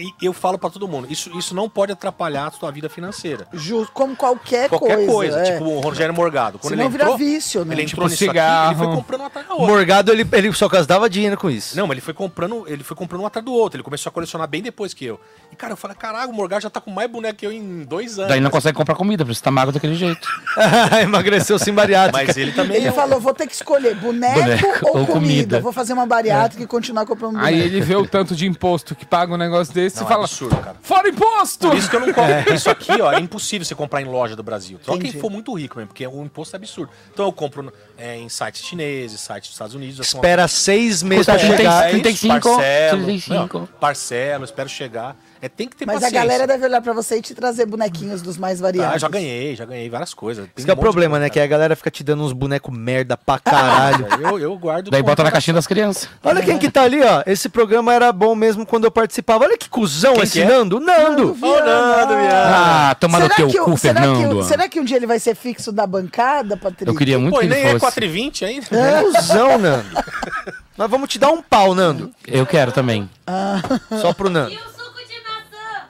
[0.00, 3.46] E eu falo pra todo mundo, isso, isso não pode atrapalhar a sua vida financeira.
[3.52, 5.52] Justo, como qualquer, Qualquer coisa, é.
[5.52, 6.58] tipo o Rogério Morgado.
[6.58, 7.74] Quando Senão ele vira entrou, vício, né?
[7.74, 8.70] ele Tipo entrou nisso cigarro.
[8.70, 9.74] aqui, ele foi comprando um atrás do O outro.
[9.74, 11.76] Morgado, ele, ele só gastava dinheiro com isso.
[11.76, 13.76] Não, mas ele foi comprando, ele foi comprando um atrás do outro.
[13.76, 15.20] Ele começou a colecionar bem depois que eu.
[15.52, 17.84] E cara, eu falei, caralho, o Morgado já tá com mais boneco que eu em
[17.84, 18.30] dois anos.
[18.30, 20.26] Daí não consegue comprar comida, por isso tá magro daquele jeito.
[21.02, 22.24] Emagreceu sem bariátrica.
[22.26, 25.12] Mas ele também Ele é falou, vou ter que escolher boneco, Boneco ou, ou comida.
[25.12, 25.60] comida.
[25.60, 27.46] Vou fazer uma bariátrica e continuar comprando boneco.
[27.48, 30.08] Aí ele vê o tanto de imposto que paga um negócio desse Não, e é
[30.08, 30.76] fala: absurdo, cara.
[30.82, 31.68] Fora imposto!
[31.68, 32.54] Por isso que eu não compro.
[32.54, 34.78] Isso aqui, ó, é impossível você comprar em loja do Brasil.
[34.82, 35.12] Só Entendi.
[35.12, 36.92] quem for muito rico mesmo, porque o imposto é absurdo.
[37.12, 40.00] Então eu compro é, em sites chineses, sites dos Estados Unidos.
[40.00, 41.90] assim, Espera seis meses pra chegar.
[41.90, 43.58] 35, parcelo, 35.
[43.58, 45.16] não, parcelo, espero chegar.
[45.42, 46.20] É, tem que ter Mas a paciência.
[46.20, 48.94] galera deve olhar pra você e te trazer bonequinhos dos mais variados.
[48.94, 50.44] Ah, já ganhei, já ganhei várias coisas.
[50.44, 51.30] Tem Esse que é um o problema, coisa, né?
[51.30, 54.04] Que a galera fica te dando uns bonecos merda pra caralho.
[54.06, 54.20] cara.
[54.30, 54.90] Eu, eu guardo.
[54.90, 56.08] Daí bota na caixinha das crianças.
[56.22, 57.22] Olha quem que tá ali, ó.
[57.26, 59.44] Esse programa era bom mesmo quando eu participava.
[59.44, 60.46] Olha que cuzão Quem esse que é?
[60.46, 60.78] Nando.
[60.78, 61.32] Nando.
[61.32, 61.96] Viana.
[61.96, 62.90] Nando, Viana.
[62.90, 64.38] Ah, toma no teu que, o- cu, será, que, Fernando.
[64.40, 66.90] o- será que um dia ele vai ser fixo da bancada, Patrícia?
[66.90, 67.98] Eu queria muito Pô, que e ele nem é fosse.
[68.00, 68.66] 4,20 ainda.
[68.76, 69.86] É cuzão, Nando.
[70.76, 72.10] Nós vamos te dar um pau, Nando.
[72.26, 73.08] Eu quero também.
[74.00, 74.56] Só pro Nando.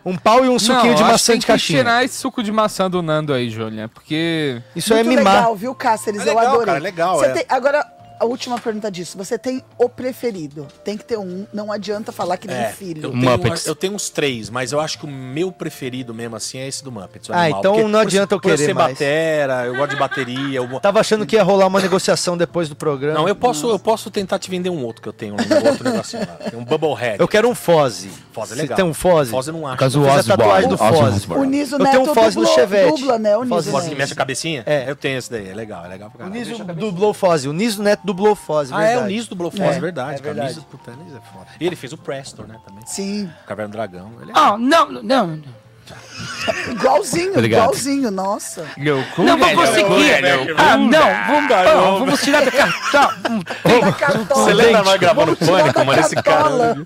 [0.04, 1.78] Um pau e um suquinho Não, de maçã de tem que caixinha.
[1.80, 4.60] tirar esse suco de maçã do Nando aí, Julia, porque...
[4.74, 5.34] Isso é Muito mimar.
[5.36, 6.20] legal, viu, Cáceres?
[6.26, 6.66] É eu legal, adorei.
[6.66, 7.28] cara, é legal, é.
[7.30, 7.86] tem- agora,
[8.20, 9.16] a última pergunta disso.
[9.18, 10.66] Você tem o preferido.
[10.84, 11.46] Tem que ter um.
[11.52, 13.02] Não adianta falar que nem É, filho.
[13.04, 13.62] eu Muppets.
[13.64, 16.68] tenho, eu tenho uns três, mas eu acho que o meu preferido mesmo assim é
[16.68, 17.28] esse do Muppets.
[17.28, 17.60] o Ah, animal.
[17.60, 18.92] então Porque não por- adianta eu por querer ser mais.
[18.92, 20.58] batera, eu gosto de bateria.
[20.58, 20.80] Eu...
[20.80, 23.18] Tava achando que ia rolar uma negociação depois do programa.
[23.18, 25.84] Não, eu posso, eu posso tentar te vender um outro que eu tenho, um outro
[25.90, 26.34] negocinho lá.
[26.50, 27.18] Tem um Bubblehead.
[27.20, 28.10] Eu quero um Foze.
[28.32, 28.76] Foz é Você legal.
[28.76, 29.30] tem um Foze?
[29.30, 29.78] Foz eu não acho.
[29.78, 30.96] Por do Eu fiz a tatuagem do Osbourne.
[30.98, 31.06] Foz.
[31.08, 31.46] Ozzy Osbourne.
[31.46, 33.00] O Niso Eu tenho Neto um Foz no Chevette.
[33.00, 33.36] dubla, né?
[33.36, 33.98] O Niso Foz que Neto.
[33.98, 34.62] mexe a cabecinha?
[34.66, 34.90] É.
[34.90, 36.30] Eu tenho esse daí, é legal, é legal pra O.
[36.30, 37.48] Niso dublou Foze.
[37.48, 39.06] O Niso Neto dublou Foze, Ah, é, verdade.
[39.06, 40.18] o Niso dublou Foz, É, é, verdade.
[40.18, 40.48] é verdade.
[40.48, 41.46] Niso, puta, Niso é foda.
[41.58, 42.84] E ele fez o Prestor, né, também.
[42.86, 43.30] Sim.
[43.46, 44.12] Caverna do Dragão.
[44.20, 44.34] Ele é...
[44.36, 45.42] Ah, não, não, não.
[46.70, 47.62] Igualzinho, Obrigado.
[47.62, 48.64] igualzinho, nossa.
[48.78, 50.14] Não vou conseguir.
[50.56, 50.90] Ah, não,
[51.26, 53.14] vamos, ah, vamos tirar da cartola.
[53.80, 54.44] Da cartola.
[54.44, 56.00] Você lembra nós gravando Pânico, mano?
[56.00, 56.76] Esse cara...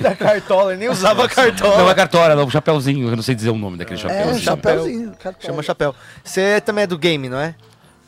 [0.00, 1.76] Da cartola, ele nem usava cartola.
[1.78, 3.08] Não é cartola, não, chapeuzinho.
[3.10, 4.34] Eu não sei dizer o nome daquele É, chapeuzinho.
[4.36, 5.12] um chapéuzinho.
[5.40, 5.94] Chama chapéu.
[6.24, 7.54] Você também é do game, não é?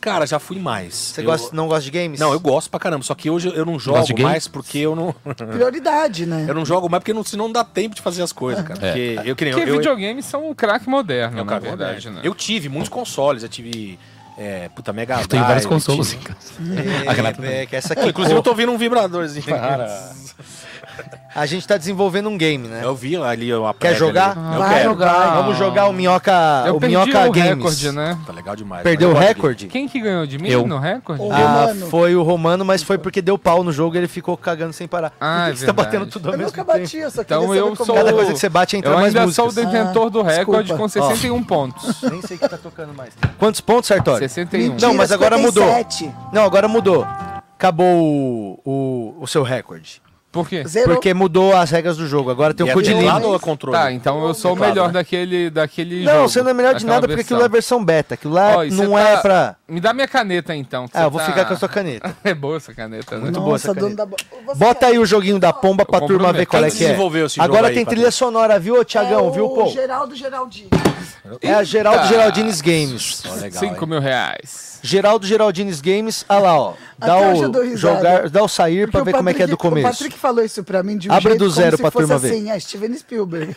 [0.01, 0.95] Cara, já fui mais.
[0.95, 2.19] Você Eu- gosta, não gosta de games?
[2.19, 3.05] Não, eu gosto pra caramba.
[3.05, 5.13] Só que hoje eu não jogo mais porque eu não.
[5.35, 6.47] Prioridade, né?
[6.49, 8.81] eu não jogo mais porque não, senão não dá tempo de fazer as coisas, cara.
[8.81, 9.53] Porque eu queria.
[9.55, 12.21] Porque eu, videogames são um craque moderno, eu, na cara, verdade, né?
[12.25, 13.99] eu tive muitos consoles, eu tive.
[14.43, 16.39] É, puta, Mega Eu tenho vários Drive, consoles em casa.
[17.45, 18.09] É, é, que essa aqui.
[18.09, 19.45] inclusive eu tô ouvindo um vibradorzinho.
[19.45, 20.13] Para.
[21.33, 22.81] A gente tá desenvolvendo um game, né?
[22.83, 24.37] Eu vi ali uma Quer jogar?
[24.37, 24.53] ali.
[24.55, 24.91] Eu Vai quero.
[24.91, 25.35] jogar.
[25.37, 27.51] Vamos jogar o Minhoca, Eu o perdi Minhoca o Games.
[27.51, 28.19] recorde, né?
[28.27, 28.83] Tá legal demais.
[28.83, 29.69] Perdeu o eu recorde?
[29.69, 30.67] Quem que ganhou de mim Eu.
[30.67, 31.23] no recorde?
[31.31, 34.73] Ah, foi o Romano, mas foi porque deu pau no jogo e ele ficou cagando
[34.73, 35.13] sem parar.
[35.21, 36.79] Ah, é você tá batendo tudo ao Eu mesmo nunca tempo?
[36.81, 37.95] bati, eu só Então eu sou.
[37.95, 39.55] Cada coisa que você bate, entra eu mais ainda músicas.
[39.55, 40.83] sou o detentor do Ah, recorde desculpa.
[40.83, 42.03] com 61 pontos.
[42.03, 43.15] Nem sei o que tá tocando mais.
[43.39, 44.29] Quantos pontos, Sartori?
[44.31, 44.77] 61.
[44.81, 45.65] Não, mas agora mudou.
[45.65, 46.15] 57.
[46.33, 47.05] Não, agora mudou.
[47.55, 50.01] Acabou o, o, o seu recorde.
[50.33, 50.63] Por quê?
[50.85, 52.31] Porque mudou as regras do jogo.
[52.31, 53.29] Agora tem o é cu de teclado lima.
[53.31, 53.77] ou é controle?
[53.77, 54.93] Tá, então eu sou o melhor né?
[54.93, 56.29] daquele, daquele Não, jogo.
[56.29, 57.37] você não é melhor de nada porque versão.
[57.37, 58.15] aquilo é versão beta.
[58.15, 59.57] Aquilo lá não é tá- pra.
[59.67, 60.87] Me dá minha caneta então.
[60.95, 62.17] Ah, eu vou tá- ficar com a sua caneta.
[62.23, 63.23] é boa essa caneta, né?
[63.23, 63.97] Muito boa essa Nossa, caneta.
[63.97, 64.17] da bo-
[64.55, 66.87] Bota aí o joguinho da pomba pra turma ver qual é que é.
[66.87, 67.97] desenvolveu esse jogo Agora aí, tem Patrícia?
[68.05, 69.27] trilha sonora, viu, ô Tiagão?
[69.27, 69.67] é viu, o pô?
[69.67, 70.71] Geraldo Geraldini.
[71.43, 72.07] É a Geraldo.
[72.07, 73.23] Geraldines Games.
[73.29, 74.79] Ó, legal, 5 mil reais.
[74.83, 76.73] Geraldo Geraldines Games, ah lá, ó.
[77.01, 79.87] Dá o, jogar, dá o sair pra Porque ver como é que é do começo.
[79.87, 81.93] O Patrick falou isso pra mim de um Abre jeito do zero como pra se
[81.93, 82.29] fosse turma ver.
[82.37, 83.57] assim, é Steven Spielberg.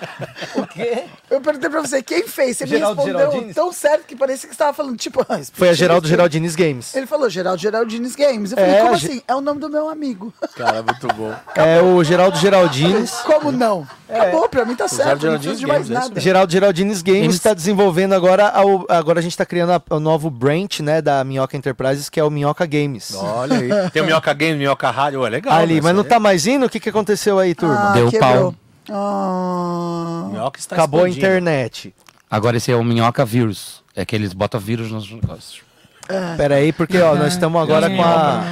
[0.56, 1.04] o quê?
[1.30, 2.56] Eu perguntei pra você, quem fez?
[2.58, 3.54] Você Geraldo me respondeu Geraldines?
[3.54, 5.20] tão certo que parecia que você tava falando, tipo...
[5.28, 6.06] ah, Foi a Geraldo.
[6.06, 6.94] Geraldines Games.
[6.94, 8.52] Ele falou Geraldo Geraldines Games.
[8.52, 9.22] Eu falei, É, como assim?
[9.26, 10.32] É o nome do meu amigo.
[10.56, 11.34] Cara, muito bom.
[11.56, 13.10] É o Geraldo Geraldines.
[13.24, 13.86] Como não?
[14.08, 15.08] Acabou, pra mim tá certo.
[15.08, 16.20] Não Geraldines preciso de mais Games, é nada.
[16.20, 18.52] Geraldo Geraldines Games está desenvolvendo agora,
[18.88, 22.30] agora a gente está criando o novo branch, né, da Minhoca Enterprises, que é o
[22.30, 22.83] Minhoca Games.
[23.14, 23.90] Olha aí.
[23.90, 25.54] Tem o Minhoca Game, Minhoca Rádio, é legal.
[25.54, 25.80] Ali, né?
[25.82, 26.66] mas não Essa tá mais indo?
[26.66, 27.90] O que, que aconteceu aí, turma?
[27.90, 28.52] Ah, Deu quebrou.
[28.52, 28.54] pau.
[28.90, 30.32] Ah, aí.
[30.32, 31.26] Minhoca está Acabou a explodindo.
[31.26, 31.94] internet.
[32.30, 33.82] Agora esse é o minhoca vírus.
[33.94, 35.62] É que eles botam vírus nos negócios.
[36.36, 38.42] Pera aí, porque ó, nós estamos agora com a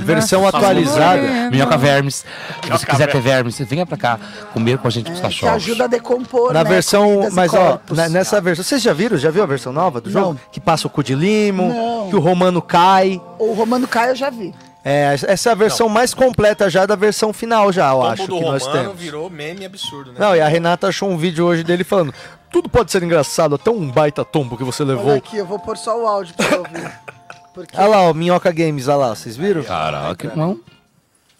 [0.00, 1.50] versão atualizada.
[1.50, 2.24] Minhoca vermes.
[2.62, 4.18] Se você quiser ter vermes, venha pra cá
[4.52, 5.54] comer com a gente pros É, que cachorros.
[5.56, 9.16] ajuda a decompor, Na né, versão, comidas mas ó, na- nessa versão, vocês já viram?
[9.18, 10.28] Já viu a versão nova do jogo?
[10.34, 10.40] Não.
[10.50, 12.08] Que passa o cu de limo, Não.
[12.08, 13.20] que o romano cai.
[13.38, 14.54] O Romano Caio eu já vi.
[14.84, 18.22] É, essa é a versão mais completa já da versão final já, eu O acho,
[18.24, 19.00] que do nós Romano temos.
[19.00, 20.18] virou meme absurdo, né?
[20.20, 22.12] Não, e a Renata achou um vídeo hoje dele falando:
[22.52, 25.14] tudo pode ser engraçado, até um baita tombo que você Olha levou.
[25.14, 26.92] aqui, eu vou pôr só o áudio pra ouvir.
[27.54, 27.76] Porque...
[27.78, 29.62] Olha lá, o Minhoca Games, olha lá, vocês viram?
[29.62, 30.60] Caraca, não.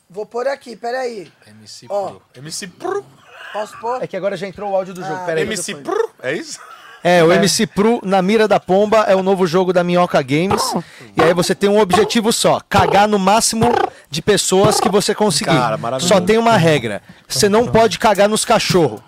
[0.08, 1.30] Vou pôr aqui, peraí.
[1.46, 2.06] MC Ó.
[2.10, 2.22] Pro.
[2.36, 3.04] MC Pro.
[3.52, 4.02] Posso pôr?
[4.02, 5.42] É que agora já entrou o áudio do jogo, Ah, peraí.
[5.42, 6.10] MC Pro.
[6.22, 6.60] É isso?
[7.06, 10.74] É, o MC Pro na mira da pomba é o novo jogo da Minhoca Games.
[11.14, 13.70] E aí você tem um objetivo só: cagar no máximo
[14.10, 15.50] de pessoas que você conseguir.
[15.50, 16.08] Cara, maravilhoso.
[16.14, 19.00] só tem uma regra: você não pode cagar nos cachorros.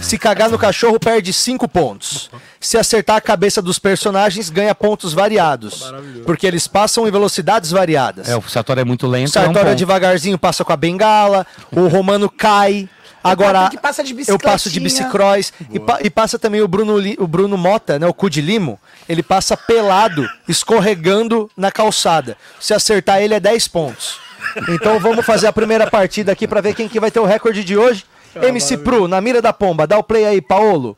[0.00, 2.30] Se cagar no cachorro, perde 5 pontos.
[2.60, 5.92] Se acertar a cabeça dos personagens, ganha pontos variados.
[6.24, 8.28] Porque eles passam em velocidades variadas.
[8.28, 9.36] É, o Sartori é muito O lento.
[9.36, 9.74] é um ponto.
[9.74, 12.88] devagarzinho passa com a bengala, o Romano cai.
[13.22, 15.52] Agora, Patrick passa de eu passo de bicicross.
[15.70, 18.40] E, pa- e passa também o Bruno, Li- o Bruno Mota, né, o cu de
[18.40, 18.78] limo.
[19.08, 22.36] Ele passa pelado, escorregando na calçada.
[22.60, 24.20] Se acertar ele é 10 pontos.
[24.68, 27.64] Então vamos fazer a primeira partida aqui pra ver quem que vai ter o recorde
[27.64, 28.04] de hoje.
[28.34, 29.86] MC Pro, na mira da pomba.
[29.86, 30.96] Dá o play aí, Paolo.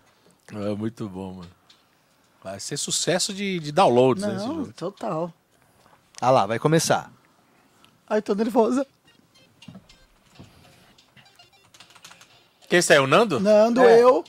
[0.53, 1.51] É muito bom, mano.
[2.43, 4.35] Vai ser sucesso de, de downloads, né?
[4.37, 4.73] esse Não, jogo.
[4.77, 5.33] total.
[6.21, 7.11] Ah lá, vai começar.
[8.09, 8.87] Ai, tô nervosa.
[12.71, 13.07] Quem saiu?
[13.07, 13.39] Nando?
[13.41, 14.01] Nando, É.
[14.03, 14.25] eu.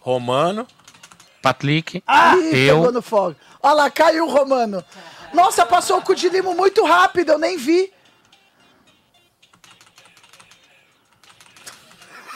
[0.00, 0.66] Romano.
[1.40, 1.98] Patrick.
[1.98, 2.76] Ih, eu.
[2.76, 3.36] pegou no fogo.
[3.62, 4.84] Olha lá, caiu o Romano.
[5.32, 7.92] Nossa, passou o cu de limo muito rápido, eu nem vi.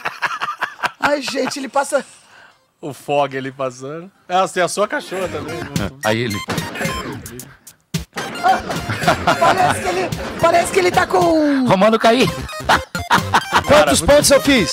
[1.01, 2.05] Ai, gente, ele passa.
[2.81, 4.10] O Fog ali passando.
[4.28, 5.56] Ah, tem a sua cachorra também.
[5.59, 5.90] né?
[6.05, 6.36] Aí ele.
[9.39, 10.09] Parece que ele,
[10.40, 11.66] parece que ele tá com.
[11.66, 12.28] Romano cair.
[13.66, 14.73] Quantos pontos eu fiz?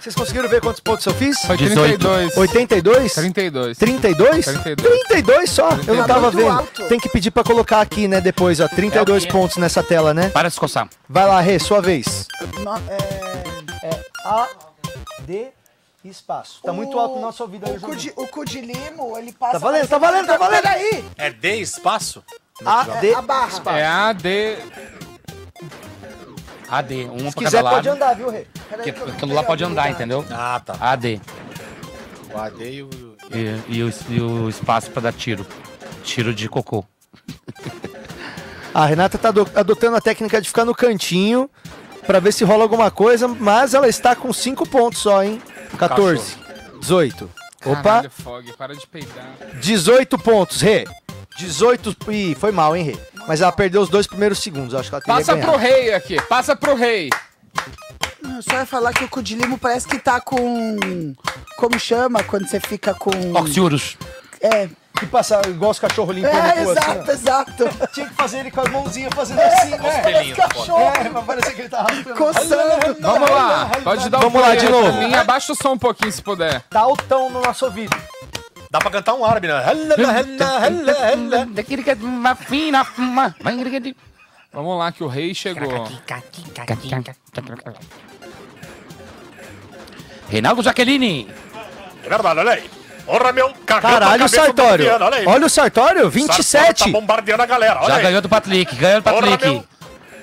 [0.00, 1.38] Vocês conseguiram ver quantos pontos eu fiz?
[1.42, 2.36] Foi 32.
[2.36, 3.14] 82?
[3.14, 3.78] 32.
[3.78, 4.44] 32?
[4.44, 5.02] 32.
[5.06, 5.68] 32 só?
[5.86, 6.50] Eu não tava muito vendo.
[6.50, 6.88] alto.
[6.88, 8.66] Tem que pedir pra colocar aqui, né, depois, ó.
[8.66, 10.28] 32 É o pontos nessa tela, né?
[10.30, 10.88] Para de coçar.
[11.08, 12.26] Vai lá, Rê, sua vez.
[12.58, 14.48] No- é, É A,
[15.20, 15.48] D,
[16.04, 16.60] espaço.
[16.64, 19.32] Tá muito alto o nosso ouvido aí, o, cu de, o cu de limo, ele
[19.32, 19.52] passa.
[19.52, 20.62] Tá valendo, tá valendo, tá valendo.
[20.62, 21.04] Peraí!
[21.16, 22.24] É D espaço?
[22.64, 23.78] A, D, A barra.
[23.78, 24.56] É A, D.
[26.78, 27.74] AD, um Se pra quiser, cada lado.
[27.76, 28.46] pode andar, viu, Rê?
[28.68, 30.24] Porque aquilo lá pode andar, entendeu?
[30.30, 30.74] Ah, tá.
[30.80, 31.20] AD.
[32.34, 32.90] O AD e o.
[33.30, 35.46] E, e o, e o espaço pra dar tiro.
[36.02, 36.84] Tiro de cocô.
[38.74, 41.50] A Renata tá ado- adotando a técnica de ficar no cantinho
[42.06, 45.40] pra ver se rola alguma coisa, mas ela está com 5 pontos só, hein?
[45.78, 46.36] 14,
[46.80, 47.30] 18.
[47.66, 49.34] Opa, Caralho, Fog, para de peidar.
[49.60, 50.84] 18 pontos, Rê.
[51.36, 51.94] 18.
[52.10, 52.96] Ih, foi mal, hein, Rê?
[53.26, 54.74] Mas ela perdeu os dois primeiros segundos.
[54.74, 57.10] Acho que ela Passa pro rei aqui, passa pro rei.
[58.24, 61.14] Eu só ia falar que o cu de limo parece que tá com.
[61.56, 63.10] Como chama quando você fica com.
[63.34, 63.96] Oxiurus.
[64.40, 64.68] É,
[64.98, 67.12] Que passa igual os cachorros limpando É, o cu, assim, exato, ó.
[67.12, 67.68] exato.
[67.94, 70.02] Tinha que fazer ele com as mãozinhas fazendo assim, né?
[70.02, 70.80] pelinhos, cachorro.
[70.82, 72.16] É, pra parecer que ele tá raspando.
[72.16, 72.96] Coçando.
[73.00, 74.92] Vamos lá, pode dar Vamos um lá, play de novo.
[74.98, 75.14] pra mim.
[75.14, 76.64] Abaixa o som um pouquinho se puder.
[76.70, 77.96] Dá o tão no nosso ouvido.
[78.72, 79.62] Dá pra cantar um árabe, né?
[84.50, 85.86] Vamos lá que o rei chegou.
[90.30, 91.28] Reinaldo Jaqueline.
[92.02, 92.70] É verdade, olha aí.
[93.04, 94.90] Porra, meu, Caralho, o Sartório.
[94.90, 95.26] Olha aí.
[95.26, 96.84] Olha o Sartório, Sartório 27.
[96.84, 98.02] Tá bombardeando a galera, olha Já aí.
[98.04, 99.64] ganhou do Patlick, ganhou do Porra, meu.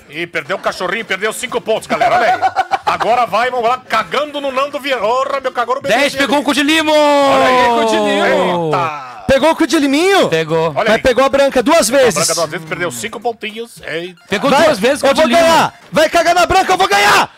[0.09, 2.78] Ih, perdeu o cachorrinho, perdeu cinco pontos, galera, olha aí.
[2.89, 4.99] Agora vai, vamos lá, cagando no Nando Vieira.
[5.01, 6.25] Porra, meu, cagou no bebê 10 dele.
[6.25, 6.91] pegou o cu de limo!
[6.91, 8.65] Olha aí, cu de limo.
[8.65, 9.09] Eita.
[9.27, 10.27] Pegou o cu de liminho?
[10.27, 10.69] Pegou.
[10.69, 11.01] Olha Mas aí.
[11.03, 12.15] pegou a branca duas A vezes.
[12.15, 13.79] branca duas vezes perdeu cinco pontinhos.
[13.85, 14.19] Eita.
[14.27, 15.37] Pegou Vai, duas vezes Eu vou limo.
[15.39, 15.79] ganhar.
[15.91, 17.29] Vai cagar na branca, eu vou ganhar.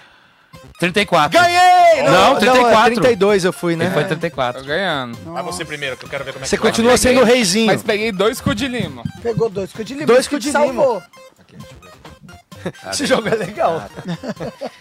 [0.80, 1.38] 34.
[1.40, 2.02] Ganhei!
[2.04, 2.94] Não, é 34.
[2.96, 3.86] 32 eu fui, né?
[3.86, 4.62] Ele foi 34.
[4.62, 5.16] Tô ganhando.
[5.26, 6.72] Vai você primeiro, que eu quero ver como é Você que vai.
[6.72, 7.68] continua sendo o reizinho.
[7.68, 9.04] Mas peguei dois cu de lima.
[9.22, 10.08] Pegou dois cu de limo.
[10.08, 11.04] Dois cu de te salvou.
[12.92, 13.90] Esse jogo é legal.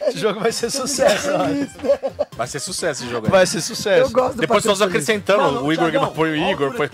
[0.02, 1.28] Esse jogo vai ser sucesso.
[1.32, 2.26] ó.
[2.36, 3.32] Vai ser sucesso esse jogo aí.
[3.32, 4.02] Vai ser sucesso.
[4.02, 6.88] Eu gosto Depois nós acrescentando Não, não, o Igor, Thiagão, põe o Igor, o põe...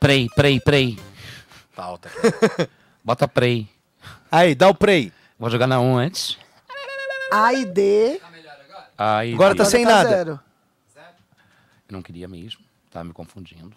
[0.00, 0.98] Prey, prey, prey.
[1.74, 2.10] Tá alta.
[3.04, 3.68] Bota prey.
[4.30, 5.12] Aí, dá o play.
[5.38, 6.38] Vou jogar na 1 antes.
[7.30, 8.20] A e D.
[8.96, 10.08] Aí, Agora tá agora sem nada.
[10.08, 10.40] zero.
[11.88, 12.60] Eu não queria mesmo.
[12.90, 13.72] Tava me confundindo.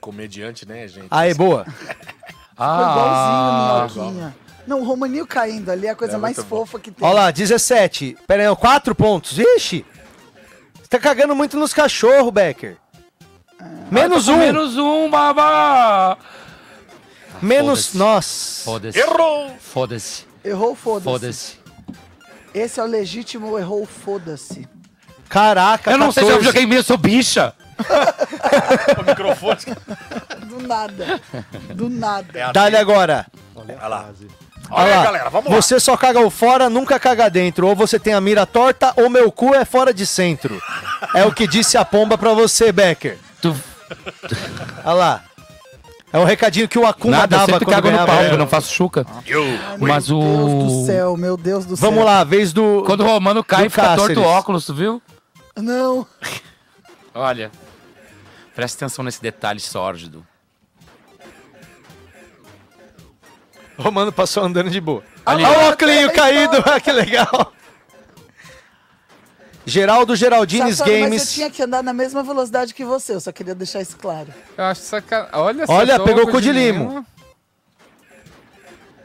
[0.00, 1.08] Comediante, né, gente?
[1.10, 1.66] Aí, boa.
[2.56, 4.36] Ah, igualzinho, minhoquinha.
[4.66, 6.56] Não, o Romanil caindo ali é a coisa É mais muito bom.
[6.58, 7.06] fofa que tem.
[7.06, 8.16] Olha lá, 17.
[8.26, 9.32] Pera aí, 4 pontos.
[9.36, 9.84] Vixe.
[10.80, 12.76] Você tá cagando muito nos cachorros, Becker.
[13.90, 14.36] Menos um.
[14.38, 16.18] Menos um, baba!
[17.40, 17.86] Menos.
[17.88, 17.98] foda-se.
[17.98, 18.64] Nossa.
[18.64, 18.98] Foda-se.
[18.98, 19.50] Errou!
[19.60, 20.26] Foda-se.
[20.44, 21.04] Errou, foda-se.
[21.04, 21.58] Foda-se.
[22.54, 24.68] Esse é o legítimo errou, foda-se.
[25.28, 26.44] Caraca, Eu não sei se eu 14.
[26.46, 27.52] joguei mesmo, eu sou bicha.
[28.98, 29.58] O microfone.
[30.46, 31.20] Do nada.
[31.74, 32.52] Do nada.
[32.52, 33.26] Dá-lhe agora.
[33.56, 34.10] Olha lá.
[34.70, 35.04] Olha Olha lá.
[35.04, 35.56] galera, vamos lá.
[35.56, 37.66] Você só caga o fora, nunca caga dentro.
[37.66, 40.60] Ou você tem a mira torta, ou meu cu é fora de centro.
[41.14, 43.18] É o que disse a pomba pra você, Becker.
[43.40, 43.54] Tu...
[44.84, 45.24] Olha lá.
[46.12, 48.38] É o recadinho que o Akuma Nada, eu dava sempre quando cago no pau, eu
[48.38, 49.04] não faço chuca.
[49.80, 50.86] Mas Meu Deus do o...
[50.86, 51.90] céu, meu Deus do céu.
[51.90, 52.84] Vamos lá, vez do.
[52.86, 54.14] Quando o Romano cai, do fica Cáceres.
[54.14, 55.02] torto o óculos, tu viu?
[55.56, 56.06] Não.
[57.12, 57.50] Olha,
[58.54, 60.24] presta atenção nesse detalhe sórdido.
[63.78, 65.02] Romano passou andando de boa.
[65.26, 65.44] Ali.
[65.44, 67.52] Olha o óculinho caído, ah, que legal.
[69.66, 71.32] Geraldo Geraldines Safado, Mas eu Games.
[71.34, 74.28] tinha que andar na mesma velocidade que você, eu só queria deixar isso claro.
[74.58, 75.30] Eu acho sacanagem.
[75.34, 77.04] Olha, Olha, pegou o cu de limo.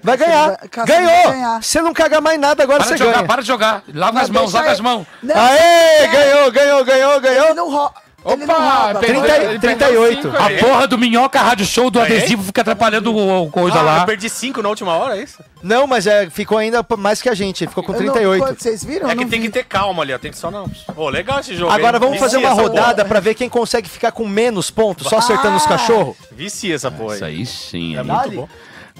[0.04, 0.48] Vai Cássio ganhar.
[0.48, 0.86] vai- vai
[1.32, 1.62] Ganhou.
[1.62, 3.28] Você não caga mais nada, agora Para você de jogar, ganha.
[3.28, 3.84] para de jogar.
[3.94, 5.08] Lava Mas as mãos, lava ele- as mãos.
[5.24, 7.46] Não, Aê, ganhou, ganhou, ganhou, ganhou.
[7.48, 7.94] Ele não, ro...
[8.26, 9.00] não Opa, rouba.
[9.00, 10.22] pegou- Trinta- ele perdeu 38.
[10.32, 12.18] cinco A porra do Minhoca Rádio Show do Ganhei?
[12.18, 14.00] adesivo fica atrapalhando o, coisa Ah, lá.
[14.02, 15.44] eu perdi cinco na última hora, é isso?
[15.64, 17.68] Não, mas é, ficou ainda mais que a gente.
[17.68, 18.44] Ficou com Eu não- 38.
[18.44, 19.10] quando vocês viram?
[19.10, 19.48] É que não tem vi.
[19.48, 20.18] que ter calma ali, ó.
[20.18, 20.70] Tem que só não.
[20.96, 21.72] Ô, legal esse jogo.
[21.72, 22.02] Agora hein?
[22.02, 25.66] vamos fazer uma rodada pra ver quem consegue ficar com menos pontos, só acertando os
[25.66, 25.70] Ah!
[25.70, 26.16] cachorros.
[26.32, 27.46] Vicia essa porra Isso aí.
[27.46, 28.06] sim, É aí.
[28.06, 28.50] muito bom.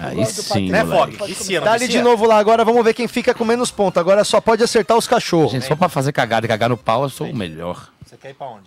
[0.02, 0.82] Aí sim, Né.
[0.82, 1.14] Fog?
[1.26, 3.98] Vicia, não Dá-lhe de novo lá agora, vamos ver quem fica com menos pontos.
[4.00, 5.52] Agora só pode acertar os cachorros.
[5.52, 7.88] Gente, for pra fazer cagada e cagar no pau, eu sou o melhor.
[8.06, 8.64] Você quer ir pra onde?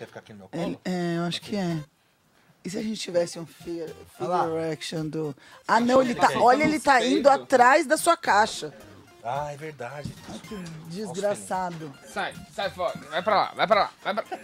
[0.00, 0.80] Quer ficar aqui no meu colo?
[0.82, 1.76] É, eu acho que é.
[2.64, 5.36] E se a gente tivesse um figure, figure action do...
[5.68, 6.30] Ah, não, ele tá...
[6.38, 8.72] Olha, ele tá indo atrás da sua caixa.
[9.22, 10.10] Ah, é verdade.
[10.48, 10.56] Que
[10.86, 11.92] desgraçado.
[12.08, 12.98] Sai, sai fora.
[13.10, 13.90] Vai pra lá, vai pra lá.
[14.02, 14.38] Vai pra...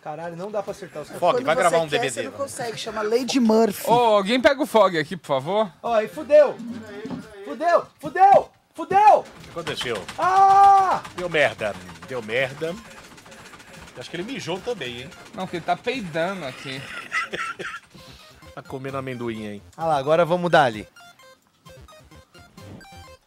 [0.00, 2.10] Caralho, não dá pra acertar os Fog, Quando vai gravar um quer, DVD.
[2.10, 3.90] Você não consegue, chama Lady Murphy.
[3.90, 5.72] Ô, alguém pega o Fog aqui, por favor.
[5.82, 6.56] Ó, aí fudeu.
[7.44, 9.18] Fudeu, fudeu, fudeu.
[9.18, 10.00] O que aconteceu?
[10.16, 11.02] Ah!
[11.16, 11.74] Deu merda.
[12.06, 12.76] Deu merda.
[13.98, 15.10] Acho que ele mijou também, hein?
[15.34, 16.80] Não, que ele tá peidando aqui.
[18.54, 19.62] Tá comendo amendoim, hein?
[19.76, 20.84] Ah lá, agora vamos dar ali.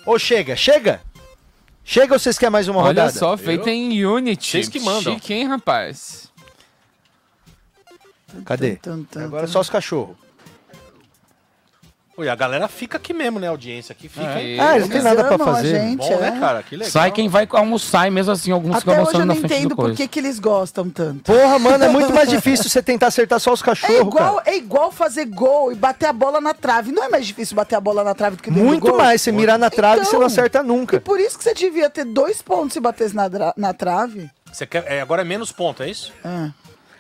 [0.06, 1.02] Ô, chega, chega.
[1.86, 3.12] Chega ou vocês querem mais uma Olha rodada?
[3.12, 4.52] só, feita em Unity.
[4.52, 5.14] Vocês que mandam.
[5.14, 6.30] Chique, hein, rapaz?
[8.46, 8.76] Cadê?
[8.76, 9.54] Tum, tum, Agora tum.
[9.54, 10.18] só os cachorros.
[12.18, 13.48] Oi, a galera fica aqui mesmo, né?
[13.48, 14.26] A audiência aqui fica.
[14.26, 14.60] É.
[14.60, 15.80] Ah, eles não tem nada pra fazer.
[15.80, 16.40] gente, Bom, né, é.
[16.40, 16.62] cara?
[16.62, 16.92] Que legal.
[16.92, 19.48] Sai quem vai almoçar e mesmo assim alguns ficam Até hoje eu almoçando não na
[19.48, 21.24] frente entendo do por que, que eles gostam tanto.
[21.24, 24.50] Porra, mano, é muito mais difícil você tentar acertar só os É cachorros, igual, cara.
[24.52, 26.92] é igual fazer gol e bater a bola na trave.
[26.92, 28.98] Não é mais difícil bater a bola na trave do que dentro do Muito gol?
[28.98, 29.22] mais.
[29.22, 31.00] Você mirar na trave, você não Então, acerta E nunca.
[31.00, 34.30] por isso que você devia ter dois pontos se batesse na, na trave.
[34.52, 34.84] Você quer...
[34.86, 36.12] é, agora é menos ponto, é isso?
[36.26, 36.50] Ah.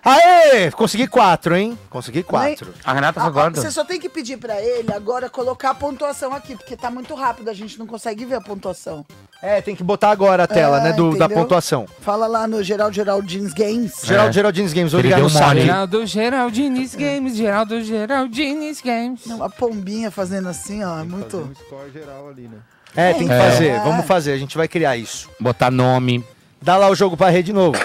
[0.04, 0.72] Aê!
[0.72, 1.78] Consegui quatro, hein?
[1.90, 2.74] Consegui quatro.
[2.84, 3.52] A Renata foi agora.
[3.54, 7.14] Você só tem que pedir pra ele agora colocar a pontuação aqui, porque tá muito
[7.14, 9.06] rápido, a gente não consegue ver a pontuação.
[9.44, 10.94] É, tem que botar agora a tela, É, né?
[10.94, 11.44] Do, da entendeu?
[11.44, 11.86] pontuação.
[12.02, 13.94] Fala lá no Geraldo Geraldines Games.
[14.04, 15.62] Geraldo Geraldines Games, Ele ligar deu mole.
[15.62, 19.26] Geraldo Geraldines Games, Geraldo Geraldines Games.
[19.28, 21.52] Não, a pombinha fazendo assim, ó, é muito...
[21.66, 22.58] Score geral ali, né?
[22.96, 23.40] É, tem que É.
[23.52, 23.80] fazer.
[23.82, 25.30] Vamos fazer, a gente vai criar isso.
[25.40, 26.24] Botar nome.
[26.62, 27.80] Dá lá o jogo pra rede de novo.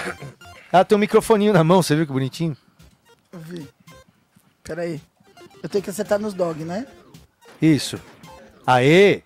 [0.77, 2.55] Ela tem um microfoninho na mão, você viu que bonitinho?
[3.31, 3.67] Eu vi.
[4.63, 5.01] Peraí.
[5.63, 6.85] Eu tenho que acertar nos dog, né?
[7.59, 7.99] Isso.
[8.63, 9.23] Aê!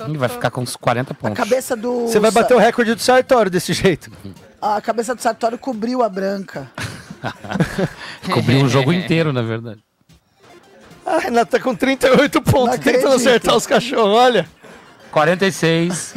[0.00, 1.36] Ele vai ficar com uns 40 A pontos.
[1.36, 2.06] cabeça do...
[2.06, 4.10] Você vai bater o recorde do Sartório desse jeito.
[4.58, 6.72] A cabeça do Sartório cobriu a branca.
[8.32, 9.82] Cobriu o jogo inteiro, na verdade.
[11.08, 14.48] A Renata tá com 38 pontos, Não tentando acertar os cachorros, olha.
[15.10, 16.14] 46.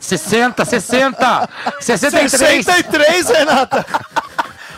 [0.00, 1.48] 60, 60,
[1.80, 2.64] 63.
[2.64, 3.86] 63, Renata!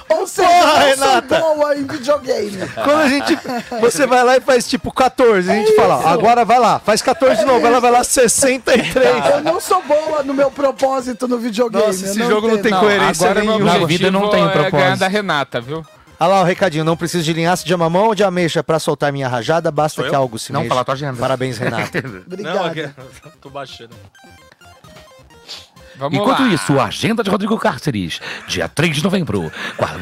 [0.08, 1.38] Ou seja, Porra, eu Renata!
[1.40, 2.58] sou boa em videogame.
[2.74, 3.38] Quando a gente.
[3.80, 7.00] Você vai lá e faz tipo 14, a gente fala, ó, agora vai lá, faz
[7.00, 9.06] 14 de novo, ela vai lá 63.
[9.34, 11.86] Eu não sou boa no meu propósito no videogame.
[11.86, 12.72] Nossa, esse jogo não entendo.
[12.72, 13.78] tem coerência agora meu nenhuma.
[13.78, 14.98] Na vida não tem objetivo é ganhar propósito.
[14.98, 15.86] da Renata, viu?
[16.22, 19.10] Olha lá o recadinho, não preciso de linhaça de mamão ou de ameixa pra soltar
[19.10, 20.20] minha rajada, basta Sou que eu?
[20.20, 20.68] algo se Não, mexa.
[20.68, 21.16] fala a tua agenda.
[21.18, 21.98] Parabéns, Renato.
[22.26, 22.54] Obrigado.
[22.56, 22.90] Não, é
[23.40, 23.96] tô baixando.
[25.96, 26.48] Vamos Enquanto lá.
[26.48, 29.98] isso, a agenda de Rodrigo Cárceres, dia 3 de novembro, quarta-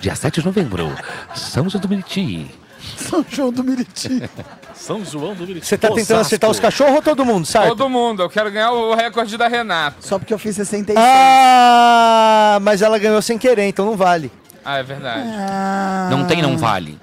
[0.00, 0.92] dia 7 de novembro,
[1.34, 2.50] São João do Meriti.
[2.96, 4.22] São João do Meriti.
[4.74, 5.66] São João do Meriti.
[5.66, 6.20] Você tá tentando Osasco.
[6.20, 7.68] acertar os cachorros ou todo mundo, Sarto?
[7.76, 9.96] Todo mundo, eu quero ganhar o recorde da Renata.
[10.00, 10.96] Só porque eu fiz 66.
[10.98, 14.30] Ah, mas ela ganhou sem querer, então não vale.
[14.70, 15.22] Ah, é verdade.
[15.32, 16.98] Ah, Não tem, não vale.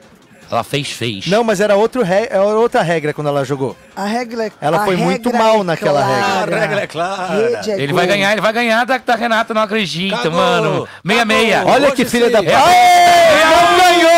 [0.52, 1.26] Ela fez, fez.
[1.26, 2.28] Não, mas era, outro re...
[2.30, 3.76] era outra regra quando ela jogou.
[3.96, 6.56] A regra é Ela a foi muito regra mal é naquela clara.
[6.56, 7.34] A regra é clara.
[7.34, 7.96] Rede é Ele gol.
[7.96, 10.34] vai ganhar, ele vai ganhar da, da Renata, não acredita, Cagou.
[10.34, 10.88] mano.
[11.04, 11.64] Meia meia.
[11.66, 12.38] Olha Hoje que filha da.
[12.38, 12.54] É.
[12.54, 14.12] Aê, não ganhou!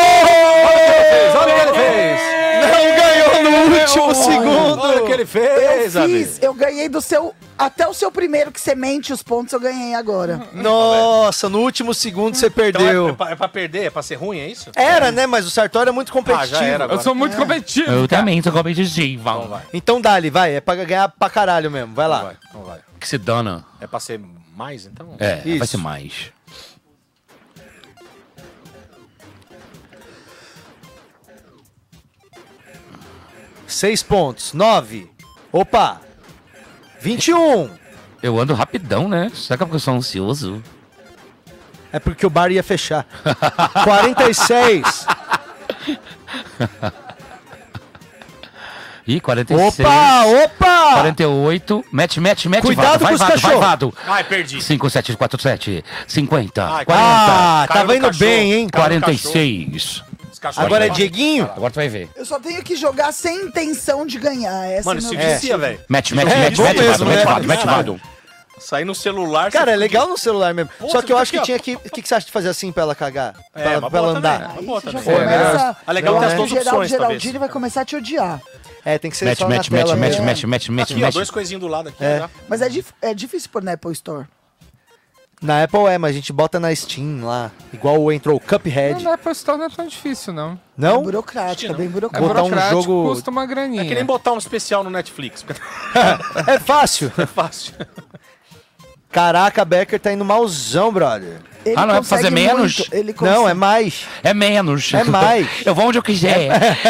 [0.67, 2.21] Olha o que ele fez.
[2.21, 2.36] Não
[3.65, 4.81] no último segundo!
[4.81, 6.17] Olha o que ele Eu fez, amigo.
[6.25, 7.33] fiz, eu ganhei do seu.
[7.57, 10.41] Até o seu primeiro que você mente os pontos, eu ganhei agora.
[10.53, 13.15] Nossa, no último segundo você Então é, é, perdeu.
[13.15, 13.83] pra, é pra perder?
[13.85, 14.69] É pra ser ruim, é isso?
[14.75, 15.25] Era, né?
[15.25, 16.55] Mas o Sartori é muito competitivo.
[16.55, 17.01] Ah, já era Eu agora.
[17.01, 17.89] sou muito competitivo.
[17.91, 18.21] Eu cara.
[18.21, 19.21] também sou competitivo.
[19.21, 20.55] Então vai, Então dá-lhe, vai.
[20.55, 21.93] É pra ganhar pra caralho mesmo.
[21.95, 22.17] Vai lá.
[22.17, 22.79] então vai, então vai.
[22.99, 23.65] Que se dana.
[23.81, 24.19] É pra ser
[24.55, 25.15] mais, então?
[25.19, 25.59] É, Isso.
[25.59, 26.31] vai ser mais.
[33.67, 34.53] Seis pontos.
[34.53, 35.09] Nove.
[35.51, 36.01] Opa!
[37.01, 37.69] 21.
[38.23, 39.29] Eu ando rapidão, né?
[39.33, 40.63] Será que é porque eu sou ansioso?
[41.91, 43.05] É porque o bar ia fechar.
[43.83, 45.05] 46.
[49.07, 49.79] Ih, 46.
[49.79, 50.93] Opa, opa!
[50.95, 51.85] 48.
[51.93, 52.61] Mete, mete, mete.
[52.61, 53.65] Cuidado vado, vai, com os vado, vai, cachorros.
[53.65, 53.93] vado.
[54.05, 54.61] Ai, perdi.
[54.61, 55.85] 5, 7, 4, 7.
[56.05, 56.65] 50.
[56.65, 57.07] Ai, 40.
[57.07, 58.19] Ah, tava indo cachorro.
[58.29, 58.67] bem, hein?
[58.69, 60.03] Caiu no 46.
[60.49, 61.45] Os cachorros Agora é Dieguinho?
[61.55, 62.09] Agora tu vai ver.
[62.15, 64.65] Eu só tenho que jogar sem intenção de ganhar.
[64.69, 65.79] Essa Mano, é se meu vicia, velho.
[65.89, 67.23] Mete, mete, É, mete, bom mete, mesmo, né?
[67.25, 67.93] vado, mete, Caralho.
[67.93, 68.01] vado.
[68.59, 69.51] Sair no celular.
[69.51, 70.71] Cara, é legal no celular mesmo.
[70.79, 71.75] Pô, Só que eu acho que aqui, tinha que.
[71.75, 73.33] O que, que você acha de fazer assim pra ela cagar?
[73.53, 74.47] Pra, É, ela- uma pra ela andar?
[74.49, 75.03] também, uma também.
[75.03, 75.77] começa.
[75.85, 76.37] É legal Não, ter as né?
[76.37, 76.89] duas Geraldo opções, talvez.
[77.21, 78.41] Geraldini vai começar a te odiar.
[78.83, 80.25] É, tem que ser Mete, só mete, na tela mete, mete, mesmo.
[80.25, 81.13] mete, mete, mete, Aqui, ó, mete.
[81.13, 82.03] dois coisinhos do lado aqui.
[82.03, 82.19] É.
[82.19, 82.29] já.
[82.49, 84.25] Mas é, dif- é difícil pôr na Apple Store.
[85.39, 87.51] Na Apple é, mas a gente bota na Steam lá.
[87.71, 89.03] Igual entrou o Cuphead.
[89.03, 90.53] Não, Apple Store não é tão difícil, não.
[90.53, 91.03] É Não?
[91.03, 92.27] burocrático, é bem É burocrático.
[92.27, 93.83] Botar um burocrático, jogo- custa uma graninha.
[93.83, 95.45] É que nem botar um especial no Netflix.
[96.47, 97.11] É fácil.
[97.19, 97.73] É fácil.
[99.11, 101.39] Caraca, Becker tá indo malzão, brother.
[101.63, 102.77] Ele Ah, não é pra fazer menos?
[102.79, 104.05] muito, Ele Não, é mais.
[104.23, 104.91] É menos.
[104.93, 105.47] É mais.
[105.65, 106.49] Eu vou onde eu quiser.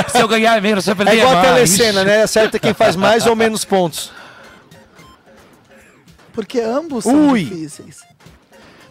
[0.10, 1.48] Se eu ganhar menos, se eu perder É igual a mais.
[1.48, 2.24] telecena, né?
[2.24, 4.12] Acerta quem faz mais ou menos pontos.
[6.34, 7.44] Porque ambos são Ui.
[7.44, 8.07] difíceis.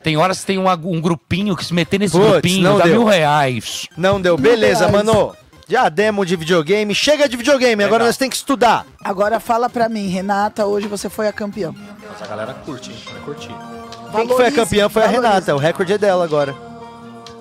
[0.07, 2.85] Tem horas que tem um, um grupinho que se meter nesse Putz, grupinho não dá
[2.85, 2.93] deu.
[2.93, 3.89] mil reais.
[3.97, 4.36] Não deu.
[4.39, 4.93] Beleza, reais.
[4.93, 5.35] mano.
[5.67, 6.94] Já demo de videogame.
[6.94, 8.07] Chega de videogame, agora Legal.
[8.07, 8.86] nós temos que estudar.
[9.02, 11.75] Agora fala pra mim, Renata, hoje você foi a campeã.
[12.09, 12.97] Mas a galera curte, hein?
[13.12, 13.51] Vai curtir.
[14.12, 15.57] Quem que foi a campeã foi a Renata.
[15.57, 16.55] O recorde é dela agora.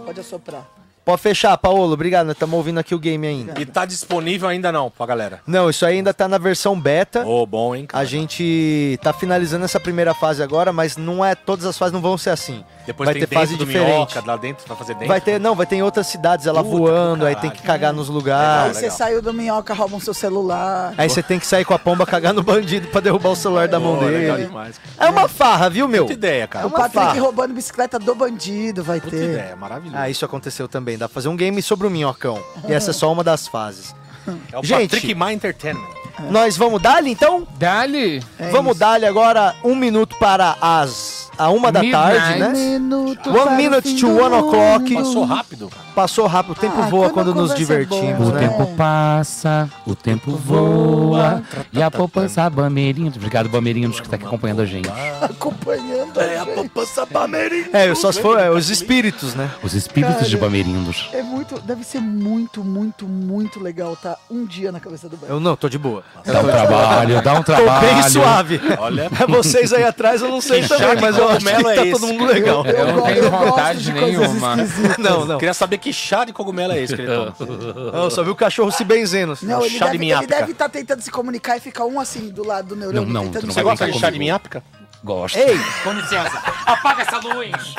[0.04, 0.66] Pode assoprar.
[1.06, 1.94] Pode fechar, Paulo.
[1.94, 2.26] Obrigado.
[2.26, 3.54] Nós estamos ouvindo aqui o game ainda.
[3.62, 5.40] E tá disponível ainda não pra galera.
[5.46, 7.24] Não, isso aí ainda tá na versão beta.
[7.26, 7.88] Ô, bom, hein?
[7.94, 12.02] A gente tá finalizando essa primeira fase agora, mas não é todas as fases não
[12.02, 12.64] vão ser assim.
[12.88, 13.86] Depois vai tem ter fase diferente.
[13.88, 15.08] minhoca, lá dentro, vai fazer dentro.
[15.08, 17.92] Vai ter, não, vai ter em outras cidades ela Puta, voando, aí tem que cagar
[17.94, 18.78] nos Aí lugares.
[18.78, 20.94] você saiu do minhoca, roubam seu celular.
[20.98, 23.68] Aí você tem que sair com a pomba cagar no bandido pra derrubar o celular
[23.68, 24.46] da mão dele.
[24.46, 25.10] demais, cara.
[25.10, 26.04] É uma farra, viu, meu?
[26.04, 26.68] Puta ideia, cara.
[26.68, 27.20] o Patrick farra.
[27.20, 29.32] roubando bicicleta do bandido vai Puta ter.
[29.32, 29.98] ideia, maravilhoso.
[30.00, 30.95] Ah, isso aconteceu também.
[30.98, 32.42] Dá pra fazer um game sobre o minhocão.
[32.68, 33.94] E essa é só uma das fases.
[34.52, 34.90] É o Gente.
[34.90, 35.86] Patrick My Entertainment.
[36.32, 37.48] Nós vamos dar-lhe então?
[37.60, 38.24] Dali.
[38.52, 42.18] vamos dar-lhe agora um minuto para as a uma da Midnight.
[42.18, 42.50] tarde, né?
[42.50, 44.94] Minuto One minute to one o'clock.
[44.96, 45.70] Passou rápido.
[45.96, 48.48] Passou rápido, o tempo Ah, voa quando quando nos é divertimos, O né?
[48.50, 51.42] tempo passa, o tempo voa
[51.72, 53.16] e a poupança Bamerinhos.
[53.16, 54.90] Obrigado, Bamerinhos, que tá aqui acompanhando a gente.
[55.22, 56.20] Acompanhando.
[56.20, 57.74] É, a poupança Bamerindos.
[57.74, 59.50] É, só se for é, os espíritos, né?
[59.64, 61.10] Os espíritos Cara, de Bamerindos.
[61.14, 65.32] É muito, deve ser muito, muito, muito legal tá um dia na cabeça do banho.
[65.34, 66.04] Eu não, tô de boa.
[66.26, 68.12] Dá um trabalho, dá um Tô bem trabalho.
[68.12, 68.62] suave.
[68.78, 69.10] Olha.
[69.20, 72.08] É vocês aí atrás, eu não sei também, mas eu acho que tá é todo
[72.08, 72.66] mundo legal.
[72.66, 74.56] Eu não tenho vontade nenhuma.
[74.98, 75.38] Não, não.
[75.38, 77.36] Queria saber que chá de cogumelo é esse que ele toma.
[77.94, 79.38] Não, só vi o cachorro se benzendo.
[79.44, 80.36] Não, ele chá de deve, ele minhápica.
[80.40, 83.06] deve estar tentando se comunicar e ficar um assim do lado do neurônio.
[83.06, 84.24] Não, não, tentando tu não vai Você gosta brincar de chá de comigo.
[84.24, 84.64] minhápica?
[85.06, 85.38] Gosto.
[85.38, 86.42] Ei, Com licença.
[86.66, 87.76] Apaga essa luz.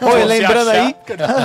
[0.00, 0.96] Oi, Você lembrando aí.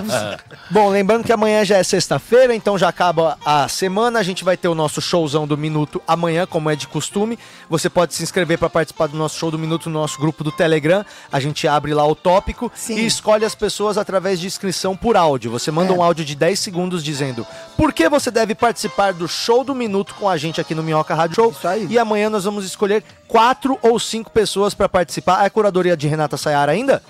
[0.71, 4.17] Bom, lembrando que amanhã já é sexta-feira, então já acaba a semana.
[4.17, 7.37] A gente vai ter o nosso showzão do Minuto amanhã, como é de costume.
[7.69, 10.51] Você pode se inscrever para participar do nosso show do Minuto no nosso grupo do
[10.51, 11.05] Telegram.
[11.31, 12.95] A gente abre lá o tópico Sim.
[12.95, 15.51] e escolhe as pessoas através de inscrição por áudio.
[15.51, 15.95] Você manda É.
[15.95, 17.45] um áudio de 10 segundos dizendo
[17.77, 21.13] por que você deve participar do show do Minuto com a gente aqui no Minhoca
[21.13, 21.51] Rádio Show.
[21.51, 21.85] Isso aí.
[21.87, 25.43] E amanhã nós vamos escolher quatro ou cinco pessoas para participar.
[25.43, 27.01] É a curadoria de Renata Sayara ainda?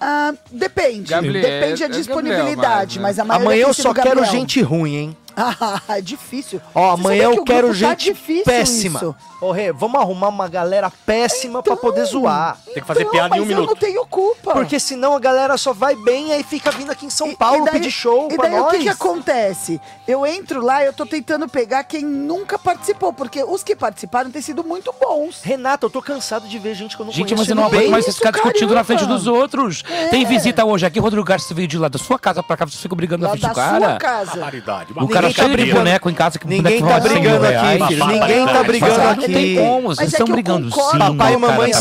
[0.00, 1.10] Ah, depende.
[1.10, 4.60] Gabriel- depende da é disponibilidade, Gabriel, mas, mas, a maioria Amanhã eu só quero gente
[4.60, 5.16] ruim, hein?
[5.36, 6.60] Ah, é difícil.
[6.74, 8.98] Ó, Você amanhã que eu quero tá gente difícil péssima.
[9.00, 9.14] isso?
[9.40, 12.56] Ô, Rê, vamos arrumar uma galera péssima pra poder zoar.
[12.64, 13.78] Tem que fazer Não, piada em um mas eu não minuto.
[13.80, 14.52] tenho culpa.
[14.52, 17.62] Porque senão a galera só vai bem e aí fica vindo aqui em São Paulo
[17.62, 18.68] e daí, pedir show e pra daí nós.
[18.68, 19.80] o que, que acontece?
[20.08, 24.30] Eu entro lá e eu tô tentando pegar quem nunca participou, porque os que participaram
[24.30, 25.42] têm sido muito bons.
[25.42, 27.42] Renata, eu tô cansado de ver gente que eu não Gente, conheço.
[27.42, 27.90] mas eu não aguento bem.
[27.90, 29.82] mais isso, ficar discutindo na frente dos outros.
[29.90, 30.08] É.
[30.08, 32.78] Tem visita hoje aqui, Rodrigo Garcia veio de lá da sua casa pra cá, você
[32.78, 33.78] fica brigando na Lá frente do da cara.
[33.90, 34.30] sua casa.
[34.32, 34.92] Barbaridade.
[34.96, 35.78] O cara Ninguém tá cheio de brigando.
[35.80, 38.06] boneco em casa que Ninguém tá roda 100 mil brigando aqui, filho.
[38.06, 39.20] Ninguém tá brigando aqui.
[39.20, 40.98] Não tem como, vocês é estão brigando sim.
[40.98, 41.80] Papai e mamãe tá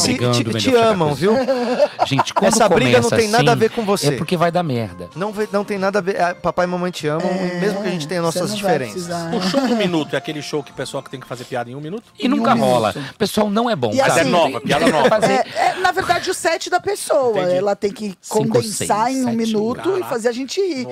[0.59, 1.33] te, amam, viu?
[2.05, 4.07] Gente, quando Essa briga não tem nada a assim, ver com você.
[4.07, 5.09] É porque vai dar merda.
[5.15, 6.21] Não, não tem nada a ver.
[6.21, 9.07] ah, Papai e mamãe te amam, É, mesmo que a gente tenha nossas não diferenças.
[9.33, 11.69] O show do minuto é aquele show que o pessoal que tem que fazer piada
[11.69, 12.03] em um minuto?
[12.19, 12.93] E nunca rola.
[13.17, 13.89] Pessoal, não é bom.
[13.89, 15.19] Assim- Mas é nova, piada nova.
[15.25, 17.39] É, na verdade, o set da pessoa.
[17.39, 20.87] Ela tem que condensar em um minuto e fazer a gente rir.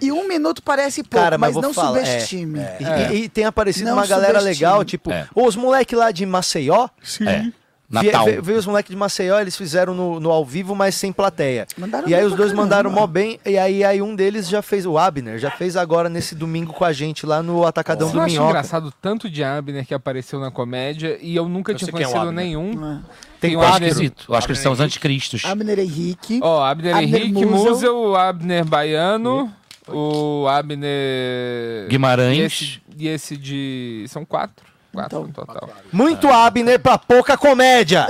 [0.00, 1.72] E um minuto parece pouco, Cara, mas mas, vou
[2.04, 2.76] falar, é.
[2.80, 3.12] E, É.
[3.14, 5.26] e- e tem aparecido Não uma galera legal, tipo, É.
[5.34, 6.88] "Ô, os moleque lá de Maceió.
[7.26, 7.40] É.
[7.40, 7.52] Vie-
[7.88, 8.24] Natal.
[8.24, 11.68] Veio, veio os moleques de Maceió, eles fizeram no, no ao vivo, mas sem plateia.
[11.78, 12.62] Mandaram e aí os dois caramba.
[12.62, 16.08] mandaram mó bem, e aí, aí um deles já fez, o Abner, já fez agora
[16.08, 18.48] nesse domingo com a gente lá no Atacadão Eu do acho Minhoca.
[18.50, 22.08] engraçado tanto de Abner que apareceu na comédia e eu nunca Eu tinha quem é
[22.08, 22.44] o conhecido Abner.
[22.44, 23.00] nenhum.
[23.40, 24.24] Tem o Eu acho Abner, esquisito.
[24.28, 25.44] Eu acho que eles são os anticristos.
[25.44, 26.40] Abner Henrique.
[26.42, 28.16] ó, Abner, Abner Henrique, Musel.
[28.16, 29.48] Abner Baiano,
[29.88, 31.86] o Abner...
[31.88, 32.38] Guimarães.
[32.38, 34.04] E esse, e esse de...
[34.08, 34.64] São quatro.
[34.92, 35.26] Quatro Então.
[35.26, 35.68] no total.
[35.92, 38.06] Muito Abner pra pouca comédia.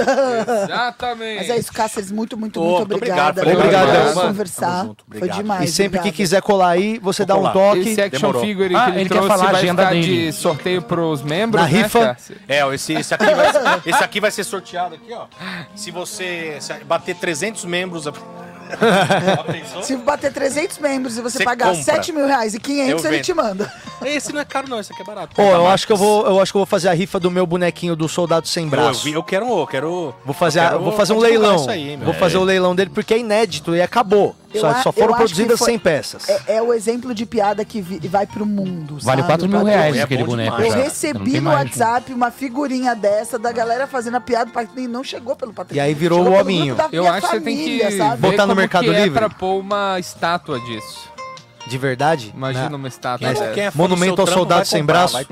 [0.62, 1.38] Exatamente.
[1.38, 3.42] Mas é isso, Cáceres, muito, muito, muito obrigada.
[3.42, 4.06] obrigado, demais.
[4.06, 4.84] por Tamo conversar.
[4.84, 5.36] junto, Foi obrigado.
[5.38, 5.70] demais.
[5.70, 7.80] e sempre que quiser colar aí, você Vou dá um toque.
[7.88, 8.42] Esse action Demorou.
[8.42, 10.26] figure Ah, que ele, ele quer trouxe falar a vai agenda ficar dele.
[10.26, 12.16] de sorteio pros membros, Na né, rifa.
[12.46, 13.46] É, esse, esse, aqui vai,
[13.84, 15.26] esse aqui vai ser sorteado aqui, ó.
[15.74, 18.06] Se você se bater 300 membros...
[19.82, 21.82] Se bater 300 membros e você, Você pagar compra.
[21.82, 23.24] 7 mil reais e 500, Eu ele vendo.
[23.24, 23.72] te manda.
[24.04, 25.34] Esse não é caro não, esse aqui é barato.
[25.34, 27.30] Pô, eu acho que eu vou, eu acho que eu vou fazer a rifa do
[27.30, 29.04] meu bonequinho do soldado sem eu, braço.
[29.04, 30.14] vi- eu quero, eu quero...
[30.24, 31.68] Vou fazer, eu a- quero vou fazer um leilão.
[31.68, 34.34] aí, vou fazer o leilão dele porque é inédito e acabou.
[34.56, 36.28] Eu Só, a- só foram produzidas foi- 100 peças.
[36.28, 38.98] É, é o exemplo de piada que vi- vai pro mundo.
[39.00, 39.26] Vale sabe?
[39.32, 40.56] 4 mil Pra- reais É aquele boneco.
[40.56, 40.74] demais.
[40.74, 41.58] Eu recebi no mais?
[41.66, 45.80] WhatsApp uma figurinha dessa da galera fazendo a piada e não chegou pelo Patrícia.
[45.82, 46.76] E aí virou Chegou o hominho.
[46.92, 48.20] Eu acho que você tem que família, sabe?
[48.20, 49.18] ver Botar no como Mercado que é Livre?
[49.18, 51.08] pra pôr uma estátua disso.
[51.66, 52.32] De verdade?
[52.34, 52.76] Imagina Né?
[52.76, 53.52] uma estátua Quem, dessa.
[53.52, 55.18] quem é Monumento ao soldado sem braço.
[55.18, 55.24] É.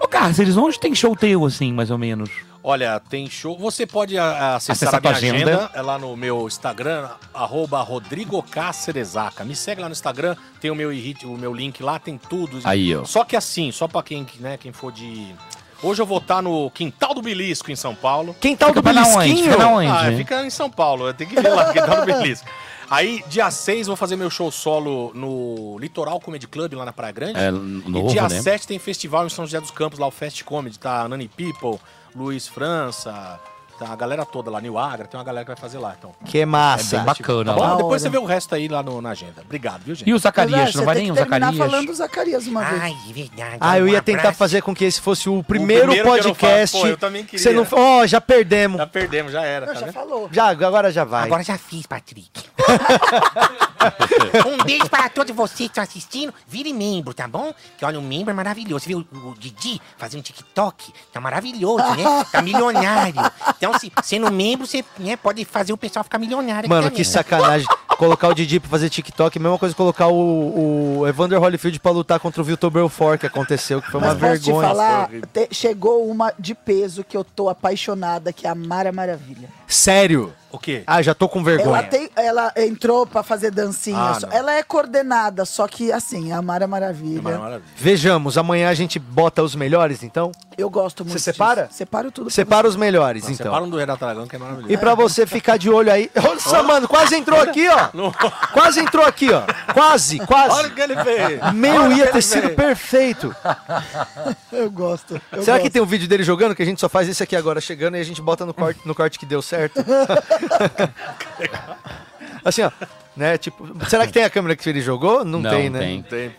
[0.00, 2.28] Ô, Carlos, onde tem show teu, assim, mais ou menos?
[2.68, 3.56] Olha, tem show.
[3.56, 5.36] Você pode acessar Acessar a minha tua agenda.
[5.36, 5.70] agenda.
[5.72, 9.44] É lá no meu Instagram, arroba Rodrigo Cáceresaca.
[9.44, 12.58] Me segue lá no Instagram, tem o meu, o meu link lá, tem tudo.
[12.64, 13.04] Aí, ó.
[13.04, 15.32] Só que assim, só pra quem, né, quem for de.
[15.80, 18.34] Hoje eu vou estar no Quintal do Belisco, em São Paulo.
[18.40, 18.84] Quintal Fica do?
[18.84, 19.44] Belisquinho?
[19.44, 19.88] Fica na onde?
[19.88, 22.48] Ah, fica em São Paulo, tem que ver lá, Quintal do Belisco.
[22.90, 27.12] Aí, dia 6, vou fazer meu show solo no Litoral Comedy Club, lá na Praia
[27.12, 27.38] Grande.
[27.38, 28.40] É, e novo, dia né?
[28.40, 31.08] 7 tem festival em São José dos Campos, lá o Fest Comedy, tá?
[31.08, 31.80] Nani People,
[32.16, 33.38] Luiz França,
[33.78, 35.94] Tá a galera toda lá, New Agra, tem uma galera que vai fazer lá.
[35.98, 36.12] Então.
[36.24, 36.96] Que massa.
[36.96, 37.52] É bem bacana.
[37.54, 37.76] Tá bom?
[37.76, 39.42] Depois você vê o resto aí lá no- na agenda.
[39.44, 40.08] Obrigado, viu, gente?
[40.08, 41.56] E o Zacarias, não vai o terminar Zacarias?
[41.56, 42.80] falando do Zacarias uma vez.
[42.82, 43.56] Ai, verdade.
[43.60, 44.38] Ah, eu ia Um tentar abraço.
[44.38, 46.72] fazer com que esse fosse o primeiro, primeiro que eu não podcast.
[46.72, 46.80] faço.
[46.84, 47.38] Pô, eu também queria.
[47.42, 47.66] Você não.
[47.70, 48.78] Ó, já perdemos.
[48.78, 49.66] Já perdemos, já era.
[49.66, 49.94] Não, tá já vendo?
[49.94, 50.28] falou.
[50.32, 51.24] Já, agora já vai.
[51.24, 52.30] Agora já fiz, Patrick.
[54.46, 56.32] um beijo para todos vocês que estão assistindo.
[56.46, 57.52] Vire membro, tá bom?
[57.78, 58.84] Que olha, o membro é maravilhoso.
[58.84, 60.92] Você viu o, o Didi fazendo TikTok?
[61.12, 62.04] Tá maravilhoso, né?
[62.32, 63.14] Tá milionário.
[63.56, 66.60] Então, se sendo membro, você né, pode fazer o pessoal ficar milionário.
[66.60, 67.66] aqui Mano, que sacanagem.
[67.98, 71.90] colocar o Didi pra fazer TikTok, mesma coisa que colocar o, o Evander Holyfield pra
[71.92, 74.68] lutar contra o Vitor Belfort, que aconteceu, que foi uma Mas posso te vergonha.
[74.68, 79.48] falar, te- chegou uma de peso que eu tô apaixonada, que é a Mara Maravilha.
[79.66, 80.32] Sério?
[80.50, 80.82] O quê?
[80.86, 81.78] Ah, já tô com vergonha.
[81.78, 83.98] Ela, tem, ela entrou pra fazer dancinha.
[83.98, 84.34] Ah, só- não.
[84.36, 87.60] ela é coordenada, só que assim, a Mara Maravilha.
[87.76, 90.32] Vejamos, amanhã a gente bota os melhores, então?
[90.56, 91.18] Eu gosto muito.
[91.18, 91.64] Você separa?
[91.64, 91.76] disso.
[91.76, 92.30] Separo tudo.
[92.30, 93.44] Separa os melhores, Não, então.
[93.46, 94.72] Separa um do Renato Aragão, que é maravilhoso.
[94.72, 96.10] E pra você ficar de olho aí.
[96.14, 97.88] Nossa, mano, quase entrou aqui, ó.
[98.52, 99.42] Quase entrou aqui, ó.
[99.74, 100.54] Quase, quase.
[100.54, 101.52] Olha o que ele fez.
[101.52, 103.34] Meu, ia ter sido perfeito.
[104.50, 105.20] Eu gosto.
[105.32, 105.72] eu Será que gosto.
[105.74, 106.54] tem um vídeo dele jogando?
[106.54, 108.80] Que a gente só faz esse aqui agora chegando e a gente bota no corte,
[108.86, 109.84] no corte que deu certo?
[112.44, 112.70] assim, ó.
[113.16, 113.38] Né?
[113.38, 115.24] Tipo, será que tem a câmera que ele jogou?
[115.24, 115.78] Não, Não, tem, né?
[115.78, 116.02] tem.
[116.02, 116.32] Tem.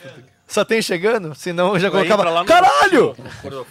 [0.48, 1.36] Só tem chegando?
[1.36, 2.40] Senão eu já entrar lá colocava.
[2.40, 3.16] no- Caralho!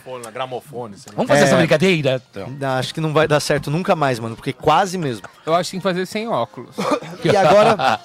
[0.05, 0.99] no na gramofone.
[0.99, 1.17] sei lá.
[1.17, 1.45] Vamos fazer É.
[1.47, 2.23] essa brincadeira?
[2.61, 5.27] Não, acho que não vai dar certo nunca mais, mano, porque quase mesmo.
[5.47, 6.75] Eu acho que tem que fazer sem óculos.
[7.25, 7.99] E agora,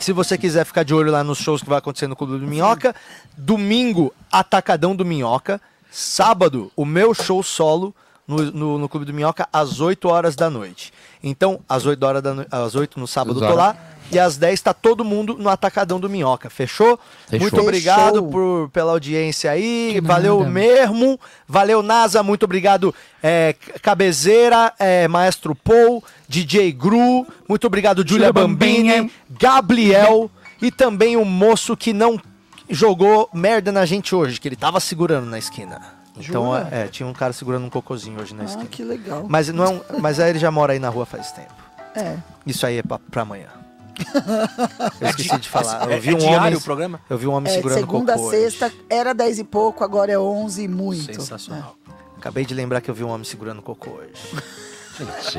[0.00, 2.46] se você quiser ficar de olho lá nos shows que vai acontecer no Clube do
[2.46, 2.94] Minhoca,
[3.36, 7.94] domingo, Atacadão do Minhoca, sábado, o meu show solo
[8.26, 10.92] no, no, no Clube do Minhoca às 8 horas da noite.
[11.26, 12.46] Então, às 8, horas da no...
[12.50, 13.74] às 8 no sábado eu tô lá.
[14.12, 16.50] E às 10 tá todo mundo no Atacadão do Minhoca.
[16.50, 17.00] Fechou?
[17.26, 17.40] Fechou.
[17.40, 18.28] Muito obrigado Fechou.
[18.28, 19.92] por, pela audiência aí.
[19.94, 20.50] Que Valeu nada.
[20.50, 21.18] mesmo.
[21.48, 22.22] Valeu, NASA.
[22.22, 27.26] Muito obrigado, é, Cabezeira, é, Maestro Paul, DJ Gru.
[27.48, 29.12] Muito obrigado, Julia Julia Bambini, Bambini.
[29.30, 30.30] Gabriel
[30.60, 32.20] e também o moço que não
[32.68, 35.93] jogou merda na gente hoje, que ele tava segurando na esquina.
[36.16, 36.68] Então, Jura?
[36.70, 38.66] é, tinha um cara segurando um cocôzinho hoje na Ah, esquina.
[38.66, 39.24] que legal.
[39.28, 41.52] Mas, não é um, mas aí ele já mora aí na rua faz tempo.
[41.94, 42.16] É.
[42.46, 43.48] Isso aí é pra, pra amanhã.
[45.00, 45.88] Eu esqueci de falar.
[45.90, 47.00] É- Eu vi é um diário homem, o programa?
[47.08, 48.30] Eu vi um homem É, segurando segunda cocô.
[48.30, 51.04] sexta era 10 e pouco, agora é 11 e muito.
[51.14, 51.76] Sensacional.
[52.16, 54.12] Acabei de lembrar que eu vi um homem segurando cocô hoje.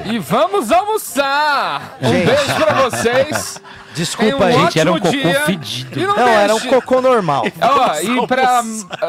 [0.05, 1.97] E vamos almoçar!
[2.01, 2.25] Um Gente.
[2.25, 3.61] beijo pra vocês.
[3.93, 5.41] Desculpa, um gente, era um cocô dia.
[5.45, 5.97] fedido.
[5.99, 7.45] E não, Não, era um cocô normal.
[7.61, 8.63] Ó, e pra,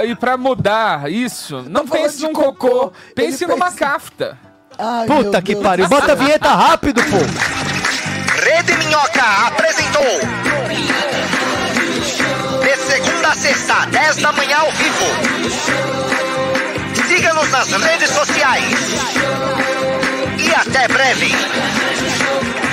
[0.04, 4.38] e pra mudar isso, não pense num cocô, pense numa cafta.
[4.78, 5.64] Ai, Puta que Deus.
[5.64, 5.88] pariu.
[5.88, 7.16] Bota a vinheta rápido, pô.
[8.44, 10.02] Rede Minhoca apresentou.
[12.62, 15.06] De segunda a sexta, 10 da manhã ao vivo.
[17.08, 18.74] Siga-nos nas redes sociais.
[20.46, 22.65] E até breve.